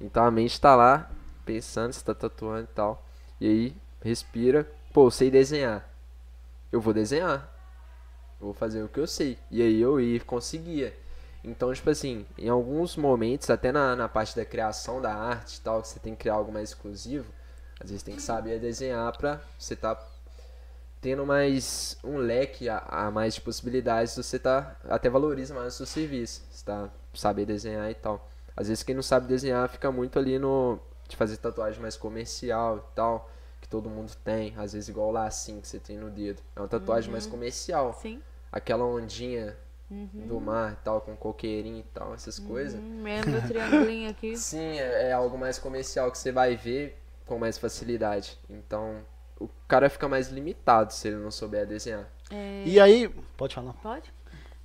Então 0.00 0.24
a 0.24 0.30
mente 0.30 0.60
tá 0.60 0.74
lá 0.74 1.10
pensando, 1.44 1.92
você 1.92 2.04
tá 2.04 2.14
tatuando 2.14 2.64
e 2.64 2.74
tal. 2.74 3.04
E 3.40 3.46
aí, 3.48 3.76
respira. 4.04 4.70
Pô, 4.92 5.06
eu 5.06 5.10
sei 5.10 5.30
desenhar. 5.30 5.88
Eu 6.70 6.80
vou 6.80 6.92
desenhar. 6.92 7.50
Eu 8.40 8.46
vou 8.46 8.54
fazer 8.54 8.82
o 8.82 8.88
que 8.88 9.00
eu 9.00 9.06
sei. 9.06 9.38
E 9.50 9.62
aí 9.62 9.80
eu 9.80 9.98
ia 9.98 10.20
conseguia. 10.20 10.94
Então, 11.42 11.72
tipo 11.74 11.90
assim, 11.90 12.24
em 12.38 12.48
alguns 12.48 12.96
momentos, 12.96 13.50
até 13.50 13.72
na, 13.72 13.96
na 13.96 14.08
parte 14.08 14.36
da 14.36 14.44
criação 14.44 15.00
da 15.00 15.14
arte 15.14 15.56
e 15.56 15.60
tal, 15.60 15.82
que 15.82 15.88
você 15.88 15.98
tem 15.98 16.14
que 16.14 16.20
criar 16.20 16.34
algo 16.34 16.52
mais 16.52 16.70
exclusivo, 16.70 17.26
às 17.80 17.90
vezes 17.90 18.02
tem 18.02 18.16
que 18.16 18.22
saber 18.22 18.58
desenhar 18.60 19.16
pra 19.16 19.40
você 19.58 19.76
tá 19.76 20.00
tendo 21.02 21.26
mais 21.26 21.98
um 22.02 22.16
leque 22.16 22.66
a, 22.66 22.78
a 22.78 23.10
mais 23.10 23.34
de 23.34 23.42
possibilidades, 23.42 24.16
você 24.16 24.38
tá 24.38 24.74
até 24.88 25.10
valoriza 25.10 25.52
mais 25.52 25.74
o 25.74 25.76
seu 25.76 25.86
serviço, 25.86 26.42
você 26.50 26.64
tá 26.64 26.88
saber 27.12 27.44
desenhar 27.44 27.90
e 27.90 27.94
tal. 27.94 28.26
Às 28.56 28.68
vezes 28.68 28.82
quem 28.82 28.94
não 28.94 29.02
sabe 29.02 29.26
desenhar 29.26 29.68
fica 29.68 29.92
muito 29.92 30.18
ali 30.18 30.38
no 30.38 30.78
de 31.06 31.14
fazer 31.14 31.36
tatuagem 31.36 31.82
mais 31.82 31.96
comercial 31.96 32.78
e 32.78 32.94
tal, 32.94 33.30
que 33.64 33.68
todo 33.68 33.88
mundo 33.88 34.14
tem, 34.22 34.54
às 34.58 34.74
vezes 34.74 34.90
igual 34.90 35.08
o 35.08 35.10
lacinho 35.10 35.62
que 35.62 35.66
você 35.66 35.80
tem 35.80 35.96
no 35.96 36.10
dedo. 36.10 36.42
É 36.54 36.60
uma 36.60 36.68
tatuagem 36.68 37.10
mais 37.10 37.26
comercial. 37.26 37.94
Sim. 37.94 38.20
Aquela 38.52 38.84
ondinha 38.84 39.56
do 39.88 40.38
mar 40.38 40.72
e 40.72 40.84
tal, 40.84 41.00
com 41.00 41.16
coqueirinho 41.16 41.78
e 41.78 41.82
tal, 41.84 42.12
essas 42.12 42.38
coisas. 42.38 42.78
Hum, 42.78 43.02
Lembra 43.02 43.38
o 43.38 43.48
triangulinho 43.48 44.10
aqui? 44.10 44.36
Sim, 44.36 44.78
é, 44.78 45.08
é 45.08 45.12
algo 45.12 45.38
mais 45.38 45.58
comercial 45.58 46.12
que 46.12 46.18
você 46.18 46.30
vai 46.30 46.56
ver 46.56 47.00
com 47.24 47.38
mais 47.38 47.56
facilidade. 47.56 48.38
Então, 48.50 49.02
o 49.40 49.48
cara 49.66 49.88
fica 49.88 50.06
mais 50.08 50.28
limitado 50.28 50.92
se 50.92 51.08
ele 51.08 51.16
não 51.16 51.30
souber 51.30 51.66
desenhar. 51.66 52.06
E 52.66 52.78
aí, 52.78 53.08
pode 53.34 53.54
falar. 53.54 53.72
Pode? 53.74 54.12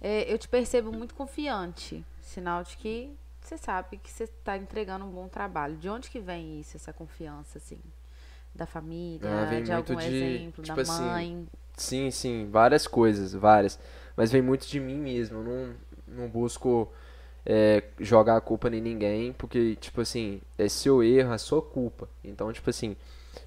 É, 0.02 0.32
eu 0.32 0.38
te 0.38 0.50
percebo 0.50 0.92
muito 0.92 1.16
confiante. 1.16 2.06
Sinal 2.22 2.64
de 2.64 2.76
que 2.76 3.16
você 3.40 3.58
sabe 3.58 3.98
que 3.98 4.12
você 4.12 4.26
está 4.26 4.58
entregando 4.58 5.06
um 5.06 5.10
bom 5.10 5.30
trabalho. 5.30 5.78
De 5.78 5.90
onde 5.90 6.10
que 6.10 6.20
vem 6.20 6.60
isso, 6.60 6.76
essa 6.76 6.92
confiança, 6.92 7.60
assim? 7.60 7.80
Da 8.54 8.66
família, 8.66 9.30
Ah, 9.30 9.62
de 9.62 9.72
muito 9.72 9.94
algum 9.94 9.96
de, 9.96 10.08
exemplo, 10.08 10.64
tipo 10.64 10.76
da 10.76 10.82
assim, 10.82 11.04
mãe? 11.04 11.48
Sim, 11.78 12.12
sim, 12.12 12.50
várias 12.52 12.88
coisas, 12.88 13.34
várias. 13.34 13.80
Mas 14.16 14.32
vem 14.32 14.42
muito 14.42 14.68
de 14.68 14.80
mim 14.80 14.98
mesmo. 15.00 15.40
Eu 15.40 15.44
não, 15.44 15.76
não 16.08 16.28
busco 16.30 16.92
é, 17.46 17.84
jogar 18.00 18.38
a 18.38 18.42
culpa 18.42 18.70
em 18.70 18.82
ninguém, 18.82 19.34
porque, 19.34 19.76
tipo 19.78 20.02
assim, 20.02 20.42
é 20.58 20.70
seu 20.70 21.04
erro, 21.04 21.34
é 21.34 21.38
sua 21.38 21.62
culpa. 21.62 22.10
Então, 22.24 22.52
tipo 22.54 22.70
assim, 22.70 22.96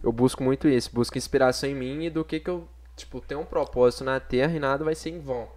eu 0.02 0.12
busco 0.12 0.42
muito 0.42 0.68
isso, 0.68 0.90
busco 0.94 1.18
inspiração 1.18 1.68
em 1.68 1.74
mim 1.74 2.04
e 2.06 2.10
do 2.10 2.24
que 2.24 2.40
que 2.40 2.50
eu, 2.50 2.68
tipo, 2.96 3.20
tenho 3.20 3.40
um 3.40 3.44
propósito 3.46 4.04
na 4.04 4.20
Terra 4.20 4.54
e 4.56 4.60
nada 4.60 4.84
vai 4.84 4.94
ser 4.94 5.10
em 5.10 5.20
vão. 5.20 5.48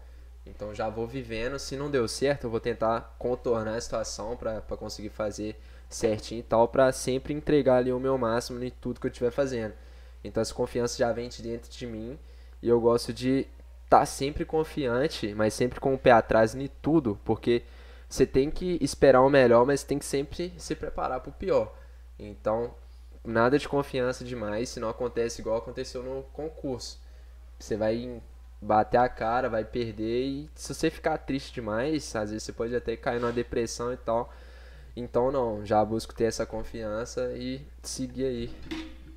Então 0.45 0.73
já 0.75 0.89
vou 0.89 1.07
vivendo, 1.07 1.57
se 1.59 1.75
não 1.75 1.89
deu 1.89 2.07
certo, 2.07 2.45
eu 2.45 2.49
vou 2.51 2.59
tentar 2.59 3.15
contornar 3.17 3.75
a 3.75 3.81
situação 3.81 4.37
pra 4.37 4.61
conseguir 4.77 5.09
fazer 5.09 5.59
certinho 5.89 6.39
e 6.39 6.43
tal, 6.43 6.67
pra 6.67 6.91
sempre 6.91 7.33
entregar 7.33 7.77
ali 7.77 7.91
o 7.91 7.99
meu 7.99 8.17
máximo 8.17 8.63
em 8.63 8.69
tudo 8.69 8.99
que 8.99 9.07
eu 9.07 9.11
estiver 9.11 9.31
fazendo. 9.31 9.73
Então 10.23 10.41
essa 10.41 10.53
confiança 10.53 10.97
já 10.97 11.11
vem 11.11 11.29
de 11.29 11.41
dentro 11.41 11.69
de 11.69 11.85
mim 11.85 12.17
e 12.61 12.67
eu 12.67 12.79
gosto 12.79 13.13
de 13.13 13.47
estar 13.83 14.05
sempre 14.05 14.43
confiante, 14.43 15.33
mas 15.35 15.53
sempre 15.53 15.79
com 15.79 15.93
o 15.93 15.97
pé 15.97 16.11
atrás 16.11 16.55
em 16.55 16.67
tudo, 16.81 17.19
porque 17.23 17.63
você 18.09 18.25
tem 18.25 18.49
que 18.49 18.77
esperar 18.81 19.21
o 19.21 19.29
melhor, 19.29 19.65
mas 19.65 19.83
tem 19.83 19.99
que 19.99 20.05
sempre 20.05 20.53
se 20.57 20.75
preparar 20.75 21.19
para 21.19 21.29
o 21.29 21.33
pior. 21.33 21.73
Então, 22.17 22.73
nada 23.23 23.57
de 23.59 23.67
confiança 23.67 24.23
demais, 24.23 24.69
se 24.69 24.79
não 24.79 24.89
acontece 24.89 25.41
igual 25.41 25.57
aconteceu 25.57 26.01
no 26.01 26.23
concurso. 26.33 26.99
Você 27.59 27.77
vai 27.77 28.21
bater 28.61 28.97
a 28.97 29.09
cara, 29.09 29.49
vai 29.49 29.63
perder 29.63 30.25
e 30.25 30.49
se 30.55 30.73
você 30.73 30.89
ficar 30.89 31.17
triste 31.19 31.53
demais, 31.53 32.15
às 32.15 32.31
vezes 32.31 32.43
você 32.43 32.53
pode 32.53 32.75
até 32.75 32.95
cair 32.97 33.19
numa 33.19 33.31
depressão 33.31 33.93
e 33.93 33.97
tal. 33.97 34.33
Então 34.95 35.31
não, 35.31 35.65
já 35.65 35.83
busco 35.83 36.13
ter 36.15 36.25
essa 36.25 36.45
confiança 36.45 37.31
e 37.35 37.61
seguir 37.83 38.25
aí. 38.25 38.51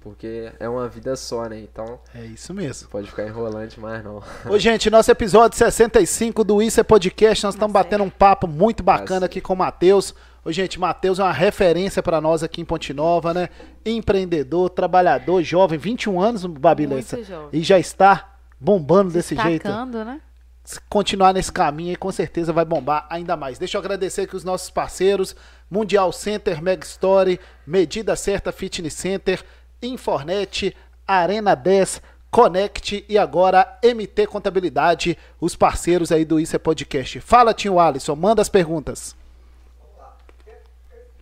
Porque 0.01 0.51
é 0.59 0.69
uma 0.69 0.89
vida 0.89 1.15
só, 1.17 1.49
né? 1.49 1.61
Então 1.61 2.01
É 2.15 2.25
isso 2.25 2.55
mesmo. 2.55 2.89
pode 2.89 3.09
ficar 3.09 3.27
enrolando 3.27 3.69
demais 3.69 4.03
não. 4.03 4.23
Ô, 4.49 4.57
gente, 4.59 4.91
nosso 4.91 5.11
episódio 5.11 5.59
65 5.59 6.45
do 6.45 6.63
Isso 6.63 6.81
é 6.81 6.83
Podcast, 6.83 7.45
nós 7.45 7.55
estamos 7.55 7.73
batendo 7.73 8.05
um 8.05 8.11
papo 8.11 8.47
muito 8.47 8.83
bacana 8.83 9.27
aqui 9.27 9.41
com 9.41 9.53
o 9.53 9.57
Matheus. 9.57 10.15
Ô, 10.45 10.53
gente, 10.53 10.79
Matheus 10.81 11.19
é 11.19 11.25
uma 11.25 11.33
referência 11.33 12.03
pra 12.03 12.21
nós 12.21 12.43
aqui 12.43 12.61
em 12.61 12.65
Ponte 12.65 12.95
Nova, 12.95 13.35
né? 13.35 13.49
Empreendedor, 13.85 14.71
trabalhador, 14.71 15.43
jovem, 15.43 15.79
21 15.79 16.21
anos, 16.21 16.47
Babilessa. 16.47 17.19
E 17.53 17.63
já 17.63 17.79
está 17.79 18.37
bombando 18.59 19.13
desse 19.13 19.37
jeito. 19.37 19.69
Né? 19.69 20.21
se 20.69 20.79
continuar 20.83 21.33
nesse 21.33 21.51
caminho 21.51 21.89
aí, 21.89 21.97
com 21.97 22.13
certeza 22.13 22.53
vai 22.53 22.63
bombar 22.63 23.07
ainda 23.09 23.35
mais. 23.39 23.59
Deixa 23.59 23.79
eu 23.79 23.81
agradecer 23.81 24.23
aqui 24.23 24.37
os 24.37 24.45
nossos 24.45 24.69
parceiros: 24.69 25.35
Mundial 25.71 26.13
Center, 26.13 26.63
Meg 26.63 26.85
Story, 26.85 27.39
Medida 27.67 28.17
Certa 28.17 28.51
Fitness 28.53 28.95
Center, 28.95 29.45
Infornet, 29.83 30.75
Arena 31.07 31.55
10, 31.55 32.01
Connect 32.31 33.05
e 33.09 33.17
agora 33.17 33.79
MT 33.83 34.27
Contabilidade, 34.27 35.17
os 35.41 35.57
parceiros 35.57 36.13
aí 36.13 36.25
do 36.25 36.39
Isso 36.39 36.55
é 36.57 36.59
Podcast. 36.59 37.21
Fala, 37.21 37.55
tio 37.55 37.79
Alisson, 37.81 38.15
manda 38.15 38.43
as 38.43 38.49
perguntas. 38.51 39.17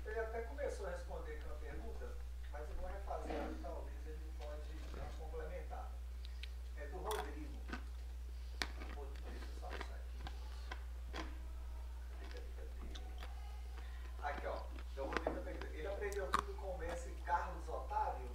Ele 0.04 0.18
até 0.18 0.40
começou 0.40 0.86
a 0.86 0.90
responder 0.90 1.38
com 1.44 1.50
a 1.52 1.56
pergunta, 1.58 2.06
mas 2.52 2.62
eu 2.68 2.76
vou 2.80 2.88
refazer, 2.88 3.38
talvez 3.62 4.06
ele 4.06 4.18
pode 4.36 4.62
complementar. 5.20 5.90
É 6.76 6.86
do 6.86 6.96
Rodrigo. 6.98 7.54
Rodrigo, 8.96 9.46
só 9.60 9.68
isso 9.70 9.92
aqui. 9.94 11.22
Aqui, 14.22 14.46
ó. 14.46 14.56
Então, 14.92 15.04
o 15.04 15.08
Rodrigo 15.08 15.30
tá 15.30 15.40
perguntando, 15.44 15.74
ele 15.74 15.86
aprendeu 15.86 16.26
tudo 16.32 16.52
com 16.54 16.66
o 16.72 16.78
mestre 16.78 17.12
Carlos 17.24 17.62
Otávio? 17.68 18.28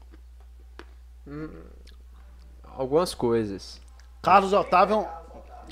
Algumas 2.78 3.14
coisas. 3.14 3.80
Carlos 4.22 4.54
Otávio 4.54 4.94
é 4.96 4.98
um, 4.98 5.06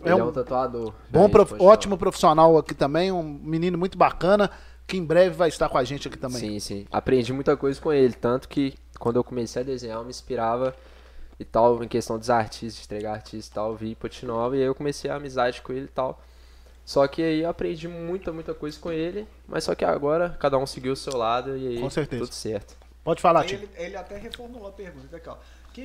Ele 0.06 0.10
é 0.16 0.20
é 0.20 0.24
um 0.24 0.32
tatuador. 0.32 0.94
bom, 1.10 1.26
Aí, 1.26 1.32
prof- 1.32 1.56
ótimo 1.60 1.98
profissional 1.98 2.58
aqui 2.58 2.74
também, 2.74 3.12
um 3.12 3.24
menino 3.24 3.78
muito 3.78 3.98
bacana, 3.98 4.50
que 4.88 4.98
em 4.98 5.06
breve 5.06 5.36
vai 5.36 5.50
estar 5.50 5.70
com 5.70 5.78
a 5.78 5.84
gente 5.84 6.08
aqui 6.08 6.18
também. 6.18 6.40
Sim, 6.40 6.60
sim. 6.60 6.86
Aprendi 6.92 7.32
muita 7.34 7.56
coisa 7.56 7.80
com 7.80 7.92
ele, 7.94 8.14
tanto 8.14 8.48
que 8.50 8.74
quando 9.00 9.18
eu 9.18 9.24
comecei 9.24 9.62
a 9.62 9.66
desenhar, 9.66 9.98
eu 9.98 10.04
me 10.04 10.10
inspirava 10.10 10.76
e 11.40 11.46
tal, 11.46 11.82
em 11.84 11.88
questão 11.88 12.18
dos 12.18 12.30
artistas, 12.30 12.76
de 12.82 12.86
entregar 12.86 13.14
artistas 13.14 13.48
e 13.48 13.52
tal, 13.52 13.76
vi 13.76 13.96
Potinova 13.96 14.58
e 14.58 14.60
aí 14.62 14.66
eu 14.66 14.76
comecei 14.76 15.10
a 15.10 15.16
amizade 15.16 15.62
com 15.62 15.72
ele 15.72 15.86
e 15.86 15.90
tal. 15.90 16.20
Só 16.84 17.08
que 17.08 17.22
aí 17.22 17.42
eu 17.44 17.50
aprendi 17.50 17.88
muita, 17.88 18.34
muita 18.34 18.54
coisa 18.54 18.78
com 18.80 18.92
ele, 18.92 19.28
mas 19.48 19.64
só 19.64 19.76
que 19.76 19.86
agora 19.86 20.36
cada 20.40 20.58
um 20.58 20.66
seguiu 20.66 20.94
o 20.94 20.96
seu 20.96 21.16
lado 21.16 21.56
e 21.56 21.68
aí 21.68 21.80
Com 21.80 21.90
certeza. 21.90 22.24
tudo 22.24 22.34
certo. 22.34 22.76
Pode 23.04 23.22
falar, 23.22 23.46
tio. 23.46 23.58
ele, 23.60 23.70
ele 23.78 23.96
até 23.96 24.18
reformulou 24.18 24.68
a 24.70 24.72
pergunta. 24.72 25.16
Aqui, 25.16 25.30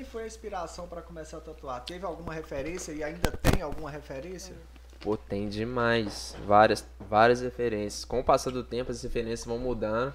foi 0.03 0.25
a 0.25 0.27
inspiração 0.27 0.89
para 0.89 1.03
começar 1.03 1.37
a 1.37 1.41
tatuar? 1.41 1.85
Teve 1.85 2.07
alguma 2.07 2.33
referência 2.33 2.93
e 2.93 3.05
ainda 3.05 3.31
tem 3.31 3.61
alguma 3.61 3.91
referência? 3.91 4.55
Pô, 4.99 5.17
tem 5.17 5.49
demais. 5.49 6.35
Várias, 6.47 6.85
várias 6.99 7.43
referências. 7.43 8.05
Com 8.05 8.21
o 8.21 8.25
passar 8.25 8.51
do 8.51 8.65
tempo, 8.65 8.91
as 8.91 9.03
referências 9.03 9.45
vão 9.45 9.59
mudando. 9.59 10.15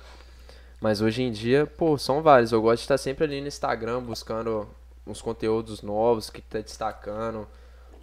Mas 0.82 1.02
hoje 1.02 1.22
em 1.22 1.32
dia, 1.32 1.68
pô, 1.68 1.98
são 1.98 2.24
vários. 2.24 2.52
Eu 2.52 2.62
gosto 2.62 2.78
de 2.78 2.86
estar 2.86 2.98
sempre 2.98 3.26
ali 3.26 3.40
no 3.40 3.48
Instagram 3.48 4.02
buscando 4.02 4.68
uns 5.06 5.22
conteúdos 5.22 5.82
novos, 5.82 6.30
que 6.30 6.42
tá 6.42 6.60
destacando, 6.60 7.48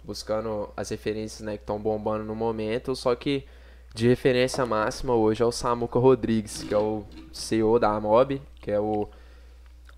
buscando 0.03 0.69
as 0.77 0.89
referências 0.89 1.41
né, 1.41 1.57
que 1.57 1.63
estão 1.63 1.77
bombando 1.77 2.23
no 2.23 2.35
momento. 2.35 2.95
Só 2.95 3.13
que 3.13 3.45
de 3.93 4.07
referência 4.07 4.65
máxima 4.65 5.13
hoje 5.13 5.43
é 5.43 5.45
o 5.45 5.51
Samuca 5.51 5.99
Rodrigues, 5.99 6.63
que 6.63 6.73
é 6.73 6.77
o 6.77 7.03
CEO 7.33 7.79
da 7.79 7.89
Amob, 7.89 8.41
que 8.61 8.71
é 8.71 8.79
o 8.79 9.09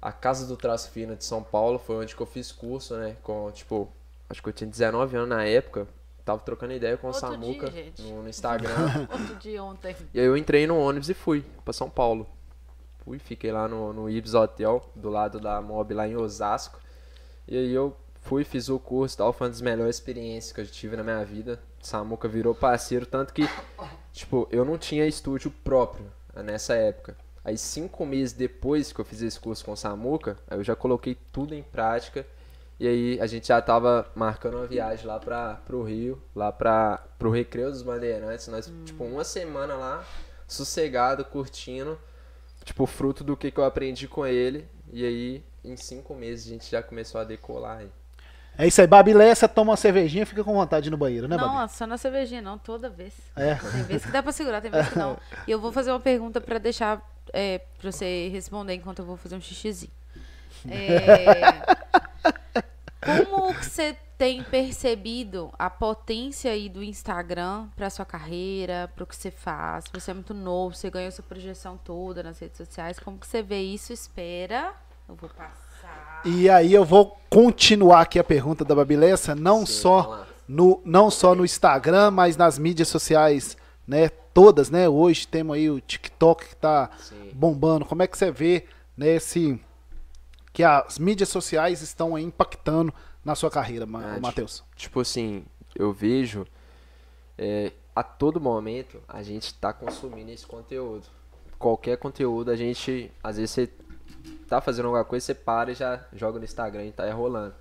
a 0.01 0.11
Casa 0.11 0.45
do 0.45 0.55
Traço 0.55 0.91
Fino 0.91 1.15
de 1.15 1.23
São 1.23 1.43
Paulo. 1.43 1.79
Foi 1.79 1.97
onde 1.97 2.15
que 2.15 2.21
eu 2.21 2.25
fiz 2.25 2.51
curso, 2.51 2.95
né? 2.95 3.17
Com, 3.23 3.51
tipo, 3.51 3.91
acho 4.29 4.41
que 4.41 4.49
eu 4.49 4.53
tinha 4.53 4.69
19 4.69 5.17
anos 5.17 5.29
na 5.29 5.43
época. 5.43 5.87
Tava 6.23 6.41
trocando 6.41 6.73
ideia 6.73 6.95
com 6.97 7.07
Outro 7.07 7.27
o 7.27 7.31
Samuca 7.31 7.69
dia, 7.69 7.93
no, 7.99 8.23
no 8.23 8.29
Instagram. 8.29 9.07
Outro 9.11 9.35
dia 9.37 9.63
ontem. 9.63 9.95
E 10.13 10.19
aí 10.19 10.25
eu 10.25 10.37
entrei 10.37 10.67
no 10.67 10.77
ônibus 10.77 11.09
e 11.09 11.13
fui 11.13 11.43
pra 11.63 11.73
São 11.73 11.89
Paulo. 11.89 12.27
Fui, 13.03 13.17
fiquei 13.17 13.51
lá 13.51 13.67
no, 13.67 13.91
no 13.91 14.09
Ibis 14.09 14.35
Hotel, 14.35 14.87
do 14.95 15.09
lado 15.09 15.39
da 15.39 15.61
Mob 15.61 15.93
lá 15.93 16.07
em 16.07 16.15
Osasco. 16.15 16.79
E 17.47 17.57
aí 17.57 17.73
eu 17.73 17.97
fui, 18.21 18.43
fiz 18.43 18.69
o 18.69 18.77
curso 18.77 19.15
e 19.15 19.17
tal, 19.17 19.33
foi 19.33 19.47
uma 19.47 19.51
das 19.51 19.61
melhores 19.61 19.95
experiências 19.95 20.53
que 20.53 20.61
eu 20.61 20.67
tive 20.67 20.95
na 20.95 21.03
minha 21.03 21.25
vida. 21.25 21.59
Samuca 21.81 22.27
virou 22.27 22.53
parceiro, 22.53 23.05
tanto 23.05 23.33
que, 23.33 23.49
tipo, 24.13 24.47
eu 24.51 24.63
não 24.63 24.77
tinha 24.77 25.07
estúdio 25.07 25.49
próprio 25.63 26.05
nessa 26.35 26.75
época. 26.75 27.17
Aí 27.49 27.57
cinco 27.57 28.05
meses 28.05 28.31
depois 28.31 28.93
que 28.93 29.01
eu 29.01 29.05
fiz 29.05 29.23
esse 29.23 29.39
curso 29.39 29.65
com 29.65 29.71
o 29.71 29.75
Samuca, 29.75 30.37
aí 30.47 30.59
eu 30.59 30.63
já 30.63 30.75
coloquei 30.75 31.17
tudo 31.31 31.55
em 31.55 31.63
prática. 31.63 32.23
E 32.79 32.87
aí 32.87 33.19
a 33.19 33.25
gente 33.25 33.47
já 33.47 33.59
tava 33.59 34.07
marcando 34.13 34.57
uma 34.57 34.67
viagem 34.67 35.07
lá 35.07 35.19
pra, 35.19 35.55
pro 35.65 35.81
Rio, 35.81 36.21
lá 36.35 36.51
pra, 36.51 37.03
pro 37.17 37.31
Recreio 37.31 37.71
dos 37.71 37.81
Bandeirantes. 37.81 38.47
Nós, 38.49 38.71
tipo, 38.85 39.03
uma 39.03 39.23
semana 39.23 39.73
lá, 39.73 40.05
sossegado, 40.47 41.25
curtindo, 41.25 41.99
tipo, 42.63 42.85
fruto 42.85 43.23
do 43.23 43.35
que, 43.35 43.49
que 43.49 43.59
eu 43.59 43.65
aprendi 43.65 44.07
com 44.07 44.27
ele. 44.27 44.69
E 44.93 45.03
aí, 45.03 45.43
em 45.65 45.75
cinco 45.75 46.13
meses, 46.13 46.45
a 46.45 46.49
gente 46.49 46.69
já 46.69 46.83
começou 46.83 47.19
a 47.19 47.23
decolar 47.23 47.79
aí. 47.79 47.89
É 48.59 48.67
isso 48.67 48.79
aí, 48.79 48.85
Babilessa, 48.85 49.47
toma 49.47 49.71
uma 49.71 49.77
cervejinha, 49.77 50.25
fica 50.25 50.43
com 50.43 50.53
vontade 50.53 50.83
de 50.83 50.89
ir 50.89 50.91
no 50.91 50.97
banheiro, 50.97 51.27
né, 51.27 51.35
Babi? 51.35 51.51
Não, 51.51 51.67
só 51.67 51.87
na 51.87 51.97
cervejinha, 51.97 52.41
não, 52.41 52.59
toda 52.59 52.89
vez. 52.89 53.13
É. 53.35 53.55
Tem 53.55 53.83
vezes 53.83 54.05
que 54.05 54.11
dá 54.11 54.21
pra 54.21 54.33
segurar, 54.33 54.61
tem 54.61 54.69
vezes 54.69 54.89
que 54.89 54.99
não. 54.99 55.17
E 55.47 55.51
eu 55.51 55.59
vou 55.59 55.71
fazer 55.71 55.91
uma 55.91 55.99
pergunta 55.99 56.39
pra 56.39 56.59
deixar 56.59 57.01
é, 57.33 57.59
pra 57.79 57.91
você 57.91 58.29
responder 58.29 58.73
enquanto 58.73 58.99
eu 58.99 59.05
vou 59.05 59.17
fazer 59.17 59.35
um 59.35 59.41
xixizinho. 59.41 59.91
É, 60.67 61.61
como 62.99 63.53
você 63.53 63.95
tem 64.17 64.43
percebido 64.43 65.49
a 65.57 65.69
potência 65.69 66.51
aí 66.51 66.67
do 66.67 66.83
Instagram 66.83 67.67
para 67.73 67.89
sua 67.89 68.03
carreira, 68.03 68.91
para 68.93 69.05
o 69.05 69.07
que 69.07 69.15
você 69.15 69.31
faz? 69.31 69.85
Você 69.93 70.11
é 70.11 70.13
muito 70.13 70.33
novo, 70.33 70.75
você 70.75 70.89
ganhou 70.89 71.09
sua 71.09 71.23
projeção 71.23 71.79
toda 71.81 72.21
nas 72.21 72.37
redes 72.37 72.57
sociais. 72.57 72.99
Como 72.99 73.17
que 73.17 73.25
você 73.25 73.41
vê 73.41 73.61
isso? 73.61 73.93
Espera. 73.93 74.73
Eu 75.07 75.15
vou 75.15 75.29
passar. 75.29 76.21
E 76.25 76.49
aí 76.49 76.73
eu 76.73 76.83
vou 76.83 77.17
continuar 77.29 78.01
aqui 78.01 78.19
a 78.19 78.23
pergunta 78.23 78.65
da 78.65 78.75
Babilessa, 78.75 79.33
não 79.33 79.65
Sim, 79.65 79.73
só 79.73 80.25
no 80.45 80.81
não 80.83 81.09
só 81.09 81.33
no 81.33 81.45
Instagram, 81.45 82.11
mas 82.11 82.35
nas 82.35 82.57
mídias 82.57 82.89
sociais, 82.89 83.55
né? 83.87 84.09
Todas, 84.41 84.69
né? 84.69 84.87
Hoje 84.87 85.27
temos 85.27 85.53
aí 85.57 85.69
o 85.69 85.81
TikTok 85.81 86.47
que 86.47 86.55
tá 86.55 86.89
Sim. 86.97 87.29
bombando. 87.33 87.83
Como 87.83 88.01
é 88.01 88.07
que 88.07 88.17
você 88.17 88.31
vê 88.31 88.65
né, 88.95 89.15
esse 89.15 89.59
que 90.53 90.63
as 90.63 90.97
mídias 90.97 91.27
sociais 91.27 91.81
estão 91.81 92.17
impactando 92.17 92.93
na 93.25 93.35
sua 93.35 93.51
carreira, 93.51 93.85
Ma- 93.85 93.99
Ah, 93.99 94.09
tipo- 94.13 94.21
Matheus? 94.21 94.63
Tipo 94.77 95.01
assim, 95.01 95.43
eu 95.75 95.91
vejo 95.91 96.47
é, 97.37 97.73
a 97.93 98.01
todo 98.01 98.39
momento 98.39 99.01
a 99.09 99.21
gente 99.21 99.53
tá 99.55 99.73
consumindo 99.73 100.31
esse 100.31 100.45
conteúdo. 100.45 101.03
Qualquer 101.57 101.97
conteúdo, 101.97 102.49
a 102.49 102.55
gente, 102.55 103.11
às 103.21 103.35
vezes 103.35 103.51
você 103.51 103.69
tá 104.47 104.61
fazendo 104.61 104.85
alguma 104.85 105.03
coisa, 105.03 105.25
você 105.25 105.35
para 105.35 105.73
e 105.73 105.75
já 105.75 106.05
joga 106.13 106.39
no 106.39 106.45
Instagram 106.45 106.85
e 106.85 106.91
tá 106.93 107.11
rolando. 107.11 107.53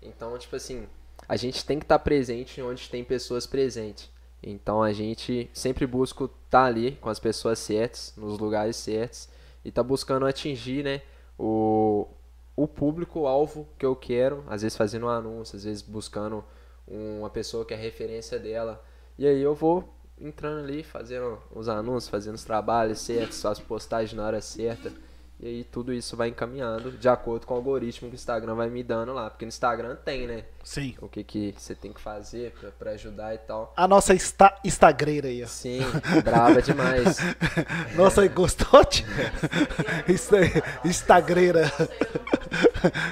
Então, 0.00 0.38
tipo 0.38 0.56
assim, 0.56 0.86
a 1.28 1.36
gente 1.36 1.62
tem 1.62 1.78
que 1.78 1.84
estar 1.84 1.98
presente 1.98 2.62
onde 2.62 2.88
tem 2.88 3.04
pessoas 3.04 3.46
presentes. 3.46 4.15
Então 4.42 4.82
a 4.82 4.92
gente 4.92 5.50
sempre 5.52 5.86
busca 5.86 6.24
estar 6.24 6.64
ali 6.64 6.92
com 6.92 7.08
as 7.08 7.18
pessoas 7.18 7.58
certas, 7.58 8.12
nos 8.16 8.38
lugares 8.38 8.76
certos, 8.76 9.28
e 9.64 9.70
tá 9.70 9.82
buscando 9.82 10.26
atingir, 10.26 10.84
né, 10.84 11.02
o, 11.38 12.06
o 12.54 12.68
público-alvo 12.68 13.66
que 13.78 13.84
eu 13.84 13.96
quero, 13.96 14.44
às 14.46 14.62
vezes 14.62 14.76
fazendo 14.76 15.06
um 15.06 15.08
anúncio, 15.08 15.56
às 15.56 15.64
vezes 15.64 15.82
buscando 15.82 16.44
uma 16.86 17.28
pessoa 17.28 17.64
que 17.64 17.74
é 17.74 17.76
referência 17.76 18.38
dela. 18.38 18.82
E 19.18 19.26
aí 19.26 19.42
eu 19.42 19.54
vou 19.54 19.88
entrando 20.18 20.64
ali, 20.64 20.82
fazendo 20.82 21.38
os 21.50 21.68
anúncios, 21.68 22.08
fazendo 22.08 22.36
os 22.36 22.44
trabalhos 22.44 23.00
certos, 23.00 23.44
as 23.44 23.58
postagens 23.58 24.16
na 24.16 24.24
hora 24.26 24.40
certa. 24.40 24.92
E 25.38 25.46
aí 25.46 25.64
tudo 25.64 25.92
isso 25.92 26.16
vai 26.16 26.28
encaminhando 26.28 26.92
de 26.92 27.08
acordo 27.10 27.46
com 27.46 27.52
o 27.52 27.56
algoritmo 27.58 28.08
que 28.08 28.14
o 28.14 28.16
Instagram 28.16 28.54
vai 28.54 28.70
me 28.70 28.82
dando 28.82 29.12
lá. 29.12 29.28
Porque 29.28 29.44
no 29.44 29.50
Instagram 29.50 29.94
tem, 29.96 30.26
né? 30.26 30.44
Sim. 30.64 30.94
O 31.00 31.08
que, 31.08 31.22
que 31.22 31.54
você 31.58 31.74
tem 31.74 31.92
que 31.92 32.00
fazer 32.00 32.52
pra, 32.58 32.70
pra 32.70 32.90
ajudar 32.92 33.34
e 33.34 33.38
tal. 33.38 33.72
A 33.76 33.86
nossa 33.86 34.14
esta, 34.14 34.58
Instagreira 34.64 35.28
aí, 35.28 35.44
ó. 35.44 35.46
Sim, 35.46 35.80
brava 36.24 36.62
demais. 36.62 37.18
Nossa, 37.94 38.26
gostou? 38.28 38.82
Ti? 38.86 39.04
Isso 40.08 40.34
aí, 40.34 40.50
Instagreira. 40.84 41.70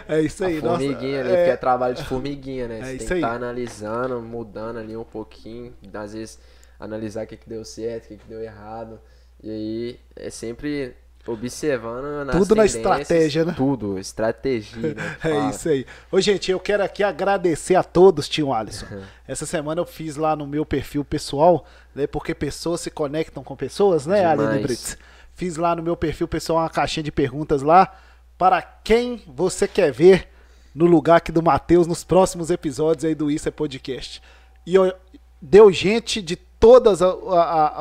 É 0.09 0.21
isso 0.21 0.45
aí, 0.45 0.59
A 0.59 0.63
nossa. 0.63 0.79
formiguinha 0.79 1.21
ali, 1.21 1.31
é, 1.31 1.37
porque 1.37 1.51
é 1.51 1.57
trabalho 1.57 1.95
de 1.95 2.05
formiguinha, 2.05 2.69
né? 2.69 2.79
É 2.79 2.83
Você 2.83 2.87
tem 2.87 2.97
isso 2.97 3.07
que 3.07 3.13
aí. 3.15 3.21
estar 3.21 3.35
analisando, 3.35 4.21
mudando 4.23 4.79
ali 4.79 4.97
um 4.97 5.05
pouquinho, 5.05 5.75
às 5.93 6.15
vezes 6.15 6.39
analisar 6.79 7.25
o 7.25 7.27
que, 7.27 7.37
que 7.37 7.49
deu 7.49 7.65
certo, 7.65 8.07
o 8.07 8.09
que, 8.09 8.17
que 8.17 8.27
deu 8.29 8.41
errado. 8.43 9.01
E 9.43 9.51
aí 9.51 10.01
é 10.17 10.31
sempre 10.31 10.97
observando 11.27 12.31
Tudo 12.31 12.55
na 12.55 12.65
estratégia, 12.65 13.45
né? 13.45 13.55
Tudo, 13.57 13.99
estratégia, 13.99 14.77
né? 14.95 15.17
É 15.25 15.51
isso 15.51 15.69
aí. 15.69 15.87
Ô, 16.11 16.21
gente, 16.21 16.51
eu 16.51 16.61
quero 16.61 16.83
aqui 16.83 17.03
agradecer 17.03 17.75
a 17.75 17.83
todos, 17.83 18.29
tio 18.29 18.53
Alisson. 18.53 18.87
Essa 19.27 19.47
semana 19.47 19.81
eu 19.81 19.87
fiz 19.87 20.17
lá 20.17 20.37
no 20.37 20.47
meu 20.47 20.67
perfil 20.67 21.05
pessoal, 21.05 21.65
né? 21.95 22.07
Porque 22.07 22.35
pessoas 22.35 22.83
se 22.83 22.91
conectam 22.91 23.43
com 23.43 23.57
pessoas, 23.57 24.07
né, 24.07 24.21
Demais. 24.21 24.41
Aline 24.41 24.63
Brits? 24.63 24.99
Fiz 25.35 25.57
lá 25.57 25.75
no 25.75 25.83
meu 25.83 25.97
perfil 25.97 26.29
pessoal 26.29 26.61
uma 26.61 26.71
caixinha 26.71 27.03
de 27.03 27.11
perguntas 27.11 27.63
lá. 27.63 27.97
Para 28.37 28.61
quem 28.63 29.23
você 29.27 29.67
quer 29.67 29.93
ver 29.93 30.29
no 30.75 30.87
lugar 30.87 31.17
aqui 31.17 31.31
do 31.31 31.43
Matheus 31.43 31.87
nos 31.87 32.05
próximos 32.05 32.51
episódios 32.51 33.05
aí 33.05 33.15
do 33.15 33.31
Isso 33.31 33.49
é 33.49 33.53
Podcast. 33.53 34.21
E 34.67 34.77
ó, 34.79 34.93
deu 35.41 35.71
gente 35.73 36.21
de 36.21 36.37
todas 36.65 37.03
a- 37.03 37.07
a- 37.09 37.81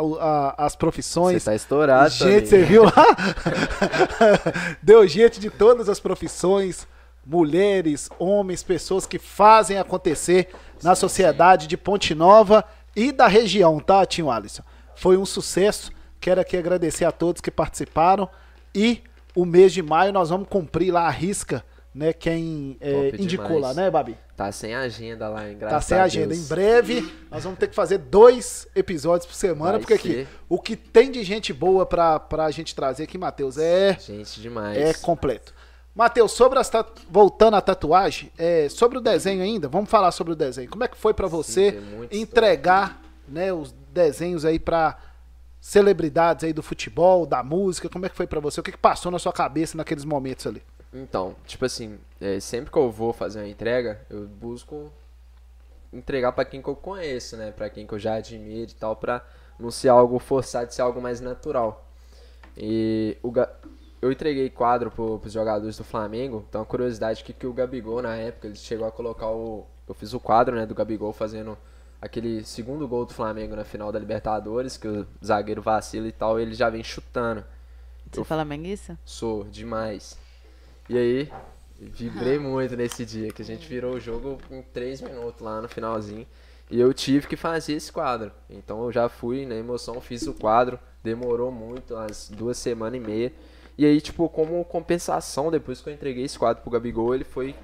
a- 0.58 0.66
as 0.66 0.76
profissões. 0.76 1.42
Você 1.42 1.50
tá 1.52 1.56
estourado 1.56 2.10
Gente, 2.10 2.26
também. 2.26 2.46
você 2.46 2.64
viu 2.64 2.84
lá? 2.84 2.92
Deu 4.84 5.08
gente 5.08 5.40
de 5.40 5.50
todas 5.50 5.88
as 5.90 6.00
profissões, 6.00 6.88
mulheres, 7.26 8.10
homens, 8.20 8.62
pessoas 8.64 9.06
que 9.06 9.18
fazem 9.18 9.78
acontecer 9.78 10.50
na 10.82 10.96
sociedade 10.96 11.68
de 11.68 11.78
Ponte 11.78 12.14
Nova 12.14 12.64
e 12.96 13.12
da 13.12 13.28
região, 13.28 13.80
tá, 13.80 14.06
Tio 14.06 14.30
Alisson? 14.30 14.64
Foi 14.96 15.18
um 15.18 15.26
sucesso. 15.26 15.92
Quero 16.20 16.42
aqui 16.42 16.58
agradecer 16.58 17.06
a 17.06 17.12
todos 17.12 17.42
que 17.42 17.50
participaram. 17.52 18.28
E 18.76 19.02
o 19.36 19.46
mês 19.46 19.74
de 19.74 19.82
maio 19.82 20.12
nós 20.14 20.30
vamos 20.30 20.48
cumprir 20.50 20.92
lá 20.92 21.08
a 21.08 21.10
risca, 21.10 21.64
né? 21.96 22.12
Quem 22.14 22.78
é, 22.82 23.10
indicou 23.18 23.48
demais. 23.58 23.62
lá, 23.62 23.74
né, 23.74 23.90
Babi? 23.90 24.18
Tá 24.36 24.52
sem 24.52 24.74
agenda 24.74 25.30
lá, 25.30 25.48
hein? 25.48 25.58
Tá 25.60 25.80
sem 25.80 25.98
agenda. 25.98 26.34
Em 26.34 26.44
breve, 26.44 27.14
nós 27.30 27.44
vamos 27.44 27.60
ter 27.60 27.68
que 27.68 27.76
fazer 27.76 28.00
dois 28.00 28.68
episódios 28.76 29.28
por 29.28 29.36
semana, 29.36 29.74
Vai 29.74 29.80
porque 29.82 29.94
aqui, 29.94 30.14
ser. 30.14 30.28
o 30.50 30.60
que 30.60 30.76
tem 30.76 31.12
de 31.12 31.24
gente 31.24 31.54
boa 31.54 31.86
pra, 31.86 32.20
pra 32.20 32.50
gente 32.50 32.74
trazer 32.74 33.04
aqui, 33.04 33.16
Matheus, 33.18 33.58
é, 33.60 33.96
Gente 34.00 34.42
demais. 34.42 34.76
é 34.78 34.94
completo. 34.96 35.54
Matheus, 35.96 36.32
sobre 36.32 36.58
as 36.58 36.68
tatu... 36.68 37.04
voltando 37.08 37.56
à 37.56 37.62
tatuagem, 37.62 38.32
é, 38.36 38.68
sobre 38.70 38.98
o 38.98 39.02
desenho 39.02 39.44
ainda, 39.44 39.68
vamos 39.68 39.88
falar 39.90 40.12
sobre 40.12 40.34
o 40.34 40.36
desenho. 40.36 40.68
Como 40.68 40.84
é 40.84 40.88
que 40.88 40.98
foi 40.98 41.14
pra 41.14 41.28
você 41.28 41.80
muita 41.96 42.16
entregar 42.16 43.00
né, 43.28 43.54
os 43.54 43.72
desenhos 43.94 44.44
aí 44.46 44.58
pra 44.58 44.98
celebridades 45.62 46.44
aí 46.44 46.52
do 46.52 46.64
futebol, 46.64 47.26
da 47.28 47.44
música? 47.44 47.88
Como 47.88 48.06
é 48.06 48.10
que 48.10 48.16
foi 48.16 48.26
pra 48.26 48.40
você? 48.40 48.60
O 48.60 48.64
que, 48.64 48.72
que 48.72 48.78
passou 48.78 49.12
na 49.12 49.20
sua 49.20 49.32
cabeça 49.32 49.78
naqueles 49.78 50.04
momentos 50.04 50.48
ali? 50.48 50.64
Então, 50.94 51.36
tipo 51.46 51.66
assim, 51.66 51.98
é, 52.22 52.40
sempre 52.40 52.72
que 52.72 52.78
eu 52.78 52.92
vou 52.92 53.12
fazer 53.12 53.40
uma 53.40 53.48
entrega, 53.48 54.00
eu 54.10 54.28
busco 54.28 54.92
entregar 55.92 56.32
pra 56.32 56.46
quem 56.46 56.62
que 56.62 56.68
eu 56.68 56.76
conheço, 56.76 57.36
né? 57.38 57.52
Pra 57.52 57.70
quem 57.70 57.86
que 57.88 57.94
eu 57.94 58.00
já 58.00 58.16
admiro 58.16 58.72
e 58.72 58.76
tal, 58.76 58.96
pra 58.96 59.26
não 59.60 59.72
ser 59.72 59.90
algo 59.90 60.20
forçado, 60.20 60.72
ser 60.74 60.82
algo 60.82 61.02
mais 61.02 61.20
natural. 61.20 61.88
E 62.58 63.18
o 63.24 63.32
eu 64.02 64.12
entreguei 64.12 64.50
quadro 64.50 64.92
pro, 64.92 65.18
pros 65.18 65.32
jogadores 65.32 65.78
do 65.78 65.84
Flamengo, 65.84 66.46
então 66.50 66.62
a 66.62 66.66
curiosidade 66.66 67.24
que, 67.24 67.32
que 67.32 67.48
o 67.48 67.54
Gabigol, 67.54 68.02
na 68.02 68.16
época, 68.16 68.48
ele 68.48 68.56
chegou 68.58 68.86
a 68.86 68.92
colocar 68.92 69.30
o... 69.30 69.66
Eu 69.88 69.94
fiz 69.96 70.14
o 70.14 70.20
quadro, 70.20 70.56
né, 70.56 70.66
do 70.66 70.76
Gabigol 70.76 71.14
fazendo 71.14 71.58
aquele 72.02 72.44
segundo 72.44 72.86
gol 72.86 73.06
do 73.06 73.14
Flamengo 73.14 73.56
na 73.56 73.64
final 73.64 73.92
da 73.94 74.00
Libertadores, 74.00 74.76
que 74.76 74.88
o 74.88 75.08
zagueiro 75.24 75.62
vacila 75.62 76.06
e 76.08 76.12
tal, 76.12 76.38
ele 76.38 76.54
já 76.54 76.70
vem 76.70 76.84
chutando. 76.84 77.46
Você 78.12 78.20
Eu- 78.20 78.26
fala? 78.26 78.46
Sou, 79.06 79.46
demais. 79.46 80.18
E 80.94 80.98
aí, 80.98 81.32
vibrei 81.80 82.38
muito 82.38 82.78
nesse 82.78 83.04
dia, 83.04 83.32
que 83.32 83.42
a 83.42 83.46
gente 83.46 83.68
virou 83.68 83.96
o 83.96 84.00
jogo 84.00 84.38
em 84.52 84.62
3 84.62 85.02
minutos 85.02 85.42
lá 85.42 85.60
no 85.60 85.68
finalzinho. 85.68 86.28
E 86.70 86.80
eu 86.80 86.94
tive 86.94 87.26
que 87.26 87.36
fazer 87.36 87.74
esse 87.74 87.92
quadro. 87.92 88.32
Então 88.48 88.84
eu 88.84 88.92
já 88.92 89.10
fui 89.10 89.44
na 89.44 89.56
emoção, 89.56 90.00
fiz 90.00 90.28
o 90.28 90.36
quadro. 90.36 90.78
Demorou 91.04 91.52
muito, 91.52 91.96
umas 91.96 92.30
duas 92.30 92.60
semanas 92.60 93.02
e 93.02 93.04
meia. 93.04 93.34
E 93.76 93.88
aí, 93.88 94.00
tipo, 94.00 94.30
como 94.30 94.64
compensação, 94.66 95.50
depois 95.50 95.82
que 95.82 95.90
eu 95.90 95.94
entreguei 95.96 96.26
esse 96.26 96.38
quadro 96.38 96.62
pro 96.62 96.70
Gabigol, 96.70 97.16
ele 97.16 97.24
foi 97.24 97.56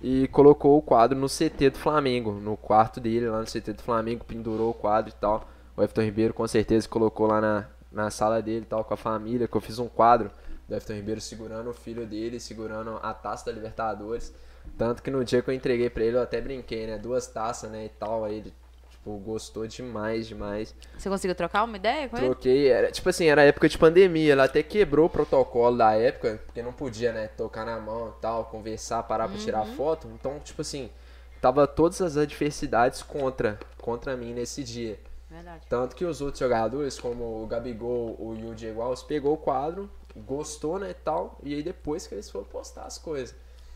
e 0.00 0.26
colocou 0.28 0.78
o 0.78 0.82
quadro 0.82 1.18
no 1.18 1.28
CT 1.28 1.68
do 1.72 1.78
Flamengo, 1.78 2.32
no 2.32 2.56
quarto 2.56 3.00
dele, 3.00 3.28
lá 3.28 3.40
no 3.40 3.46
CT 3.46 3.74
do 3.74 3.82
Flamengo, 3.82 4.24
pendurou 4.24 4.70
o 4.70 4.74
quadro 4.74 5.12
e 5.14 5.20
tal. 5.20 5.46
O 5.76 5.82
Everton 5.82 6.00
Ribeiro 6.00 6.32
com 6.32 6.48
certeza 6.48 6.88
colocou 6.88 7.26
lá 7.26 7.38
na, 7.38 7.66
na 7.92 8.10
sala 8.10 8.40
dele 8.40 8.62
e 8.62 8.66
tal, 8.66 8.82
com 8.82 8.94
a 8.94 8.96
família, 8.96 9.46
que 9.46 9.54
eu 9.54 9.60
fiz 9.60 9.78
um 9.78 9.88
quadro 9.88 10.30
do 10.72 10.76
Everton 10.76 10.94
Ribeiro 10.94 11.20
segurando 11.20 11.70
o 11.70 11.74
filho 11.74 12.06
dele, 12.06 12.40
segurando 12.40 12.98
a 13.02 13.12
taça 13.12 13.46
da 13.46 13.52
Libertadores. 13.52 14.34
Tanto 14.78 15.02
que 15.02 15.10
no 15.10 15.24
dia 15.24 15.42
que 15.42 15.50
eu 15.50 15.54
entreguei 15.54 15.90
pra 15.90 16.02
ele, 16.02 16.16
eu 16.16 16.22
até 16.22 16.40
brinquei, 16.40 16.86
né? 16.86 16.96
Duas 16.96 17.26
taças, 17.26 17.70
né? 17.70 17.84
E 17.84 17.88
tal. 17.90 18.24
Aí 18.24 18.38
ele, 18.38 18.54
tipo, 18.90 19.18
gostou 19.18 19.66
demais, 19.66 20.26
demais. 20.26 20.74
Você 20.96 21.10
conseguiu 21.10 21.34
trocar 21.34 21.64
uma 21.64 21.76
ideia 21.76 22.08
com 22.08 22.16
ele? 22.16 22.26
Troquei, 22.26 22.68
era, 22.68 22.90
tipo 22.90 23.08
assim, 23.08 23.26
era 23.26 23.42
época 23.42 23.68
de 23.68 23.76
pandemia, 23.76 24.32
ela 24.32 24.44
até 24.44 24.62
quebrou 24.62 25.06
o 25.06 25.10
protocolo 25.10 25.76
da 25.76 25.92
época, 25.92 26.40
porque 26.46 26.62
não 26.62 26.72
podia, 26.72 27.12
né, 27.12 27.28
tocar 27.28 27.66
na 27.66 27.78
mão 27.78 28.14
e 28.16 28.20
tal, 28.22 28.46
conversar, 28.46 29.02
parar 29.02 29.28
pra 29.28 29.36
tirar 29.36 29.66
foto. 29.66 30.08
Então, 30.14 30.38
tipo 30.38 30.62
assim, 30.62 30.88
tava 31.40 31.66
todas 31.66 32.00
as 32.00 32.16
adversidades 32.16 33.02
contra, 33.02 33.58
contra 33.78 34.16
mim 34.16 34.32
nesse 34.32 34.62
dia. 34.62 34.98
Verdade. 35.28 35.62
Tanto 35.66 35.96
que 35.96 36.04
os 36.04 36.20
outros 36.20 36.40
jogadores, 36.40 37.00
como 37.00 37.42
o 37.42 37.46
Gabigol, 37.46 38.16
o 38.18 38.36
e 38.38 38.44
o 38.44 38.54
Diego 38.54 38.82
Alves, 38.82 39.02
pegou 39.02 39.32
o 39.32 39.38
quadro, 39.38 39.90
gostou, 40.16 40.78
né, 40.78 40.94
tal, 41.04 41.38
e 41.42 41.54
aí 41.54 41.62
depois 41.62 42.06
que 42.06 42.14
eles 42.14 42.30
foram 42.30 42.44
postar 42.46 42.82
as 42.82 42.98
coisas. 42.98 43.34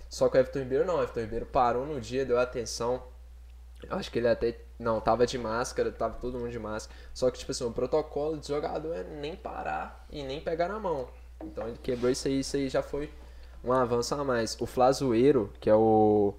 Só 0.08 0.28
que 0.28 0.36
o 0.36 0.40
Everton 0.40 0.60
Ribeiro 0.60 0.84
não, 0.84 0.96
o 0.96 1.02
Everton 1.02 1.20
Ribeiro 1.20 1.46
parou 1.46 1.86
no 1.86 2.00
dia, 2.00 2.24
deu 2.24 2.38
atenção. 2.38 3.02
Acho 3.90 4.10
que 4.10 4.18
ele 4.18 4.28
até, 4.28 4.58
não, 4.78 5.00
tava 5.00 5.26
de 5.26 5.36
máscara, 5.36 5.90
tava 5.90 6.14
todo 6.20 6.38
mundo 6.38 6.50
de 6.50 6.58
máscara. 6.58 6.98
Só 7.12 7.30
que, 7.30 7.38
tipo 7.38 7.50
assim, 7.50 7.64
o 7.64 7.72
protocolo 7.72 8.38
de 8.38 8.48
jogador 8.48 8.94
é 8.94 9.02
nem 9.02 9.36
parar 9.36 10.06
e 10.10 10.22
nem 10.22 10.40
pegar 10.40 10.68
na 10.68 10.78
mão. 10.78 11.08
Então 11.42 11.68
ele 11.68 11.78
quebrou 11.82 12.10
isso 12.10 12.28
aí, 12.28 12.40
isso 12.40 12.56
aí 12.56 12.68
já 12.68 12.82
foi 12.82 13.12
um 13.62 13.72
avanço 13.72 14.14
a 14.14 14.24
mais. 14.24 14.56
O 14.60 14.66
Flazoeiro, 14.66 15.52
que 15.60 15.68
é 15.68 15.74
o 15.74 16.34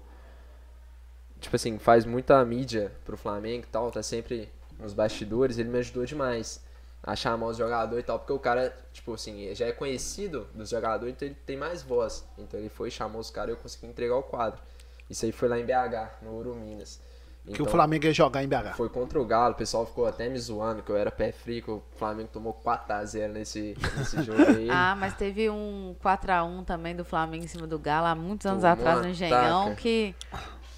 tipo 1.40 1.54
assim, 1.54 1.78
faz 1.78 2.04
muita 2.04 2.44
mídia 2.44 2.92
pro 3.04 3.16
Flamengo 3.16 3.64
e 3.64 3.70
tal, 3.70 3.90
tá 3.90 4.02
sempre 4.02 4.50
nos 4.78 4.92
bastidores, 4.92 5.58
ele 5.58 5.68
me 5.68 5.78
ajudou 5.78 6.04
demais 6.04 6.60
a 7.02 7.14
chamar 7.16 7.46
os 7.46 7.56
jogadores 7.56 8.02
e 8.02 8.06
tal, 8.06 8.18
porque 8.18 8.32
o 8.32 8.38
cara, 8.38 8.76
tipo 8.92 9.14
assim, 9.14 9.54
já 9.54 9.66
é 9.66 9.72
conhecido 9.72 10.46
dos 10.54 10.68
jogadores, 10.68 11.14
então 11.14 11.26
ele 11.28 11.36
tem 11.46 11.56
mais 11.56 11.82
voz. 11.82 12.26
Então 12.36 12.58
ele 12.58 12.68
foi, 12.68 12.90
chamou 12.90 13.20
os 13.20 13.30
caras 13.30 13.50
e 13.50 13.52
eu 13.52 13.56
consegui 13.56 13.86
entregar 13.86 14.16
o 14.16 14.22
quadro. 14.22 14.60
Isso 15.08 15.24
aí 15.24 15.32
foi 15.32 15.48
lá 15.48 15.58
em 15.58 15.64
BH, 15.64 16.22
no 16.22 16.32
Ouro 16.32 16.54
Minas. 16.54 17.00
Que 17.46 17.52
o 17.52 17.54
Então, 17.62 17.66
Flamengo 17.66 18.04
ia 18.04 18.12
jogar 18.12 18.42
em 18.42 18.48
BH. 18.48 18.76
Foi 18.76 18.90
contra 18.90 19.18
o 19.18 19.24
Galo, 19.24 19.54
o 19.54 19.56
pessoal 19.56 19.86
ficou 19.86 20.06
até 20.06 20.28
me 20.28 20.38
zoando 20.38 20.82
que 20.82 20.90
eu 20.90 20.96
era 20.98 21.10
pé 21.10 21.32
frio, 21.32 21.62
que 21.62 21.70
o 21.70 21.82
Flamengo 21.96 22.28
tomou 22.30 22.52
4x0 22.52 23.28
nesse, 23.28 23.74
nesse 23.96 24.20
jogo 24.22 24.42
aí. 24.42 24.68
Ah, 24.68 24.94
mas 24.98 25.14
teve 25.14 25.48
um 25.48 25.96
4x1 26.04 26.66
também 26.66 26.94
do 26.94 27.06
Flamengo 27.06 27.44
em 27.44 27.48
cima 27.48 27.66
do 27.66 27.78
Galo 27.78 28.06
há 28.08 28.14
muitos 28.14 28.44
anos 28.44 28.60
Tomou 28.60 28.74
atrás 28.74 29.00
no 29.00 29.08
Engenhão, 29.08 29.74
que 29.74 30.14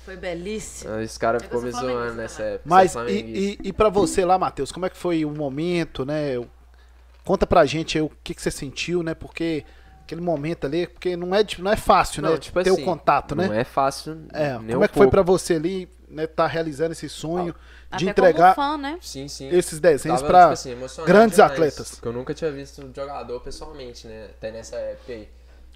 foi 0.05 0.17
belíssimo. 0.17 0.93
Ah, 0.93 1.03
Esse 1.03 1.19
cara 1.19 1.39
Eu 1.39 1.43
ficou 1.43 1.63
me 1.63 1.71
zoando 1.71 2.15
nessa 2.15 2.43
época. 2.43 2.63
Mas 2.65 2.93
sou 2.93 3.09
e, 3.09 3.59
e, 3.63 3.69
e 3.69 3.73
pra 3.73 3.89
você 3.89 4.25
lá, 4.25 4.39
Matheus, 4.39 4.73
como 4.73 4.87
é 4.87 4.91
que 4.91 4.97
foi 4.97 5.25
o 5.25 5.31
momento, 5.31 6.05
né? 6.05 6.41
Conta 7.25 7.47
pra 7.47 7.65
gente 7.67 7.99
aí 7.99 8.03
o 8.03 8.11
que, 8.25 8.35
que 8.35 8.43
você 8.43 8.51
sentiu, 8.51 9.03
né? 9.03 9.15
Porque 9.15 9.65
aquele 10.03 10.21
momento 10.21 10.67
ali, 10.67 10.87
porque 10.87 11.17
não 11.17 11.35
é, 11.35 11.45
tipo, 11.45 11.63
não 11.63 11.71
é 11.71 11.77
fácil, 11.77 12.23
né? 12.23 12.31
Não, 12.31 12.39
tipo 12.39 12.63
ter 12.63 12.71
assim, 12.71 12.83
o 12.83 12.85
contato, 12.85 13.35
né? 13.35 13.47
Não 13.47 13.55
é 13.55 13.65
fácil. 13.65 14.25
É, 14.33 14.59
nem 14.59 14.69
como 14.69 14.81
um 14.81 14.85
é 14.85 14.89
que 14.89 14.95
foi 14.95 15.07
pouco. 15.07 15.11
pra 15.11 15.23
você 15.23 15.55
ali, 15.55 15.89
né, 16.09 16.27
tá 16.27 16.47
realizando 16.47 16.93
esse 16.93 17.09
sonho 17.09 17.55
de 17.97 18.09
Até 18.09 18.11
entregar 18.11 18.55
como 18.55 18.69
fã, 18.73 18.79
né? 18.79 18.99
Sim, 19.01 19.29
sim. 19.29 19.49
esses 19.51 19.79
desenhos 19.79 20.21
Tava, 20.21 20.33
pra 20.33 20.57
tipo 20.57 20.85
assim, 20.85 21.05
grandes 21.05 21.37
demais, 21.37 21.53
atletas? 21.53 21.91
Porque 21.93 22.09
eu 22.09 22.13
nunca 22.13 22.35
tinha 22.35 22.51
visto 22.51 22.85
um 22.85 22.93
jogador 22.95 23.41
pessoalmente, 23.41 24.07
né? 24.09 24.27
Até 24.37 24.51
nessa 24.51 24.77
época 24.77 25.13
aí. 25.13 25.29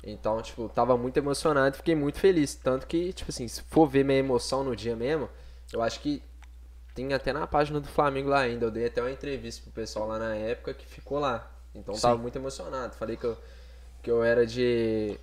Então, 0.07 0.41
tipo, 0.43 0.69
tava 0.69 0.97
muito 0.97 1.17
emocionado 1.17 1.75
e 1.75 1.79
fiquei 1.79 1.95
muito 1.95 2.19
feliz. 2.19 2.55
Tanto 2.55 2.87
que, 2.87 3.13
tipo 3.13 3.31
assim, 3.31 3.49
se 3.49 3.63
for 3.63 3.87
ver 3.87 4.05
minha 4.05 4.19
emoção 4.19 4.63
no 4.63 4.77
dia 4.77 4.95
mesmo, 4.95 5.29
eu 5.73 5.83
acho 5.83 6.01
que 6.01 6.23
tem 6.95 7.13
até 7.13 7.33
na 7.33 7.47
página 7.47 7.81
do 7.81 7.89
Flamengo 7.89 8.29
lá 8.29 8.41
ainda. 8.41 8.67
Eu 8.67 8.71
dei 8.71 8.87
até 8.87 9.01
uma 9.01 9.11
entrevista 9.11 9.63
pro 9.63 9.73
pessoal 9.73 10.07
lá 10.07 10.19
na 10.19 10.35
época 10.35 10.75
que 10.75 10.87
ficou 10.87 11.19
lá. 11.19 11.51
Então 11.75 11.95
tava 11.95 12.17
Sim. 12.17 12.23
muito 12.23 12.37
emocionado. 12.37 12.95
Falei 12.95 13.17
que 13.17 13.25
eu, 13.25 13.37
que 14.03 14.11
eu 14.11 14.23
era 14.23 14.47
de. 14.47 15.19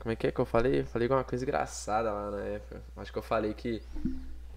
Como 0.00 0.12
é 0.12 0.16
que 0.16 0.26
é 0.26 0.32
que 0.32 0.40
eu 0.40 0.46
falei? 0.46 0.82
Falei 0.84 1.06
alguma 1.06 1.22
coisa 1.22 1.44
engraçada 1.44 2.10
lá 2.10 2.30
na 2.30 2.40
época. 2.40 2.82
Acho 2.96 3.12
que 3.12 3.18
eu 3.18 3.22
falei 3.22 3.52
que 3.52 3.82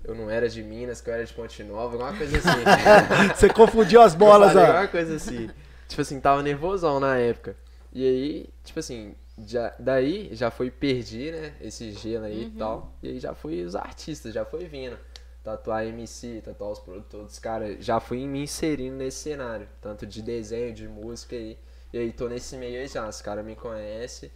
eu 0.03 0.15
não 0.15 0.29
era 0.29 0.47
de 0.47 0.63
Minas, 0.63 1.01
que 1.01 1.09
eu 1.09 1.13
era 1.13 1.25
de 1.25 1.33
Ponte 1.33 1.63
Nova, 1.63 1.93
alguma 1.93 2.17
coisa 2.17 2.37
assim. 2.37 2.63
Você 3.35 3.49
confundiu 3.49 4.01
as 4.01 4.15
bolas, 4.15 4.55
ó. 4.55 4.71
Uma 4.71 4.87
coisa 4.87 5.15
assim. 5.15 5.49
tipo 5.87 6.01
assim, 6.01 6.19
tava 6.19 6.41
nervosão 6.41 6.99
na 6.99 7.17
época. 7.17 7.55
E 7.91 8.07
aí, 8.07 8.49
tipo 8.63 8.79
assim, 8.79 9.13
já, 9.45 9.73
daí 9.79 10.29
já 10.33 10.51
foi 10.51 10.69
perdi, 10.71 11.31
né? 11.31 11.53
Esse 11.61 11.91
gelo 11.91 12.25
aí 12.25 12.45
e 12.45 12.51
tal. 12.51 12.93
E 13.01 13.09
aí 13.09 13.19
já 13.19 13.33
fui 13.33 13.63
os 13.63 13.75
artistas, 13.75 14.33
já 14.33 14.45
foi 14.45 14.65
vindo. 14.65 14.97
Tatuar 15.43 15.85
MC, 15.85 16.41
tatuar 16.43 16.71
os 16.71 16.79
produtores, 16.79 17.39
cara, 17.39 17.81
já 17.81 17.99
fui 17.99 18.27
me 18.27 18.43
inserindo 18.43 18.97
nesse 18.97 19.19
cenário. 19.19 19.67
Tanto 19.81 20.05
de 20.05 20.21
desenho, 20.21 20.73
de 20.73 20.87
música 20.87 21.35
aí. 21.35 21.57
E 21.91 21.97
aí 21.97 22.11
tô 22.11 22.27
nesse 22.27 22.55
meio 22.57 22.79
aí 22.79 22.87
já, 22.87 23.07
os 23.07 23.21
caras 23.21 23.45
me 23.45 23.55
conhecem. 23.55 24.29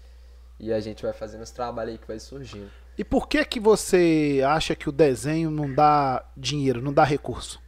E 0.60 0.72
a 0.72 0.80
gente 0.80 1.04
vai 1.04 1.14
fazendo 1.14 1.42
os 1.42 1.52
trabalhos 1.52 1.94
aí 1.94 1.98
que 1.98 2.08
vai 2.08 2.20
surgindo. 2.20 2.72
E 2.98 3.04
por 3.04 3.28
que 3.28 3.44
que 3.44 3.60
você 3.60 4.42
acha 4.46 4.76
que 4.76 4.88
o 4.88 4.92
desenho 4.92 5.50
não 5.50 5.74
dá 5.74 6.26
dinheiro, 6.38 6.82
não 6.82 6.94
dá 6.94 7.04
recurso? 7.04 7.60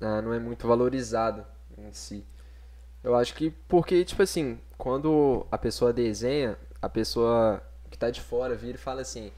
Ah, 0.00 0.22
não 0.22 0.32
é 0.32 0.38
muito 0.38 0.66
valorizado 0.66 1.44
em 1.76 1.92
si. 1.92 2.24
Eu 3.02 3.14
acho 3.14 3.34
que 3.34 3.50
porque, 3.68 4.04
tipo 4.04 4.22
assim, 4.22 4.58
quando 4.84 5.46
a 5.50 5.56
pessoa 5.56 5.94
desenha, 5.94 6.58
a 6.82 6.90
pessoa 6.90 7.62
que 7.90 7.96
tá 7.96 8.10
de 8.10 8.20
fora 8.20 8.54
vira 8.54 8.76
e 8.76 8.78
fala 8.78 9.00
assim: 9.00 9.32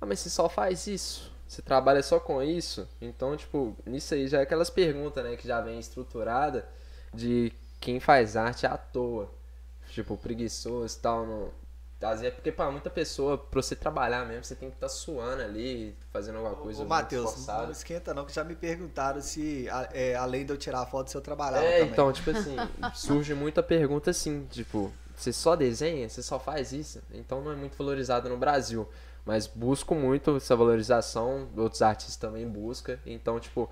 Ah, 0.00 0.06
mas 0.06 0.20
você 0.20 0.30
só 0.30 0.48
faz 0.48 0.86
isso? 0.86 1.32
Você 1.48 1.60
trabalha 1.60 2.00
só 2.00 2.20
com 2.20 2.40
isso? 2.40 2.88
Então, 3.00 3.36
tipo, 3.36 3.76
nisso 3.84 4.14
aí 4.14 4.28
já 4.28 4.38
é 4.38 4.42
aquelas 4.42 4.70
perguntas, 4.70 5.24
né, 5.24 5.34
que 5.34 5.48
já 5.48 5.60
vem 5.60 5.80
estruturada 5.80 6.64
de 7.12 7.52
quem 7.80 7.98
faz 7.98 8.36
arte 8.36 8.68
à 8.68 8.76
toa. 8.76 9.28
Tipo, 9.90 10.16
preguiçoso 10.16 10.96
e 10.96 11.00
tal. 11.00 11.26
Não... 11.26 11.50
Às 12.04 12.20
vezes 12.20 12.26
é 12.26 12.30
porque 12.30 12.52
pra 12.52 12.70
muita 12.70 12.90
pessoa, 12.90 13.38
pra 13.38 13.60
você 13.62 13.74
trabalhar 13.74 14.24
mesmo, 14.26 14.44
você 14.44 14.54
tem 14.54 14.68
que 14.70 14.76
estar 14.76 14.88
suando 14.88 15.42
ali, 15.42 15.96
fazendo 16.12 16.36
alguma 16.38 16.54
coisa. 16.56 16.78
Ô, 16.78 16.82
muito 16.82 16.88
Matheus, 16.90 17.46
não 17.46 17.70
esquenta 17.70 18.12
não, 18.14 18.24
que 18.24 18.32
já 18.32 18.44
me 18.44 18.54
perguntaram 18.54 19.20
se, 19.20 19.66
é, 19.92 20.14
além 20.14 20.44
de 20.44 20.52
eu 20.52 20.56
tirar 20.56 20.80
a 20.80 20.86
foto, 20.86 21.10
se 21.10 21.16
eu 21.16 21.20
trabalhava 21.20 21.64
É, 21.64 21.78
também. 21.78 21.92
então, 21.92 22.12
tipo 22.12 22.30
assim, 22.30 22.56
surge 22.94 23.34
muita 23.34 23.62
pergunta 23.62 24.10
assim, 24.10 24.46
tipo, 24.50 24.92
você 25.16 25.32
só 25.32 25.56
desenha? 25.56 26.08
Você 26.08 26.22
só 26.22 26.38
faz 26.38 26.72
isso? 26.72 27.00
Então 27.12 27.40
não 27.40 27.52
é 27.52 27.56
muito 27.56 27.76
valorizado 27.76 28.28
no 28.28 28.36
Brasil. 28.36 28.88
Mas 29.26 29.46
busco 29.46 29.94
muito 29.94 30.36
essa 30.36 30.54
valorização, 30.54 31.48
outros 31.56 31.80
artistas 31.80 32.16
também 32.16 32.46
buscam. 32.46 32.98
Então, 33.06 33.40
tipo, 33.40 33.70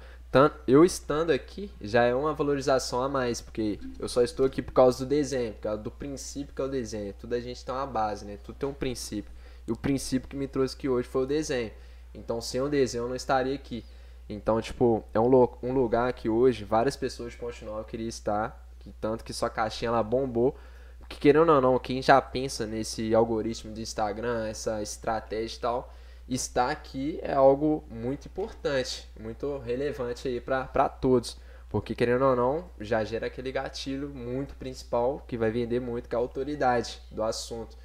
eu 0.66 0.84
estando 0.84 1.30
aqui 1.30 1.70
já 1.80 2.04
é 2.04 2.14
uma 2.14 2.32
valorização 2.32 3.02
a 3.02 3.08
mais, 3.08 3.40
porque 3.40 3.78
eu 3.98 4.08
só 4.08 4.22
estou 4.22 4.46
aqui 4.46 4.62
por 4.62 4.72
causa 4.72 5.04
do 5.04 5.08
desenho, 5.08 5.52
por 5.52 5.60
causa 5.60 5.82
do 5.82 5.90
princípio 5.90 6.54
que 6.54 6.62
é 6.62 6.64
o 6.64 6.68
desenho. 6.68 7.12
Tudo 7.18 7.34
a 7.34 7.40
gente 7.40 7.64
tem 7.64 7.74
uma 7.74 7.86
base, 7.86 8.24
né? 8.24 8.38
Tudo 8.42 8.56
tem 8.56 8.68
um 8.68 8.74
princípio. 8.74 9.30
E 9.66 9.72
o 9.72 9.76
princípio 9.76 10.28
que 10.28 10.36
me 10.36 10.48
trouxe 10.48 10.74
aqui 10.74 10.88
hoje 10.88 11.06
foi 11.06 11.24
o 11.24 11.26
desenho. 11.26 11.70
Então, 12.14 12.40
sem 12.40 12.60
o 12.60 12.68
desenho 12.68 13.04
eu 13.04 13.08
não 13.08 13.16
estaria 13.16 13.54
aqui. 13.54 13.84
Então, 14.28 14.60
tipo, 14.60 15.04
é 15.12 15.20
um, 15.20 15.48
um 15.62 15.72
lugar 15.72 16.12
que 16.12 16.28
hoje 16.28 16.64
várias 16.64 16.96
pessoas 16.96 17.32
de 17.32 17.38
Ponte 17.38 17.64
Nova 17.64 17.84
queriam 17.84 18.08
estar, 18.08 18.66
que 18.78 18.90
tanto 19.00 19.24
que 19.24 19.32
sua 19.32 19.50
caixinha 19.50 19.90
ela 19.90 20.02
bombou. 20.02 20.56
Porque 20.98 21.16
querendo 21.16 21.50
ou 21.50 21.60
não, 21.60 21.78
quem 21.78 22.00
já 22.00 22.20
pensa 22.22 22.66
nesse 22.66 23.14
algoritmo 23.14 23.72
do 23.74 23.80
Instagram, 23.80 24.46
essa 24.46 24.80
estratégia 24.82 25.56
e 25.56 25.60
tal, 25.60 25.94
estar 26.28 26.70
aqui 26.70 27.18
é 27.22 27.32
algo 27.34 27.84
muito 27.90 28.26
importante, 28.26 29.08
muito 29.20 29.58
relevante 29.58 30.28
aí 30.28 30.40
pra 30.40 30.88
todos. 30.88 31.36
Porque 31.68 31.94
querendo 31.94 32.24
ou 32.26 32.36
não, 32.36 32.68
já 32.78 33.02
gera 33.02 33.26
aquele 33.28 33.50
gatilho 33.50 34.10
muito 34.10 34.54
principal 34.56 35.24
que 35.26 35.38
vai 35.38 35.50
vender 35.50 35.80
muito, 35.80 36.08
que 36.08 36.14
é 36.14 36.18
a 36.18 36.20
autoridade 36.20 37.00
do 37.10 37.22
assunto. 37.22 37.76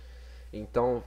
Então, 0.51 1.01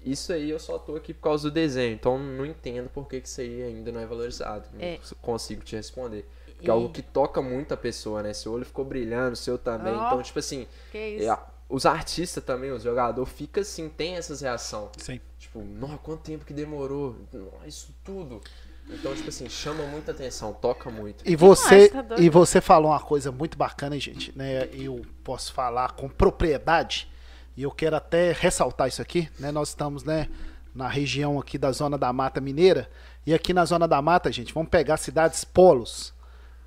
isso 0.00 0.32
aí 0.32 0.48
eu 0.48 0.58
só 0.58 0.78
tô 0.78 0.94
aqui 0.96 1.12
por 1.12 1.22
causa 1.22 1.50
do 1.50 1.52
desenho. 1.54 1.92
Então 1.92 2.18
não 2.18 2.46
entendo 2.46 2.88
por 2.88 3.08
que, 3.08 3.20
que 3.20 3.28
isso 3.28 3.40
aí 3.40 3.62
ainda 3.64 3.90
não 3.90 4.00
é 4.00 4.06
valorizado. 4.06 4.68
Não 4.72 4.80
É. 4.80 4.98
consigo 5.20 5.62
te 5.64 5.74
responder. 5.74 6.24
Porque 6.46 6.66
E- 6.66 6.70
é 6.70 6.72
algo 6.72 6.90
que 6.90 7.02
toca 7.02 7.42
muito 7.42 7.74
a 7.74 7.76
pessoa, 7.76 8.22
né? 8.22 8.32
Seu 8.32 8.52
olho 8.52 8.64
ficou 8.64 8.84
brilhando, 8.84 9.32
o 9.32 9.36
seu 9.36 9.58
também. 9.58 9.92
Ó. 9.94 10.06
Então, 10.06 10.22
tipo 10.22 10.38
assim, 10.38 10.68
Que 10.92 10.98
é, 10.98 11.08
isso. 11.10 11.24
Os 11.70 11.86
artistas 11.86 12.42
também, 12.42 12.72
os 12.72 12.82
jogadores, 12.82 13.32
fica 13.32 13.60
assim, 13.60 13.88
tem 13.88 14.16
essas 14.16 14.40
reações. 14.40 14.90
Sim. 14.98 15.20
Tipo, 15.38 15.62
nossa, 15.62 15.98
quanto 15.98 16.22
tempo 16.22 16.44
que 16.44 16.52
demorou? 16.52 17.16
Nossa, 17.32 17.66
isso 17.66 17.94
tudo. 18.04 18.40
Então, 18.88 19.14
tipo 19.14 19.28
assim, 19.28 19.48
chama 19.48 19.84
muita 19.84 20.10
atenção, 20.10 20.52
toca 20.52 20.90
muito. 20.90 21.22
E 21.24 21.36
você, 21.36 21.88
tá 21.88 22.16
e 22.18 22.28
você 22.28 22.60
falou 22.60 22.90
uma 22.90 23.00
coisa 23.00 23.30
muito 23.30 23.56
bacana, 23.56 23.94
hein, 23.94 24.00
gente, 24.00 24.36
né? 24.36 24.68
Eu 24.72 25.02
posso 25.22 25.52
falar 25.52 25.92
com 25.92 26.08
propriedade 26.08 27.08
e 27.56 27.62
eu 27.62 27.70
quero 27.70 27.94
até 27.94 28.32
ressaltar 28.32 28.88
isso 28.88 29.00
aqui, 29.00 29.30
né? 29.38 29.52
Nós 29.52 29.68
estamos, 29.68 30.02
né, 30.02 30.28
na 30.74 30.88
região 30.88 31.38
aqui 31.38 31.56
da 31.56 31.70
Zona 31.70 31.96
da 31.96 32.12
Mata 32.12 32.40
Mineira 32.40 32.90
e 33.24 33.32
aqui 33.32 33.54
na 33.54 33.64
Zona 33.64 33.86
da 33.86 34.02
Mata, 34.02 34.32
gente, 34.32 34.52
vamos 34.52 34.70
pegar 34.70 34.96
cidades 34.96 35.44
polos, 35.44 36.12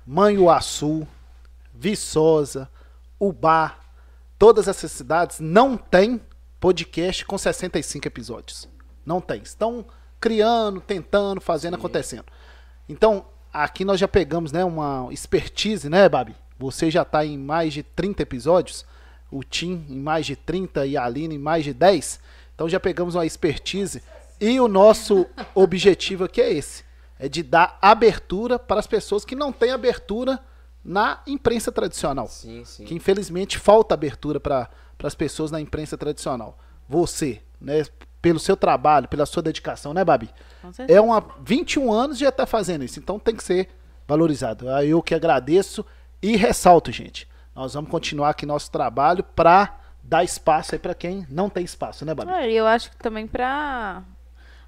Manhuaçu, 0.06 1.06
Viçosa, 1.74 2.70
Ubá, 3.20 3.76
todas 4.38 4.68
essas 4.68 4.92
cidades 4.92 5.40
não 5.40 5.76
tem 5.76 6.20
podcast 6.60 7.24
com 7.24 7.36
65 7.36 8.06
episódios. 8.06 8.68
Não 9.04 9.20
tem. 9.20 9.42
Estão 9.42 9.84
criando, 10.20 10.80
tentando, 10.80 11.40
fazendo, 11.40 11.74
acontecendo. 11.74 12.24
Então, 12.88 13.26
aqui 13.52 13.84
nós 13.84 14.00
já 14.00 14.08
pegamos, 14.08 14.52
né, 14.52 14.64
uma 14.64 15.08
expertise, 15.10 15.88
né, 15.88 16.08
Babi? 16.08 16.34
Você 16.58 16.90
já 16.90 17.02
está 17.02 17.24
em 17.24 17.36
mais 17.36 17.74
de 17.74 17.82
30 17.82 18.22
episódios, 18.22 18.86
o 19.30 19.42
Tim 19.42 19.84
em 19.88 19.98
mais 19.98 20.24
de 20.24 20.36
30 20.36 20.86
e 20.86 20.96
a 20.96 21.04
Aline 21.04 21.34
em 21.34 21.38
mais 21.38 21.64
de 21.64 21.74
10. 21.74 22.20
Então 22.54 22.68
já 22.68 22.78
pegamos 22.78 23.14
uma 23.14 23.26
expertise 23.26 24.02
e 24.40 24.60
o 24.60 24.68
nosso 24.68 25.26
objetivo 25.54 26.24
aqui 26.24 26.40
é 26.40 26.52
esse, 26.52 26.84
é 27.18 27.28
de 27.28 27.42
dar 27.42 27.78
abertura 27.82 28.58
para 28.58 28.80
as 28.80 28.86
pessoas 28.86 29.24
que 29.24 29.34
não 29.34 29.52
têm 29.52 29.72
abertura 29.72 30.40
na 30.84 31.20
imprensa 31.26 31.72
tradicional 31.72 32.26
Sim, 32.28 32.64
sim. 32.64 32.84
que 32.84 32.94
infelizmente 32.94 33.58
falta 33.58 33.94
abertura 33.94 34.38
para 34.38 34.68
as 35.02 35.14
pessoas 35.14 35.50
na 35.50 35.60
imprensa 35.60 35.96
tradicional. 35.96 36.58
Você, 36.88 37.40
né, 37.60 37.84
pelo 38.20 38.38
seu 38.38 38.56
trabalho, 38.56 39.08
pela 39.08 39.24
sua 39.26 39.42
dedicação, 39.42 39.94
né, 39.94 40.04
Babi? 40.04 40.28
Com 40.60 40.72
certeza. 40.72 40.98
É 40.98 41.00
uma 41.00 41.24
21 41.42 41.92
anos 41.92 42.18
já 42.18 42.28
está 42.28 42.46
fazendo 42.46 42.84
isso, 42.84 42.98
então 42.98 43.18
tem 43.18 43.34
que 43.34 43.44
ser 43.44 43.68
valorizado. 44.06 44.68
Aí 44.70 44.90
Eu 44.90 45.02
que 45.02 45.14
agradeço 45.14 45.84
e 46.22 46.36
ressalto, 46.36 46.92
gente. 46.92 47.28
Nós 47.54 47.74
vamos 47.74 47.90
continuar 47.90 48.30
aqui 48.30 48.44
nosso 48.44 48.70
trabalho 48.70 49.22
para 49.22 49.78
dar 50.02 50.24
espaço 50.24 50.74
aí 50.74 50.78
para 50.78 50.94
quem 50.94 51.26
não 51.30 51.48
tem 51.48 51.64
espaço, 51.64 52.04
né, 52.04 52.14
Babi? 52.14 52.32
É, 52.32 52.50
E 52.50 52.56
eu 52.56 52.66
acho 52.66 52.90
que 52.90 52.96
também 52.96 53.26
pra. 53.26 54.02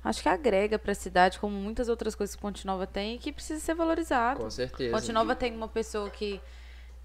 Acho 0.06 0.22
que 0.22 0.28
agrega 0.28 0.78
pra 0.78 0.94
cidade, 0.94 1.36
como 1.40 1.56
muitas 1.56 1.88
outras 1.88 2.14
coisas 2.14 2.36
que 2.36 2.40
Ponte 2.40 2.64
Nova 2.64 2.86
tem, 2.86 3.16
e 3.16 3.18
que 3.18 3.32
precisa 3.32 3.58
ser 3.58 3.74
valorizado. 3.74 4.40
Com 4.40 4.48
certeza. 4.48 4.96
Ponte 4.96 5.10
Nova 5.10 5.34
tem 5.34 5.52
uma 5.52 5.66
pessoa 5.66 6.08
que 6.08 6.40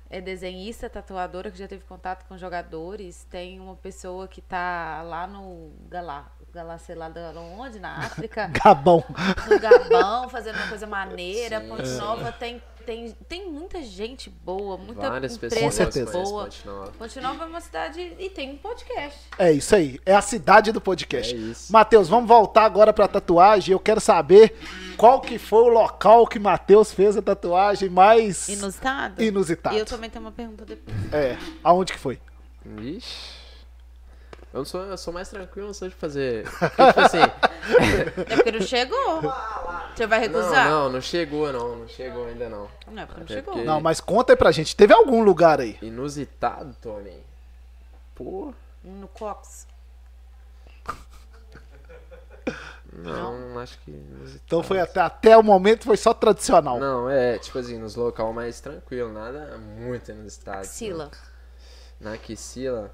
é 0.07 0.21
desenhista, 0.21 0.87
tatuadora, 0.87 1.49
que 1.49 1.57
já 1.57 1.67
teve 1.67 1.83
contato 1.85 2.27
com 2.27 2.37
jogadores. 2.37 3.25
Tem 3.27 3.59
uma 3.59 3.75
pessoa 3.75 4.27
que 4.27 4.39
tá 4.39 5.01
lá 5.03 5.25
no 5.25 5.71
Galá, 5.89 6.31
Galá, 6.53 6.77
sei 6.77 6.93
lá 6.93 7.11
onde, 7.57 7.79
na 7.79 7.97
África, 7.97 8.51
Gabão. 8.63 9.03
no 9.49 9.59
Gabão, 9.59 10.29
fazendo 10.29 10.57
uma 10.57 10.67
coisa 10.67 10.85
maneira. 10.85 11.59
Sim. 11.59 11.67
Ponte 11.69 11.89
Nova 11.91 12.31
tem, 12.31 12.61
tem, 12.81 13.15
tem 13.27 13.49
muita 13.51 13.81
gente 13.81 14.29
boa, 14.29 14.77
muita 14.77 15.09
Várias 15.09 15.35
empresa 15.35 15.85
pessoas 15.85 16.61
boa. 16.63 16.91
Ponte 16.97 17.19
Nova 17.21 17.43
é 17.43 17.47
uma 17.47 17.61
cidade 17.61 18.13
e 18.19 18.29
tem 18.29 18.51
um 18.51 18.57
podcast. 18.57 19.19
É 19.37 19.51
isso 19.51 19.75
aí. 19.75 19.99
É 20.05 20.13
a 20.13 20.21
cidade 20.21 20.71
do 20.71 20.81
podcast. 20.81 21.33
É 21.33 21.37
isso. 21.37 21.71
Matheus, 21.71 22.09
vamos 22.09 22.27
voltar 22.27 22.65
agora 22.65 22.91
pra 22.91 23.07
tatuagem. 23.07 23.73
Eu 23.73 23.79
quero 23.79 24.01
saber 24.01 24.55
qual 24.97 25.21
que 25.21 25.37
foi 25.37 25.63
o 25.63 25.67
local 25.67 26.27
que 26.27 26.39
Matheus 26.39 26.91
fez 26.91 27.15
a 27.15 27.21
tatuagem 27.21 27.89
mais 27.89 28.49
Inusitado? 28.49 29.21
inusitado. 29.21 29.75
E 29.75 29.79
eu 29.79 29.85
também 29.85 30.09
tenho 30.09 30.25
uma 30.25 30.31
pergunta 30.31 30.65
depois. 30.65 30.95
É, 31.13 31.37
aonde 31.63 31.93
que 31.93 31.99
foi? 31.99 32.19
Ixi. 32.77 33.40
Eu, 34.53 34.57
não 34.59 34.65
sou, 34.65 34.81
eu 34.83 34.97
sou 34.97 35.13
mais 35.13 35.29
tranquilo, 35.29 35.67
não 35.67 35.73
sou 35.73 35.87
de 35.87 35.95
fazer. 35.95 36.43
Porque, 36.49 36.83
tipo 36.87 36.99
assim. 36.99 37.17
É 38.27 38.35
porque 38.35 38.51
não 38.51 38.61
chegou. 38.61 39.21
Você 39.95 40.07
vai 40.07 40.27
Não, 40.27 40.39
recusar? 40.39 40.69
não, 40.69 40.89
não 40.89 40.99
chegou, 41.01 41.53
não. 41.53 41.75
Não 41.77 41.87
chegou 41.87 42.25
ainda, 42.25 42.49
não. 42.49 42.67
Não, 42.87 43.01
é 43.03 43.05
porque 43.05 43.19
não 43.21 43.25
Até 43.25 43.33
chegou. 43.35 43.53
porque- 43.53 43.67
Não, 43.67 43.79
mas 43.79 44.01
conta 44.01 44.33
aí 44.33 44.37
pra 44.37 44.51
gente. 44.51 44.75
Teve 44.75 44.93
algum 44.93 45.23
lugar 45.23 45.59
aí? 45.61 45.77
Inusitado, 45.81 46.75
Tony? 46.81 47.23
Pô. 48.15 48.53
No 48.83 49.07
Cox. 49.07 49.67
Não, 52.91 53.57
acho 53.59 53.77
que. 53.79 53.91
inusitado. 53.91 54.41
Então 54.45 54.63
foi 54.63 54.79
até, 54.79 54.99
até 54.99 55.37
o 55.37 55.43
momento 55.43 55.85
foi 55.85 55.95
só 55.95 56.13
tradicional. 56.13 56.79
Não, 56.79 57.09
é, 57.09 57.37
tipo 57.37 57.57
assim, 57.57 57.77
nos 57.77 57.95
local 57.95 58.33
mais 58.33 58.59
tranquilo, 58.59 59.13
nada 59.13 59.57
muito 59.57 60.11
inusitado. 60.11 60.65
Sila. 60.65 61.09
Na 61.99 62.17
Quisila. 62.17 62.93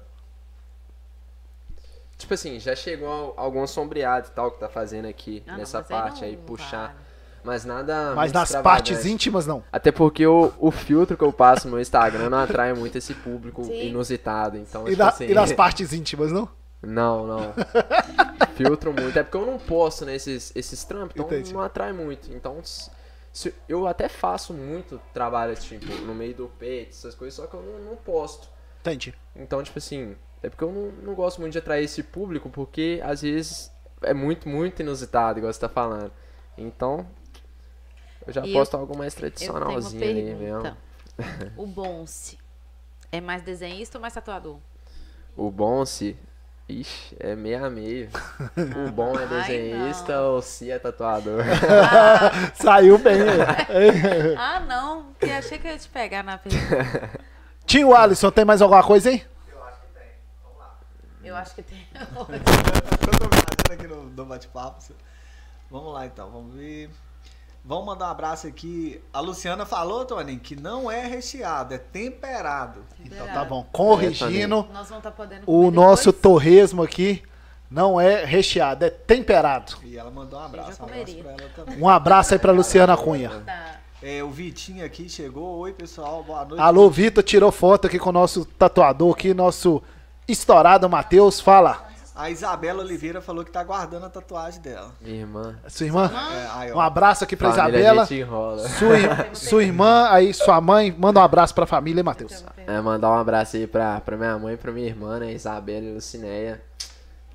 Tipo 2.18 2.34
assim, 2.34 2.58
já 2.58 2.74
chegou 2.74 3.08
al- 3.08 3.34
algum 3.36 3.64
sombreado 3.66 4.26
e 4.28 4.30
tal 4.32 4.50
que 4.50 4.58
tá 4.58 4.68
fazendo 4.68 5.06
aqui 5.06 5.42
Ah, 5.46 5.56
nessa 5.56 5.78
aí 5.78 5.84
parte 5.84 6.20
não 6.22 6.28
aí, 6.28 6.36
puxar. 6.36 6.88
vale. 6.88 7.08
Mas 7.44 7.64
nada. 7.64 8.12
Mas 8.16 8.32
nas 8.32 8.50
partes 8.56 9.06
íntimas, 9.06 9.46
não. 9.46 9.62
Até 9.72 9.92
porque 9.92 10.26
o, 10.26 10.52
o 10.58 10.70
filtro 10.72 11.16
que 11.16 11.22
eu 11.22 11.32
passo 11.32 11.66
no 11.68 11.74
meu 11.74 11.80
Instagram 11.80 12.28
não 12.28 12.38
atrai 12.38 12.74
muito 12.74 12.98
esse 12.98 13.14
público 13.14 13.64
Sim. 13.64 13.86
inusitado. 13.90 14.56
Então, 14.58 14.82
E, 14.86 14.90
tipo 14.90 15.02
na- 15.02 15.08
assim. 15.08 15.26
e 15.28 15.32
nas 15.34 15.52
partes 15.54 15.92
íntimas, 15.92 16.32
não? 16.32 16.48
Não, 16.82 17.26
não. 17.26 17.54
Filtro 18.56 18.92
muito. 18.92 19.16
É 19.18 19.22
porque 19.22 19.36
eu 19.36 19.46
não 19.46 19.58
posto 19.58 20.04
nesses 20.04 20.52
esses 20.54 20.82
trampos, 20.84 21.12
então 21.14 21.26
Entendi. 21.26 21.52
não 21.54 21.60
atrai 21.62 21.92
muito. 21.92 22.30
Então, 22.32 22.58
se- 23.32 23.54
eu 23.68 23.86
até 23.86 24.08
faço 24.08 24.52
muito 24.52 25.00
trabalho, 25.14 25.54
tipo, 25.54 25.86
no 26.04 26.14
meio 26.14 26.34
do 26.34 26.48
peito, 26.58 26.90
essas 26.90 27.14
coisas, 27.14 27.34
só 27.34 27.46
que 27.46 27.54
eu 27.54 27.62
não, 27.62 27.90
não 27.90 27.96
posto. 27.96 28.48
Entendi. 28.80 29.14
Então, 29.36 29.62
tipo 29.62 29.78
assim, 29.78 30.16
é 30.42 30.48
porque 30.48 30.64
eu 30.64 30.72
não, 30.72 30.92
não 31.02 31.14
gosto 31.14 31.40
muito 31.40 31.52
de 31.52 31.58
atrair 31.58 31.84
esse 31.84 32.02
público, 32.02 32.48
porque 32.50 33.00
às 33.04 33.22
vezes 33.22 33.72
é 34.02 34.14
muito, 34.14 34.48
muito 34.48 34.80
inusitado, 34.80 35.38
igual 35.38 35.52
você 35.52 35.60
tá 35.60 35.68
falando. 35.68 36.12
Então, 36.56 37.06
eu 38.26 38.32
já 38.32 38.44
E 38.46 38.52
posto 38.52 38.76
algo 38.76 38.96
mais 38.96 39.14
Eu 39.14 39.30
tenho 39.30 39.52
uma 39.52 39.60
tradicionalzinho 39.60 40.04
ali 40.04 40.34
mesmo. 40.34 40.76
O 41.56 41.66
Bonce 41.66 42.38
é 43.10 43.20
mais 43.20 43.42
desenhista 43.42 43.98
ou 43.98 44.02
mais 44.02 44.14
tatuador? 44.14 44.58
O 45.36 45.50
bom 45.50 45.84
se. 45.84 46.16
Ixi, 46.68 47.16
é 47.18 47.34
meio 47.34 47.64
a 47.64 47.70
meio. 47.70 48.10
O 48.86 48.90
bom 48.90 49.18
é 49.18 49.24
desenhista 49.46 50.16
não. 50.16 50.34
ou 50.34 50.42
se 50.42 50.70
é 50.70 50.78
tatuador. 50.78 51.42
Saiu 52.54 52.98
bem. 52.98 53.20
Ah, 54.36 54.60
não. 54.60 55.04
Porque 55.12 55.30
achei 55.32 55.58
que 55.58 55.66
eu 55.66 55.72
ia 55.72 55.78
te 55.78 55.88
pegar 55.88 56.22
na 56.22 56.36
pergunta. 56.36 57.10
Tio 57.64 57.94
Alisson, 57.94 58.30
tem 58.30 58.44
mais 58.44 58.60
alguma 58.60 58.82
coisa 58.82 59.08
aí? 59.08 59.24
Eu 59.50 59.64
acho 59.64 59.80
que 59.80 59.86
tem. 59.94 60.08
Vamos 60.42 60.58
lá. 60.58 60.78
Eu 61.28 61.36
acho 61.36 61.54
que 61.54 61.62
tem. 61.62 61.86
Eu 61.94 62.06
tô 62.06 62.24
fazendo 62.24 63.72
aqui 63.72 63.86
no, 63.86 64.04
no 64.04 64.24
bate-papo. 64.24 64.82
Vamos 65.70 65.92
lá 65.92 66.06
então, 66.06 66.30
vamos 66.30 66.54
ver. 66.54 66.88
Vamos 67.62 67.84
mandar 67.84 68.06
um 68.06 68.10
abraço 68.10 68.46
aqui. 68.46 68.98
A 69.12 69.20
Luciana 69.20 69.66
falou, 69.66 70.06
Tony, 70.06 70.38
que 70.38 70.56
não 70.56 70.90
é 70.90 71.06
recheado, 71.06 71.74
é 71.74 71.78
temperado. 71.78 72.82
Então 73.04 73.26
tá 73.26 73.44
bom. 73.44 73.62
Corrigindo, 73.70 74.66
Nós 74.72 74.88
vamos 74.88 75.04
estar 75.04 75.10
podendo 75.10 75.42
o 75.46 75.70
nosso 75.70 76.06
depois? 76.06 76.22
torresmo 76.22 76.82
aqui 76.82 77.22
não 77.70 78.00
é 78.00 78.24
recheado, 78.24 78.86
é 78.86 78.90
temperado. 78.90 79.76
E 79.84 79.98
ela 79.98 80.10
mandou 80.10 80.40
um 80.40 80.44
abraço. 80.44 80.80
Um 80.80 80.86
abraço 80.86 81.16
pra 81.16 81.30
ela 81.32 81.50
também. 81.54 81.78
Um 81.78 81.88
abraço 81.88 82.32
aí 82.32 82.40
pra 82.40 82.52
Luciana 82.52 82.96
Cunha. 82.96 83.42
Tá. 83.44 83.80
É, 84.02 84.22
o 84.22 84.30
Vitinho 84.30 84.82
aqui 84.82 85.10
chegou. 85.10 85.58
Oi, 85.58 85.74
pessoal, 85.74 86.22
boa 86.22 86.44
noite. 86.46 86.62
Alô, 86.62 86.88
Vitor, 86.88 87.22
tirou 87.22 87.52
foto 87.52 87.86
aqui 87.86 87.98
com 87.98 88.08
o 88.08 88.12
nosso 88.12 88.46
tatuador 88.46 89.12
aqui, 89.12 89.34
nosso 89.34 89.82
estourado 90.28 90.88
Matheus. 90.88 91.40
Fala. 91.40 91.88
A 92.14 92.30
Isabela 92.30 92.82
Oliveira 92.82 93.20
falou 93.20 93.44
que 93.44 93.50
tá 93.52 93.62
guardando 93.62 94.06
a 94.06 94.10
tatuagem 94.10 94.60
dela. 94.60 94.90
Minha 95.00 95.20
irmã. 95.20 95.56
Sua 95.68 95.86
irmã? 95.86 96.10
É. 96.66 96.74
Um 96.74 96.80
abraço 96.80 97.22
aqui 97.22 97.36
pra 97.36 97.52
Família 97.52 97.78
Isabela. 97.78 98.04
gente 98.06 98.20
enrola. 98.20 98.68
Sua, 98.68 99.34
sua 99.34 99.62
irmã, 99.62 100.08
aí 100.10 100.34
sua 100.34 100.60
mãe, 100.60 100.92
manda 100.98 101.20
um 101.20 101.22
abraço 101.22 101.54
pra 101.54 101.64
família, 101.64 102.00
hein, 102.00 102.04
Matheus? 102.04 102.44
É, 102.66 102.80
mandar 102.80 103.10
um 103.10 103.14
abraço 103.18 103.56
aí 103.56 103.68
pra, 103.68 104.00
pra 104.00 104.16
minha 104.16 104.36
mãe 104.36 104.54
e 104.54 104.56
pra 104.56 104.72
minha 104.72 104.86
irmã, 104.88 105.20
né? 105.20 105.32
Isabela 105.32 105.86
e 105.86 105.94
Lucinéia. 105.94 106.60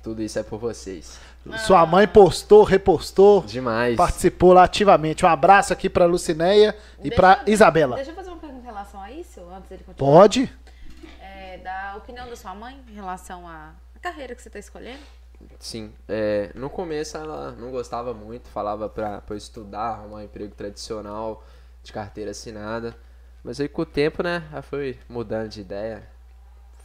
Tudo 0.02 0.20
isso 0.20 0.38
é 0.38 0.42
por 0.42 0.58
vocês. 0.58 1.18
Sua 1.66 1.86
mãe 1.86 2.06
postou, 2.06 2.62
repostou, 2.62 3.42
Demais. 3.42 3.96
participou 3.96 4.52
lá 4.52 4.64
ativamente. 4.64 5.24
Um 5.24 5.28
abraço 5.28 5.72
aqui 5.72 5.88
pra 5.88 6.04
Lucinéia 6.04 6.76
e 6.98 7.04
Deixa- 7.08 7.16
pra 7.16 7.40
Isabela. 7.46 7.96
Deixa 7.96 8.10
eu 8.10 8.14
fazer 8.14 8.28
uma 8.28 8.36
pergunta 8.38 8.60
em 8.62 8.66
relação 8.66 9.00
a 9.00 9.10
isso, 9.10 9.40
antes 9.56 9.70
dele 9.70 9.82
continuar. 9.82 10.10
Pode? 10.12 10.52
Opinião 11.96 12.28
da 12.28 12.36
sua 12.36 12.54
mãe 12.54 12.82
em 12.88 12.94
relação 12.94 13.46
à 13.46 13.72
carreira 14.00 14.34
que 14.34 14.42
você 14.42 14.48
está 14.48 14.58
escolhendo? 14.58 15.02
Sim. 15.58 15.92
É, 16.08 16.50
no 16.54 16.68
começo 16.70 17.16
ela 17.16 17.52
não 17.52 17.70
gostava 17.70 18.12
muito, 18.12 18.48
falava 18.48 18.88
pra 18.88 19.22
eu 19.28 19.36
estudar, 19.36 19.94
arrumar 19.94 20.16
um 20.16 20.22
emprego 20.22 20.54
tradicional, 20.54 21.44
de 21.82 21.92
carteira 21.92 22.30
assinada. 22.30 22.94
Mas 23.42 23.60
aí 23.60 23.68
com 23.68 23.82
o 23.82 23.86
tempo, 23.86 24.22
né, 24.22 24.46
ela 24.50 24.62
foi 24.62 24.98
mudando 25.08 25.48
de 25.48 25.60
ideia, 25.60 26.08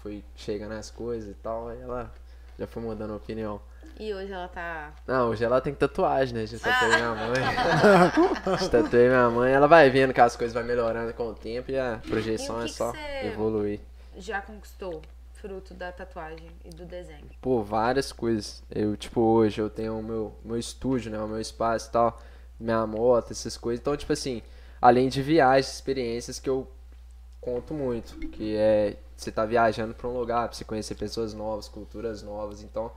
foi 0.01 0.23
chegando 0.35 0.73
as 0.73 0.91
coisas 0.91 1.29
e 1.29 1.33
tal, 1.35 1.69
aí 1.69 1.81
ela 1.81 2.13
já 2.57 2.67
foi 2.67 2.83
mudando 2.83 3.13
a 3.13 3.15
opinião. 3.15 3.61
E 3.99 4.13
hoje 4.13 4.31
ela 4.31 4.47
tá. 4.47 4.93
Não, 5.05 5.29
hoje 5.29 5.43
ela 5.43 5.59
tem 5.59 5.73
tatuagem, 5.73 6.33
né? 6.33 6.45
Já 6.45 6.57
tatuei 6.57 6.95
minha 6.95 7.15
mãe. 7.15 8.57
Já 8.61 8.69
tatuei 8.69 9.09
minha 9.09 9.29
mãe. 9.29 9.51
Ela 9.51 9.67
vai 9.67 9.89
vendo 9.89 10.13
que 10.13 10.21
as 10.21 10.37
coisas 10.37 10.53
vai 10.53 10.63
melhorando 10.63 11.13
com 11.13 11.27
o 11.27 11.35
tempo 11.35 11.69
e 11.69 11.77
a 11.77 11.99
projeção 12.07 12.59
E 12.59 12.59
o 12.59 12.61
é 12.61 12.63
que 12.63 12.71
que 12.71 12.77
só 12.77 12.93
evoluir. 13.23 13.81
Já 14.19 14.41
conquistou 14.41 15.01
fruto 15.31 15.73
da 15.73 15.93
tatuagem 15.93 16.51
e 16.65 16.69
do 16.69 16.85
desenho? 16.85 17.29
Pô, 17.41 17.63
várias 17.63 18.11
coisas. 18.11 18.61
Eu, 18.69 18.97
tipo, 18.97 19.21
hoje 19.21 19.61
eu 19.61 19.69
tenho 19.69 19.97
o 19.97 20.03
meu, 20.03 20.35
meu 20.43 20.57
estúdio, 20.57 21.09
né? 21.09 21.17
O 21.19 21.27
meu 21.27 21.39
espaço 21.39 21.87
e 21.87 21.91
tal. 21.91 22.21
Minha 22.59 22.85
moto, 22.85 23.31
essas 23.31 23.55
coisas. 23.55 23.79
Então, 23.79 23.95
tipo 23.95 24.11
assim, 24.11 24.43
além 24.81 25.07
de 25.07 25.21
viagens, 25.21 25.73
experiências 25.73 26.37
que 26.37 26.49
eu 26.49 26.69
conto 27.39 27.73
muito. 27.73 28.17
Que 28.29 28.57
é 28.57 28.97
você 29.15 29.31
tá 29.31 29.45
viajando 29.45 29.93
pra 29.93 30.09
um 30.09 30.17
lugar, 30.17 30.49
pra 30.49 30.57
você 30.57 30.65
conhecer 30.65 30.95
pessoas 30.95 31.33
novas, 31.33 31.69
culturas 31.69 32.21
novas. 32.21 32.61
Então, 32.61 32.91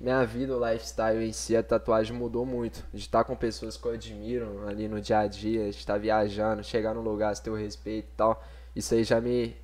minha 0.00 0.24
vida, 0.24 0.56
o 0.56 0.64
lifestyle 0.64 1.24
em 1.24 1.32
si, 1.32 1.56
a 1.56 1.64
tatuagem 1.64 2.16
mudou 2.16 2.46
muito. 2.46 2.84
De 2.94 3.00
estar 3.00 3.24
com 3.24 3.34
pessoas 3.34 3.76
que 3.76 3.86
eu 3.86 3.92
admiro 3.92 4.68
ali 4.68 4.86
no 4.86 5.00
dia 5.00 5.18
a 5.18 5.26
dia, 5.26 5.64
de 5.64 5.76
estar 5.76 5.98
viajando, 5.98 6.62
chegar 6.62 6.94
num 6.94 7.02
lugar, 7.02 7.36
ter 7.36 7.50
o 7.50 7.56
respeito 7.56 8.06
e 8.06 8.16
tal. 8.16 8.40
Isso 8.74 8.94
aí 8.94 9.02
já 9.02 9.20
me. 9.20 9.56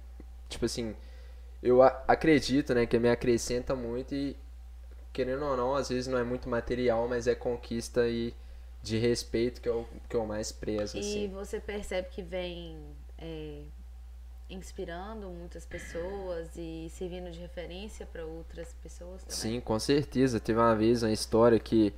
Tipo 0.48 0.64
assim, 0.64 0.94
eu 1.62 1.82
acredito, 1.82 2.74
né, 2.74 2.86
que 2.86 2.98
me 2.98 3.08
acrescenta 3.08 3.74
muito 3.74 4.14
e, 4.14 4.36
querendo 5.12 5.44
ou 5.44 5.56
não, 5.56 5.74
às 5.74 5.88
vezes 5.88 6.06
não 6.06 6.18
é 6.18 6.24
muito 6.24 6.48
material, 6.48 7.08
mas 7.08 7.26
é 7.26 7.34
conquista 7.34 8.08
e 8.08 8.34
de 8.82 8.98
respeito 8.98 9.60
que 9.60 9.68
eu, 9.68 9.86
que 10.08 10.14
eu 10.16 10.24
mais 10.26 10.52
prezo, 10.52 10.96
E 10.96 11.00
assim. 11.00 11.28
você 11.28 11.58
percebe 11.58 12.08
que 12.08 12.22
vem 12.22 12.78
é, 13.18 13.62
inspirando 14.48 15.28
muitas 15.28 15.66
pessoas 15.66 16.48
e 16.56 16.88
servindo 16.90 17.30
de 17.30 17.40
referência 17.40 18.06
para 18.06 18.24
outras 18.24 18.72
pessoas 18.74 19.22
também? 19.24 19.36
Sim, 19.36 19.60
com 19.60 19.78
certeza. 19.78 20.38
Teve 20.38 20.58
uma 20.60 20.74
vez 20.76 21.02
uma 21.02 21.10
história 21.12 21.58
que 21.58 21.92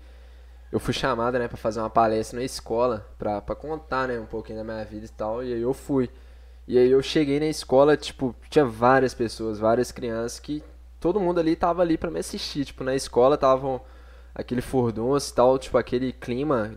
eu 0.73 0.81
fui 0.81 0.95
chamada, 0.95 1.39
né, 1.39 1.49
para 1.49 1.57
fazer 1.57 1.81
uma 1.81 1.91
palestra 1.91 2.39
na 2.39 2.45
escola, 2.45 3.07
pra 3.19 3.41
contar, 3.55 4.09
né, 4.09 4.19
um 4.19 4.27
pouquinho 4.27 4.59
da 4.59 4.65
minha 4.65 4.85
vida 4.85 5.07
e 5.07 5.11
tal, 5.11 5.45
e 5.45 5.53
aí 5.53 5.61
eu 5.61 5.75
fui. 5.75 6.09
E 6.69 6.79
aí 6.79 6.91
eu 6.91 7.03
cheguei 7.03 7.41
na 7.41 7.47
escola, 7.47 7.97
tipo, 7.97 8.35
tinha 8.51 8.65
várias 8.65 9.15
pessoas, 9.15 9.59
várias 9.59 9.91
crianças 9.91 10.39
que 10.39 10.63
todo 11.01 11.19
mundo 11.19 11.41
ali 11.41 11.57
tava 11.57 11.81
ali 11.83 11.97
pra 11.97 12.11
me 12.11 12.21
assistir, 12.21 12.65
tipo, 12.67 12.85
na 12.85 12.95
escola 12.95 13.37
tava 13.39 13.81
aquele 14.35 14.61
furdunço 14.61 15.33
e 15.33 15.35
tal, 15.35 15.59
tipo, 15.59 15.79
aquele 15.79 16.13
clima 16.13 16.73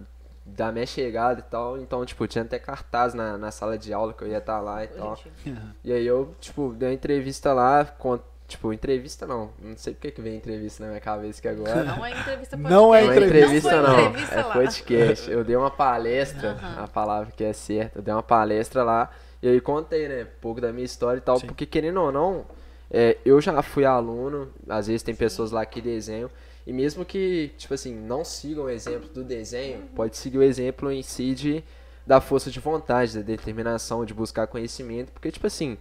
da 0.46 0.72
minha 0.72 0.86
chegada 0.86 1.40
e 1.42 1.44
tal, 1.44 1.78
então, 1.78 2.06
tipo, 2.06 2.26
tinha 2.26 2.44
até 2.44 2.58
cartaz 2.58 3.14
na, 3.14 3.38
na 3.38 3.52
sala 3.52 3.78
de 3.78 3.94
aula 3.94 4.14
que 4.14 4.24
eu 4.24 4.28
ia 4.30 4.38
estar 4.38 4.60
lá 4.62 4.84
e 4.84 4.88
tal. 4.88 5.16
Gente, 5.16 5.58
E 5.84 5.92
aí 5.94 6.08
eu, 6.08 6.34
tipo, 6.40 6.74
dei 6.78 6.88
uma 6.90 6.96
entrevista 6.96 7.52
lá, 7.54 7.84
con- 7.86 8.20
Tipo, 8.48 8.74
entrevista 8.74 9.26
não. 9.26 9.52
Não 9.62 9.78
sei 9.78 9.94
porque 9.94 10.12
que 10.12 10.22
vem 10.22 10.36
entrevista 10.36 10.84
na 10.84 10.90
minha 10.90 11.00
cabeça 11.00 11.42
que 11.42 11.48
agora. 11.48 11.86
Não 11.86 12.06
é 12.06 12.12
entrevista 12.12 12.58
podcast. 12.58 12.70
Não 12.70 12.94
é 12.94 13.02
Não 13.06 13.12
é 13.12 13.16
entrevista. 13.16 13.38
entrevista, 13.38 13.82
não. 13.82 14.00
entrevista 14.02 14.36
É 14.36 14.44
lá. 14.44 14.54
podcast. 14.54 15.32
Eu 15.32 15.44
dei 15.46 15.56
uma 15.56 15.72
palestra, 15.72 16.52
Aham. 16.62 16.84
a 16.84 16.88
palavra 16.90 17.32
que 17.32 17.46
é 17.46 17.54
certa. 17.54 18.00
Eu 18.00 18.02
dei 18.04 18.14
uma 18.14 18.22
palestra 18.22 18.84
lá 18.84 19.10
e 19.42 19.48
aí 19.48 19.62
contei, 19.62 20.08
né? 20.08 20.24
Um 20.24 20.40
pouco 20.42 20.62
da 20.62 20.72
minha 20.72 20.86
história 20.86 21.18
e 21.18 21.22
tal. 21.22 21.40
Sim. 21.40 21.48
Porque, 21.48 21.66
querendo 21.66 22.00
ou 22.02 22.12
não, 22.12 22.46
é, 22.90 23.18
eu 23.26 23.42
já 23.42 23.62
fui 23.62 23.86
aluno. 23.86 24.50
Às 24.70 24.88
vezes 24.88 25.02
tem 25.02 25.16
pessoas 25.16 25.52
lá 25.52 25.66
que 25.66 25.82
desenham. 25.82 26.30
E 26.66 26.72
mesmo 26.72 27.04
que, 27.04 27.52
tipo 27.58 27.74
assim, 27.74 27.94
não 27.94 28.24
sigam 28.24 28.66
o 28.66 28.70
exemplo 28.70 29.10
do 29.10 29.24
desenho, 29.24 29.82
pode 29.96 30.16
seguir 30.16 30.38
o 30.38 30.44
exemplo 30.44 30.92
em 30.92 31.02
si 31.02 31.34
de, 31.34 31.64
da 32.06 32.22
força 32.22 32.52
de 32.52 32.60
vontade, 32.60 33.16
da 33.16 33.22
determinação, 33.22 34.06
de 34.06 34.14
buscar 34.14 34.46
conhecimento. 34.46 35.12
Porque, 35.12 35.32
tipo 35.32 35.48
assim, 35.48 35.76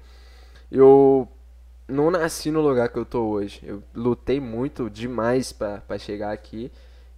eu 0.73 1.29
não 1.87 2.11
nasci 2.11 2.51
no 2.51 2.63
lugar 2.63 2.89
que 2.89 2.99
eu 2.99 3.05
tô 3.05 3.25
hoje. 3.25 3.61
Eu 3.63 3.83
lutei 3.95 4.41
muito 4.41 4.89
demais 4.89 5.53
pra 5.53 5.99
chegar 5.99 6.33
aqui. 6.33 6.73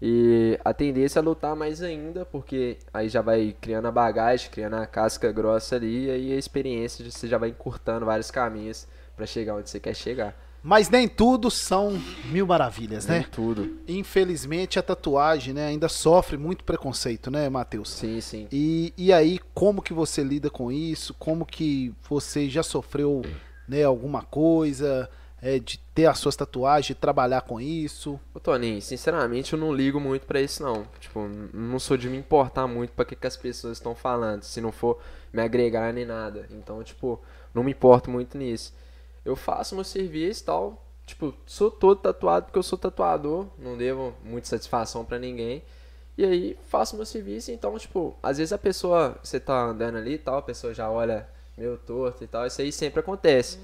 E 0.05 0.59
a 0.65 0.75
tendência 0.75 1.21
é 1.21 1.23
lutar 1.23 1.55
mais 1.55 1.81
ainda, 1.81 2.25
porque 2.27 2.77
aí 2.93 3.09
já 3.09 3.23
vai 3.23 3.55
criando 3.61 3.87
a 3.87 3.93
bagagem, 3.93 4.51
criando 4.51 4.75
a 4.75 4.85
casca 4.85 5.31
grossa 5.31 5.77
ali, 5.77 6.07
e 6.07 6.11
aí 6.11 6.33
a 6.33 6.37
experiência 6.37 7.05
de- 7.05 7.13
você 7.13 7.29
já 7.29 7.39
vai 7.39 7.51
encurtando 7.51 8.05
vários 8.05 8.29
caminhos 8.29 8.89
pra 9.17 9.27
chegar 9.27 9.55
onde 9.55 9.71
você 9.71 9.79
quer 9.79 9.95
chegar. 9.95 10.37
Mas 10.61 10.89
nem 10.89 11.07
tudo 11.09 11.51
são 11.53 12.01
mil 12.27 12.47
maravilhas, 12.47 13.07
Nem 13.07 13.21
né? 13.21 13.27
tudo. 13.31 13.79
Infelizmente 13.87 14.77
a 14.79 14.83
tatuagem, 14.83 15.55
né, 15.55 15.67
ainda 15.67 15.89
sofre 15.89 16.37
muito 16.37 16.65
preconceito, 16.65 17.31
né, 17.31 17.49
Matheus? 17.49 17.91
Sim, 17.91 18.21
sim. 18.21 18.49
E, 18.51 18.93
e 18.97 19.13
aí, 19.13 19.39
como 19.55 19.81
que 19.83 19.93
você 19.93 20.23
lida 20.25 20.51
com 20.51 20.71
isso? 20.73 21.15
Como 21.15 21.47
que 21.47 21.93
você 22.09 22.49
já 22.49 22.63
sofreu 22.65 23.23
né, 23.69 23.85
alguma 23.85 24.23
coisa 24.23 25.09
é, 25.43 25.59
de 25.59 25.77
ter 25.93 26.07
as 26.07 26.21
suas 26.21 26.37
tatuagens, 26.37 26.87
de 26.87 26.95
trabalhar 26.95 27.41
com 27.41 27.61
isso? 27.61 28.19
Ô 28.33 28.39
Toninho, 28.39 28.81
sinceramente 28.81 29.53
eu 29.53 29.59
não 29.59 29.75
ligo 29.75 29.99
muito 29.99 30.25
pra 30.25 30.41
isso 30.41 30.63
não. 30.63 30.87
Tipo, 31.01 31.29
não 31.53 31.81
sou 31.81 31.97
de 31.97 32.09
me 32.09 32.17
importar 32.17 32.69
muito 32.69 32.93
pra 32.93 33.05
que, 33.05 33.17
que 33.17 33.27
as 33.27 33.37
pessoas 33.37 33.79
estão 33.79 33.93
falando, 33.93 34.45
se 34.45 34.61
não 34.61 34.71
for 34.71 35.01
me 35.33 35.43
agregar 35.43 35.93
nem 35.93 36.07
nada. 36.07 36.47
Então, 36.53 36.81
tipo, 36.85 37.21
não 37.53 37.65
me 37.65 37.73
importo 37.73 38.09
muito 38.09 38.39
nisso. 38.39 38.73
Eu 39.25 39.35
faço 39.35 39.75
meu 39.75 39.83
serviço 39.83 40.43
e 40.43 40.45
tal. 40.45 40.87
Tipo, 41.05 41.35
sou 41.45 41.69
todo 41.73 41.99
tatuado 41.99 42.47
porque 42.47 42.59
eu 42.59 42.63
sou 42.63 42.79
tatuador, 42.79 43.49
não 43.59 43.77
devo 43.77 44.15
muita 44.25 44.47
satisfação 44.47 45.05
pra 45.05 45.19
ninguém. 45.19 45.65
E 46.17 46.25
aí 46.25 46.59
faço 46.69 46.95
meu 46.95 47.05
serviço, 47.07 47.51
então, 47.51 47.77
tipo, 47.79 48.17
às 48.23 48.39
vezes 48.39 48.53
a 48.53 48.59
pessoa, 48.59 49.19
você 49.23 49.41
tá 49.41 49.65
andando 49.65 49.97
ali 49.97 50.15
e 50.15 50.19
tal, 50.19 50.37
a 50.37 50.43
pessoa 50.43 50.73
já 50.73 50.89
olha 50.89 51.27
meio 51.57 51.77
torto 51.79 52.23
e 52.23 52.27
tal, 52.27 52.47
isso 52.47 52.61
aí 52.61 52.71
sempre 52.71 53.01
acontece. 53.01 53.59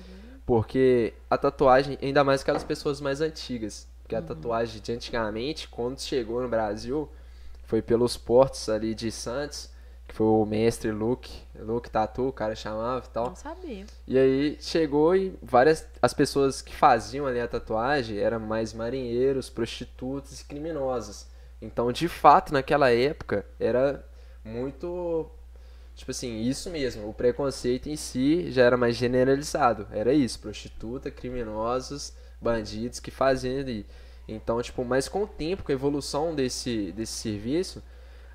Porque 0.48 1.12
a 1.28 1.36
tatuagem, 1.36 1.98
ainda 2.00 2.24
mais 2.24 2.40
aquelas 2.40 2.64
pessoas 2.64 3.02
mais 3.02 3.20
antigas. 3.20 3.86
Porque 4.00 4.16
a 4.16 4.22
tatuagem 4.22 4.80
de 4.80 4.92
antigamente, 4.92 5.68
quando 5.68 6.00
chegou 6.00 6.40
no 6.40 6.48
Brasil, 6.48 7.06
foi 7.66 7.82
pelos 7.82 8.16
portos 8.16 8.66
ali 8.70 8.94
de 8.94 9.12
Santos, 9.12 9.68
que 10.06 10.14
foi 10.14 10.26
o 10.26 10.46
mestre 10.46 10.90
Luke, 10.90 11.30
Luke 11.54 11.90
Tatu, 11.90 12.28
o 12.28 12.32
cara 12.32 12.54
chamava 12.54 13.04
e 13.04 13.10
tal. 13.10 13.26
Não 13.26 13.36
sabia. 13.36 13.84
E 14.06 14.16
aí 14.18 14.56
chegou 14.58 15.14
e 15.14 15.38
várias 15.42 15.86
as 16.00 16.14
pessoas 16.14 16.62
que 16.62 16.74
faziam 16.74 17.26
ali 17.26 17.40
a 17.40 17.46
tatuagem 17.46 18.16
eram 18.16 18.40
mais 18.40 18.72
marinheiros, 18.72 19.50
prostitutas 19.50 20.40
e 20.40 20.44
criminosos. 20.46 21.26
Então, 21.60 21.92
de 21.92 22.08
fato, 22.08 22.54
naquela 22.54 22.90
época 22.90 23.44
era 23.60 24.02
muito 24.42 25.30
tipo 25.98 26.10
assim, 26.12 26.40
isso 26.40 26.70
mesmo, 26.70 27.08
o 27.08 27.12
preconceito 27.12 27.88
em 27.88 27.96
si 27.96 28.50
já 28.50 28.62
era 28.62 28.76
mais 28.76 28.96
generalizado. 28.96 29.86
Era 29.90 30.14
isso, 30.14 30.38
prostituta, 30.38 31.10
criminosos, 31.10 32.14
bandidos 32.40 33.00
que 33.00 33.10
faziam 33.10 33.58
ali. 33.60 33.84
Então, 34.26 34.62
tipo, 34.62 34.84
mas 34.84 35.08
com 35.08 35.24
o 35.24 35.26
tempo, 35.26 35.64
com 35.64 35.72
a 35.72 35.74
evolução 35.74 36.34
desse 36.34 36.92
desse 36.92 37.12
serviço, 37.12 37.82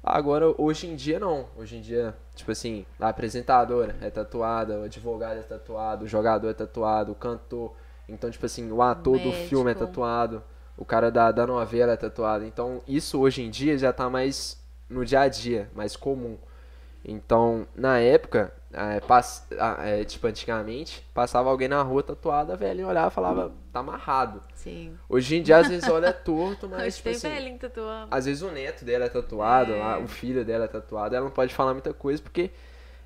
Agora, 0.03 0.53
hoje 0.57 0.85
em 0.85 0.98
dia, 0.98 1.18
não. 1.18 1.48
Hoje 1.56 1.77
em 1.77 1.81
dia, 1.81 2.14
tipo 2.35 2.52
assim, 2.52 2.85
a 2.99 3.07
apresentadora 3.07 3.95
é 4.02 4.10
tatuada, 4.10 4.81
o 4.81 4.84
advogado 4.84 5.40
é 5.40 5.44
tatuado, 5.44 6.03
o 6.03 6.07
jogador 6.10 6.49
é 6.49 6.53
tatuado, 6.53 7.14
o 7.14 7.15
cantor. 7.15 7.73
Então, 8.10 8.30
tipo 8.30 8.45
assim, 8.45 8.69
o 8.69 8.81
ator 8.81 9.18
do 9.18 9.30
médico. 9.30 9.48
filme 9.48 9.72
é 9.72 9.73
tatuado, 9.73 10.44
o 10.76 10.84
cara 10.84 11.10
da, 11.10 11.31
da 11.31 11.48
novela 11.48 11.94
é 11.94 11.95
tatuado. 11.95 12.44
Então, 12.44 12.81
isso 12.85 13.18
hoje 13.18 13.44
em 13.44 13.49
dia 13.49 13.77
já 13.77 13.94
tá 13.94 14.10
mais 14.10 14.61
no 14.90 15.06
dia 15.06 15.22
a 15.22 15.30
dia, 15.30 15.69
mais 15.73 15.95
comum. 15.95 16.38
Então, 17.05 17.67
na 17.75 17.99
época, 17.99 18.53
é, 18.71 18.99
pass- 19.01 19.45
é, 19.80 20.03
tipo, 20.05 20.25
antigamente, 20.27 21.05
passava 21.13 21.49
alguém 21.49 21.67
na 21.67 21.81
rua 21.81 22.01
tatuada, 22.01 22.55
velho, 22.55 22.81
e 22.81 22.84
olhava 22.85 23.09
e 23.09 23.11
falava, 23.11 23.51
tá 23.73 23.80
amarrado. 23.81 24.41
Sim. 24.55 24.97
Hoje 25.09 25.35
em 25.35 25.41
dia, 25.43 25.57
às 25.57 25.67
vezes, 25.67 25.89
olha 25.89 26.13
torto, 26.13 26.69
mas, 26.69 26.81
Hoje 26.81 26.95
tipo 26.95 27.03
tem 27.09 27.15
assim, 27.17 27.30
velhinho 27.30 27.59
tatuando. 27.59 28.07
às 28.09 28.25
vezes 28.25 28.41
o 28.41 28.49
neto 28.51 28.85
dela 28.85 29.05
é 29.05 29.09
tatuado, 29.09 29.73
É. 29.73 29.77
lá, 29.80 29.99
o 29.99 30.07
filho 30.07 30.45
dela 30.45 30.65
é 30.65 30.67
tatuado, 30.67 31.13
ela 31.15 31.25
não 31.25 31.31
pode 31.31 31.53
falar 31.53 31.73
muita 31.73 31.93
coisa 31.93 32.21
porque 32.21 32.51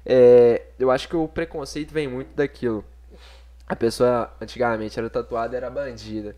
é, 0.05 0.61
eu 0.79 0.91
acho 0.91 1.07
que 1.09 1.15
o 1.15 1.27
preconceito 1.27 1.91
vem 1.91 2.07
muito 2.07 2.35
daquilo. 2.35 2.85
A 3.67 3.75
pessoa 3.75 4.31
antigamente 4.39 4.97
era 4.97 5.09
tatuada 5.09 5.57
era 5.57 5.69
bandida. 5.69 6.35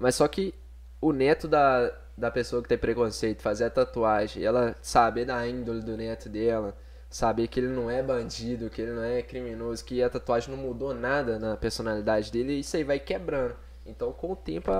Mas 0.00 0.14
só 0.14 0.26
que 0.28 0.54
o 1.00 1.12
neto 1.12 1.46
da, 1.46 1.92
da 2.16 2.30
pessoa 2.30 2.62
que 2.62 2.68
tem 2.68 2.78
preconceito 2.78 3.42
fazer 3.42 3.64
a 3.64 3.70
tatuagem, 3.70 4.42
ela 4.42 4.74
saber 4.80 5.26
da 5.26 5.46
índole 5.46 5.82
do 5.82 5.96
neto 5.96 6.28
dela, 6.28 6.74
saber 7.14 7.46
que 7.46 7.60
ele 7.60 7.68
não 7.68 7.88
é 7.88 8.02
bandido, 8.02 8.68
que 8.68 8.82
ele 8.82 8.90
não 8.90 9.04
é 9.04 9.22
criminoso, 9.22 9.84
que 9.84 10.02
a 10.02 10.10
tatuagem 10.10 10.50
não 10.50 10.60
mudou 10.60 10.92
nada 10.92 11.38
na 11.38 11.56
personalidade 11.56 12.32
dele, 12.32 12.54
isso 12.54 12.76
aí 12.76 12.82
vai 12.82 12.98
quebrando. 12.98 13.54
Então 13.86 14.12
com 14.12 14.32
o 14.32 14.36
tempo 14.36 14.72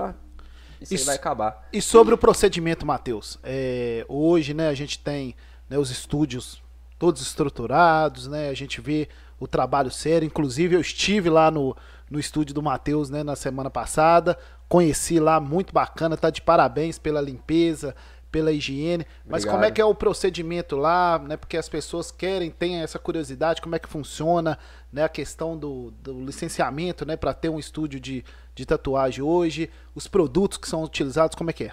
isso, 0.81 0.95
Isso- 0.95 1.05
aí 1.05 1.07
vai 1.07 1.15
acabar. 1.15 1.69
E 1.73 1.81
sobre 1.81 2.13
o 2.13 2.19
procedimento, 2.19 2.85
Matheus? 2.85 3.39
É, 3.45 4.05
hoje, 4.09 4.53
né, 4.53 4.67
a 4.67 4.75
gente 4.75 4.99
tem 4.99 5.37
né, 5.71 5.79
os 5.79 5.93
estúdios 5.93 6.61
todos 6.99 7.23
estruturados, 7.23 8.27
né? 8.27 8.49
A 8.49 8.55
gente 8.55 8.81
vê 8.81 9.09
o 9.39 9.47
trabalho 9.47 9.91
sério. 9.91 10.27
Inclusive, 10.27 10.75
eu 10.75 10.81
estive 10.81 11.31
lá 11.31 11.53
no, 11.53 11.77
no 12.11 12.19
estúdio 12.19 12.53
do 12.53 12.63
Matheus, 12.63 13.11
né, 13.11 13.23
na 13.23 13.37
semana 13.37 13.71
passada. 13.71 14.37
Conheci 14.69 15.21
lá, 15.21 15.39
muito 15.39 15.73
bacana. 15.73 16.17
Tá 16.17 16.31
de 16.31 16.43
parabéns 16.43 16.99
pela 16.99 17.21
limpeza, 17.21 17.95
pela 18.35 18.51
higiene. 18.51 19.07
Mas 19.25 19.43
Obrigado. 19.43 19.55
como 19.55 19.65
é 19.65 19.71
que 19.71 19.81
é 19.81 19.85
o 19.85 19.95
procedimento 19.95 20.75
lá, 20.75 21.21
né? 21.21 21.37
Porque 21.37 21.57
as 21.57 21.69
pessoas 21.69 22.11
querem, 22.11 22.51
têm 22.51 22.83
essa 22.83 22.99
curiosidade, 22.99 23.63
como 23.63 23.77
é 23.77 23.79
que 23.79 23.89
funciona, 23.89 24.59
né? 24.93 25.05
A 25.05 25.09
questão 25.09 25.57
do, 25.57 25.93
do 26.03 26.25
licenciamento, 26.25 27.07
né? 27.07 27.17
Para 27.17 27.33
ter 27.33 27.49
um 27.49 27.61
estúdio 27.61 28.01
de, 28.01 28.25
de 28.53 28.67
tatuagem 28.67 29.23
hoje, 29.23 29.71
os 29.95 30.09
produtos 30.09 30.59
que 30.59 30.69
são 30.69 30.83
utilizados, 30.83 31.37
como 31.37 31.51
é 31.51 31.53
que 31.53 31.63
é? 31.63 31.71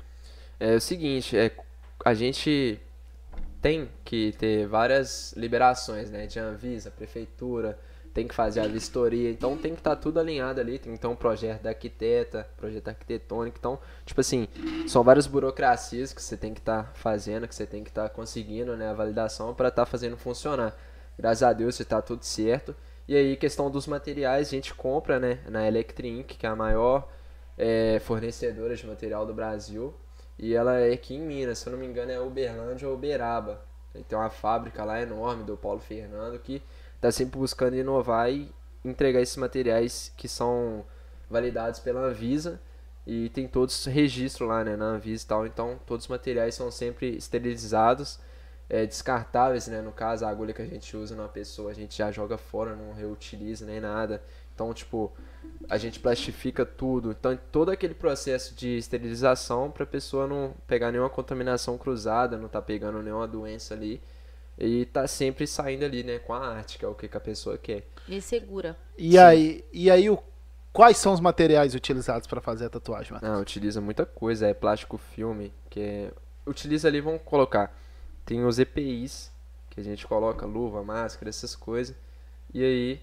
É 0.60 0.76
o 0.76 0.80
seguinte, 0.80 1.36
é, 1.36 1.52
a 2.06 2.14
gente 2.14 2.80
tem 3.60 3.90
que 4.06 4.32
ter 4.38 4.68
várias 4.68 5.34
liberações, 5.36 6.12
né? 6.12 6.28
De 6.28 6.38
Anvisa, 6.38 6.92
prefeitura, 6.92 7.80
tem 8.14 8.28
que 8.28 8.36
fazer 8.36 8.60
a 8.60 8.68
vistoria, 8.68 9.30
então 9.30 9.58
tem 9.58 9.74
que 9.74 9.80
estar 9.80 9.96
tudo 9.96 10.20
alinhado 10.20 10.60
ali, 10.60 10.78
tem 10.78 10.94
que 10.94 11.00
ter 11.00 11.08
um 11.08 11.16
projeto 11.16 11.62
da 11.62 11.70
arquiteta, 11.70 12.48
projeto 12.58 12.90
arquitetônico, 12.90 13.58
então, 13.58 13.80
tipo 14.06 14.20
assim, 14.20 14.48
são 14.88 15.04
várias 15.04 15.28
burocracias 15.28 16.14
que 16.14 16.22
você 16.22 16.36
tem 16.36 16.54
que 16.54 16.60
estar 16.60 16.92
fazendo, 16.96 17.48
que 17.48 17.56
você 17.56 17.66
tem 17.66 17.84
que 17.84 17.90
estar 17.90 18.10
conseguindo, 18.10 18.76
né, 18.76 18.90
a 18.90 18.94
validação 18.94 19.54
para 19.54 19.70
estar 19.70 19.86
fazendo 19.86 20.18
funcionar. 20.18 20.76
Graças 21.18 21.44
a 21.44 21.54
Deus 21.54 21.80
está 21.80 22.02
tudo 22.02 22.24
certo. 22.24 22.76
E 23.08 23.16
aí, 23.16 23.36
questão 23.36 23.70
dos 23.70 23.88
materiais, 23.88 24.48
a 24.48 24.52
gente 24.52 24.74
compra, 24.74 25.20
né, 25.20 25.40
na 25.48 25.68
Inc, 25.70 26.38
que 26.38 26.46
é 26.46 26.50
a 26.50 26.56
maior 26.56 27.10
é, 27.58 28.00
fornecedora 28.00 28.76
de 28.76 28.86
material 28.88 29.26
do 29.26 29.34
Brasil. 29.34 29.94
E 30.38 30.56
ela 30.56 30.80
é 30.80 30.94
aqui 30.94 31.16
em 31.16 31.22
Minas, 31.22 31.60
se 31.60 31.68
eu 31.68 31.72
não 31.72 31.80
me 31.80 31.86
engano 31.86 32.12
é 32.12 32.20
Uberlândia 32.20 32.88
ou 32.88 32.96
Uberaba. 32.96 33.62
Tem 34.08 34.18
uma 34.18 34.30
fábrica 34.30 34.84
lá 34.84 35.02
enorme 35.02 35.44
do 35.44 35.58
Paulo 35.58 35.80
Fernando 35.80 36.40
que 36.40 36.62
está 37.02 37.12
sempre 37.12 37.40
buscando 37.40 37.76
inovar 37.76 38.32
e 38.32 38.54
entregar 38.86 39.22
esses 39.22 39.36
materiais 39.36 40.14
que 40.16 40.28
são 40.28 40.86
validados 41.28 41.80
pela 41.80 42.02
Anvisa 42.02 42.62
e 43.08 43.30
tem 43.30 43.48
todos 43.48 43.86
registro 43.86 44.46
lá 44.46 44.64
né, 44.64 44.76
na 44.76 44.86
Anvisa 44.86 45.24
e 45.24 45.28
tal. 45.28 45.48
Então 45.48 45.80
todos 45.88 46.06
os 46.06 46.10
materiais 46.10 46.54
são 46.54 46.70
sempre 46.70 47.18
esterilizados, 47.18 48.20
é, 48.70 48.86
descartáveis, 48.86 49.68
né? 49.68 49.82
No 49.82 49.92
caso, 49.92 50.26
a 50.26 50.30
agulha 50.30 50.54
que 50.54 50.62
a 50.62 50.66
gente 50.66 50.96
usa 50.96 51.16
numa 51.16 51.28
pessoa 51.28 51.72
a 51.72 51.74
gente 51.74 51.98
já 51.98 52.12
joga 52.12 52.38
fora, 52.38 52.76
não 52.76 52.94
reutiliza 52.94 53.66
nem 53.66 53.82
nada. 53.82 54.22
Então, 54.54 54.72
tipo, 54.72 55.12
a 55.68 55.78
gente 55.78 56.00
plastifica 56.00 56.64
tudo. 56.64 57.12
Então, 57.12 57.38
todo 57.52 57.72
aquele 57.72 57.96
processo 57.96 58.54
de 58.54 58.78
esterilização 58.78 59.72
para 59.72 59.84
a 59.84 59.88
pessoa 59.88 60.28
não 60.28 60.54
pegar 60.68 60.92
nenhuma 60.92 61.10
contaminação 61.10 61.80
cruzada, 61.80 62.38
não 62.38 62.48
tá 62.48 62.62
pegando 62.62 63.02
nenhuma 63.02 63.28
doença 63.28 63.74
ali. 63.74 64.00
E 64.58 64.86
tá 64.86 65.08
sempre 65.08 65.48
saindo 65.48 65.86
ali, 65.86 66.04
né, 66.04 66.20
com 66.20 66.34
a 66.34 66.48
arte, 66.56 66.78
que 66.78 66.86
é 66.86 66.88
o 66.88 66.94
que, 66.94 67.08
que 67.08 67.18
a 67.18 67.22
pessoa 67.22 67.58
quer. 67.58 67.88
E 68.08 68.22
segura. 68.22 68.78
E 68.98 69.18
aí, 69.18 69.66
e 69.74 69.90
aí 69.90 70.10
o, 70.10 70.20
quais 70.72 70.98
são 70.98 71.14
os 71.14 71.20
materiais 71.20 71.74
utilizados 71.74 72.28
para 72.28 72.42
fazer 72.42 72.66
a 72.66 72.70
tatuagem, 72.70 73.14
Matheus? 73.14 73.32
Ah, 73.32 73.40
utiliza 73.40 73.82
muita 73.82 74.06
coisa, 74.06 74.48
é 74.48 74.54
plástico 74.54 74.98
filme, 74.98 75.54
que 75.70 75.80
é... 75.80 76.14
Utiliza 76.46 76.88
ali, 76.88 77.02
vamos 77.02 77.22
colocar, 77.24 77.76
tem 78.26 78.44
os 78.46 78.60
EPIs, 78.60 79.32
que 79.70 79.80
a 79.80 79.84
gente 79.84 80.06
coloca 80.06 80.46
luva, 80.46 80.84
máscara, 80.84 81.30
essas 81.30 81.56
coisas. 81.56 81.96
E 82.54 82.64
aí, 82.64 83.02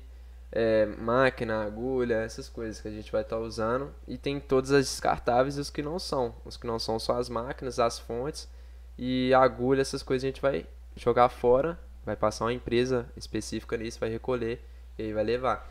é, 0.52 0.86
máquina, 0.86 1.62
agulha, 1.64 2.16
essas 2.16 2.48
coisas 2.48 2.80
que 2.80 2.88
a 2.88 2.90
gente 2.90 3.10
vai 3.10 3.22
estar 3.22 3.38
usando. 3.38 3.92
E 4.06 4.18
tem 4.18 4.38
todas 4.38 4.70
as 4.72 4.86
descartáveis 4.86 5.56
e 5.56 5.60
os 5.60 5.70
que 5.70 5.82
não 5.82 5.98
são. 5.98 6.34
Os 6.44 6.56
que 6.56 6.66
não 6.66 6.78
são 6.78 6.98
só 6.98 7.18
as 7.18 7.28
máquinas, 7.28 7.78
as 7.78 7.98
fontes 7.98 8.48
e 8.98 9.32
a 9.32 9.40
agulha, 9.40 9.80
essas 9.80 10.02
coisas 10.02 10.24
a 10.24 10.28
gente 10.28 10.42
vai 10.42 10.66
jogar 10.98 11.28
fora, 11.28 11.78
vai 12.04 12.16
passar 12.16 12.44
uma 12.44 12.52
empresa 12.52 13.06
específica 13.16 13.76
nisso, 13.76 13.98
vai 14.00 14.10
recolher 14.10 14.64
e 14.98 15.02
aí 15.02 15.12
vai 15.12 15.24
levar. 15.24 15.68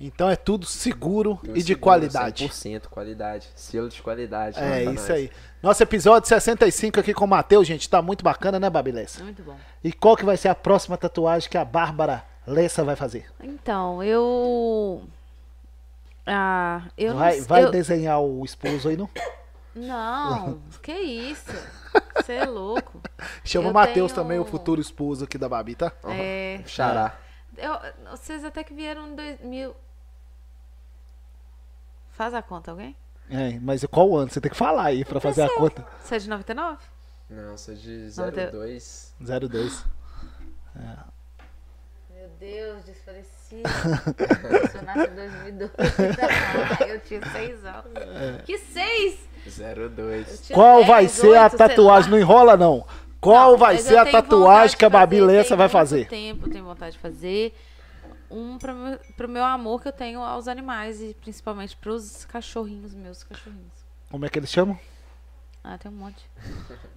Então 0.00 0.28
é 0.28 0.34
tudo 0.34 0.66
seguro 0.66 1.38
Tudo 1.40 1.56
e 1.56 1.60
de 1.60 1.68
seguro, 1.68 1.80
qualidade. 1.80 2.48
100% 2.48 2.88
qualidade, 2.88 3.48
selo 3.54 3.88
de 3.88 4.02
qualidade. 4.02 4.58
É 4.58 4.82
isso 4.82 4.92
nós. 4.92 5.10
aí. 5.10 5.30
Nosso 5.62 5.82
episódio 5.82 6.28
65 6.28 7.00
aqui 7.00 7.14
com 7.14 7.24
o 7.24 7.28
Matheus, 7.28 7.66
gente, 7.66 7.88
tá 7.88 8.02
muito 8.02 8.24
bacana, 8.24 8.58
né, 8.58 8.68
Babilessa? 8.68 9.22
Muito 9.22 9.42
bom. 9.42 9.56
E 9.82 9.92
qual 9.92 10.16
que 10.16 10.24
vai 10.24 10.36
ser 10.36 10.48
a 10.48 10.54
próxima 10.54 10.96
tatuagem 10.96 11.48
que 11.48 11.56
a 11.56 11.64
Bárbara 11.64 12.24
Lessa 12.46 12.82
vai 12.82 12.96
fazer? 12.96 13.26
Então, 13.40 14.02
eu. 14.02 15.04
Ah, 16.26 16.82
eu 16.98 17.14
vai 17.14 17.38
não 17.38 17.46
vai 17.46 17.64
eu... 17.64 17.70
desenhar 17.70 18.20
o 18.20 18.44
esposo 18.44 18.88
aí, 18.88 18.96
não? 18.96 19.08
Não, 19.74 20.60
que 20.82 20.92
isso? 20.92 21.50
Você 22.16 22.32
é 22.34 22.44
louco. 22.44 23.00
Chama 23.44 23.66
Eu 23.66 23.70
o 23.70 23.74
Matheus 23.74 24.12
tenho- 24.12 24.22
também, 24.24 24.38
o 24.38 24.44
futuro 24.44 24.80
esposo 24.80 25.24
aqui 25.24 25.36
da 25.36 25.48
Babi, 25.48 25.74
tá? 25.74 25.92
É, 26.04 26.62
Xará. 26.66 27.18
eu- 27.56 27.78
vocês 28.10 28.44
até 28.44 28.62
que 28.62 28.72
vieram 28.72 29.08
em 29.08 29.14
2000. 29.16 29.74
Faz 32.10 32.32
a 32.34 32.42
conta, 32.42 32.70
alguém? 32.70 32.96
É, 33.28 33.58
mas 33.60 33.84
qual 33.86 34.14
ano? 34.16 34.30
Você 34.30 34.40
tem 34.40 34.50
que 34.50 34.56
falar 34.56 34.84
aí 34.84 35.04
pra 35.04 35.18
fazer 35.20 35.42
a 35.42 35.48
conta. 35.54 35.84
Você 36.02 36.16
é 36.16 36.18
de 36.18 36.28
99? 36.28 36.78
Não, 37.28 37.56
sou 37.58 37.74
de 37.74 38.12
Não, 38.16 38.26
eu- 38.26 38.32
02. 38.50 39.14
02. 39.18 39.84
Meu 42.10 42.28
Deus, 42.38 42.84
desfalecido. 42.84 43.68
Você 43.68 44.80
nasceu 44.82 45.12
em 45.12 45.16
2002. 45.16 45.70
Ah, 46.80 46.84
eu 46.88 47.00
tinha 47.00 47.20
6 47.32 47.64
anos. 47.64 47.92
Que 48.44 48.58
6? 48.58 49.18
02. 49.46 50.50
Qual 50.52 50.84
vai 50.84 51.08
ser 51.08 51.36
a 51.36 51.48
tatuagem? 51.50 52.10
Não 52.10 52.18
enrola, 52.18 52.56
não. 52.56 52.86
Qual 53.20 53.56
vai 53.56 53.78
ser 53.78 53.96
a 53.96 54.04
tatuagem 54.10 54.76
que 54.76 54.84
a 54.84 54.90
Babi 54.90 55.20
Lessa 55.20 55.56
vai 55.56 55.68
fazer? 55.68 56.06
tempo, 56.08 56.46
eu 56.46 56.52
tenho 56.52 56.64
vontade 56.64 56.92
de 56.92 56.98
fazer. 56.98 57.54
Um 58.30 58.58
pro 58.58 58.74
meu, 58.74 58.98
pro 59.16 59.28
meu 59.28 59.44
amor 59.44 59.80
que 59.80 59.88
eu 59.88 59.92
tenho 59.92 60.20
aos 60.20 60.48
animais 60.48 61.00
e 61.00 61.14
principalmente 61.20 61.76
pros 61.76 62.24
cachorrinhos, 62.24 62.92
meus 62.94 63.22
cachorrinhos. 63.22 63.72
Como 64.10 64.26
é 64.26 64.28
que 64.28 64.38
eles 64.38 64.50
chamam? 64.50 64.78
Ah, 65.62 65.78
tem 65.78 65.90
um 65.90 65.94
monte. 65.94 66.22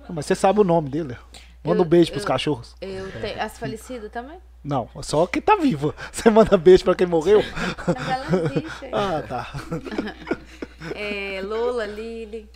Ah, 0.03 0.07
Mas 0.09 0.25
você 0.25 0.35
sabe 0.35 0.59
o 0.59 0.63
nome 0.63 0.89
dele. 0.89 1.15
Manda 1.63 1.79
Eu- 1.81 1.85
um 1.85 1.87
beijo 1.87 2.11
pros 2.11 2.23
eu- 2.23 2.27
cachorros. 2.27 2.75
Eu 2.81 3.11
tenho. 3.21 3.41
As 3.41 3.57
falecidas 3.57 4.11
também? 4.11 4.37
Não, 4.63 4.89
só 5.01 5.25
quem 5.27 5.41
tá 5.41 5.55
vivo. 5.55 5.93
Você 6.11 6.29
manda 6.29 6.57
beijo 6.57 6.83
pra 6.83 6.93
quem 6.95 7.07
morreu? 7.07 7.41
Mas. 7.87 8.91
Ah, 8.91 9.23
tá. 9.27 9.51
É, 10.95 11.41
Lola, 11.43 11.85
Lily, 11.85 12.49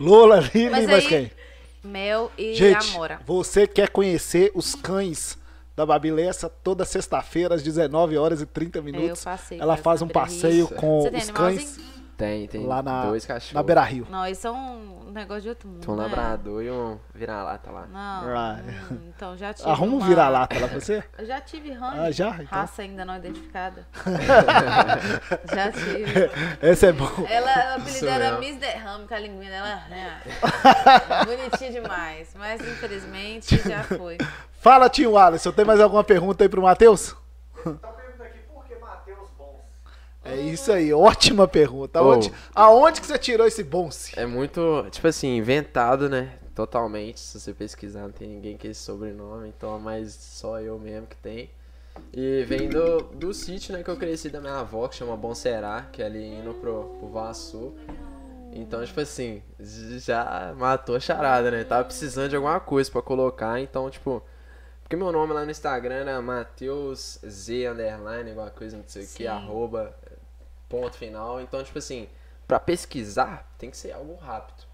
Lola, 0.00 0.40
Lili, 0.54 0.70
Mas 0.70 0.84
mas 0.86 0.94
aí- 1.04 1.06
quem? 1.08 1.30
Mel 1.84 2.32
e 2.36 2.54
Gente, 2.54 2.90
Amora. 2.94 3.20
você 3.24 3.66
quer 3.66 3.88
conhecer 3.90 4.50
os 4.54 4.74
cães 4.74 5.38
da 5.76 5.86
Babi 5.86 6.10
Lessa 6.10 6.48
toda 6.48 6.84
sexta-feira 6.84 7.54
às 7.54 7.62
19 7.62 8.16
horas 8.16 8.40
e 8.40 8.46
30 8.46 8.80
minutos? 8.82 9.22
passei 9.22 9.60
Ela 9.60 9.76
faz 9.76 10.02
um 10.02 10.08
passeio 10.08 10.66
com 10.68 11.00
os 11.00 11.06
animalzinho? 11.06 11.34
cães 11.34 11.78
Tem, 12.16 12.48
tem 12.48 12.66
lá 12.66 12.82
na, 12.82 13.06
dois 13.06 13.24
cachorros. 13.26 13.52
na 13.52 13.62
Beira 13.62 13.82
Rio. 13.84 14.06
Não, 14.10 14.24
eles 14.26 14.38
são 14.38 14.95
negócio 15.16 15.42
de 15.42 15.48
outro 15.48 15.68
mundo. 15.68 15.80
Tem 15.80 15.92
um 15.92 15.96
né? 15.96 16.02
labrador 16.04 16.62
e 16.62 16.70
um 16.70 16.98
vira-lata 17.14 17.70
lá. 17.70 17.86
Não. 17.86 18.36
Ah. 18.36 18.58
hum, 18.90 18.98
então 19.14 19.36
já 19.36 19.52
tive. 19.52 19.68
Arruma 19.68 19.92
um 19.94 19.96
uma- 19.98 20.06
vira-lata 20.06 20.58
lá 20.58 20.68
pra 20.68 20.80
você? 20.80 21.02
Eu 21.18 21.26
já 21.26 21.40
tive 21.40 21.70
Honey. 21.72 22.00
Ah, 22.00 22.10
já? 22.10 22.30
Então. 22.30 22.46
Raça 22.46 22.82
ainda 22.82 23.04
não 23.04 23.16
identificada. 23.16 23.86
já 25.54 25.72
tive. 25.72 26.30
Esse 26.62 26.86
é 26.86 26.92
bom. 26.92 27.10
Ela, 27.28 27.76
o 27.76 27.80
apelido 27.80 28.08
era 28.08 28.24
mesmo. 28.32 28.40
Miss 28.40 28.56
Derrame, 28.58 29.06
com 29.08 29.14
a 29.14 29.18
linguinha 29.18 29.50
dela. 29.50 29.82
Né? 29.88 30.22
Bonitinha 31.26 31.72
demais. 31.72 32.34
Mas 32.36 32.60
infelizmente 32.60 33.56
já 33.68 33.82
foi. 33.82 34.18
Fala, 34.60 34.88
tio 34.88 35.16
Alisson, 35.16 35.52
tem 35.52 35.64
mais 35.64 35.80
alguma 35.80 36.02
pergunta 36.04 36.44
aí 36.44 36.48
pro 36.48 36.62
Matheus? 36.62 37.14
Tá 37.64 37.88
perguntando 37.88 38.22
aqui 38.24 38.38
por 38.52 38.64
que 38.64 38.74
Matheus 38.76 39.28
Bons? 39.38 39.60
É 40.28 40.36
isso 40.36 40.72
aí, 40.72 40.92
ótima 40.92 41.46
pergunta. 41.46 42.02
Oh. 42.02 42.12
Aonde, 42.12 42.32
aonde 42.54 43.00
que 43.00 43.06
você 43.06 43.18
tirou 43.18 43.46
esse 43.46 43.62
bonce? 43.62 44.18
É 44.18 44.26
muito, 44.26 44.86
tipo 44.90 45.06
assim, 45.06 45.36
inventado, 45.36 46.08
né? 46.08 46.32
Totalmente. 46.54 47.20
Se 47.20 47.38
você 47.38 47.52
pesquisar, 47.52 48.02
não 48.02 48.12
tem 48.12 48.28
ninguém 48.28 48.56
com 48.56 48.66
esse 48.66 48.80
sobrenome, 48.80 49.48
então 49.48 49.76
é 49.76 49.78
mais 49.78 50.12
só 50.12 50.60
eu 50.60 50.78
mesmo 50.78 51.06
que 51.06 51.16
tem. 51.16 51.50
E 52.12 52.44
vem 52.44 52.68
do, 52.68 53.02
do 53.02 53.34
sítio, 53.34 53.74
né, 53.74 53.82
que 53.82 53.90
eu 53.90 53.96
cresci 53.96 54.28
da 54.28 54.40
minha 54.40 54.58
avó, 54.58 54.88
que 54.88 54.96
chama 54.96 55.16
Bom 55.16 55.34
Será, 55.34 55.88
que 55.92 56.02
é 56.02 56.06
ali 56.06 56.24
indo 56.24 56.54
pro, 56.54 56.96
pro 56.98 57.08
Vassu. 57.08 57.74
Então, 58.52 58.84
tipo 58.84 59.00
assim, 59.00 59.42
já 59.60 60.54
matou 60.56 60.96
a 60.96 61.00
charada, 61.00 61.50
né? 61.50 61.62
Tava 61.62 61.84
precisando 61.84 62.30
de 62.30 62.36
alguma 62.36 62.58
coisa 62.58 62.90
pra 62.90 63.02
colocar, 63.02 63.60
então, 63.60 63.90
tipo. 63.90 64.22
Porque 64.82 64.96
meu 64.96 65.10
nome 65.10 65.32
lá 65.32 65.44
no 65.44 65.50
Instagram 65.50 65.96
era 65.96 66.22
Matheus 66.22 67.18
Z 67.28 67.66
underline, 67.68 68.30
alguma 68.30 68.50
coisa, 68.50 68.76
não 68.76 68.84
sei 68.86 69.04
o 69.04 69.08
que, 69.08 69.26
arroba, 69.26 69.94
ponto 70.68 70.96
final. 70.96 71.40
Então, 71.40 71.62
tipo 71.62 71.78
assim, 71.78 72.08
pra 72.46 72.60
pesquisar, 72.60 73.48
tem 73.58 73.70
que 73.70 73.76
ser 73.76 73.92
algo 73.92 74.14
rápido. 74.16 74.64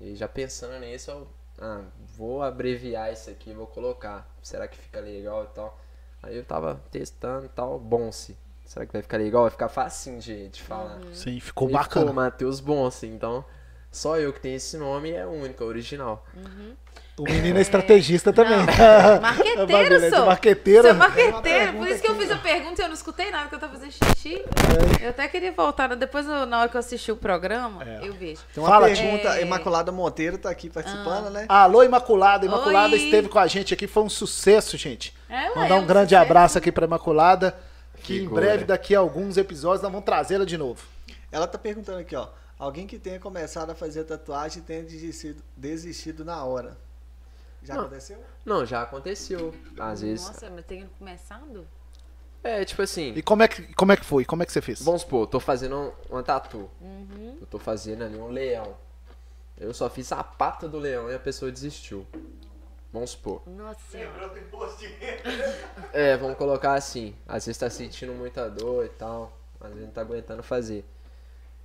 E 0.00 0.14
já 0.14 0.28
pensando 0.28 0.78
nisso, 0.80 1.10
eu 1.10 1.28
ah, 1.60 1.82
vou 2.16 2.42
abreviar 2.42 3.12
isso 3.12 3.30
aqui, 3.30 3.52
vou 3.52 3.66
colocar. 3.66 4.28
Será 4.42 4.66
que 4.66 4.76
fica 4.76 5.00
legal 5.00 5.44
e 5.44 5.54
tal? 5.54 5.78
Aí 6.22 6.36
eu 6.36 6.44
tava 6.44 6.80
testando 6.90 7.46
e 7.46 7.48
tal, 7.48 7.78
Bonse. 7.78 8.36
Será 8.64 8.86
que 8.86 8.92
vai 8.92 9.02
ficar 9.02 9.16
legal? 9.18 9.42
Vai 9.42 9.50
ficar 9.50 9.68
facinho 9.68 10.20
de, 10.20 10.48
de 10.48 10.62
falar. 10.62 11.00
Sim, 11.12 11.38
ficou 11.40 11.68
E 11.68 11.72
bacana. 11.72 12.06
Ficou 12.06 12.14
Matheus 12.14 12.60
Bonse, 12.60 13.06
então 13.06 13.44
só 13.92 14.16
eu 14.18 14.32
que 14.32 14.40
tenho 14.40 14.56
esse 14.56 14.76
nome 14.76 15.12
é 15.12 15.24
único, 15.24 15.62
é 15.62 15.66
original. 15.66 16.26
O 17.18 17.24
menino 17.24 17.58
é 17.58 17.60
estrategista 17.60 18.32
também. 18.32 18.56
Marqueteiro, 19.20 19.66
Babilete, 19.66 20.16
sou. 20.16 20.24
Marqueteiro. 20.26 20.88
É 20.88 20.92
uma 20.92 20.98
marqueteiro, 21.08 21.72
por 21.74 21.86
isso 21.88 22.00
que 22.02 22.08
eu 22.10 22.14
fiz 22.16 22.30
a 22.30 22.38
pergunta 22.38 22.80
e 22.80 22.84
eu 22.84 22.88
não 22.88 22.94
escutei 22.94 23.30
nada 23.30 23.48
que 23.50 23.54
eu 23.54 23.58
tava 23.58 23.74
fazendo 23.74 23.92
xixi. 23.92 24.42
Eu 25.00 25.10
até 25.10 25.28
queria 25.28 25.52
voltar, 25.52 25.90
né? 25.90 25.94
depois 25.96 26.26
eu- 26.26 26.46
na 26.46 26.60
hora 26.60 26.68
que 26.70 26.76
eu 26.76 26.80
assisti 26.80 27.12
o 27.12 27.16
programa, 27.16 27.84
É. 27.84 28.00
eu 28.08 28.14
vejo. 28.14 28.40
Tem 28.54 28.62
uma 28.64 28.68
Fala, 28.68 28.86
pergunta, 28.86 29.28
É. 29.38 29.42
Imaculada 29.42 29.92
Monteiro 29.92 30.38
tá 30.38 30.48
aqui 30.48 30.70
participando, 30.70 31.28
né? 31.30 31.44
Alô, 31.50 31.82
Imaculada. 31.82 32.46
Imaculada 32.46 32.94
Oi. 32.94 33.04
esteve 33.04 33.28
com 33.28 33.38
a 33.38 33.46
gente 33.46 33.74
aqui, 33.74 33.86
foi 33.86 34.02
um 34.04 34.08
sucesso, 34.08 34.76
gente. 34.78 35.14
Ela 35.28 35.54
Mandar 35.54 35.76
é 35.76 35.78
um 35.78 35.86
grande 35.86 36.08
sucesso. 36.10 36.22
abraço 36.24 36.58
aqui 36.58 36.72
pra 36.72 36.86
Imaculada. 36.86 37.54
Que 38.02 38.16
em 38.16 38.20
Figura. 38.20 38.40
breve, 38.40 38.64
daqui 38.64 38.96
a 38.96 38.98
alguns 38.98 39.36
episódios, 39.36 39.82
nós 39.82 39.92
vamos 39.92 40.04
trazê-la 40.04 40.44
de 40.44 40.56
novo. 40.58 40.82
Ela 41.30 41.46
tá 41.46 41.56
perguntando 41.58 41.98
aqui, 42.00 42.16
ó. 42.16 42.26
Alguém 42.62 42.86
que 42.86 42.96
tenha 42.96 43.18
começado 43.18 43.70
a 43.70 43.74
fazer 43.74 44.04
tatuagem 44.04 44.62
e 44.62 44.64
tenha 44.64 44.84
desistido, 44.84 45.42
desistido 45.56 46.24
na 46.24 46.44
hora. 46.44 46.78
Já 47.60 47.74
Não. 47.74 47.80
aconteceu? 47.86 48.18
Não, 48.44 48.64
já 48.64 48.82
aconteceu. 48.82 49.52
Às 49.76 50.00
vezes. 50.02 50.24
Nossa, 50.24 50.48
mas 50.48 50.64
tem 50.64 50.88
começando? 50.96 51.66
É, 52.40 52.64
tipo 52.64 52.80
assim. 52.80 53.14
E 53.16 53.20
como 53.22 53.42
é 53.42 53.48
que, 53.48 53.74
como 53.74 53.90
é 53.90 53.96
que 53.96 54.04
foi? 54.04 54.24
Como 54.24 54.44
é 54.44 54.46
que 54.46 54.52
você 54.52 54.60
fez? 54.62 54.80
Vamos 54.80 55.00
supor, 55.02 55.22
eu 55.22 55.26
tô 55.26 55.40
fazendo 55.40 55.76
um- 55.76 55.92
uma 56.08 56.22
tatu. 56.22 56.70
Uhum. 56.80 57.38
Eu 57.40 57.46
tô 57.48 57.58
fazendo 57.58 58.04
ali 58.04 58.16
um 58.16 58.28
leão. 58.28 58.76
Eu 59.58 59.74
só 59.74 59.90
fiz 59.90 60.12
a 60.12 60.22
pata 60.22 60.68
do 60.68 60.78
leão 60.78 61.10
e 61.10 61.14
a 61.16 61.18
pessoa 61.18 61.50
desistiu. 61.50 62.06
Vamos 62.92 63.10
supor. 63.10 63.42
Nossa. 63.44 63.98
Lembrou 63.98 64.28
do 64.30 64.38
imposto 64.38 64.78
de 64.78 64.86
renda. 64.86 65.58
É, 65.92 66.16
vamos 66.16 66.38
colocar 66.38 66.74
assim. 66.74 67.16
Às 67.26 67.44
vezes 67.46 67.58
tá 67.58 67.68
sentindo 67.68 68.12
muita 68.12 68.48
dor 68.48 68.84
e 68.86 68.88
tal. 68.90 69.36
Às 69.60 69.70
vezes 69.70 69.86
não 69.86 69.92
tá 69.92 70.00
aguentando 70.02 70.44
fazer. 70.44 70.84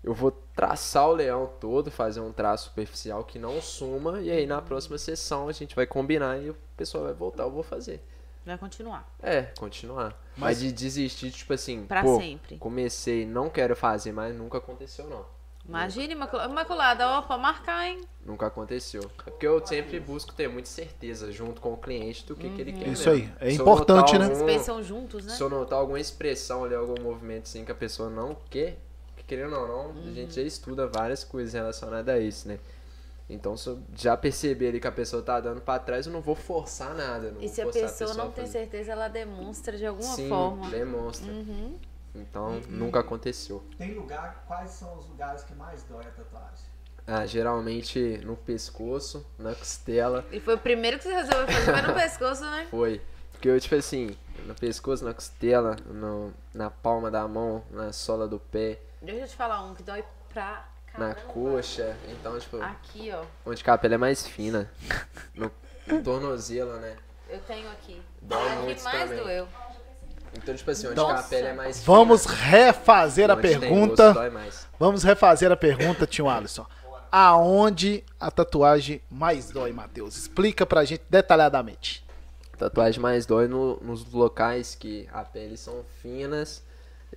Eu 0.04 0.14
vou 0.14 0.32
traçar 0.56 1.08
o 1.10 1.14
leão 1.14 1.50
todo, 1.60 1.92
fazer 1.92 2.20
um 2.22 2.32
traço 2.32 2.66
superficial 2.66 3.24
que 3.24 3.38
não 3.40 3.62
suma. 3.62 4.22
E 4.22 4.32
aí 4.32 4.46
na 4.46 4.62
próxima 4.62 4.98
sessão 4.98 5.48
a 5.50 5.52
gente 5.52 5.76
vai 5.76 5.86
combinar 5.86 6.38
e 6.42 6.50
o 6.50 6.58
pessoal 6.78 7.04
vai 7.06 7.14
voltar, 7.14 7.44
eu 7.44 7.52
vou 7.52 7.64
fazer. 7.64 8.02
Vai 8.46 8.58
continuar. 8.58 9.06
É, 9.22 9.42
continuar. 9.60 10.16
Mas, 10.38 10.60
de 10.62 10.72
desistir, 10.72 11.32
tipo 11.32 11.52
assim, 11.54 11.86
Pra 11.86 12.02
pô, 12.02 12.18
sempre. 12.18 12.58
comecei, 12.58 13.26
não 13.26 13.50
quero 13.50 13.76
fazer, 13.76 14.14
mas 14.14 14.34
nunca 14.34 14.60
aconteceu 14.60 15.06
não. 15.10 15.26
Imagina, 15.68 16.14
Imacul- 16.14 16.40
Imaculada, 16.46 17.06
ó, 17.10 17.22
pra 17.24 17.38
marcar, 17.38 17.86
hein? 17.90 18.00
Nunca 18.26 18.48
aconteceu. 18.48 19.02
É 19.26 19.30
porque 19.32 19.46
eu 19.46 19.66
sempre 19.68 20.00
busco 20.00 20.34
ter 20.34 20.48
muita 20.48 20.70
certeza 20.70 21.30
junto 21.30 21.60
com 21.60 21.74
o 21.74 21.78
cliente 21.78 22.26
do 22.26 22.38
que, 22.38 22.50
que 22.50 22.62
ele 22.62 22.72
quer. 22.72 22.88
Isso 22.88 23.10
mesmo. 23.10 23.34
aí, 23.42 23.50
é 23.50 23.52
Se 23.54 23.62
importante, 23.62 24.18
né? 24.18 24.26
Algum- 24.28 24.82
juntos, 24.82 25.26
né? 25.26 25.34
Se 25.34 25.44
eu 25.44 25.50
notar 25.50 25.78
alguma 25.78 26.00
expressão 26.00 26.64
ali, 26.64 26.74
algum 26.74 27.02
movimento 27.04 27.44
assim 27.44 27.66
que 27.66 27.72
a 27.74 27.76
pessoa 27.76 28.10
não 28.10 28.34
quer, 28.50 28.72
que 28.72 28.87
querendo 29.28 29.56
ou 29.56 29.68
não, 29.68 30.10
a 30.10 30.12
gente 30.14 30.34
já 30.36 30.42
estuda 30.42 30.88
várias 30.88 31.24
coisas 31.24 31.54
relacionadas 31.54 32.16
a 32.16 32.20
isso, 32.20 32.48
né? 32.48 32.58
Então, 33.30 33.58
se 33.58 33.68
eu 33.68 33.80
já 33.94 34.16
perceber 34.16 34.70
ali 34.70 34.80
que 34.80 34.88
a 34.88 34.92
pessoa 34.92 35.22
tá 35.22 35.40
dando 35.42 35.60
pra 35.60 35.78
trás, 35.78 36.06
eu 36.08 36.14
não 36.14 36.22
vou 36.22 36.34
forçar 36.34 36.96
nada. 36.96 37.30
Não 37.32 37.42
E 37.42 37.50
se 37.50 37.62
a 37.62 37.66
forçar 37.66 37.82
pessoa 37.82 38.14
não 38.14 38.28
a 38.28 38.32
tem 38.32 38.46
fazer. 38.46 38.60
certeza, 38.60 38.94
ela 38.94 39.10
demonstra 39.10 39.78
de 39.78 39.86
alguma 39.86 40.16
Sim, 40.16 40.30
forma. 40.30 40.70
demonstra. 40.70 41.30
Uhum. 41.32 41.76
Então, 42.16 42.62
nunca 42.70 43.02
aconteceu. 43.02 43.62
Tem 43.78 43.94
lugar, 43.94 44.46
quais 44.48 44.72
são 44.72 44.98
os 44.98 45.08
lugares 45.10 45.44
que 45.44 45.54
mais 45.56 45.84
dói 45.84 46.06
a 46.06 46.10
tatuagem? 46.12 46.66
Ah, 47.06 47.26
geralmente 47.26 48.18
no 48.24 48.36
pescoço, 48.38 49.26
na 49.38 49.54
costela, 49.54 50.26
E 50.32 50.40
foi 50.40 50.56
o 50.56 50.58
primeiro 50.58 50.98
que 50.98 51.04
você 51.04 51.14
resolveu 51.14 51.48
fazer, 51.48 51.72
foi 51.74 51.82
no 51.82 51.94
pescoço, 52.00 52.42
né? 52.44 52.68
foi. 52.72 53.02
Porque 53.34 53.50
eu, 53.50 53.60
tipo 53.60 53.76
assim, 53.76 54.16
no 54.46 54.56
pescoço, 54.56 55.06
na 55.06 55.14
costela, 55.14 55.76
no, 55.86 56.34
na 56.54 56.70
palma 56.72 57.12
da 57.12 57.28
mão, 57.28 57.62
na 57.70 57.92
sola 57.94 58.28
do 58.28 58.40
pé, 58.40 58.80
Deixa 59.02 59.22
eu 59.22 59.28
te 59.28 59.36
falar 59.36 59.62
um 59.64 59.74
que 59.76 59.84
dói 59.84 60.04
pra 60.34 60.66
na 60.98 61.14
caramba. 61.14 61.32
coxa. 61.34 61.96
Então, 62.10 62.38
tipo, 62.40 62.62
Aqui, 62.62 63.12
ó. 63.14 63.24
onde 63.46 63.64
que 63.64 63.70
a 63.70 63.78
pele 63.78 63.94
é 63.96 63.98
mais 63.98 64.26
fina. 64.28 64.70
No, 65.36 65.52
no 65.86 66.02
tornozelo, 66.04 66.74
né? 66.78 66.96
Eu 67.30 67.40
tenho 67.42 67.70
aqui. 67.72 68.02
Dói 68.22 68.48
aqui 68.52 68.62
muito 68.64 68.84
mais 68.84 69.00
também. 69.10 69.24
doeu. 69.24 69.48
Então, 70.34 70.56
tipo 70.56 70.70
assim, 70.72 70.88
onde 70.88 71.00
a 71.00 71.24
pele 71.24 71.48
é 71.48 71.54
mais 71.54 71.84
Vamos 71.84 72.24
fina. 72.26 72.36
refazer 72.36 73.30
a 73.32 73.38
pergunta. 73.38 74.06
osso, 74.06 74.14
dói 74.14 74.30
mais. 74.30 74.68
Vamos 74.80 75.04
refazer 75.04 75.52
a 75.52 75.56
pergunta, 75.58 76.06
tio 76.08 76.28
Alisson. 76.28 76.66
Aonde 77.12 78.04
a 78.20 78.30
tatuagem 78.30 79.02
mais 79.10 79.50
dói, 79.50 79.72
Matheus? 79.72 80.18
Explica 80.18 80.66
pra 80.66 80.84
gente 80.84 81.04
detalhadamente. 81.10 82.06
Tatuagem 82.58 83.00
mais 83.00 83.26
dói 83.26 83.48
no- 83.48 83.78
nos 83.82 84.12
locais 84.12 84.76
que 84.76 85.08
a 85.14 85.24
pele 85.24 85.56
são 85.56 85.86
finas 86.02 86.64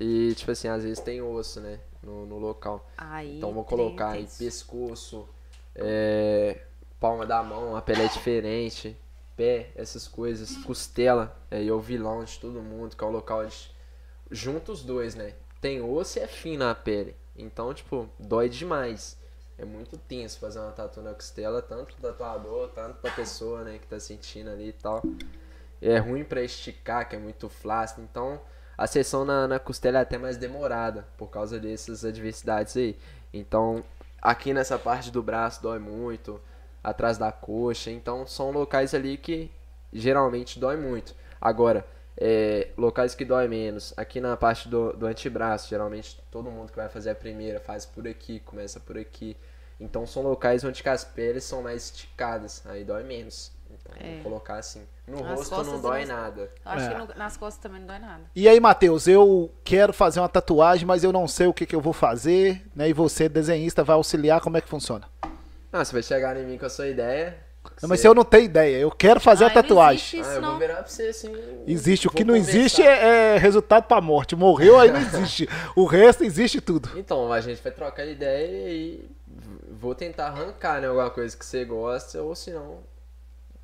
e, 0.01 0.35
tipo 0.35 0.51
assim, 0.51 0.67
às 0.67 0.83
vezes 0.83 0.99
tem 0.99 1.21
osso, 1.21 1.61
né? 1.61 1.79
No, 2.03 2.25
no 2.25 2.39
local. 2.39 2.89
Aí. 2.97 3.37
Então 3.37 3.53
vou 3.53 3.65
colocar 3.65 4.13
aí 4.13 4.27
pescoço, 4.39 5.29
é, 5.75 6.63
palma 6.99 7.27
da 7.27 7.43
mão, 7.43 7.77
a 7.77 7.83
pele 7.83 8.03
é 8.03 8.09
diferente, 8.09 8.97
pé, 9.37 9.71
essas 9.77 10.09
coisas, 10.09 10.57
costela, 10.65 11.39
aí 11.51 11.69
é 11.69 11.73
o 11.73 11.79
vilão 11.79 12.25
de 12.25 12.39
todo 12.39 12.63
mundo, 12.63 12.97
que 12.97 13.05
é 13.05 13.07
o 13.07 13.11
local 13.11 13.41
onde 13.41 13.71
junta 14.31 14.73
os 14.73 14.83
dois, 14.83 15.15
né? 15.15 15.35
Tem 15.61 15.83
osso 15.83 16.19
e 16.19 16.23
é 16.23 16.27
fina 16.27 16.71
a 16.71 16.75
pele. 16.75 17.15
Então, 17.37 17.73
tipo, 17.75 18.09
dói 18.19 18.49
demais. 18.49 19.19
É 19.59 19.65
muito 19.67 19.99
tenso 19.99 20.39
fazer 20.39 20.59
uma 20.59 20.73
tatu 20.73 21.03
na 21.03 21.13
costela, 21.13 21.61
tanto 21.61 21.95
pro 21.95 22.11
tatuador, 22.11 22.69
tanto 22.71 22.97
pra 22.97 23.11
pessoa, 23.11 23.63
né, 23.63 23.79
que 23.79 23.87
tá 23.87 24.01
sentindo 24.01 24.49
ali 24.49 24.69
e 24.69 24.73
tal. 24.73 25.03
É 25.83 25.99
ruim 25.99 26.25
pra 26.25 26.43
esticar, 26.43 27.07
que 27.07 27.17
é 27.17 27.19
muito 27.19 27.51
flácido. 27.51 28.01
Então, 28.01 28.41
a 28.81 28.87
sessão 28.87 29.27
na, 29.27 29.47
na 29.47 29.59
costela 29.59 29.99
é 29.99 30.01
até 30.01 30.17
mais 30.17 30.39
demorada, 30.39 31.07
por 31.19 31.29
causa 31.29 31.61
dessas 31.61 32.03
adversidades 32.03 32.75
aí. 32.79 32.99
Então, 33.31 33.85
aqui 34.23 34.55
nessa 34.55 34.79
parte 34.79 35.11
do 35.11 35.23
braço 35.23 35.63
dói 35.63 35.79
muito, 35.79 36.41
atrás 36.83 37.19
da 37.19 37.31
coxa. 37.31 37.91
Então, 37.91 38.27
são 38.27 38.51
locais 38.51 38.95
ali 38.95 39.19
que 39.19 39.51
geralmente 39.93 40.59
dói 40.59 40.79
muito. 40.79 41.15
Agora, 41.39 41.87
é, 42.17 42.69
locais 42.75 43.15
que 43.15 43.23
dói 43.23 43.49
menos. 43.49 43.93
Aqui 43.99 44.19
na 44.19 44.35
parte 44.35 44.67
do, 44.67 44.95
do 44.95 45.05
antebraço, 45.07 45.69
geralmente 45.69 46.19
todo 46.31 46.51
mundo 46.51 46.71
que 46.71 46.77
vai 46.77 46.89
fazer 46.89 47.11
a 47.11 47.15
primeira 47.15 47.61
faz 47.61 47.85
por 47.85 48.09
aqui, 48.09 48.41
começa 48.41 48.81
por 48.81 48.97
aqui. 48.97 49.37
Então, 49.79 50.07
são 50.07 50.23
locais 50.23 50.65
onde 50.65 50.83
as 50.89 51.05
peles 51.05 51.45
são 51.45 51.61
mais 51.61 51.85
esticadas, 51.85 52.63
aí 52.65 52.83
dói 52.83 53.03
menos. 53.03 53.53
É. 53.99 54.15
vou 54.15 54.23
colocar 54.25 54.57
assim. 54.57 54.83
No 55.07 55.23
Nas 55.23 55.39
rosto 55.51 55.65
não 55.65 55.79
e 55.79 55.83
dói 55.83 56.05
nas- 56.05 56.09
nada. 56.09 56.41
Eu 56.43 56.49
acho 56.73 56.87
É. 56.87 56.89
que 56.89 56.99
no- 56.99 57.15
nas 57.19 57.37
costas 57.37 57.61
também 57.63 57.81
não 57.81 57.87
dói 57.89 57.99
nada. 57.99 58.23
E 58.35 58.49
aí, 58.49 58.61
Matheus, 58.61 59.09
eu 59.09 59.51
quero 59.65 59.93
fazer 59.93 60.21
uma 60.21 60.29
tatuagem, 60.29 60.87
mas 60.87 61.03
eu 61.03 61.13
não 61.13 61.27
sei 61.27 61.47
o 61.47 61.53
que, 61.53 61.67
que 61.67 61.75
eu 61.75 61.81
vou 61.81 61.93
fazer, 61.93 62.65
né? 62.75 62.89
E 62.89 62.93
você, 62.93 63.29
desenhista, 63.29 63.83
vai 63.83 63.95
auxiliar, 63.97 64.41
como 64.41 64.57
é 64.57 64.61
que 64.61 64.69
funciona? 64.69 65.07
Ah, 65.73 65.85
você 65.85 65.93
vai 65.93 66.03
chegar 66.03 66.37
em 66.37 66.45
mim 66.45 66.59
com 66.59 66.67
a 66.67 66.71
sua 66.71 66.87
ideia. 66.89 67.37
Não, 67.83 67.89
mas 67.89 68.01
você- 68.01 68.09
eu 68.09 68.15
não 68.15 68.25
tenho 68.25 68.45
ideia, 68.45 68.79
eu 68.79 68.91
quero 68.91 69.21
fazer 69.21 69.45
a 69.45 69.49
Ai, 69.49 69.55
não 69.55 69.63
tatuagem. 69.63 69.95
existe 69.97 70.19
isso, 70.21 70.31
Ah, 70.31 70.35
eu 70.35 70.41
não. 70.41 70.51
vou 70.51 70.59
virar 70.59 70.77
pra 70.77 70.87
você 70.87 71.03
assim. 71.09 71.33
Existe, 71.67 72.07
o 72.07 72.11
que 72.11 72.25
não 72.25 72.35
conversar. 72.35 72.59
existe 72.59 72.83
é, 72.83 73.35
é 73.35 73.39
resultado 73.39 73.85
pra 73.85 74.01
morte. 74.01 74.35
Morreu, 74.35 74.79
aí 74.79 74.91
não 74.91 74.99
existe. 75.01 75.49
o 75.77 75.85
resto 75.85 76.25
existe 76.25 76.61
tudo. 76.61 76.89
Então, 76.99 77.31
a 77.33 77.41
gente 77.41 77.63
vai 77.63 77.71
trocar 77.73 78.07
ideia 78.07 78.69
e 78.71 79.11
vou 79.71 79.95
tentar 79.95 80.29
arrancar, 80.29 80.81
né, 80.81 80.89
alguma 80.89 81.11
coisa 81.11 81.37
que 81.37 81.45
você 81.45 81.65
gosta, 81.65 82.21
ou 82.23 82.35
se 82.35 82.51
não, 82.51 82.79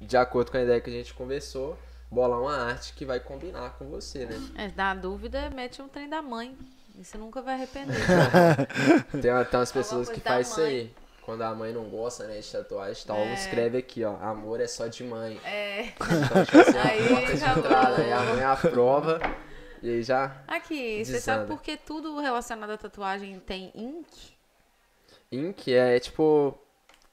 de 0.00 0.16
acordo 0.16 0.50
com 0.50 0.56
a 0.56 0.62
ideia 0.62 0.80
que 0.80 0.90
a 0.90 0.92
gente 0.92 1.14
conversou, 1.14 1.78
bolar 2.10 2.40
uma 2.40 2.56
arte 2.56 2.92
que 2.94 3.04
vai 3.04 3.18
combinar 3.20 3.76
com 3.78 3.86
você, 3.88 4.26
né? 4.26 4.36
É, 4.56 4.70
na 4.76 4.94
dúvida, 4.94 5.50
mete 5.50 5.80
um 5.82 5.88
trem 5.88 6.08
da 6.08 6.20
mãe. 6.22 6.56
E 6.98 7.04
você 7.04 7.18
nunca 7.18 7.42
vai 7.42 7.54
arrepender. 7.54 7.94
Tem, 9.12 9.20
tem 9.20 9.30
umas 9.60 9.72
pessoas 9.72 10.08
que 10.08 10.18
fazem 10.20 10.40
isso 10.40 10.60
aí. 10.60 10.94
Quando 11.22 11.42
a 11.42 11.52
mãe 11.54 11.72
não 11.72 11.84
gosta, 11.90 12.24
né, 12.26 12.38
de 12.38 12.50
tatuagem 12.50 13.02
e 13.02 13.06
tal, 13.06 13.16
É. 13.16 13.34
escreve 13.34 13.78
aqui, 13.78 14.04
ó, 14.04 14.14
amor 14.22 14.60
é 14.60 14.66
só 14.68 14.86
de 14.86 15.02
mãe. 15.04 15.40
é. 15.44 15.88
Então, 15.88 16.44
tipo 16.44 16.58
assim, 16.58 16.78
Aí, 16.78 17.04
acabou. 17.34 17.64
entrada, 17.64 18.02
aí 18.02 18.12
a 18.12 18.20
mãe 18.22 18.44
aprova, 18.44 19.20
e 19.82 19.90
aí 19.90 20.02
já 20.04 20.40
Aqui, 20.46 21.04
você 21.04 21.12
Desanda. 21.14 21.20
sabe 21.20 21.46
por 21.48 21.60
que 21.60 21.76
tudo 21.76 22.18
relacionado 22.20 22.70
à 22.70 22.78
tatuagem 22.78 23.38
tem 23.40 23.72
ink? 23.74 24.36
Ink 25.32 25.74
é 25.74 25.98
tipo 25.98 26.56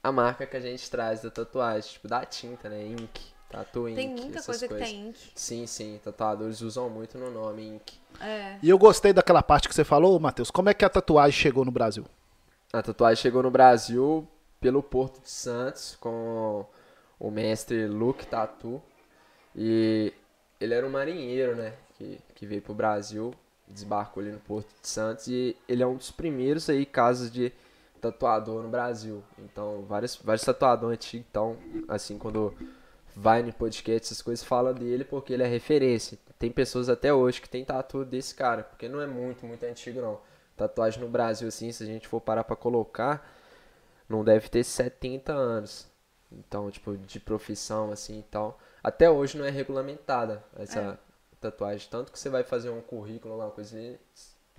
a 0.03 0.11
marca 0.11 0.45
que 0.45 0.57
a 0.57 0.59
gente 0.59 0.91
traz 0.91 1.21
da 1.21 1.31
tatuagem, 1.31 1.93
tipo 1.93 2.09
da 2.09 2.25
tinta, 2.25 2.67
né? 2.67 2.85
Ink, 2.85 3.21
tatu 3.49 3.87
ink. 3.87 3.95
Tem 3.95 4.09
muita 4.09 4.39
essas 4.39 4.45
coisa 4.45 4.67
coisas. 4.67 4.87
que 4.87 4.93
tem 4.93 5.07
ink. 5.07 5.31
Sim, 5.33 5.65
sim, 5.65 5.99
tatuadores 6.03 6.59
usam 6.61 6.89
muito 6.89 7.17
no 7.17 7.31
nome 7.31 7.65
Ink. 7.65 7.97
É. 8.19 8.57
E 8.61 8.69
eu 8.69 8.77
gostei 8.77 9.13
daquela 9.13 9.41
parte 9.41 9.69
que 9.69 9.73
você 9.73 9.85
falou, 9.85 10.19
Matheus. 10.19 10.51
Como 10.51 10.69
é 10.69 10.73
que 10.73 10.83
a 10.83 10.89
tatuagem 10.89 11.39
chegou 11.39 11.63
no 11.63 11.71
Brasil? 11.71 12.05
A 12.73 12.81
tatuagem 12.81 13.21
chegou 13.21 13.41
no 13.41 13.49
Brasil 13.49 14.27
pelo 14.59 14.83
Porto 14.83 15.21
de 15.21 15.29
Santos 15.29 15.95
com 15.99 16.65
o 17.17 17.31
mestre 17.31 17.87
Luke 17.87 18.25
Tatu. 18.25 18.81
E 19.55 20.11
ele 20.59 20.73
era 20.73 20.85
um 20.85 20.89
marinheiro, 20.89 21.55
né? 21.55 21.73
Que, 21.97 22.19
que 22.35 22.45
veio 22.45 22.61
pro 22.61 22.73
Brasil, 22.73 23.33
desbarcou 23.67 24.21
ali 24.21 24.31
no 24.31 24.39
Porto 24.39 24.67
de 24.81 24.87
Santos. 24.87 25.27
E 25.27 25.55
ele 25.67 25.81
é 25.81 25.87
um 25.87 25.95
dos 25.95 26.11
primeiros 26.11 26.69
aí 26.69 26.85
casos 26.85 27.31
de 27.31 27.53
tatuador 28.03 28.61
no 28.61 28.69
Brasil. 28.69 29.23
Então, 29.39 29.83
vários, 29.83 30.17
vários 30.17 30.43
tatuadores 30.43 30.97
antigos, 30.97 31.25
então, 31.29 31.57
assim, 31.87 32.17
quando 32.17 32.53
vai 33.15 33.41
no 33.41 33.53
podcast, 33.53 34.07
essas 34.07 34.21
coisas, 34.21 34.43
fala 34.43 34.73
dele 34.73 35.05
porque 35.05 35.31
ele 35.31 35.43
é 35.43 35.47
referência. 35.47 36.17
Tem 36.37 36.51
pessoas 36.51 36.89
até 36.89 37.13
hoje 37.13 37.41
que 37.41 37.47
tem 37.47 37.63
tatu 37.63 38.03
desse 38.03 38.35
cara, 38.35 38.63
porque 38.63 38.89
não 38.89 38.99
é 38.99 39.07
muito, 39.07 39.45
muito 39.45 39.63
antigo, 39.63 40.01
não. 40.01 40.19
Tatuagem 40.57 41.01
no 41.01 41.07
Brasil, 41.07 41.47
assim, 41.47 41.71
se 41.71 41.83
a 41.83 41.85
gente 41.85 42.07
for 42.07 42.19
parar 42.19 42.43
pra 42.43 42.55
colocar, 42.55 43.27
não 44.09 44.23
deve 44.23 44.49
ter 44.49 44.63
70 44.63 45.31
anos. 45.31 45.87
Então, 46.31 46.69
tipo, 46.69 46.97
de 46.97 47.19
profissão, 47.19 47.91
assim 47.91 48.19
e 48.19 48.23
tal. 48.23 48.59
Até 48.83 49.09
hoje 49.09 49.37
não 49.37 49.45
é 49.45 49.49
regulamentada 49.49 50.43
essa 50.57 50.99
tatuagem. 51.39 51.87
Tanto 51.89 52.11
que 52.11 52.19
você 52.19 52.29
vai 52.29 52.43
fazer 52.43 52.69
um 52.69 52.81
currículo, 52.81 53.33
alguma 53.33 53.51
coisa 53.51 53.77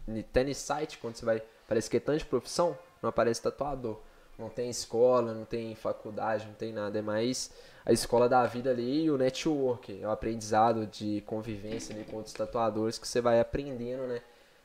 até 0.08 0.44
nesse 0.44 0.60
site, 0.62 0.98
quando 0.98 1.16
você 1.16 1.24
vai, 1.24 1.42
parece 1.68 1.90
que 1.90 1.96
é 1.96 2.00
tanto 2.00 2.18
de 2.18 2.24
profissão, 2.24 2.78
não 3.04 3.10
aparece 3.10 3.40
tatuador. 3.40 4.00
Não 4.36 4.48
tem 4.48 4.68
escola, 4.68 5.32
não 5.32 5.44
tem 5.44 5.74
faculdade, 5.76 6.46
não 6.46 6.54
tem 6.54 6.72
nada. 6.72 6.98
É 6.98 7.02
mais 7.02 7.52
a 7.86 7.92
escola 7.92 8.28
da 8.28 8.44
vida 8.46 8.70
ali 8.70 9.04
e 9.04 9.10
o 9.10 9.18
network, 9.18 10.00
é 10.02 10.06
o 10.06 10.10
aprendizado 10.10 10.86
de 10.86 11.20
convivência 11.26 11.94
ali 11.94 12.04
com 12.04 12.16
outros 12.16 12.34
tatuadores 12.34 12.98
que 12.98 13.06
você 13.06 13.20
vai 13.20 13.38
aprendendo, 13.38 14.04
né? 14.06 14.20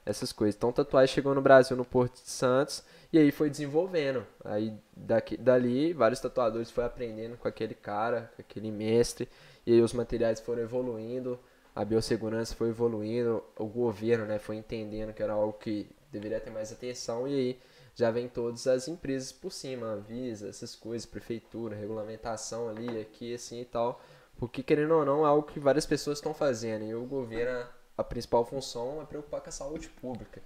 Essas 0.06 0.32
coisas. 0.32 0.56
Então, 0.56 0.72
tatuagem 0.72 1.14
chegou 1.14 1.36
no 1.36 1.41
Brasil, 1.41 1.78
no 1.78 1.86
Porto 1.86 2.14
de 2.24 2.30
Santos, 2.30 2.84
e 3.14 3.20
aí 3.20 3.32
foi 3.32 3.49
desenvolvendo. 3.49 4.26
Aí, 4.44 4.74
daqui, 4.95 5.38
dali, 5.38 5.94
vários 5.94 6.20
tatuadores 6.20 6.72
foram 6.72 6.88
aprendendo 6.88 7.38
com 7.38 7.48
aquele 7.48 7.76
cara, 7.76 8.32
com 8.36 8.41
aquele 8.41 8.72
mestre, 8.72 9.30
e 9.68 9.74
aí 9.74 9.82
os 9.82 9.94
materiais 9.94 10.40
foram 10.40 10.64
evoluindo, 10.64 11.38
a 11.76 11.86
biossegurança 11.86 12.56
foi 12.56 12.70
evoluindo, 12.70 13.44
o 13.57 13.66
governo, 13.66 14.26
né, 14.26 14.40
foi 14.40 14.56
entendendo 14.56 15.14
que 15.14 15.22
era 15.22 15.34
algo 15.34 15.53
que 15.53 15.88
deveria 16.11 16.40
ter 16.40 16.49
mais 16.49 16.72
atenção, 16.72 17.28
e 17.28 17.34
aí 17.34 17.60
já 17.99 18.09
vem 18.09 18.30
todas 18.30 18.65
as 18.65 18.88
empresas 18.88 19.30
por 19.34 19.51
cima, 19.51 19.97
Visa, 19.97 20.47
essas 20.47 20.73
coisas, 20.73 21.05
prefeitura, 21.05 21.76
regulamentação 21.76 22.69
ali, 22.69 22.97
aqui, 22.97 23.34
assim 23.34 23.59
e 23.59 23.65
tal. 23.65 24.01
Porque, 24.38 24.63
querendo 24.63 24.95
ou 24.95 25.03
não, 25.03 25.26
é 25.26 25.27
algo 25.27 25.45
que 25.45 25.59
várias 25.59 25.85
pessoas 25.85 26.19
estão 26.19 26.34
fazendo. 26.34 26.85
E 26.85 26.95
o 26.95 27.03
governo, 27.03 27.67
a 27.97 28.03
principal 28.03 28.45
função 28.45 29.01
é 29.01 29.05
preocupar 29.05 29.41
com 29.41 29.49
a 29.49 29.51
saúde 29.51 29.89
pública. 29.89 30.41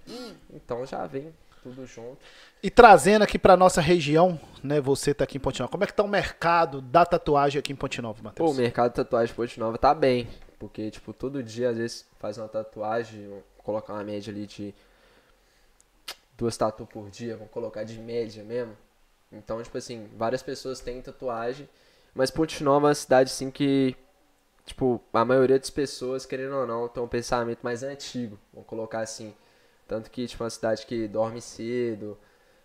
Então 0.52 0.84
já 0.84 1.06
vem 1.06 1.32
tudo 1.62 1.86
junto. 1.86 2.18
E 2.60 2.68
trazendo 2.68 3.22
aqui 3.22 3.38
pra 3.38 3.56
nossa 3.56 3.80
região, 3.80 4.38
né? 4.60 4.80
Você 4.80 5.14
tá 5.14 5.22
aqui 5.22 5.38
em 5.38 5.40
Ponte 5.40 5.60
Nova. 5.60 5.70
Como 5.70 5.84
é 5.84 5.86
que 5.86 5.94
tá 5.94 6.02
o 6.02 6.08
mercado 6.08 6.80
da 6.80 7.06
tatuagem 7.06 7.60
aqui 7.60 7.72
em 7.72 7.76
Ponte 7.76 8.02
Nova, 8.02 8.20
Matheus? 8.20 8.50
o 8.50 8.54
mercado 8.54 8.90
de 8.90 8.96
tatuagem 8.96 9.28
de 9.28 9.34
Ponte 9.34 9.60
Nova 9.60 9.78
tá 9.78 9.94
bem. 9.94 10.26
Porque, 10.58 10.90
tipo, 10.90 11.12
todo 11.12 11.40
dia, 11.40 11.70
às 11.70 11.76
vezes, 11.76 12.04
faz 12.18 12.36
uma 12.36 12.48
tatuagem, 12.48 13.32
colocar 13.58 13.92
uma 13.92 14.02
média 14.02 14.32
ali 14.32 14.44
de 14.44 14.74
duas 16.36 16.56
tatu 16.56 16.86
por 16.86 17.10
dia, 17.10 17.36
vamos 17.36 17.52
colocar 17.52 17.84
de 17.84 17.98
média 17.98 18.42
mesmo. 18.44 18.76
Então, 19.32 19.62
tipo 19.62 19.76
assim, 19.76 20.08
várias 20.16 20.42
pessoas 20.42 20.80
têm 20.80 21.02
tatuagem, 21.02 21.68
mas 22.14 22.30
Ponte 22.30 22.62
Nova 22.62 22.86
é 22.86 22.88
uma 22.88 22.94
cidade, 22.94 23.30
assim, 23.30 23.50
que, 23.50 23.96
tipo, 24.64 25.00
a 25.12 25.24
maioria 25.24 25.58
das 25.58 25.70
pessoas, 25.70 26.24
querendo 26.24 26.54
ou 26.54 26.66
não, 26.66 26.88
tem 26.88 27.02
um 27.02 27.08
pensamento 27.08 27.60
mais 27.62 27.82
antigo, 27.82 28.38
vamos 28.52 28.68
colocar 28.68 29.00
assim. 29.00 29.34
Tanto 29.88 30.10
que, 30.10 30.26
tipo, 30.26 30.42
é 30.42 30.44
uma 30.44 30.50
cidade 30.50 30.86
que 30.86 31.08
dorme 31.08 31.40
cedo, 31.40 32.16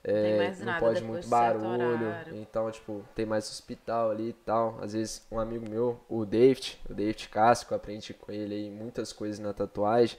é, 0.03 0.53
não 0.63 0.79
pode 0.79 1.03
muito 1.03 1.27
barulho, 1.27 2.15
então, 2.33 2.71
tipo, 2.71 3.03
tem 3.13 3.25
mais 3.25 3.49
hospital 3.49 4.11
ali 4.11 4.29
e 4.29 4.33
tal. 4.33 4.79
Às 4.81 4.93
vezes, 4.93 5.25
um 5.31 5.39
amigo 5.39 5.69
meu, 5.69 5.99
o 6.07 6.25
David, 6.25 6.79
o 6.89 6.93
David 6.93 7.27
Casco, 7.29 7.75
aprendi 7.75 8.13
com 8.13 8.31
ele 8.31 8.55
aí 8.55 8.69
muitas 8.69 9.11
coisas 9.11 9.39
na 9.39 9.53
tatuagem. 9.53 10.17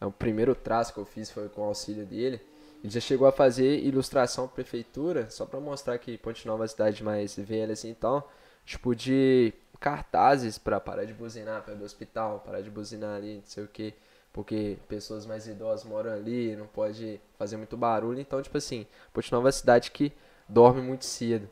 É 0.00 0.06
o 0.06 0.12
primeiro 0.12 0.54
traço 0.54 0.92
que 0.92 1.00
eu 1.00 1.04
fiz 1.04 1.30
foi 1.30 1.48
com 1.48 1.62
o 1.62 1.64
auxílio 1.64 2.04
dele. 2.06 2.40
Ele 2.86 2.92
já 2.92 3.00
chegou 3.00 3.26
a 3.26 3.32
fazer 3.32 3.80
ilustração 3.80 4.46
prefeitura, 4.46 5.28
só 5.28 5.44
pra 5.44 5.58
mostrar 5.58 5.98
que 5.98 6.16
Ponte 6.16 6.46
Nova 6.46 6.62
é 6.62 6.62
uma 6.62 6.68
cidade 6.68 7.02
mais 7.02 7.34
velha 7.34 7.72
assim 7.72 7.90
e 7.90 7.94
tal. 7.96 8.30
Tipo, 8.64 8.94
de 8.94 9.52
cartazes 9.80 10.56
pra 10.56 10.78
parar 10.78 11.04
de 11.04 11.12
buzinar 11.12 11.64
perto 11.64 11.78
do 11.78 11.84
hospital, 11.84 12.44
parar 12.46 12.60
de 12.60 12.70
buzinar 12.70 13.16
ali, 13.16 13.38
não 13.38 13.44
sei 13.44 13.64
o 13.64 13.66
que, 13.66 13.92
porque 14.32 14.78
pessoas 14.86 15.26
mais 15.26 15.48
idosas 15.48 15.84
moram 15.84 16.12
ali, 16.12 16.54
não 16.54 16.68
pode 16.68 17.20
fazer 17.36 17.56
muito 17.56 17.76
barulho. 17.76 18.20
Então, 18.20 18.40
tipo 18.40 18.56
assim, 18.56 18.86
Ponte 19.12 19.32
Nova 19.32 19.46
é 19.46 19.46
uma 19.46 19.52
cidade 19.52 19.90
que 19.90 20.12
dorme 20.48 20.80
muito 20.80 21.04
cedo. 21.06 21.50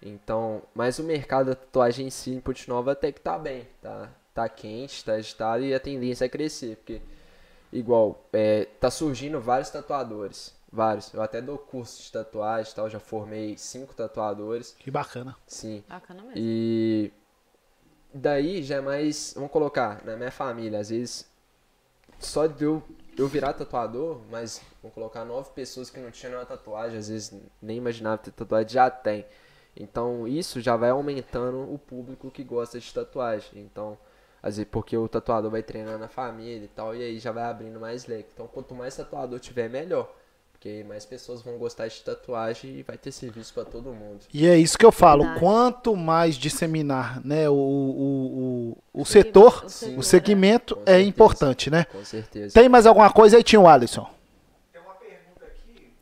Então, 0.00 0.62
mas 0.74 0.98
o 0.98 1.04
mercado 1.04 1.48
da 1.48 1.54
tatuagem 1.54 2.06
em 2.06 2.10
si 2.10 2.30
em 2.30 2.40
Ponte 2.40 2.66
Nova 2.66 2.92
até 2.92 3.12
que 3.12 3.20
tá 3.20 3.38
bem, 3.38 3.68
tá, 3.82 4.08
tá 4.32 4.48
quente, 4.48 5.04
tá 5.04 5.12
agitado 5.12 5.62
e 5.62 5.74
a 5.74 5.80
tendência 5.80 6.24
é 6.24 6.28
crescer, 6.30 6.76
porque 6.76 7.02
igual, 7.72 8.24
é, 8.32 8.64
tá 8.80 8.90
surgindo 8.90 9.40
vários 9.40 9.70
tatuadores, 9.70 10.54
vários. 10.72 11.12
Eu 11.12 11.22
até 11.22 11.40
dou 11.40 11.58
curso 11.58 12.02
de 12.02 12.12
tatuagem, 12.12 12.70
e 12.72 12.74
tal, 12.74 12.88
já 12.88 13.00
formei 13.00 13.56
cinco 13.56 13.94
tatuadores, 13.94 14.74
Que 14.78 14.90
bacana. 14.90 15.36
sim. 15.46 15.82
Bacana 15.88 16.22
mesmo. 16.22 16.34
E 16.36 17.12
daí 18.12 18.62
já 18.62 18.76
é 18.76 18.80
mais, 18.80 19.32
vamos 19.34 19.50
colocar, 19.50 20.04
na 20.04 20.16
minha 20.16 20.30
família, 20.30 20.78
às 20.80 20.90
vezes 20.90 21.28
só 22.18 22.46
de 22.46 22.64
eu, 22.64 22.82
eu 23.16 23.26
virar 23.26 23.52
tatuador, 23.54 24.20
mas 24.30 24.60
vamos 24.82 24.94
colocar 24.94 25.24
nove 25.24 25.50
pessoas 25.54 25.90
que 25.90 25.98
não 25.98 26.10
tinham 26.10 26.32
nenhuma 26.32 26.46
tatuagem, 26.46 26.98
às 26.98 27.08
vezes 27.08 27.32
nem 27.62 27.76
imaginava 27.78 28.18
ter 28.18 28.30
tatuagem, 28.30 28.68
já 28.68 28.90
tem. 28.90 29.24
Então 29.76 30.26
isso 30.28 30.60
já 30.60 30.76
vai 30.76 30.90
aumentando 30.90 31.72
o 31.72 31.78
público 31.78 32.30
que 32.30 32.42
gosta 32.44 32.78
de 32.78 32.92
tatuagem. 32.92 33.50
Então, 33.54 33.96
às 34.42 34.56
vezes 34.56 34.70
porque 34.70 34.96
o 34.96 35.08
tatuador 35.08 35.50
vai 35.50 35.62
treinando 35.62 36.04
a 36.04 36.08
família 36.08 36.64
e 36.64 36.68
tal, 36.68 36.94
e 36.94 37.02
aí 37.02 37.18
já 37.18 37.32
vai 37.32 37.44
abrindo 37.44 37.78
mais 37.80 38.06
leque. 38.06 38.30
Então 38.34 38.46
quanto 38.46 38.74
mais 38.74 38.96
tatuador 38.96 39.38
tiver, 39.38 39.68
melhor. 39.70 40.12
Porque 40.60 40.84
mais 40.84 41.06
pessoas 41.06 41.40
vão 41.40 41.56
gostar 41.56 41.88
de 41.88 42.02
tatuagem 42.02 42.70
e 42.76 42.82
vai 42.82 42.98
ter 42.98 43.10
serviço 43.12 43.54
pra 43.54 43.64
todo 43.64 43.94
mundo. 43.94 44.26
E 44.30 44.46
é 44.46 44.58
isso 44.58 44.76
que 44.76 44.84
eu 44.84 44.92
falo. 44.92 45.22
Verdade. 45.22 45.40
Quanto 45.40 45.96
mais 45.96 46.34
disseminar 46.34 47.18
né, 47.24 47.48
o, 47.48 47.54
o, 47.54 48.76
o, 48.92 49.00
o 49.00 49.04
setor, 49.06 49.64
o 49.96 50.02
segmento 50.02 50.74
Com 50.76 50.82
é 50.82 50.84
certeza. 50.84 51.08
importante, 51.08 51.70
né? 51.70 51.84
Com 51.84 52.04
certeza. 52.04 52.52
Tem 52.60 52.68
mais 52.68 52.84
alguma 52.86 53.10
coisa 53.10 53.38
aí, 53.38 53.42
tio 53.42 53.66
Alisson? 53.66 54.06
Tem 54.70 54.82
uma 54.82 54.92
pergunta 54.96 55.46
aqui, 55.46 55.94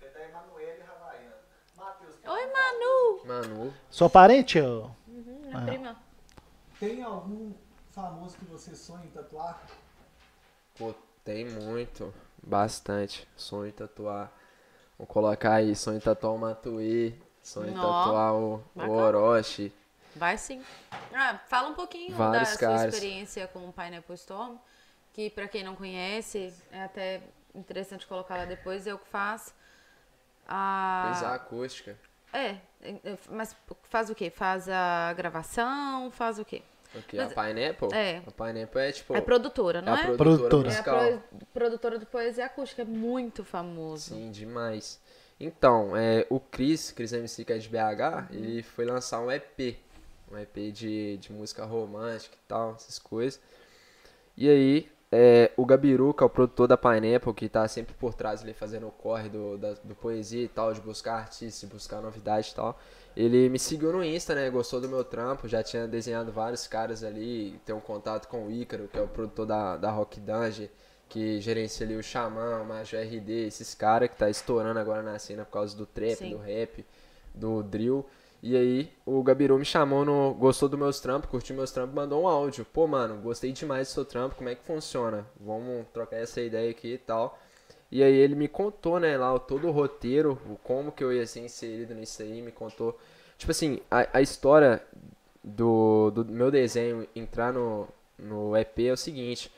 é 0.00 0.06
da 0.08 0.28
Emanuele 0.28 0.82
Ravaiana. 0.86 1.34
Matheus, 1.76 2.14
tem, 2.22 2.30
Oi, 2.30 2.46
Manu. 2.46 3.24
Manu, 3.48 3.74
Sua 3.90 4.08
parente? 4.08 4.60
ô? 4.60 4.90
Minha 5.08 5.60
prima. 5.66 5.96
Tem 6.78 7.02
algum 7.02 7.50
famoso 7.90 8.36
que 8.36 8.44
você 8.44 8.76
sonha 8.76 9.06
em 9.06 9.08
tatuar? 9.08 9.60
Pô, 10.78 10.94
tem 11.24 11.46
muito, 11.46 12.14
bastante. 12.46 13.28
Sonho 13.36 13.68
em 13.68 13.72
tatuar. 13.72 14.32
Vou 14.98 15.06
colocar 15.06 15.54
aí, 15.54 15.74
sonho 15.74 15.96
em 15.96 16.00
tatuar 16.00 16.34
o 16.34 16.38
Matuê, 16.38 17.14
sonho 17.42 17.70
em 17.70 17.74
tatuar 17.74 18.34
o, 18.34 18.64
o. 18.74 18.90
Orochi. 18.90 19.72
Vai 20.14 20.38
sim. 20.38 20.62
Ah, 21.12 21.38
fala 21.48 21.68
um 21.68 21.74
pouquinho 21.74 22.14
Vários 22.14 22.52
da 22.52 22.58
caras. 22.58 22.80
sua 22.80 22.88
experiência 22.88 23.48
com 23.48 23.68
o 23.68 23.72
Pineapple 23.72 24.14
Storm, 24.14 24.56
que 25.12 25.28
pra 25.30 25.48
quem 25.48 25.64
não 25.64 25.74
conhece, 25.74 26.54
é 26.70 26.84
até 26.84 27.20
interessante 27.52 28.06
colocar 28.06 28.36
lá 28.36 28.44
depois, 28.44 28.86
eu 28.86 28.98
que 28.98 29.08
faço. 29.08 29.52
A... 30.46 31.10
Coisa 31.10 31.34
acústica. 31.34 31.98
É, 32.32 32.56
é, 32.82 33.18
mas 33.30 33.56
faz 33.84 34.10
o 34.10 34.14
quê? 34.14 34.30
Faz 34.30 34.68
a 34.68 35.12
gravação, 35.14 36.10
faz 36.10 36.38
o 36.38 36.44
quê? 36.44 36.62
O 36.94 37.02
que? 37.02 37.16
Mas- 37.16 37.36
a 37.36 37.42
Pineapple? 37.42 37.88
é. 37.92 38.22
A 38.26 38.30
Pineapple 38.30 38.80
é 38.80 38.92
tipo. 38.92 39.16
É 39.16 39.20
produtora, 39.20 39.82
não 39.82 39.94
a 39.94 40.00
é? 40.00 40.02
produtora, 40.14 40.48
Produtora. 40.48 40.70
É 40.72 40.78
a 40.78 41.18
pro- 41.18 41.46
produtora 41.52 41.98
do 41.98 42.06
Poesia 42.06 42.46
Acústica, 42.46 42.82
é 42.82 42.84
muito 42.84 43.44
famoso. 43.44 44.14
Sim, 44.14 44.30
demais. 44.30 45.00
Então, 45.40 45.96
é, 45.96 46.26
o 46.30 46.38
Chris, 46.38 46.92
Chris 46.92 47.12
MC 47.12 47.44
que 47.44 47.52
é 47.52 47.58
de 47.58 47.68
BH, 47.68 48.28
Uhum. 48.30 48.36
ele 48.36 48.62
foi 48.62 48.84
lançar 48.84 49.20
um 49.20 49.30
EP. 49.30 49.76
Um 50.30 50.38
EP 50.38 50.70
de, 50.72 51.16
de 51.18 51.32
música 51.32 51.64
romântica 51.64 52.34
e 52.36 52.48
tal, 52.48 52.74
essas 52.74 52.98
coisas. 52.98 53.40
E 54.36 54.48
aí, 54.48 54.88
é, 55.12 55.50
o 55.56 55.64
Gabiru, 55.64 56.12
que 56.14 56.22
é 56.22 56.26
o 56.26 56.30
produtor 56.30 56.66
da 56.66 56.76
Pineapple, 56.76 57.32
que 57.34 57.48
tá 57.48 57.66
sempre 57.68 57.94
por 57.94 58.14
trás 58.14 58.42
ali 58.42 58.52
fazendo 58.52 58.88
o 58.88 58.90
corre 58.90 59.28
do, 59.28 59.58
da- 59.58 59.74
do 59.74 59.94
poesia 59.94 60.42
e 60.44 60.48
tal, 60.48 60.72
de 60.72 60.80
buscar 60.80 61.14
artistas, 61.16 61.60
de 61.60 61.66
buscar 61.66 62.00
novidade 62.00 62.50
e 62.50 62.54
tal. 62.54 62.78
Ele 63.16 63.48
me 63.48 63.58
seguiu 63.58 63.92
no 63.92 64.04
Insta, 64.04 64.34
né? 64.34 64.50
Gostou 64.50 64.80
do 64.80 64.88
meu 64.88 65.04
trampo, 65.04 65.46
já 65.46 65.62
tinha 65.62 65.86
desenhado 65.86 66.32
vários 66.32 66.66
caras 66.66 67.04
ali, 67.04 67.60
tem 67.64 67.74
um 67.74 67.80
contato 67.80 68.26
com 68.26 68.46
o 68.46 68.50
Ícaro, 68.50 68.88
que 68.88 68.98
é 68.98 69.02
o 69.02 69.08
produtor 69.08 69.46
da, 69.46 69.76
da 69.76 69.90
Rock 69.90 70.18
Dungeon, 70.18 70.66
que 71.08 71.40
gerencia 71.40 71.86
ali 71.86 71.96
o 71.96 72.02
Xamã, 72.02 72.60
o 72.60 72.64
Major 72.64 73.00
RD, 73.00 73.46
esses 73.46 73.74
caras 73.74 74.08
que 74.10 74.16
tá 74.16 74.28
estourando 74.28 74.80
agora 74.80 75.02
na 75.02 75.18
cena 75.18 75.44
por 75.44 75.52
causa 75.52 75.76
do 75.76 75.86
trap, 75.86 76.16
Sim. 76.16 76.30
do 76.30 76.38
rap, 76.38 76.84
do 77.32 77.62
drill. 77.62 78.04
E 78.42 78.56
aí, 78.56 78.92
o 79.06 79.22
Gabiru 79.22 79.56
me 79.58 79.64
chamou, 79.64 80.04
no, 80.04 80.34
gostou 80.34 80.68
dos 80.68 80.78
meus 80.78 81.00
trampos, 81.00 81.30
curtiu 81.30 81.56
meus 81.56 81.70
trampos, 81.70 81.94
mandou 81.94 82.24
um 82.24 82.28
áudio. 82.28 82.66
Pô, 82.72 82.86
mano, 82.86 83.16
gostei 83.22 83.52
demais 83.52 83.88
do 83.88 83.92
seu 83.92 84.04
trampo, 84.04 84.34
como 84.34 84.50
é 84.50 84.54
que 84.54 84.62
funciona? 84.64 85.24
Vamos 85.40 85.86
trocar 85.94 86.16
essa 86.16 86.40
ideia 86.42 86.70
aqui 86.70 86.94
e 86.94 86.98
tal. 86.98 87.38
E 87.90 88.02
aí 88.02 88.14
ele 88.14 88.34
me 88.34 88.48
contou, 88.48 88.98
né, 88.98 89.16
lá, 89.16 89.38
todo 89.38 89.68
o 89.68 89.70
roteiro, 89.70 90.40
como 90.64 90.90
que 90.90 91.04
eu 91.04 91.12
ia 91.12 91.26
ser 91.26 91.40
inserido 91.40 91.94
nisso 91.94 92.22
aí, 92.22 92.42
me 92.42 92.50
contou. 92.50 92.98
Tipo 93.38 93.52
assim, 93.52 93.80
a, 93.90 94.18
a 94.18 94.20
história 94.20 94.82
do, 95.42 96.10
do 96.10 96.24
meu 96.24 96.50
desenho 96.50 97.06
entrar 97.14 97.52
no, 97.52 97.88
no 98.18 98.56
EP 98.56 98.78
é 98.80 98.92
o 98.92 98.96
seguinte. 98.96 99.52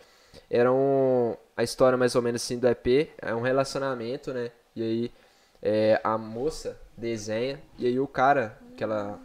Era 0.50 0.72
um, 0.72 1.36
a 1.56 1.62
história 1.62 1.96
mais 1.96 2.14
ou 2.14 2.22
menos 2.22 2.42
assim 2.42 2.58
do 2.58 2.68
EP, 2.68 3.10
é 3.18 3.34
um 3.34 3.40
relacionamento, 3.40 4.32
né? 4.32 4.50
E 4.74 4.82
aí 4.82 5.12
é, 5.62 6.00
a 6.04 6.18
moça 6.18 6.78
desenha, 6.96 7.60
e 7.78 7.86
aí 7.86 7.98
o 7.98 8.06
cara, 8.06 8.58
que 8.76 8.84
ela, 8.84 9.18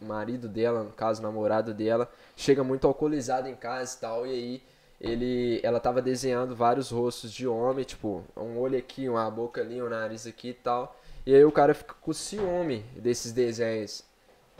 marido 0.00 0.48
dela, 0.48 0.82
no 0.82 0.92
caso, 0.92 1.22
namorado 1.22 1.74
dela, 1.74 2.10
chega 2.36 2.64
muito 2.64 2.86
alcoolizado 2.86 3.48
em 3.48 3.54
casa 3.54 3.96
e 3.96 4.00
tal, 4.00 4.26
e 4.26 4.30
aí 4.30 4.62
ele, 5.02 5.60
ela 5.64 5.80
tava 5.80 6.00
desenhando 6.00 6.54
vários 6.54 6.90
rostos 6.90 7.32
de 7.32 7.46
homem, 7.48 7.84
tipo, 7.84 8.24
um 8.36 8.56
olho 8.58 8.78
aqui, 8.78 9.08
uma 9.08 9.28
boca 9.28 9.60
ali, 9.60 9.82
um 9.82 9.88
nariz 9.88 10.28
aqui 10.28 10.50
e 10.50 10.54
tal. 10.54 10.96
E 11.26 11.34
aí 11.34 11.44
o 11.44 11.50
cara 11.50 11.74
fica 11.74 11.94
com 12.00 12.12
ciúme 12.12 12.84
desses 12.94 13.32
desenhos. 13.32 14.04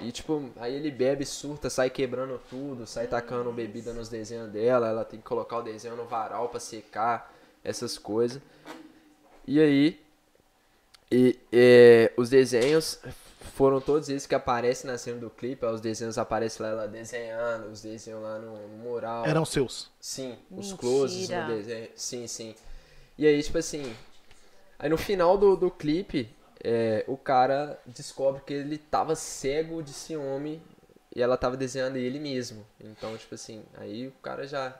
E 0.01 0.11
tipo, 0.11 0.51
aí 0.57 0.75
ele 0.75 0.91
bebe, 0.91 1.25
surta, 1.25 1.71
sai 1.71 1.89
quebrando 1.91 2.41
tudo, 2.51 2.89
sai 2.89 3.07
tacando 3.07 3.53
bebida 3.53 3.93
nos 3.93 4.09
desenhos 4.09 4.51
dela, 4.51 4.89
ela 4.89 5.05
tem 5.05 5.21
que 5.21 5.25
colocar 5.25 5.59
o 5.59 5.63
desenho 5.63 5.95
no 5.95 6.07
varal 6.07 6.49
pra 6.49 6.59
secar, 6.59 7.33
essas 7.63 7.97
coisas. 7.97 8.43
E 9.47 9.61
aí, 9.61 10.01
e, 11.11 11.39
é, 11.53 12.13
os 12.17 12.31
desenhos 12.31 12.99
foram 13.43 13.81
todos 13.81 14.09
esses 14.09 14.27
que 14.27 14.35
aparecem 14.35 14.91
na 14.91 14.97
cena 14.97 15.19
do 15.19 15.31
clipe, 15.31 15.65
os 15.67 15.81
desenhos 15.81 16.19
aparecem 16.19 16.65
lá 16.65 16.73
ela 16.73 16.89
desenhando, 16.89 17.69
os 17.69 17.83
desenhos 17.83 18.23
lá 18.23 18.39
no, 18.39 18.69
no 18.69 18.79
mural. 18.79 19.27
Eram 19.27 19.45
seus. 19.45 19.91
Sim, 20.01 20.37
os 20.51 20.71
Mentira. 20.71 20.79
closes 20.79 21.29
no 21.29 21.47
desenho. 21.47 21.89
Sim, 21.95 22.27
sim. 22.27 22.55
E 23.19 23.27
aí, 23.27 23.43
tipo 23.43 23.59
assim. 23.59 23.95
Aí 24.79 24.89
no 24.89 24.97
final 24.97 25.39
do, 25.39 25.57
do 25.57 25.71
clipe, 25.71 26.35
é, 26.63 27.05
o 27.07 27.17
cara 27.17 27.79
descobre 27.87 28.43
que 28.45 28.53
ele 28.53 28.79
tava 28.79 29.15
cego 29.15 29.83
de 29.83 29.93
ciúme 29.93 30.61
e 31.15 31.23
ela 31.23 31.37
tava 31.37 31.57
desenhando 31.57 31.97
ele 31.97 32.19
mesmo. 32.19 32.65
Então, 32.81 33.17
tipo 33.17 33.35
assim, 33.35 33.63
aí 33.77 34.09
o 34.09 34.13
cara 34.23 34.47
já 34.47 34.75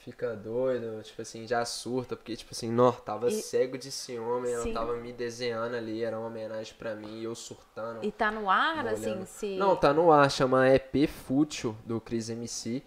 fica 0.00 0.34
doido, 0.34 1.02
tipo 1.02 1.20
assim, 1.22 1.46
já 1.46 1.64
surta, 1.64 2.16
porque, 2.16 2.34
tipo 2.34 2.52
assim, 2.52 2.70
não, 2.70 2.90
tava 2.92 3.28
E- 3.28 3.42
cego 3.42 3.76
de 3.78 3.92
ciúme, 3.92 4.50
ela 4.50 4.62
Sim. 4.64 4.72
tava 4.72 4.96
me 4.96 5.12
desenhando 5.12 5.76
ali, 5.76 6.02
era 6.02 6.18
uma 6.18 6.26
homenagem 6.28 6.74
pra 6.78 6.94
mim, 6.94 7.20
e 7.20 7.24
eu 7.24 7.34
surtando. 7.34 8.02
E 8.02 8.10
tá 8.10 8.30
no 8.30 8.48
ar, 8.50 8.86
assim, 8.88 9.24
se... 9.26 9.56
Não, 9.56 9.76
tá 9.76 9.92
no 9.92 10.10
ar, 10.10 10.30
chama 10.30 10.68
EP 10.70 11.06
Fútil 11.06 11.76
do 11.84 12.00
Chris 12.00 12.30
MC. 12.30 12.82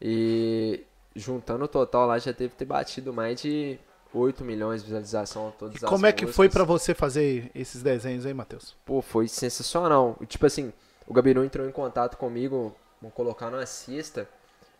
E 0.00 0.84
juntando 1.14 1.64
o 1.64 1.68
total 1.68 2.06
lá 2.06 2.18
já 2.18 2.32
teve 2.32 2.50
que 2.50 2.56
ter 2.56 2.64
batido 2.64 3.12
mais 3.12 3.40
de 3.40 3.78
8 4.12 4.44
milhões 4.44 4.80
de 4.82 4.86
visualização 4.86 5.52
todas 5.58 5.80
E 5.80 5.84
as 5.84 5.88
como 5.88 6.06
é 6.06 6.12
que 6.12 6.26
foi 6.26 6.48
pra 6.48 6.64
você 6.64 6.94
fazer 6.94 7.50
esses 7.54 7.82
desenhos 7.82 8.26
aí, 8.26 8.34
Matheus? 8.34 8.76
Pô, 8.84 9.00
foi 9.00 9.28
sensacional. 9.28 10.18
Tipo 10.26 10.46
assim, 10.46 10.72
o 11.06 11.14
Gabiru 11.14 11.44
entrou 11.44 11.66
em 11.68 11.72
contato 11.72 12.16
comigo, 12.16 12.74
vou 13.00 13.10
colocar 13.10 13.50
numa 13.50 13.64
sexta, 13.66 14.28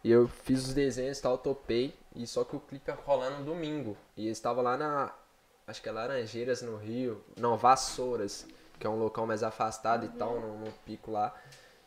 e 0.05 0.11
eu 0.11 0.27
fiz 0.27 0.66
os 0.66 0.74
desenhos 0.74 1.19
e 1.19 1.23
tal, 1.23 1.39
topei, 1.39 1.95
e 2.15 2.27
só 2.27 2.45
que 2.45 2.57
o 2.57 2.61
clipe 2.61 2.91
ia 2.91 2.95
rolar 2.95 3.31
no 3.31 3.45
domingo. 3.45 3.97
E 4.16 4.27
eu 4.27 4.33
estava 4.33 4.61
lá 4.61 4.77
na, 4.77 5.12
acho 5.66 5.81
que 5.81 5.89
é 5.89 5.93
Laranjeiras, 5.93 6.62
no 6.62 6.77
Rio, 6.77 7.23
não, 7.39 7.57
Vassouras, 7.57 8.47
que 8.79 8.87
é 8.87 8.91
um 8.91 8.99
local 8.99 9.27
mais 9.27 9.43
afastado 9.43 10.05
e 10.05 10.09
tal, 10.09 10.41
no, 10.41 10.59
no 10.59 10.73
pico 10.85 11.11
lá. 11.11 11.35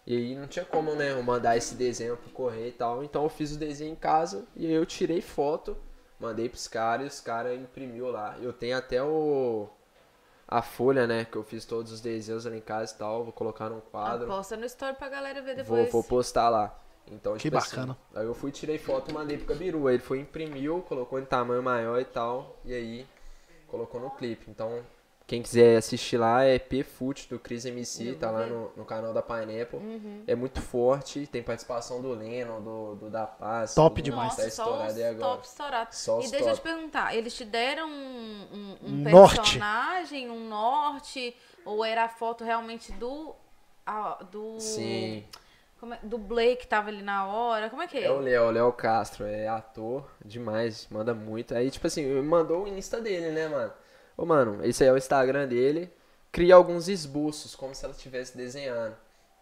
E 0.07 0.15
aí 0.15 0.35
não 0.35 0.47
tinha 0.47 0.63
como, 0.63 0.93
né, 0.93 1.11
eu 1.11 1.23
mandar 1.23 1.57
esse 1.57 1.75
desenho 1.75 2.15
pro 2.15 2.29
correio 2.29 2.67
e 2.67 2.71
tal, 2.71 3.03
então 3.03 3.23
eu 3.23 3.29
fiz 3.29 3.53
o 3.53 3.57
desenho 3.57 3.91
em 3.91 3.95
casa, 3.95 4.45
e 4.55 4.65
aí 4.65 4.73
eu 4.73 4.85
tirei 4.85 5.19
foto, 5.19 5.75
mandei 6.19 6.47
pros 6.47 6.67
caras, 6.67 7.05
e 7.05 7.09
os 7.09 7.21
caras 7.21 7.59
imprimiu 7.59 8.11
lá. 8.11 8.37
Eu 8.39 8.53
tenho 8.53 8.77
até 8.77 9.03
o 9.03 9.67
a 10.47 10.61
folha, 10.61 11.07
né, 11.07 11.25
que 11.25 11.35
eu 11.35 11.43
fiz 11.43 11.65
todos 11.65 11.91
os 11.91 12.01
desenhos 12.01 12.45
ali 12.45 12.57
em 12.57 12.61
casa 12.61 12.93
e 12.93 12.97
tal, 12.97 13.23
vou 13.23 13.33
colocar 13.33 13.67
num 13.67 13.79
quadro. 13.79 14.27
Posta 14.27 14.55
no 14.55 14.65
story 14.65 14.95
pra 14.95 15.09
galera 15.09 15.41
ver 15.41 15.63
Vou, 15.63 15.77
depois. 15.77 15.91
vou 15.91 16.03
postar 16.03 16.49
lá. 16.49 16.79
Então, 17.11 17.33
Que 17.33 17.39
tipo 17.39 17.57
assim, 17.57 17.75
bacana. 17.75 17.97
aí 18.15 18.25
eu 18.25 18.33
fui, 18.33 18.51
tirei 18.51 18.77
foto 18.79 19.11
e 19.11 19.13
mandei 19.13 19.37
pro 19.37 19.47
Gabiru. 19.47 19.87
Aí 19.87 19.95
ele 19.95 20.03
foi, 20.03 20.19
imprimiu, 20.19 20.81
colocou 20.87 21.19
em 21.19 21.25
tamanho 21.25 21.61
maior 21.61 21.99
e 22.01 22.05
tal. 22.05 22.57
E 22.65 22.73
aí 22.73 23.05
colocou 23.67 23.99
no 24.01 24.09
clipe. 24.11 24.49
Então, 24.49 24.81
Quem 25.27 25.41
quiser 25.41 25.77
assistir 25.77 26.17
lá 26.17 26.43
é 26.43 26.59
P-Foot 26.59 27.27
do 27.29 27.39
Chris 27.39 27.65
MC, 27.65 28.09
Eu 28.09 28.19
tá 28.19 28.29
lá 28.29 28.45
no, 28.45 28.71
no 28.77 28.85
canal 28.85 29.11
da 29.11 29.23
Pineapple. 29.23 29.79
Uhum. 29.79 30.23
É 30.27 30.35
muito 30.35 30.61
forte, 30.61 31.25
tem 31.25 31.41
participação 31.41 31.99
do 31.99 32.09
Lennon, 32.13 32.61
do, 32.61 32.95
do 32.95 33.09
Da 33.09 33.25
Paz. 33.25 33.73
Top 33.73 33.99
demais. 34.03 34.35
Tá 34.35 34.43
Nossa, 34.43 34.55
só 34.55 34.63
estourado 34.63 34.93
aí 34.93 35.03
agora. 35.03 35.31
top 35.33 35.47
estourados. 35.47 35.97
Só 35.97 36.19
E 36.19 36.27
deixa 36.29 36.35
eu 36.49 36.53
te 36.53 36.61
top. 36.61 36.61
perguntar, 36.61 37.15
eles 37.15 37.33
te 37.33 37.43
deram 37.43 37.89
um, 37.89 38.47
um, 38.53 38.77
um 38.83 38.91
norte. 39.09 39.35
personagem, 39.41 40.29
um 40.29 40.47
norte, 40.47 41.35
ou 41.65 41.83
era 41.83 42.03
a 42.03 42.09
foto 42.09 42.43
realmente 42.43 42.91
do. 42.93 43.33
a- 43.83 44.23
do. 44.31 44.59
Sim. 44.59 45.23
Como 45.79 45.93
é- 45.93 45.99
do 46.03 46.17
Blake 46.17 46.61
que 46.63 46.67
tava 46.67 46.89
ali 46.89 47.01
na 47.01 47.27
hora? 47.27 47.69
Como 47.69 47.81
é 47.81 47.87
que 47.87 47.97
é? 47.97 48.03
É 48.03 48.11
o 48.11 48.19
Léo, 48.19 48.51
Léo 48.51 48.71
Castro, 48.73 49.25
é 49.25 49.47
ator 49.47 50.09
demais, 50.23 50.87
manda 50.89 51.13
muito. 51.13 51.55
Aí, 51.55 51.69
tipo 51.71 51.87
assim, 51.87 52.05
mandou 52.21 52.63
o 52.63 52.67
Insta 52.67 53.01
dele, 53.01 53.31
né, 53.31 53.47
mano? 53.47 53.73
Ô, 54.17 54.25
mano, 54.25 54.63
esse 54.65 54.83
aí 54.83 54.89
é 54.89 54.93
o 54.93 54.97
Instagram 54.97 55.47
dele. 55.47 55.91
Cria 56.31 56.55
alguns 56.55 56.87
esboços, 56.87 57.55
como 57.55 57.73
se 57.73 57.83
ela 57.85 57.93
estivesse 57.93 58.37
desenhando. 58.37 58.95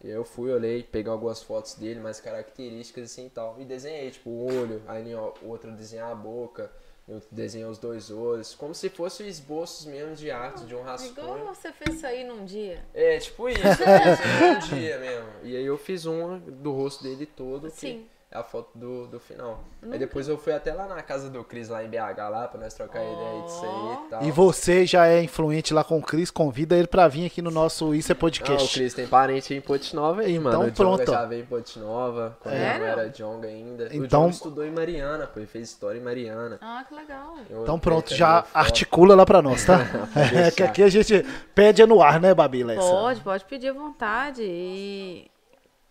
Eu 0.04 0.24
fui, 0.26 0.52
olhei, 0.52 0.84
peguei 0.84 1.12
algumas 1.12 1.42
fotos 1.42 1.76
dele, 1.76 2.00
mais 2.00 2.20
características 2.20 3.06
assim 3.12 3.28
e 3.28 3.30
tal. 3.30 3.56
E 3.60 3.66
desenhei, 3.66 4.12
tipo, 4.12 4.30
o 4.30 4.46
olho, 4.46 4.82
aí 4.88 5.14
o 5.16 5.34
outro 5.44 5.72
desenhar 5.72 6.12
a 6.12 6.16
boca, 6.16 6.72
e 7.08 7.14
outro 7.14 7.28
desenhei 7.32 7.68
os 7.68 7.78
dois 7.78 8.10
olhos. 8.10 8.56
Como 8.56 8.74
se 8.74 8.90
fossem 8.90 9.28
esboços 9.28 9.86
mesmo 9.86 10.16
de 10.16 10.32
arte, 10.32 10.66
de 10.66 10.74
um 10.74 10.80
Igual 10.80 10.86
rascunho. 10.86 11.46
você 11.46 11.72
fez 11.74 11.96
isso 11.98 12.06
aí 12.08 12.24
num 12.24 12.46
dia. 12.46 12.84
É, 12.94 13.18
tipo 13.20 13.50
isso, 13.50 13.60
é, 13.62 14.56
um 14.56 14.60
dia 14.76 14.98
mesmo. 15.00 15.30
E 15.44 15.56
aí 15.58 15.66
eu 15.66 15.78
fiz 15.78 16.06
uma 16.06 16.40
do 16.40 16.72
rosto 16.72 17.04
dele 17.04 17.26
todo, 17.26 17.70
que 17.70 17.78
Sim. 17.80 18.08
É 18.34 18.38
a 18.40 18.44
foto 18.44 18.70
do, 18.76 19.06
do 19.08 19.20
final. 19.20 19.64
Nunca. 19.82 19.94
Aí 19.96 20.00
depois 20.00 20.28
eu 20.28 20.38
fui 20.38 20.52
até 20.54 20.74
lá 20.74 20.88
na 20.88 21.04
casa 21.04 21.30
do 21.30 21.44
Cris, 21.44 21.70
lá 21.70 21.84
em 21.84 21.88
BH, 21.88 22.18
lá, 22.32 22.48
pra 22.48 22.60
nós 22.60 22.74
trocar 22.74 23.00
ideia 23.04 23.42
disso 23.44 23.62
aí 23.64 23.94
e 24.06 24.10
tal. 24.10 24.24
E 24.24 24.32
você 24.32 24.86
já 24.88 25.06
é 25.08 25.22
influente 25.22 25.74
lá 25.74 25.84
com 25.84 26.00
o 26.00 26.02
Cris, 26.02 26.32
convida 26.32 26.76
ele 26.76 26.88
pra 26.88 27.08
vir 27.08 27.28
aqui 27.28 27.42
no 27.42 27.52
nosso 27.52 27.94
Isso 27.94 28.12
é 28.12 28.14
Ah, 28.14 28.18
o 28.18 28.20
Podcast. 28.20 28.74
Cris 28.80 28.94
tem 28.94 29.06
parente 29.08 29.54
em 29.54 29.62
Ponte 29.62 29.96
Nova 29.96 30.22
aí, 30.22 30.32
Então 30.36 30.44
mano. 30.52 30.60
O 30.60 30.72
Jonga 30.72 30.74
pronto. 30.74 31.12
já 31.12 31.26
veio 31.26 31.44
em 31.44 31.46
Ponte 31.46 31.78
Nova, 31.78 32.38
quando 32.42 32.56
ele 32.56 32.80
não 32.80 32.86
era 32.88 33.10
Jonga 33.10 33.48
ainda. 33.48 33.84
O 33.84 33.94
Então- 33.94 34.22
Jonga 34.22 34.32
estudou 34.34 34.66
em 34.66 34.72
Mariana, 34.72 35.28
pô, 35.28 35.40
ele 35.40 35.46
fez 35.48 35.70
história 35.70 36.00
em 36.00 36.04
Mariana. 36.04 36.58
Ah, 36.62 36.84
que 36.88 36.96
legal. 36.96 37.36
Eu- 37.50 37.62
Então 37.64 37.78
pronto, 37.78 38.14
já 38.16 38.40
é 38.40 38.58
articula 38.58 39.16
lá 39.16 39.26
pra 39.26 39.42
nós, 39.42 39.64
tá? 39.66 39.78
É, 40.48 40.50
que 40.50 40.64
aqui 40.64 40.82
a 40.82 40.90
gente 40.90 41.24
pede 41.54 41.82
é 41.82 41.86
no 41.86 42.02
ar, 42.02 42.20
né, 42.20 42.34
Babi? 42.34 42.64
Lessa? 42.64 42.82
Pode, 42.82 43.22
pode 43.22 43.46
pedir 43.46 43.70
à 43.70 43.74
vontade. 43.74 44.42
E. 44.44 45.30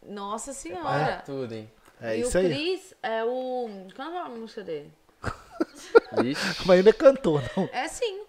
Nossa 0.04 0.50
É 0.50 0.54
senhora. 0.54 1.22
tudo, 1.24 1.52
hein? 1.54 1.70
É 2.02 2.16
e 2.16 2.20
isso 2.22 2.36
o 2.36 2.40
aí. 2.40 2.48
Cris 2.48 2.94
é 3.02 3.24
o. 3.24 3.68
Qual 3.94 4.12
é 4.12 4.18
a 4.18 4.28
música 4.28 4.64
dele? 4.64 4.92
Vixe, 6.20 6.66
Mas 6.66 6.78
ainda 6.78 6.90
é 6.90 6.92
cantor, 6.92 7.42
não. 7.56 7.68
É 7.72 7.86
sim. 7.88 8.24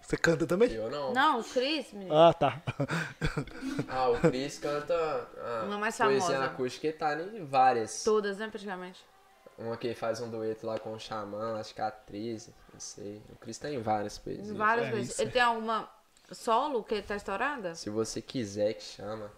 Você 0.00 0.16
canta 0.16 0.46
também? 0.46 0.70
eu 0.72 0.88
não. 0.90 1.12
Não, 1.12 1.40
o 1.40 1.44
Cris, 1.44 1.92
menino. 1.92 2.14
Ah, 2.16 2.32
tá. 2.32 2.62
Ah, 3.88 4.08
o 4.10 4.20
Cris 4.20 4.58
canta 4.58 4.94
ah, 4.94 5.64
Uma 5.66 5.78
mais 5.78 5.96
poesia 5.96 6.20
famosa. 6.20 6.44
acústica 6.44 6.86
e 6.86 6.92
tá 6.92 7.14
em 7.20 7.44
várias. 7.44 8.04
Todas, 8.04 8.38
né, 8.38 8.48
praticamente. 8.48 9.04
Uma 9.58 9.76
que 9.76 9.94
faz 9.94 10.20
um 10.20 10.30
dueto 10.30 10.66
lá 10.66 10.78
com 10.78 10.92
o 10.92 11.00
Xamã, 11.00 11.58
acho 11.58 11.74
que 11.74 11.80
é 11.80 11.84
a 11.84 11.90
13, 11.90 12.54
não 12.72 12.78
sei. 12.78 13.22
O 13.30 13.36
Cris 13.36 13.58
tá 13.58 13.70
em 13.70 13.80
várias 13.80 14.18
poesias. 14.18 14.56
Várias 14.56 14.94
É 14.94 14.98
isso. 15.00 15.22
Ele 15.22 15.30
tem 15.30 15.42
alguma 15.42 15.88
solo 16.30 16.84
que 16.84 16.94
ele 16.94 17.02
tá 17.02 17.16
estourada? 17.16 17.74
Se 17.74 17.88
você 17.90 18.20
quiser 18.20 18.74
que 18.74 18.82
chama. 18.84 19.30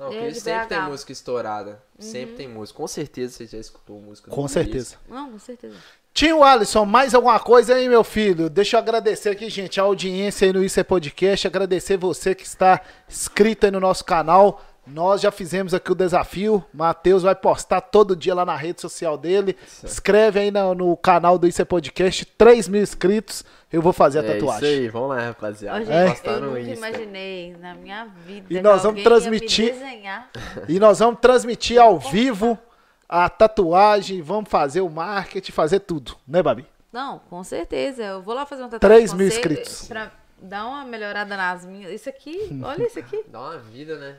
Não, 0.00 0.08
o 0.08 0.14
é 0.14 0.20
Cris 0.22 0.42
sempre 0.42 0.66
tem 0.68 0.78
BH. 0.78 0.88
música 0.88 1.12
estourada. 1.12 1.82
Sempre 1.98 2.34
tem 2.36 2.48
música. 2.48 2.74
Com 2.74 2.86
certeza 2.86 3.34
você 3.34 3.46
já 3.46 3.58
escutou 3.58 4.00
música 4.00 4.30
do 4.30 4.34
Com 4.34 4.42
Cris. 4.44 4.52
certeza. 4.52 4.96
Não, 5.06 5.30
com 5.32 5.38
certeza. 5.38 5.76
Tio 6.14 6.42
Alisson, 6.42 6.86
mais 6.86 7.14
alguma 7.14 7.38
coisa 7.38 7.74
aí, 7.74 7.86
meu 7.86 8.02
filho? 8.02 8.48
Deixa 8.48 8.76
eu 8.76 8.80
agradecer 8.80 9.28
aqui, 9.28 9.48
gente, 9.50 9.78
a 9.78 9.82
audiência 9.84 10.46
aí 10.46 10.52
no 10.54 10.64
Isso 10.64 10.80
é 10.80 10.82
Podcast. 10.82 11.46
Agradecer 11.46 11.98
você 11.98 12.34
que 12.34 12.44
está 12.44 12.80
inscrito 13.08 13.66
aí 13.66 13.70
no 13.70 13.78
nosso 13.78 14.04
canal. 14.04 14.60
Nós 14.86 15.20
já 15.20 15.30
fizemos 15.30 15.72
aqui 15.74 15.92
o 15.92 15.94
desafio. 15.94 16.64
Matheus 16.72 17.22
vai 17.22 17.34
postar 17.34 17.80
todo 17.80 18.16
dia 18.16 18.34
lá 18.34 18.44
na 18.44 18.56
rede 18.56 18.80
social 18.80 19.16
dele. 19.16 19.56
Inscreve 19.84 20.40
aí 20.40 20.50
no, 20.50 20.74
no 20.74 20.96
canal 20.96 21.38
do 21.38 21.46
Isso 21.46 21.62
é 21.62 21.64
Podcast. 21.64 22.24
3 22.24 22.66
mil 22.68 22.82
inscritos. 22.82 23.44
Eu 23.72 23.80
vou 23.80 23.92
fazer 23.92 24.18
a 24.18 24.24
É 24.24 24.32
tatuagem. 24.34 24.68
isso 24.72 24.80
aí, 24.82 24.88
vamos 24.88 25.08
lá, 25.10 25.20
rapaziada. 25.26 25.84
Gente, 25.84 26.10
postar 26.10 26.30
eu 26.32 26.40
nunca 26.40 26.60
Insta. 26.60 26.88
imaginei 26.88 27.56
na 27.60 27.74
minha 27.74 28.04
vida 28.26 28.46
E 28.52 28.60
nós 28.60 28.82
vamos 28.82 29.02
transmitir- 29.04 29.74
me 29.74 29.78
desenhar. 29.80 30.30
E 30.68 30.78
nós 30.80 30.98
vamos 30.98 31.20
transmitir 31.20 31.80
ao 31.80 31.98
vivo 31.98 32.58
a 33.08 33.28
tatuagem. 33.28 34.20
Vamos 34.22 34.50
fazer 34.50 34.80
o 34.80 34.88
marketing, 34.90 35.52
fazer 35.52 35.80
tudo. 35.80 36.16
Né, 36.26 36.42
Babi? 36.42 36.66
Não, 36.92 37.20
com 37.30 37.44
certeza. 37.44 38.02
Eu 38.02 38.22
vou 38.22 38.34
lá 38.34 38.44
fazer 38.44 38.62
uma 38.62 38.68
tatuagem 38.68 38.98
3 38.98 39.10
com 39.12 39.16
mil 39.18 39.28
inscritos. 39.28 39.86
Pra 39.86 40.10
dar 40.42 40.66
uma 40.66 40.84
melhorada 40.84 41.36
nas 41.36 41.64
minhas. 41.66 41.92
Isso 41.92 42.08
aqui, 42.08 42.60
olha 42.64 42.86
isso 42.86 42.98
aqui. 42.98 43.24
Dá 43.28 43.40
uma 43.40 43.58
vida, 43.58 43.98
né? 43.98 44.16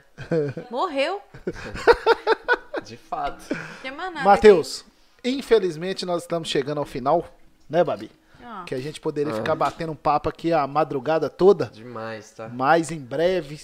Morreu. 0.70 1.22
De 2.84 2.98
fato. 2.98 3.44
Matheus, 4.24 4.86
infelizmente 5.24 6.06
nós 6.06 6.24
estamos 6.24 6.50
chegando 6.50 6.80
ao 6.80 6.86
final, 6.86 7.26
né, 7.70 7.84
Babi? 7.84 8.12
Ó, 8.44 8.64
Que 8.64 8.74
a 8.76 8.80
gente 8.80 9.00
poderia 9.00 9.34
ficar 9.34 9.56
batendo 9.56 9.92
um 9.92 9.96
papo 9.96 10.30
aqui 10.30 10.52
a 10.52 10.66
madrugada 10.66 11.30
toda, 11.30 11.68
Demais, 11.68 12.32
tá? 12.32 12.50
mas 12.50 12.92
em 12.92 13.00
breve, 13.00 13.60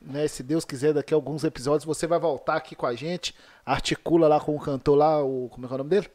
né, 0.00 0.28
se 0.28 0.42
Deus 0.42 0.64
quiser, 0.64 0.92
daqui 0.92 1.12
a 1.12 1.16
alguns 1.16 1.42
episódios 1.42 1.84
você 1.84 2.06
vai 2.06 2.18
voltar 2.18 2.54
aqui 2.56 2.76
com 2.76 2.86
a 2.86 2.94
gente, 2.94 3.34
articula 3.66 4.28
lá 4.28 4.38
com 4.40 4.54
o 4.54 4.60
cantor 4.60 4.96
lá, 4.96 5.22
o 5.22 5.48
como 5.50 5.66
é 5.66 5.68
que 5.68 5.72
é 5.72 5.74
o 5.74 5.78
nome 5.78 5.90
dele? 5.90 6.10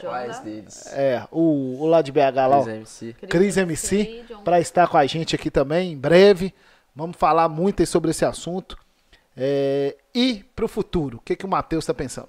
Quais 0.00 0.38
Jonga, 0.38 0.44
deles? 0.44 0.86
É, 0.92 1.26
o, 1.30 1.80
o 1.80 1.86
lá 1.86 2.02
de 2.02 2.10
BH 2.10 2.18
lá, 2.34 2.58
ó, 2.58 2.64
Cris 2.64 2.74
MC. 2.74 3.12
Cris 3.28 3.56
MC, 3.56 4.24
para 4.44 4.60
estar 4.60 4.88
com 4.88 4.96
a 4.96 5.06
gente 5.06 5.34
aqui 5.34 5.50
também 5.50 5.92
em 5.92 5.96
breve. 5.96 6.52
Vamos 6.94 7.16
falar 7.16 7.48
muito 7.48 7.80
aí 7.80 7.86
sobre 7.86 8.10
esse 8.10 8.24
assunto. 8.24 8.76
É, 9.36 9.96
e 10.14 10.44
pro 10.56 10.66
futuro, 10.66 11.18
o 11.18 11.20
que, 11.20 11.36
que 11.36 11.46
o 11.46 11.48
Matheus 11.48 11.86
tá 11.86 11.94
pensando? 11.94 12.28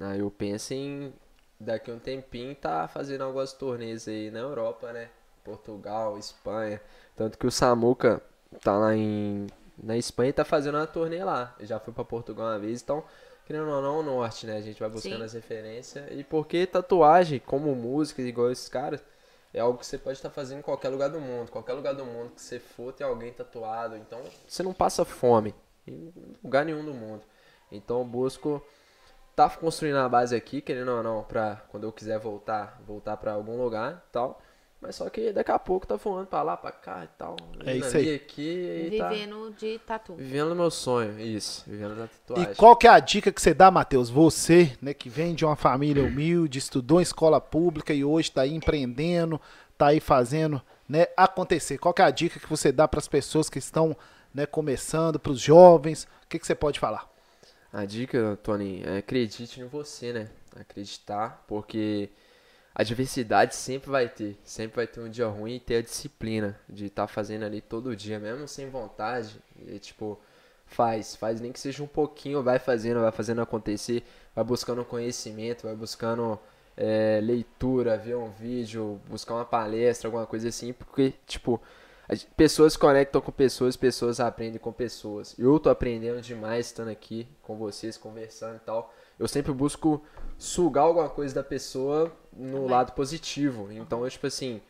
Ah, 0.00 0.16
eu 0.16 0.30
penso 0.30 0.74
em 0.74 1.12
daqui 1.58 1.90
a 1.90 1.94
um 1.94 1.98
tempinho 1.98 2.54
tá 2.54 2.88
fazendo 2.88 3.22
alguns 3.22 3.52
torneios 3.52 4.08
aí 4.08 4.30
na 4.30 4.40
Europa, 4.40 4.92
né? 4.92 5.08
Portugal, 5.44 6.18
Espanha. 6.18 6.80
Tanto 7.16 7.38
que 7.38 7.46
o 7.46 7.50
Samuca 7.50 8.20
tá 8.62 8.76
lá 8.76 8.94
em 8.96 9.46
na 9.80 9.96
Espanha 9.96 10.30
e 10.30 10.32
tá 10.32 10.44
fazendo 10.44 10.76
uma 10.76 10.86
turnê 10.86 11.22
lá. 11.22 11.54
Eu 11.58 11.66
já 11.66 11.78
fui 11.80 11.92
pra 11.92 12.04
Portugal 12.04 12.46
uma 12.46 12.58
vez, 12.58 12.82
então, 12.82 13.04
querendo 13.46 13.68
ou 13.68 13.82
não, 13.82 14.00
o 14.00 14.02
norte, 14.02 14.46
né? 14.46 14.56
A 14.56 14.60
gente 14.60 14.80
vai 14.80 14.88
buscando 14.88 15.18
Sim. 15.18 15.24
as 15.24 15.32
referências. 15.32 16.06
E 16.10 16.24
porque 16.24 16.66
tatuagem, 16.66 17.38
como 17.38 17.74
música, 17.74 18.22
igual 18.22 18.50
esses 18.50 18.68
caras, 18.68 19.02
é 19.52 19.60
algo 19.60 19.78
que 19.78 19.86
você 19.86 19.98
pode 19.98 20.18
estar 20.18 20.30
fazendo 20.30 20.58
em 20.58 20.62
qualquer 20.62 20.88
lugar 20.88 21.08
do 21.08 21.20
mundo. 21.20 21.50
Qualquer 21.50 21.74
lugar 21.74 21.94
do 21.94 22.04
mundo 22.04 22.32
que 22.34 22.42
você 22.42 22.58
for, 22.58 22.92
tem 22.92 23.06
alguém 23.06 23.32
tatuado. 23.32 23.96
Então, 23.96 24.20
você 24.46 24.62
não 24.62 24.72
passa 24.72 25.04
fome 25.04 25.54
em 25.86 26.12
lugar 26.42 26.64
nenhum 26.64 26.84
do 26.84 26.94
mundo. 26.94 27.22
Então, 27.70 27.98
eu 27.98 28.04
busco 28.04 28.62
tá 29.34 29.50
construindo 29.50 29.96
a 29.96 30.08
base 30.08 30.34
aqui, 30.34 30.60
querendo 30.60 30.92
ou 30.92 31.02
não, 31.02 31.24
pra 31.24 31.56
quando 31.68 31.84
eu 31.84 31.92
quiser 31.92 32.18
voltar, 32.18 32.80
voltar 32.86 33.16
pra 33.16 33.32
algum 33.32 33.60
lugar 33.60 34.04
e 34.08 34.12
tal. 34.12 34.40
Mas 34.84 34.96
só 34.96 35.08
que 35.08 35.32
daqui 35.32 35.50
a 35.50 35.58
pouco 35.58 35.86
tá 35.86 35.96
voando 35.96 36.26
pra 36.26 36.42
lá, 36.42 36.58
pra 36.58 36.70
cá 36.70 37.04
e 37.04 37.08
tal. 37.16 37.36
É 37.64 37.74
isso 37.74 37.96
aí. 37.96 38.14
aqui 38.14 38.98
tá 38.98 39.08
Vivendo 39.08 39.50
de 39.56 39.78
tatu. 39.78 40.14
vivendo 40.14 40.54
meu 40.54 40.70
sonho, 40.70 41.18
isso, 41.18 41.64
vivendo 41.66 41.96
da 41.96 42.06
tatuagem. 42.06 42.52
E 42.52 42.54
qual 42.54 42.76
que 42.76 42.86
é 42.86 42.90
a 42.90 42.98
dica 42.98 43.32
que 43.32 43.40
você 43.40 43.54
dá, 43.54 43.70
Matheus? 43.70 44.10
Você, 44.10 44.76
né, 44.82 44.92
que 44.92 45.08
vem 45.08 45.34
de 45.34 45.42
uma 45.42 45.56
família 45.56 46.04
humilde, 46.04 46.58
estudou 46.58 47.00
em 47.00 47.02
escola 47.02 47.40
pública 47.40 47.94
e 47.94 48.04
hoje 48.04 48.28
está 48.28 48.42
aí 48.42 48.52
empreendendo, 48.52 49.40
está 49.72 49.86
aí 49.86 50.00
fazendo, 50.00 50.60
né, 50.86 51.06
acontecer. 51.16 51.78
Qual 51.78 51.94
que 51.94 52.02
é 52.02 52.04
a 52.04 52.10
dica 52.10 52.38
que 52.38 52.50
você 52.50 52.70
dá 52.70 52.86
para 52.86 53.00
as 53.00 53.08
pessoas 53.08 53.48
que 53.48 53.58
estão, 53.58 53.96
né, 54.34 54.44
começando, 54.44 55.18
para 55.18 55.32
os 55.32 55.40
jovens? 55.40 56.04
O 56.24 56.28
que, 56.28 56.38
que 56.38 56.46
você 56.46 56.54
pode 56.54 56.78
falar? 56.78 57.10
A 57.72 57.86
dica, 57.86 58.38
Tony, 58.42 58.82
é 58.84 58.98
acredite 58.98 59.62
em 59.62 59.66
você, 59.66 60.12
né? 60.12 60.28
Acreditar, 60.54 61.42
porque 61.48 62.10
a 62.74 62.82
diversidade 62.82 63.54
sempre 63.54 63.90
vai 63.90 64.08
ter. 64.08 64.36
Sempre 64.42 64.76
vai 64.76 64.86
ter 64.86 65.00
um 65.00 65.08
dia 65.08 65.26
ruim 65.26 65.56
e 65.56 65.60
ter 65.60 65.76
a 65.76 65.82
disciplina 65.82 66.58
de 66.68 66.86
estar 66.86 67.06
fazendo 67.06 67.44
ali 67.44 67.60
todo 67.60 67.94
dia, 67.94 68.18
mesmo 68.18 68.48
sem 68.48 68.68
vontade. 68.68 69.40
E, 69.66 69.78
tipo, 69.78 70.18
faz, 70.66 71.14
faz 71.14 71.40
nem 71.40 71.52
que 71.52 71.60
seja 71.60 71.82
um 71.82 71.86
pouquinho, 71.86 72.42
vai 72.42 72.58
fazendo, 72.58 73.00
vai 73.00 73.12
fazendo 73.12 73.40
acontecer, 73.40 74.02
vai 74.34 74.44
buscando 74.44 74.84
conhecimento, 74.84 75.62
vai 75.64 75.74
buscando 75.76 76.38
é, 76.76 77.20
leitura, 77.22 77.96
ver 77.96 78.16
um 78.16 78.30
vídeo, 78.30 79.00
buscar 79.08 79.34
uma 79.34 79.44
palestra, 79.44 80.08
alguma 80.08 80.26
coisa 80.26 80.48
assim, 80.48 80.72
porque, 80.72 81.14
tipo, 81.26 81.60
a 82.08 82.14
gente- 82.14 82.28
pessoas 82.36 82.76
conectam 82.76 83.20
com 83.20 83.30
pessoas, 83.30 83.76
pessoas 83.76 84.18
aprendem 84.18 84.58
com 84.58 84.72
pessoas. 84.72 85.34
Eu 85.38 85.60
tô 85.60 85.70
aprendendo 85.70 86.20
demais 86.20 86.66
estando 86.66 86.88
aqui 86.88 87.28
com 87.40 87.56
vocês, 87.56 87.96
conversando 87.96 88.56
e 88.56 88.60
tal. 88.60 88.92
Eu 89.16 89.28
sempre 89.28 89.52
busco 89.52 90.04
sugar 90.38 90.84
alguma 90.84 91.08
coisa 91.08 91.34
da 91.34 91.42
pessoa 91.42 92.12
no 92.32 92.52
Também. 92.52 92.70
lado 92.70 92.92
positivo. 92.92 93.68
Então, 93.70 94.04
eu, 94.04 94.10
tipo 94.10 94.26
assim, 94.26 94.60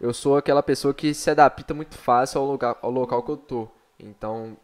eu 0.00 0.12
sou 0.12 0.36
aquela 0.36 0.62
pessoa 0.62 0.92
que 0.92 1.14
se 1.14 1.30
adapta 1.30 1.72
muito 1.74 1.96
fácil 1.96 2.40
ao 2.40 2.46
lugar, 2.46 2.76
ao 2.82 2.90
local 2.90 3.22
que 3.22 3.30
eu 3.30 3.36
tô. 3.36 3.68
Então, 3.98 4.56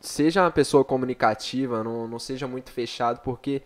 seja 0.00 0.42
uma 0.42 0.50
pessoa 0.50 0.84
comunicativa, 0.84 1.84
não, 1.84 2.08
não 2.08 2.18
seja 2.18 2.46
muito 2.46 2.70
fechado, 2.70 3.20
porque 3.20 3.62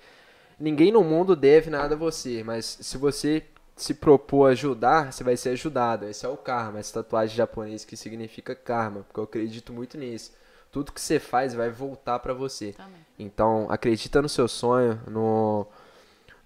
ninguém 0.59 0.91
no 0.91 1.03
mundo 1.03 1.37
deve 1.37 1.71
nada 1.71 1.95
a 1.95 1.99
você, 1.99 2.43
mas 2.43 2.79
se 2.81 2.99
você 2.99 3.45
se 3.77 3.95
propor 3.95 4.51
ajudar, 4.51 5.13
você 5.13 5.25
vai 5.25 5.37
ser 5.37 5.51
ajudado. 5.51 6.07
Esse 6.07 6.27
é 6.27 6.29
o 6.29 6.37
karma, 6.37 6.79
essa 6.79 7.03
tatuagem 7.03 7.37
japonesa 7.37 7.87
que 7.87 7.97
significa 7.97 8.55
karma, 8.55 9.03
porque 9.03 9.19
eu 9.21 9.25
acredito 9.25 9.73
muito 9.73 9.97
nisso. 9.97 10.33
Tudo 10.71 10.93
que 10.93 11.01
você 11.01 11.19
faz 11.19 11.55
vai 11.55 11.71
voltar 11.71 12.19
pra 12.19 12.33
você. 12.33 12.73
Também. 12.73 13.01
Então, 13.19 13.67
acredita 13.71 14.23
no 14.23 14.29
seu 14.29 14.49
sonho, 14.49 15.01
no 15.07 15.67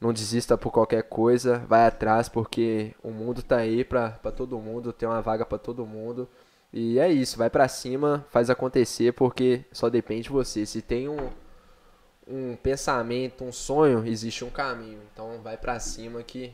não 0.01 0.13
desista 0.13 0.57
por 0.59 0.71
qualquer 0.71 1.03
coisa, 1.05 1.59
vai 1.69 1.87
atrás 1.87 2.29
porque 2.29 2.95
o 3.03 3.11
mundo 3.11 3.43
tá 3.43 3.57
aí 3.57 3.85
pra, 3.85 4.11
pra 4.11 4.31
todo 4.31 4.59
mundo, 4.59 4.93
tem 4.93 5.09
uma 5.09 5.23
vaga 5.23 5.45
pra 5.47 5.59
todo 5.59 5.87
mundo. 5.87 6.29
E 6.73 6.99
é 6.99 7.11
isso, 7.11 7.39
vai 7.39 7.49
pra 7.49 7.67
cima, 7.69 8.25
faz 8.31 8.51
acontecer 8.51 9.13
porque 9.15 9.65
só 9.73 9.89
depende 9.89 10.25
de 10.25 10.31
você. 10.31 10.67
Se 10.67 10.83
tem 10.83 11.09
um, 11.09 11.31
um 12.29 12.57
pensamento, 12.57 13.45
um 13.45 13.53
sonho, 13.53 14.07
existe 14.07 14.45
um 14.45 14.51
caminho. 14.51 15.01
Então 15.13 15.41
vai 15.43 15.57
pra 15.57 15.79
cima 15.79 16.23
que 16.23 16.53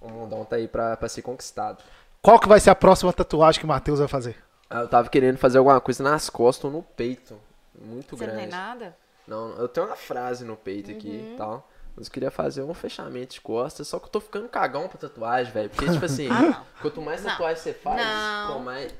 o 0.00 0.08
mundão 0.08 0.44
tá 0.44 0.56
aí 0.56 0.68
pra, 0.68 0.96
pra 0.96 1.08
ser 1.08 1.22
conquistado. 1.22 1.82
Qual 2.22 2.38
que 2.38 2.48
vai 2.48 2.60
ser 2.60 2.70
a 2.70 2.74
próxima 2.74 3.12
tatuagem 3.12 3.58
que 3.60 3.64
o 3.64 3.68
Matheus 3.68 3.98
vai 3.98 4.08
fazer? 4.08 4.36
Ah, 4.70 4.80
Eu 4.80 4.88
tava 4.88 5.08
querendo 5.08 5.36
fazer 5.38 5.58
alguma 5.58 5.80
coisa 5.80 6.02
nas 6.02 6.30
costas 6.30 6.64
ou 6.66 6.70
no 6.70 6.82
peito. 6.82 7.34
Muito 7.78 8.16
Você 8.16 8.26
não 8.26 8.34
grande. 8.34 8.50
tem 8.50 8.58
nada? 8.58 8.96
Não, 9.26 9.50
eu 9.56 9.66
tenho 9.68 9.86
uma 9.86 9.96
frase 9.96 10.44
no 10.44 10.56
peito 10.56 10.90
aqui 10.90 11.08
Uhum. 11.08 11.34
e 11.34 11.36
tal. 11.36 11.68
Mas 11.96 12.06
eu 12.08 12.12
queria 12.12 12.30
fazer 12.30 12.62
um 12.62 12.74
fechamento 12.74 13.34
de 13.34 13.40
costas, 13.40 13.86
só 13.86 13.98
que 13.98 14.06
eu 14.06 14.10
tô 14.10 14.20
ficando 14.20 14.48
cagão 14.48 14.88
pra 14.88 14.98
tatuagem, 14.98 15.52
velho. 15.52 15.70
Porque, 15.70 15.90
tipo 15.90 16.04
assim, 16.04 16.28
Ah, 16.32 16.42
não. 16.42 16.66
quanto 16.82 17.00
mais 17.00 17.22
Não. 17.22 17.30
tatuagem 17.30 17.62
você 17.62 17.72
faz, 17.72 18.04
Não. 18.04 18.52
pô, 18.54 18.58
mais, 18.58 18.92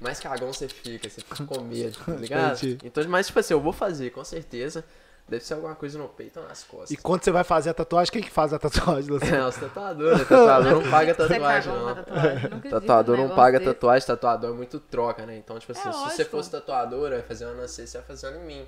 mais 0.00 0.18
cagão 0.20 0.52
você 0.52 0.66
fica, 0.68 1.08
você 1.08 1.20
fica 1.20 1.44
com 1.46 1.60
medo, 1.62 1.96
tá 2.04 2.12
ligado? 2.18 2.58
Então, 2.82 3.04
mas, 3.08 3.28
tipo 3.28 3.38
assim, 3.38 3.54
eu 3.54 3.60
vou 3.60 3.72
fazer, 3.72 4.10
com 4.10 4.24
certeza. 4.24 4.84
Deve 5.28 5.44
ser 5.44 5.54
alguma 5.54 5.76
coisa 5.76 5.96
no 5.96 6.08
peito 6.08 6.40
ou 6.40 6.48
nas 6.48 6.64
costas. 6.64 6.90
E 6.90 6.96
quando 6.96 7.22
você 7.22 7.30
vai 7.30 7.44
fazer 7.44 7.70
a 7.70 7.74
tatuagem, 7.74 8.12
quem 8.12 8.20
que 8.20 8.30
faz 8.30 8.52
a 8.52 8.58
tatuagem, 8.58 9.08
Luciano? 9.12 9.36
É, 9.36 9.46
os 9.46 9.54
tatuadores, 9.54 10.18
tatuador 10.28 10.72
não 10.82 10.90
paga 10.90 11.14
Você 11.14 11.28
tatuagem, 11.28 11.72
não. 11.72 11.94
tatuagem? 11.94 12.50
Tatuador 12.68 13.16
não 13.16 13.28
paga 13.36 13.58
desse. 13.60 13.72
tatuagem, 13.72 14.06
tatuador 14.08 14.50
é 14.50 14.54
muito 14.56 14.80
troca, 14.80 15.24
né? 15.24 15.36
Então, 15.36 15.56
tipo 15.60 15.70
assim, 15.70 15.88
É 15.88 15.92
se 15.92 15.98
você 15.98 16.04
lógico. 16.04 16.30
fosse 16.32 16.50
tatuador, 16.50 17.10
vai 17.10 17.22
fazer 17.22 17.44
uma 17.46 17.54
você, 17.64 17.86
você 17.86 17.98
vai 17.98 18.06
fazer 18.08 18.26
uma 18.30 18.38
em 18.38 18.44
mim. 18.44 18.66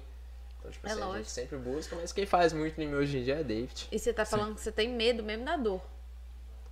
Então, 0.62 0.70
tipo 0.70 0.86
É 0.86 0.90
assim, 0.92 1.00
a 1.00 1.04
gente 1.04 1.12
lógico. 1.14 1.30
sempre 1.30 1.58
busca, 1.58 1.96
mas 1.96 2.12
quem 2.12 2.24
faz 2.24 2.52
muito 2.52 2.80
em 2.80 2.86
mim 2.86 2.94
hoje 2.94 3.18
em 3.18 3.24
dia 3.24 3.34
é 3.40 3.42
David. 3.44 3.88
E 3.90 3.98
você 3.98 4.12
tá 4.12 4.24
falando 4.24 4.54
que 4.54 4.60
você 4.60 4.70
tem 4.72 4.88
medo 4.88 5.22
mesmo 5.22 5.44
da 5.44 5.56
dor. 5.56 5.80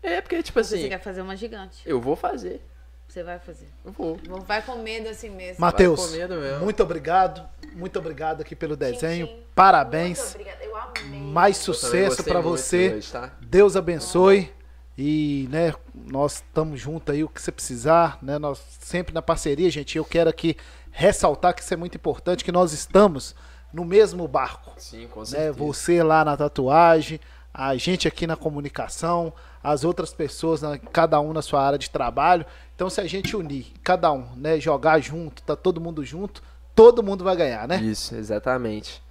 É, 0.02 0.20
porque, 0.20 0.36
tipo 0.42 0.54
Porque 0.54 0.60
assim, 0.60 0.82
você 0.82 0.88
quer 0.88 1.00
fazer 1.02 1.20
uma 1.20 1.36
gigante. 1.36 1.82
eu 1.84 2.00
vou 2.00 2.16
fazer. 2.16 2.64
Você 3.08 3.24
vai 3.24 3.40
fazer. 3.40 3.66
Eu 3.84 3.90
vou. 3.90 4.16
Vai 4.46 4.62
com 4.62 4.76
medo 4.76 5.08
assim 5.08 5.28
mesmo. 5.30 5.60
Matheus, 5.60 6.14
muito 6.60 6.80
obrigado. 6.82 7.46
Muito 7.72 7.98
obrigado 7.98 8.40
aqui 8.40 8.54
pelo 8.54 8.76
desenho. 8.76 9.26
Tchim. 9.26 9.32
Muito 9.34 9.48
Parabéns. 9.52 10.30
obrigada. 10.30 10.64
Eu 10.64 10.76
amei. 10.76 11.20
Mais 11.20 11.56
sucesso 11.56 12.22
muito 12.22 12.42
você. 12.42 12.94
hoje, 12.94 13.10
tá? 13.10 13.32
Deus 13.40 13.74
abençoe. 13.76 14.52
E, 14.96 15.48
né, 15.50 15.74
nós 15.94 16.34
estamos 16.36 16.78
juntos 16.80 17.12
aí, 17.12 17.24
o 17.24 17.28
que 17.28 17.40
você 17.42 17.50
precisar, 17.50 18.18
né? 18.22 18.38
Nós 18.38 18.62
sempre 18.80 19.12
na 19.12 19.22
parceria, 19.22 19.68
gente. 19.70 19.98
Eu 19.98 20.04
quero 20.04 20.30
aqui 20.30 20.56
ressaltar 20.92 21.52
que 21.54 21.62
isso 21.62 21.72
é 21.74 21.76
muito 21.76 21.96
importante, 21.96 22.44
que 22.44 22.52
nós 22.52 22.72
estamos 22.72 23.34
no 23.72 23.84
mesmo 23.84 24.26
barco. 24.28 24.72
Sim, 24.78 25.06
com 25.09 25.20
né? 25.20 25.26
certeza. 25.26 25.52
Você 25.59 26.02
lá 26.02 26.24
na 26.24 26.36
tatuagem, 26.36 27.20
a 27.52 27.74
gente 27.76 28.06
aqui 28.09 28.26
na 28.26 28.36
comunicação, 28.36 29.32
as 29.62 29.84
outras 29.84 30.12
pessoas, 30.12 30.62
na- 30.62 30.78
cada 30.78 31.20
um 31.20 31.32
na 31.32 31.42
sua 31.42 31.62
área 31.62 31.78
de 31.78 31.90
trabalho. 31.90 32.44
Então, 32.74 32.88
se 32.88 33.01
a 33.01 33.06
gente 33.06 33.36
unir, 33.36 33.72
cada 33.82 34.10
um, 34.12 34.26
né, 34.36 34.59
jogar 34.60 34.98
junto, 35.01 35.42
tá 35.42 35.55
todo 35.56 35.80
mundo 35.80 36.05
junto, 36.05 36.42
todo 36.74 37.02
mundo 37.02 37.22
vai 37.24 37.36
ganhar, 37.36 37.68
né? 37.68 37.76
Isso, 37.82 38.14
exatamente. 38.14 39.02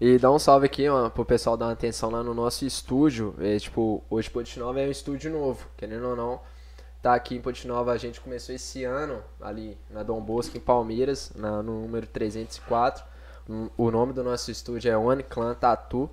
E 0.00 0.18
dá 0.18 0.30
um 0.30 0.38
salve 0.38 0.66
aqui, 0.66 0.88
ó, 0.88 1.08
pro 1.08 1.24
pessoal 1.24 1.56
dar 1.56 1.66
uma 1.66 1.72
atenção 1.72 2.10
lá 2.10 2.22
no 2.22 2.34
nosso 2.34 2.66
estúdio. 2.66 3.34
É, 3.38 3.58
tipo, 3.58 4.02
hoje 4.10 4.28
Ponte 4.28 4.58
Nova 4.58 4.80
é 4.80 4.86
um 4.88 4.90
estúdio 4.90 5.30
novo, 5.30 5.66
querendo 5.76 6.08
ou 6.08 6.16
não. 6.16 6.40
Tá 7.00 7.14
aqui 7.14 7.36
em 7.36 7.40
Ponte 7.40 7.66
Nova, 7.68 7.92
a 7.92 7.96
gente 7.96 8.20
começou 8.20 8.54
esse 8.54 8.82
ano, 8.84 9.22
ali 9.40 9.78
na 9.88 10.02
Dom 10.02 10.20
Bosco, 10.20 10.56
em 10.56 10.60
Palmeiras, 10.60 11.32
na- 11.36 11.62
no 11.62 11.82
número 11.82 12.06
304. 12.06 13.04
O- 13.76 13.90
nome 13.90 14.12
do 14.12 14.24
nosso 14.24 14.50
estúdio 14.50 14.90
é 14.90 14.96
One 14.96 15.22
Clan 15.22 15.54
Tattoo. 15.54 16.08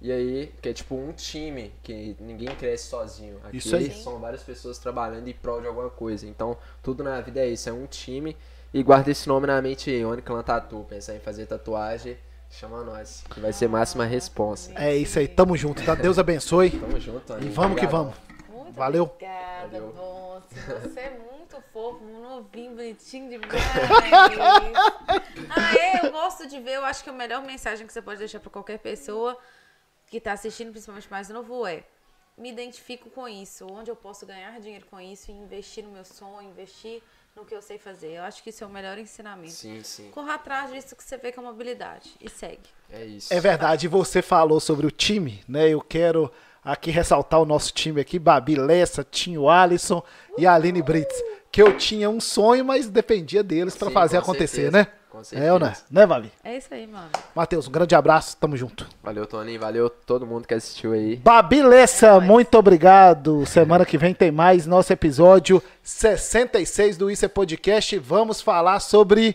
E 0.00 0.12
aí, 0.12 0.52
que 0.60 0.68
é 0.68 0.72
tipo 0.74 0.94
um 0.94 1.10
time, 1.12 1.72
que 1.82 2.14
ninguém 2.20 2.54
cresce 2.54 2.88
sozinho. 2.88 3.38
Aqui 3.44 3.56
Isso 3.56 3.74
aí. 3.74 3.90
são 3.90 4.18
várias 4.18 4.42
pessoas 4.42 4.76
trabalhando 4.78 5.26
em 5.26 5.32
prol 5.32 5.60
de 5.60 5.66
alguma 5.66 5.88
coisa. 5.88 6.26
Então, 6.26 6.56
tudo 6.82 7.02
na 7.02 7.18
vida 7.22 7.40
é 7.40 7.48
isso, 7.48 7.68
é 7.68 7.72
um 7.72 7.86
time. 7.86 8.36
E 8.74 8.82
guarda 8.82 9.10
esse 9.10 9.26
nome 9.26 9.46
na 9.46 9.60
mente 9.62 9.88
aí, 9.88 10.04
One 10.04 10.20
Clan 10.20 10.42
Tattoo. 10.42 10.84
Pensar 10.84 11.16
em 11.16 11.18
fazer 11.20 11.46
tatuagem, 11.46 12.18
chama 12.50 12.82
nós, 12.84 13.24
que 13.30 13.40
vai 13.40 13.54
ser 13.54 13.68
máxima 13.70 14.04
responsa. 14.04 14.70
É 14.74 14.94
isso 14.94 15.18
aí, 15.18 15.26
tamo 15.26 15.56
junto, 15.56 15.82
tá? 15.82 15.94
Deus 15.94 16.18
abençoe. 16.18 16.70
Tamo 16.72 17.00
junto, 17.00 17.32
E 17.32 17.36
Aninha. 17.36 17.52
vamos 17.52 17.80
que 17.80 17.86
vamos. 17.86 18.14
Muito 18.52 18.72
Valeu. 18.74 19.04
Obrigada, 19.04 19.68
Valeu. 19.80 19.94
Você 20.82 21.00
é 21.00 21.18
muito 21.18 21.60
fofo, 21.72 22.04
um 22.04 22.22
novinho, 22.22 22.74
bonitinho 22.74 23.28
demais. 23.28 23.52
ah, 25.50 25.76
é, 25.76 26.06
eu 26.06 26.10
gosto 26.10 26.46
de 26.46 26.60
ver. 26.60 26.74
Eu 26.76 26.84
acho 26.84 27.02
que 27.04 27.10
a 27.10 27.12
melhor 27.12 27.42
mensagem 27.42 27.86
que 27.86 27.92
você 27.92 28.02
pode 28.02 28.18
deixar 28.18 28.40
pra 28.40 28.50
qualquer 28.50 28.78
pessoa 28.78 29.38
que 30.06 30.20
tá 30.20 30.32
assistindo, 30.32 30.70
principalmente 30.70 31.10
mais 31.10 31.28
novo, 31.28 31.66
é 31.66 31.84
me 32.36 32.50
identifico 32.50 33.08
com 33.10 33.26
isso, 33.26 33.66
onde 33.70 33.90
eu 33.90 33.96
posso 33.96 34.26
ganhar 34.26 34.60
dinheiro 34.60 34.86
com 34.90 35.00
isso 35.00 35.30
e 35.30 35.34
investir 35.34 35.82
no 35.82 35.90
meu 35.90 36.04
sonho, 36.04 36.50
investir 36.50 37.02
no 37.34 37.44
que 37.44 37.54
eu 37.54 37.62
sei 37.62 37.78
fazer. 37.78 38.12
Eu 38.12 38.22
acho 38.22 38.42
que 38.42 38.50
isso 38.50 38.62
é 38.62 38.66
o 38.66 38.70
melhor 38.70 38.98
ensinamento. 38.98 39.52
Sim, 39.52 39.82
sim. 39.82 40.10
Corra 40.10 40.34
atrás 40.34 40.70
disso 40.70 40.94
que 40.94 41.02
você 41.02 41.16
vê 41.16 41.32
que 41.32 41.38
é 41.38 41.42
uma 41.42 41.50
habilidade 41.50 42.14
e 42.20 42.28
segue. 42.28 42.68
É 42.90 43.04
isso. 43.04 43.32
É 43.32 43.40
verdade, 43.40 43.86
e 43.86 43.88
você 43.88 44.22
falou 44.22 44.60
sobre 44.60 44.86
o 44.86 44.90
time, 44.90 45.42
né? 45.48 45.68
Eu 45.68 45.80
quero 45.80 46.32
aqui 46.66 46.90
ressaltar 46.90 47.40
o 47.40 47.46
nosso 47.46 47.72
time 47.72 48.00
aqui, 48.00 48.18
Babi 48.18 48.56
Lessa, 48.56 49.06
Tinho 49.08 49.48
Alisson 49.48 50.02
e 50.36 50.44
Aline 50.46 50.82
Brits. 50.82 51.16
Que 51.52 51.62
eu 51.62 51.76
tinha 51.76 52.10
um 52.10 52.20
sonho, 52.20 52.64
mas 52.64 52.88
dependia 52.88 53.42
deles 53.42 53.76
pra 53.76 53.88
Sim, 53.88 53.94
fazer 53.94 54.16
com 54.18 54.22
acontecer, 54.24 54.70
certeza, 54.70 54.72
né? 54.72 54.86
com 55.08 55.22
É, 55.32 55.50
ou 55.52 55.58
não 55.58 55.68
é? 55.68 55.70
certeza. 55.70 55.86
Né, 55.90 56.06
Babi? 56.06 56.32
É 56.44 56.56
isso 56.58 56.68
aí, 56.74 56.86
mano. 56.86 57.08
Matheus, 57.34 57.66
um 57.66 57.70
grande 57.70 57.94
abraço, 57.94 58.36
tamo 58.36 58.56
junto. 58.56 58.86
Valeu, 59.02 59.24
Toninho. 59.24 59.58
Valeu 59.58 59.88
todo 59.88 60.26
mundo 60.26 60.46
que 60.46 60.52
assistiu 60.52 60.92
aí. 60.92 61.16
Babi 61.16 61.62
Lessa, 61.62 62.20
muito 62.20 62.58
obrigado. 62.58 63.46
Semana 63.46 63.86
que 63.86 63.96
vem 63.96 64.12
tem 64.12 64.30
mais 64.30 64.66
nosso 64.66 64.92
episódio 64.92 65.62
66 65.82 66.98
do 66.98 67.10
Isso 67.10 67.24
é 67.24 67.28
Podcast. 67.28 67.98
Vamos 68.00 68.42
falar 68.42 68.80
sobre 68.80 69.34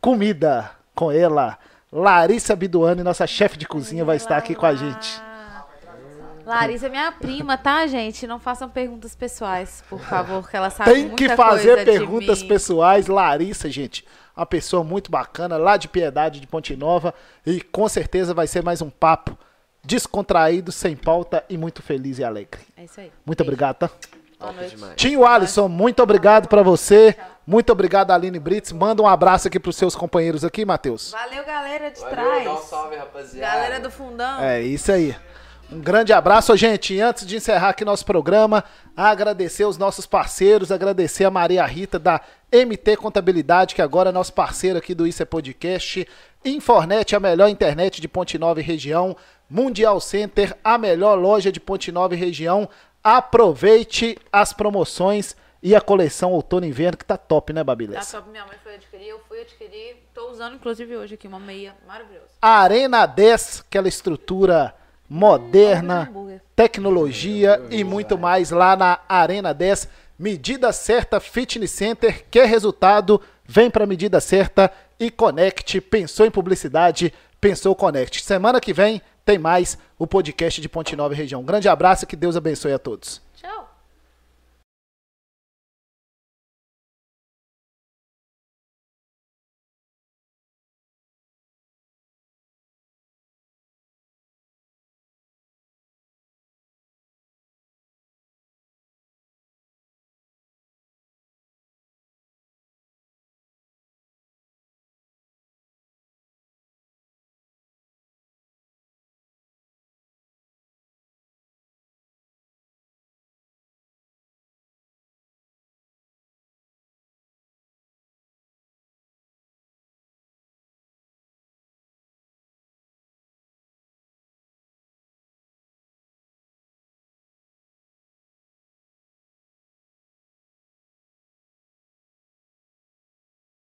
comida 0.00 0.70
com 0.94 1.12
ela. 1.12 1.56
Larissa 1.92 2.56
Biduani, 2.56 3.04
nossa 3.04 3.26
chefe 3.28 3.56
de 3.56 3.68
cozinha, 3.68 4.04
vai 4.04 4.16
estar 4.16 4.36
aqui 4.36 4.56
com 4.56 4.66
a 4.66 4.74
gente. 4.74 5.22
Larissa 6.44 6.86
é 6.86 6.88
minha 6.88 7.10
prima, 7.12 7.56
tá, 7.56 7.86
gente? 7.86 8.26
Não 8.26 8.38
façam 8.38 8.68
perguntas 8.68 9.14
pessoais, 9.14 9.82
por 9.88 10.00
favor, 10.00 10.48
que 10.48 10.56
ela 10.56 10.70
sabe 10.70 10.92
Tem 10.92 11.10
que 11.10 11.24
muita 11.26 11.36
fazer 11.36 11.74
coisa 11.74 11.84
de 11.84 11.98
perguntas 11.98 12.42
pessoais. 12.42 13.06
Larissa, 13.06 13.70
gente, 13.70 14.04
uma 14.36 14.44
pessoa 14.46 14.84
muito 14.84 15.10
bacana, 15.10 15.56
lá 15.56 15.76
de 15.76 15.88
Piedade 15.88 16.40
de 16.40 16.46
Ponte 16.46 16.76
Nova. 16.76 17.14
E 17.46 17.60
com 17.60 17.88
certeza 17.88 18.34
vai 18.34 18.46
ser 18.46 18.62
mais 18.62 18.82
um 18.82 18.90
papo 18.90 19.38
descontraído, 19.82 20.72
sem 20.72 20.96
pauta 20.96 21.44
e 21.48 21.56
muito 21.56 21.82
feliz 21.82 22.18
e 22.18 22.24
alegre. 22.24 22.60
É 22.76 22.84
isso 22.84 23.00
aí. 23.00 23.12
Muito 23.24 23.38
Beijo. 23.38 23.50
obrigado, 23.50 23.76
tá? 23.76 23.90
Boa 24.38 24.52
noite. 24.52 24.76
Tinho 24.96 25.24
Alisson, 25.24 25.68
muito 25.68 26.02
obrigado 26.02 26.48
pra 26.48 26.62
você. 26.62 27.16
Muito 27.46 27.70
obrigado, 27.70 28.10
Aline 28.10 28.38
Brits. 28.38 28.72
Manda 28.72 29.02
um 29.02 29.06
abraço 29.06 29.48
aqui 29.48 29.60
pros 29.60 29.76
seus 29.76 29.94
companheiros 29.94 30.44
aqui, 30.44 30.64
Matheus. 30.64 31.10
Valeu, 31.12 31.44
galera 31.44 31.90
de 31.90 32.00
Valeu, 32.00 32.14
trás. 32.14 32.44
dá 32.44 32.52
um 32.54 32.62
salve, 32.62 32.96
rapaziada. 32.96 33.54
Galera 33.54 33.80
do 33.80 33.90
fundão. 33.90 34.42
É 34.42 34.62
isso 34.62 34.90
aí. 34.90 35.14
Um 35.74 35.80
grande 35.80 36.12
abraço, 36.12 36.56
gente. 36.56 36.94
E 36.94 37.00
antes 37.00 37.26
de 37.26 37.34
encerrar 37.34 37.70
aqui 37.70 37.84
nosso 37.84 38.06
programa, 38.06 38.62
agradecer 38.96 39.64
os 39.64 39.76
nossos 39.76 40.06
parceiros, 40.06 40.70
agradecer 40.70 41.24
a 41.24 41.30
Maria 41.32 41.66
Rita 41.66 41.98
da 41.98 42.20
MT 42.52 42.96
Contabilidade, 42.96 43.74
que 43.74 43.82
agora 43.82 44.10
é 44.10 44.12
nosso 44.12 44.32
parceiro 44.32 44.78
aqui 44.78 44.94
do 44.94 45.04
Isso 45.04 45.20
é 45.20 45.26
Podcast. 45.26 46.06
Infornet, 46.44 47.16
a 47.16 47.18
melhor 47.18 47.48
internet 47.48 48.00
de 48.00 48.06
Ponte 48.06 48.38
Nova 48.38 48.60
e 48.60 48.62
região. 48.62 49.16
Mundial 49.50 50.00
Center, 50.00 50.56
a 50.62 50.78
melhor 50.78 51.18
loja 51.18 51.50
de 51.50 51.58
Ponte 51.58 51.90
Nova 51.90 52.14
e 52.14 52.18
região. 52.18 52.68
Aproveite 53.02 54.16
as 54.32 54.52
promoções 54.52 55.34
e 55.60 55.74
a 55.74 55.80
coleção 55.80 56.30
outono 56.30 56.66
e 56.66 56.68
inverno, 56.68 56.96
que 56.96 57.04
tá 57.04 57.16
top, 57.16 57.52
né, 57.52 57.62
Tá 57.62 57.64
Babilés? 57.64 58.12
top, 58.12 58.30
minha 58.30 58.46
mãe 58.46 58.56
foi 58.62 58.76
adquirir, 58.76 59.08
eu 59.08 59.18
fui 59.26 59.40
adquirir. 59.40 59.96
Tô 60.14 60.30
usando, 60.30 60.54
inclusive, 60.54 60.96
hoje 60.96 61.14
aqui, 61.14 61.26
uma 61.26 61.40
meia 61.40 61.74
maravilhosa. 61.84 62.28
Arena 62.40 63.06
10, 63.06 63.64
aquela 63.66 63.88
estrutura 63.88 64.72
moderna, 65.08 66.10
tecnologia 66.54 67.60
e 67.70 67.84
muito 67.84 68.16
mais 68.18 68.50
lá 68.50 68.76
na 68.76 69.00
Arena 69.08 69.52
10. 69.52 69.88
Medida 70.18 70.72
certa 70.72 71.20
Fitness 71.20 71.70
Center. 71.70 72.24
Quer 72.30 72.46
resultado? 72.46 73.20
Vem 73.46 73.70
pra 73.70 73.86
medida 73.86 74.20
certa 74.20 74.70
e 74.98 75.10
conecte. 75.10 75.80
Pensou 75.80 76.24
em 76.24 76.30
publicidade? 76.30 77.12
Pensou 77.40 77.74
Connect. 77.74 78.22
Semana 78.22 78.60
que 78.60 78.72
vem 78.72 79.02
tem 79.24 79.38
mais 79.38 79.76
o 79.98 80.06
podcast 80.06 80.60
de 80.60 80.68
Ponte 80.68 80.94
Nova 80.96 81.14
e 81.14 81.16
Região. 81.16 81.40
Um 81.40 81.44
grande 81.44 81.68
abraço 81.68 82.04
e 82.04 82.06
que 82.06 82.16
Deus 82.16 82.36
abençoe 82.36 82.72
a 82.72 82.78
todos. 82.78 83.23